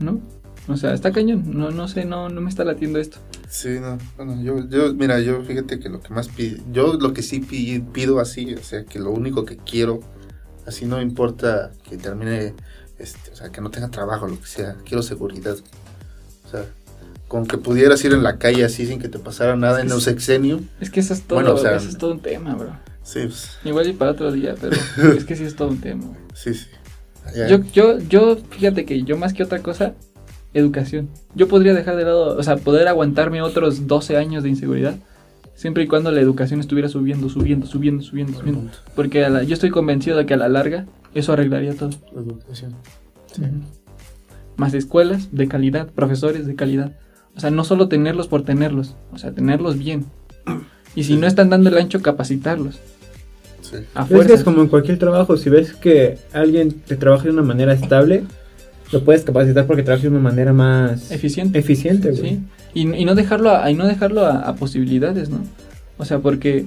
¿No? 0.00 0.20
O 0.68 0.76
sea, 0.76 0.92
está 0.92 1.12
cañón. 1.12 1.44
No, 1.58 1.70
no 1.70 1.88
sé, 1.88 2.04
no, 2.04 2.28
no 2.28 2.40
me 2.40 2.50
está 2.50 2.64
latiendo 2.64 2.98
esto. 2.98 3.18
Sí, 3.48 3.78
no, 3.80 3.96
bueno, 4.16 4.42
yo, 4.42 4.68
yo, 4.68 4.92
mira, 4.94 5.18
yo 5.20 5.42
fíjate 5.42 5.78
que 5.80 5.88
lo 5.88 6.00
que 6.00 6.12
más 6.12 6.28
pido, 6.28 6.58
yo 6.72 6.94
lo 6.94 7.14
que 7.14 7.22
sí 7.22 7.40
pi- 7.40 7.80
pido 7.92 8.20
así, 8.20 8.54
o 8.54 8.62
sea, 8.62 8.84
que 8.84 8.98
lo 8.98 9.10
único 9.10 9.46
que 9.46 9.56
quiero, 9.56 10.00
así 10.68 10.86
no 10.86 11.00
importa 11.02 11.72
que 11.88 11.96
termine, 11.96 12.54
este, 12.98 13.30
o 13.32 13.36
sea, 13.36 13.50
que 13.50 13.60
no 13.60 13.70
tenga 13.70 13.88
trabajo, 13.88 14.26
lo 14.28 14.38
que 14.40 14.46
sea, 14.46 14.76
quiero 14.84 15.02
seguridad. 15.02 15.56
O 16.46 16.50
sea, 16.50 16.64
con 17.26 17.46
que 17.46 17.58
pudieras 17.58 18.02
ir 18.04 18.12
en 18.14 18.22
la 18.22 18.38
calle 18.38 18.64
así 18.64 18.86
sin 18.86 18.98
que 19.00 19.08
te 19.08 19.18
pasara 19.18 19.54
nada 19.56 19.80
en 19.82 19.92
un 19.92 20.00
sexenio, 20.00 20.60
Es 20.80 20.90
que 20.90 21.00
eso 21.00 21.12
es 21.12 21.22
todo, 21.22 21.40
Bueno, 21.40 21.54
o 21.54 21.58
sea- 21.58 21.76
eso 21.76 21.88
es 21.88 21.98
todo 21.98 22.12
un 22.12 22.20
tema, 22.20 22.54
bro. 22.54 22.74
sí, 23.02 23.20
pues, 23.24 23.50
Igual 23.64 23.88
y 23.88 23.92
para 23.92 24.12
otro 24.12 24.32
día, 24.32 24.54
pero 24.60 24.76
es 25.16 25.24
que 25.24 25.36
sí 25.36 25.44
es 25.44 25.54
todo 25.56 25.68
un 25.68 25.80
tema, 25.80 26.04
güey. 26.06 26.18
sí, 26.34 26.54
sí. 26.54 26.66
Yo, 27.48 27.58
yo, 27.74 27.98
yo, 27.98 28.38
fíjate 28.50 28.86
que 28.86 29.02
yo 29.02 29.18
más 29.18 29.34
que 29.34 29.42
otra 29.42 29.58
cosa, 29.62 29.92
educación. 30.54 31.10
Yo 31.34 31.46
podría 31.46 31.74
dejar 31.74 31.96
de 31.96 32.04
lado, 32.04 32.36
o 32.38 32.42
sea, 32.42 32.56
poder 32.56 32.88
aguantarme 32.88 33.42
otros 33.42 33.86
12 33.86 34.16
años 34.16 34.42
de 34.42 34.48
inseguridad, 34.48 34.96
siempre 35.58 35.82
y 35.82 35.86
cuando 35.88 36.12
la 36.12 36.20
educación 36.20 36.60
estuviera 36.60 36.88
subiendo, 36.88 37.28
subiendo, 37.28 37.66
subiendo, 37.66 38.00
subiendo, 38.04 38.38
subiendo. 38.38 38.60
punto. 38.60 38.78
Porque 38.94 39.24
a 39.24 39.28
la- 39.28 39.42
yo 39.42 39.54
estoy 39.54 39.70
convencido 39.70 40.16
de 40.16 40.24
que 40.24 40.34
a 40.34 40.36
la 40.36 40.48
larga 40.48 40.86
eso 41.14 41.32
arreglaría 41.32 41.74
todo. 41.74 41.90
Educación. 42.16 42.76
Sí. 43.32 43.42
Más 44.56 44.72
escuelas 44.74 45.28
de 45.32 45.48
calidad, 45.48 45.88
profesores 45.88 46.46
de 46.46 46.54
calidad. 46.54 46.92
O 47.36 47.40
sea, 47.40 47.50
no 47.50 47.64
solo 47.64 47.88
tenerlos 47.88 48.28
por 48.28 48.44
tenerlos, 48.44 48.94
o 49.12 49.18
sea, 49.18 49.32
tenerlos 49.32 49.78
bien. 49.78 50.06
Y 50.94 51.02
si 51.04 51.14
Sí, 51.14 51.16
no 51.20 51.26
están 51.26 51.50
dando 51.50 51.70
el 51.70 51.78
ancho, 51.78 52.00
capacitarlos. 52.02 52.78
Sí. 53.60 53.76
A 53.94 54.02
Es 54.02 54.08
que 54.08 54.14
fuerza. 54.14 54.34
es 54.34 54.44
como 54.44 54.62
en 54.62 54.68
cualquier 54.68 54.98
trabajo, 54.98 55.36
si 55.36 55.50
ves 55.50 55.72
que 55.74 56.18
alguien 56.32 56.70
te 56.72 56.96
trabaja 56.96 57.24
de 57.24 57.30
una 57.30 57.42
manera 57.42 57.72
estable, 57.72 58.22
lo 58.92 59.04
puedes 59.04 59.22
capacitar 59.24 59.66
porque 59.66 59.82
trabaja 59.82 60.02
de 60.04 60.08
una 60.08 60.20
manera 60.20 60.52
más 60.52 61.10
Eficiente. 61.10 61.58
eficiente, 61.58 62.10
güey. 62.12 62.30
Sí. 62.36 62.40
Y, 62.74 62.82
y 62.94 63.04
no 63.04 63.14
dejarlo, 63.14 63.50
a, 63.56 63.70
y 63.70 63.74
no 63.74 63.86
dejarlo 63.86 64.24
a, 64.26 64.40
a 64.40 64.54
posibilidades, 64.56 65.30
¿no? 65.30 65.38
O 65.96 66.04
sea, 66.04 66.18
porque 66.18 66.66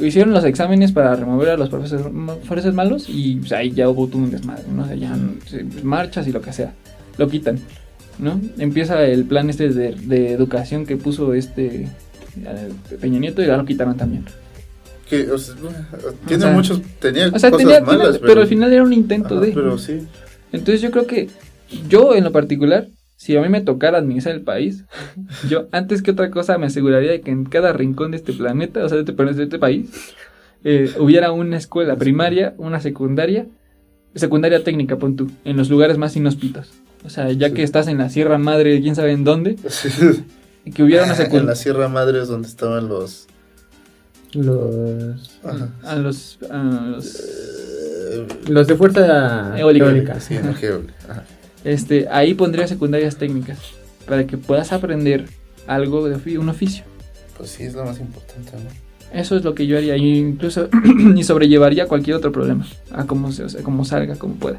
hicieron 0.00 0.32
los 0.32 0.44
exámenes 0.44 0.92
para 0.92 1.14
remover 1.14 1.50
a 1.50 1.56
los 1.56 1.68
profesores, 1.68 2.06
profesores 2.46 2.74
malos 2.74 3.04
y 3.08 3.36
pues, 3.36 3.52
ahí 3.52 3.70
ya 3.70 3.88
hubo 3.88 4.06
todo 4.08 4.18
un 4.18 4.30
desmadre, 4.30 4.64
¿no? 4.74 4.82
O 4.84 4.86
sea, 4.86 4.96
ya 4.96 5.16
se- 5.46 5.64
marchas 5.82 6.26
y 6.26 6.32
lo 6.32 6.40
que 6.40 6.52
sea. 6.52 6.72
Lo 7.18 7.28
quitan, 7.28 7.58
¿no? 8.18 8.40
Empieza 8.58 9.02
el 9.04 9.24
plan 9.24 9.50
este 9.50 9.68
de, 9.68 9.94
de 9.94 10.32
educación 10.32 10.86
que 10.86 10.96
puso 10.96 11.34
este 11.34 11.82
eh, 12.44 12.68
Peña 13.00 13.18
Nieto 13.18 13.42
y 13.42 13.46
ya 13.46 13.56
lo 13.58 13.64
quitaron 13.66 13.96
también. 13.96 14.24
Que, 15.08 15.30
o 15.30 15.36
sea, 15.36 15.54
tiene 16.26 16.42
sea, 16.44 16.52
muchos, 16.54 16.80
tenía 16.98 17.26
O 17.28 17.38
sea, 17.38 17.50
cosas 17.50 17.58
tenía, 17.66 17.80
malas, 17.82 18.12
tenía- 18.14 18.20
pero, 18.26 18.40
al 18.40 18.46
final 18.46 18.72
era 18.72 18.82
un 18.82 18.94
intento 18.94 19.34
Ajá, 19.36 19.44
de... 19.44 19.52
Pero 19.52 19.76
sí. 19.76 19.98
Entonces 20.52 20.80
yo 20.80 20.90
creo 20.90 21.06
que 21.06 21.28
yo 21.88 22.14
en 22.14 22.24
lo 22.24 22.32
particular, 22.32 22.88
si 23.22 23.36
a 23.36 23.40
mí 23.40 23.48
me 23.48 23.60
tocara 23.60 23.98
administrar 23.98 24.34
el 24.34 24.40
país, 24.42 24.84
yo 25.48 25.68
antes 25.70 26.02
que 26.02 26.10
otra 26.10 26.28
cosa 26.32 26.58
me 26.58 26.66
aseguraría 26.66 27.12
de 27.12 27.20
que 27.20 27.30
en 27.30 27.44
cada 27.44 27.72
rincón 27.72 28.10
de 28.10 28.16
este 28.16 28.32
planeta, 28.32 28.84
o 28.84 28.88
sea, 28.88 28.98
de 29.00 29.04
este, 29.08 29.24
de 29.24 29.42
este 29.44 29.58
país, 29.60 29.90
eh, 30.64 30.90
hubiera 30.98 31.30
una 31.30 31.56
escuela 31.56 31.94
primaria, 31.94 32.54
una 32.58 32.80
secundaria, 32.80 33.46
secundaria 34.16 34.64
técnica, 34.64 34.96
pon 34.96 35.14
tú, 35.14 35.30
en 35.44 35.56
los 35.56 35.70
lugares 35.70 35.98
más 35.98 36.16
inhóspitos. 36.16 36.72
O 37.04 37.10
sea, 37.10 37.30
ya 37.30 37.48
Sí. 37.50 37.54
que 37.54 37.62
estás 37.62 37.86
en 37.86 37.98
la 37.98 38.08
Sierra 38.10 38.38
Madre, 38.38 38.80
quién 38.80 38.96
sabe 38.96 39.12
en 39.12 39.22
dónde, 39.22 39.54
que 40.74 40.82
hubiera 40.82 41.04
una 41.04 41.12
en 41.14 41.18
la 41.18 41.24
secundaria. 41.24 41.54
Sierra 41.54 41.88
Madre 41.88 42.22
es 42.22 42.26
donde 42.28 42.48
estaban 42.48 42.88
los... 42.88 43.28
Los, 44.34 45.38
Ajá. 45.44 45.68
A 45.84 45.94
los, 45.96 46.38
a 46.50 46.56
los- 46.96 47.20
Eh, 48.14 48.26
los 48.48 48.66
de 48.66 48.74
fuerza 48.76 49.56
Eólica. 49.58 49.86
eólica. 49.86 50.20
Sí. 50.20 50.34
Este, 51.64 52.08
ahí 52.10 52.34
pondría 52.34 52.66
secundarias 52.66 53.16
técnicas, 53.16 53.58
para 54.06 54.26
que 54.26 54.36
puedas 54.36 54.72
aprender 54.72 55.26
algo 55.66 56.08
de 56.08 56.16
ofi- 56.16 56.38
un 56.38 56.48
oficio. 56.48 56.84
Pues 57.38 57.50
sí, 57.50 57.62
es 57.64 57.74
lo 57.74 57.84
más 57.84 57.98
importante, 58.00 58.50
¿no? 58.52 58.70
Eso 59.18 59.36
es 59.36 59.44
lo 59.44 59.54
que 59.54 59.66
yo 59.66 59.76
haría, 59.76 59.96
y 59.96 60.18
incluso 60.18 60.68
y 61.16 61.22
sobrellevaría 61.24 61.86
cualquier 61.86 62.16
otro 62.16 62.32
problema, 62.32 62.66
a 62.90 63.04
como, 63.04 63.30
se, 63.32 63.44
o 63.44 63.48
sea, 63.48 63.62
como 63.62 63.84
salga, 63.84 64.16
como 64.16 64.34
pueda. 64.34 64.58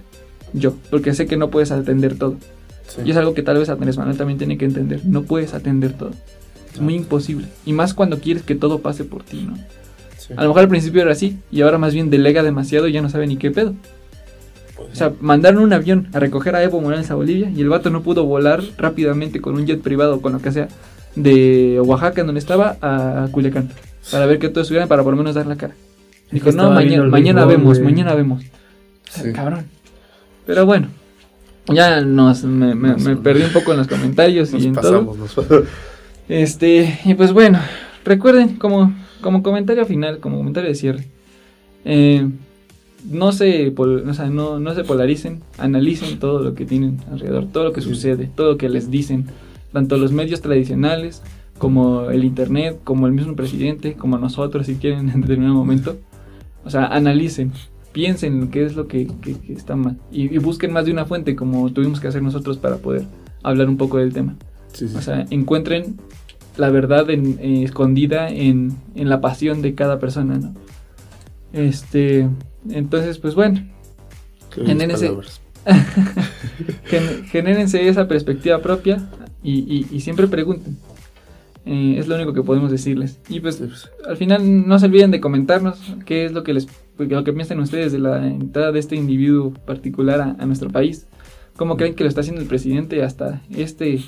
Yo, 0.54 0.76
porque 0.92 1.14
sé 1.14 1.26
que 1.26 1.38
no 1.38 1.50
puedes 1.50 1.72
atender 1.72 2.18
todo. 2.18 2.38
Sí. 2.88 3.02
Y 3.06 3.12
es 3.12 3.18
algo 3.18 3.34
que 3.34 3.42
tal 3.42 3.58
vez 3.58 3.70
Andrés 3.70 3.98
Manuel 3.98 4.18
también 4.18 4.38
tiene 4.38 4.58
que 4.60 4.66
entender. 4.66 5.02
No 5.06 5.24
puedes 5.24 5.56
atender 5.56 5.94
todo. 5.94 6.12
Es 6.72 6.80
muy 6.80 6.94
imposible. 6.94 7.48
Y 7.66 7.74
más 7.74 7.96
cuando 7.96 8.20
quieres 8.20 8.44
que 8.44 8.54
todo 8.54 8.80
pase 8.80 9.04
por 9.04 9.24
ti, 9.24 9.48
¿no? 9.50 9.58
Sí. 10.20 10.34
A 10.38 10.44
lo 10.44 10.50
mejor 10.50 10.62
al 10.64 10.70
principio 10.70 11.02
era 11.02 11.12
así, 11.12 11.40
y 11.52 11.62
ahora 11.62 11.80
más 11.80 11.94
bien 11.96 12.12
delega 12.12 12.44
demasiado 12.44 12.88
y 12.88 12.92
ya 12.94 13.02
no 13.02 13.10
sabe 13.10 13.26
ni 13.26 13.38
qué 13.38 13.50
pedo. 13.50 13.74
Pues, 14.76 14.90
O 14.92 14.96
sea, 14.96 15.14
mandaron 15.22 15.62
un 15.64 15.72
avión 15.74 16.08
a 16.14 16.20
recoger 16.20 16.56
a 16.56 16.64
Evo 16.64 16.82
Morales 16.82 17.10
a 17.12 17.16
Bolivia 17.16 17.50
y 17.56 17.62
el 17.62 17.70
vato 17.70 17.90
no 17.90 18.02
pudo 18.02 18.26
volar 18.26 18.62
rápidamente 18.78 19.40
con 19.42 19.56
un 19.56 19.66
jet 19.66 19.82
privado 19.82 20.16
o 20.16 20.22
con 20.22 20.34
lo 20.34 20.40
que 20.42 20.52
sea 20.52 20.68
de 21.16 21.80
Oaxaca, 21.86 22.22
en 22.22 22.28
donde 22.28 22.40
estaba, 22.40 22.78
a 22.82 23.28
Culiacán. 23.32 23.70
Para 24.12 24.26
ver 24.26 24.40
que 24.40 24.50
todos 24.50 24.66
estuvieran, 24.66 24.90
para 24.90 25.04
por 25.04 25.14
lo 25.14 25.18
menos 25.18 25.36
dar 25.36 25.46
la 25.46 25.56
cara. 25.56 25.76
Dijo, 26.32 26.52
no, 26.52 26.72
mañana, 26.72 27.46
vemos, 27.46 27.80
mañana 27.80 28.16
vemos. 28.16 28.44
O 28.44 29.12
sea, 29.12 29.24
Sí. 29.26 29.32
Cabrón. 29.34 29.66
Pero 30.48 30.66
bueno, 30.66 30.88
Ya 31.68 32.02
nos, 32.02 32.44
me, 32.44 32.74
me, 32.76 32.96
me 32.96 33.16
perdí 33.16 33.44
un 33.44 33.54
poco 33.54 33.72
en 33.72 33.78
los 33.78 33.88
comentarios 33.88 34.52
Nos 34.52 34.64
y 34.64 34.68
en 34.68 34.74
pasamos, 34.74 35.34
todo. 35.36 35.46
nos- 35.62 35.68
Este, 36.28 37.00
y 37.06 37.14
pues 37.14 37.32
bueno, 37.32 37.60
recuerden, 38.04 38.56
como, 38.58 38.94
como 39.22 39.44
comentario 39.44 39.86
final, 39.86 40.20
como 40.20 40.38
comentario 40.38 40.70
de 40.70 40.76
cierre, 40.76 41.06
eh, 41.86 42.28
no, 43.10 43.32
se 43.32 43.72
pol- 43.72 44.04
o 44.08 44.14
sea, 44.14 44.30
no, 44.30 44.60
no 44.60 44.74
se 44.76 44.84
polaricen, 44.84 45.42
analicen 45.58 46.20
todo 46.20 46.42
lo 46.42 46.54
que 46.56 46.66
tienen 46.66 46.98
alrededor, 47.12 47.48
todo 47.52 47.66
lo 47.66 47.74
que 47.74 47.82
sucede, 47.82 48.30
todo 48.36 48.52
lo 48.54 48.58
que 48.58 48.70
les 48.70 48.90
dicen, 48.92 49.26
tanto 49.72 49.98
los 49.98 50.12
medios 50.12 50.42
tradicionales 50.42 51.22
como 51.58 52.10
el 52.10 52.24
internet, 52.24 52.80
como 52.84 53.08
el 53.08 53.14
mismo 53.14 53.36
presidente, 53.36 53.94
como 53.94 54.18
nosotros 54.18 54.66
si 54.66 54.76
quieren 54.76 55.10
en 55.14 55.22
determinado 55.22 55.56
momento. 55.56 55.98
O 56.66 56.70
sea, 56.70 56.86
analicen, 56.88 57.52
piensen 57.92 58.50
qué 58.50 58.64
es 58.66 58.76
lo 58.76 58.88
que, 58.88 59.08
que- 59.22 59.36
que 59.40 59.54
está 59.54 59.76
mal 59.76 59.98
y, 60.12 60.34
y 60.34 60.38
busquen 60.40 60.72
más 60.74 60.86
de 60.86 60.92
una 60.92 61.06
fuente 61.06 61.36
como 61.36 61.72
tuvimos 61.72 62.00
que 62.00 62.08
hacer 62.08 62.24
nosotros 62.24 62.58
para 62.58 62.78
poder 62.78 63.04
hablar 63.44 63.68
un 63.70 63.78
poco 63.78 63.98
del 63.98 64.14
tema. 64.14 64.36
Sí, 64.74 64.88
sí. 64.88 64.96
O 64.96 65.02
sea, 65.02 65.26
encuentren 65.30 65.98
la 66.58 66.70
verdad 66.70 67.10
en- 67.10 67.38
eh, 67.42 67.64
escondida 67.64 68.30
en, 68.30 68.74
en 68.96 69.10
la 69.10 69.20
pasión 69.22 69.62
de 69.62 69.76
cada 69.76 70.00
persona, 70.00 70.38
¿no? 70.38 70.54
Este, 71.52 72.28
entonces, 72.70 73.20
pues 73.20 73.36
bueno, 73.36 73.62
genérense 77.32 77.88
esa 77.88 78.08
perspectiva 78.08 78.60
propia 78.62 79.10
y, 79.44 79.60
y- 79.60 79.88
y 79.92 80.00
siempre 80.02 80.28
pregunten. 80.28 80.78
Eh, 81.66 81.96
es 81.98 82.08
lo 82.08 82.16
único 82.16 82.34
que 82.34 82.44
podemos 82.44 82.72
decirles. 82.72 83.20
Y 83.30 83.40
pues 83.40 83.56
pues, 83.58 83.90
al 84.08 84.18
final 84.18 84.68
no 84.68 84.78
se 84.80 84.86
olviden 84.88 85.12
de 85.12 85.22
comentarnos 85.22 85.80
qué 86.06 86.26
es 86.26 86.34
lo 86.34 86.44
que 86.44 86.54
les 86.54 86.68
lo 86.98 87.24
que 87.24 87.34
piensan 87.34 87.60
ustedes 87.60 87.92
de 87.92 88.00
la 88.00 88.28
entrada 88.28 88.72
de 88.72 88.80
este 88.80 88.96
individuo 88.96 89.52
particular 89.66 90.22
a, 90.22 90.36
a 90.38 90.46
nuestro 90.46 90.70
país. 90.70 91.08
¿Cómo 91.56 91.78
creen 91.78 91.96
que 91.96 92.04
lo 92.04 92.10
está 92.10 92.22
haciendo 92.22 92.42
el 92.42 92.48
presidente 92.48 93.02
hasta 93.04 93.42
este 93.50 94.00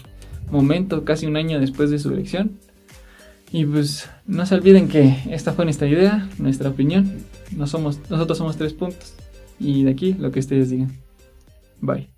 momento, 0.52 1.04
casi 1.06 1.26
un 1.26 1.38
año 1.38 1.60
después 1.60 1.90
de 1.90 1.98
su 2.00 2.10
elección? 2.12 2.52
Y 3.56 3.66
pues 3.66 4.10
no 4.28 4.46
se 4.46 4.54
olviden 4.54 4.90
que 4.90 5.16
esta 5.30 5.54
fue 5.54 5.64
nuestra 5.64 5.88
idea, 5.88 6.28
nuestra 6.40 6.70
opinión. 6.70 7.24
Somos, 7.68 8.02
nosotros 8.10 8.38
somos 8.38 8.58
tres 8.58 8.74
puntos. 8.74 9.14
Y 9.62 9.86
de 9.86 9.92
aquí 9.92 10.14
lo 10.14 10.30
que 10.30 10.42
ustedes 10.42 10.72
digan. 10.72 10.92
Bye. 11.80 12.15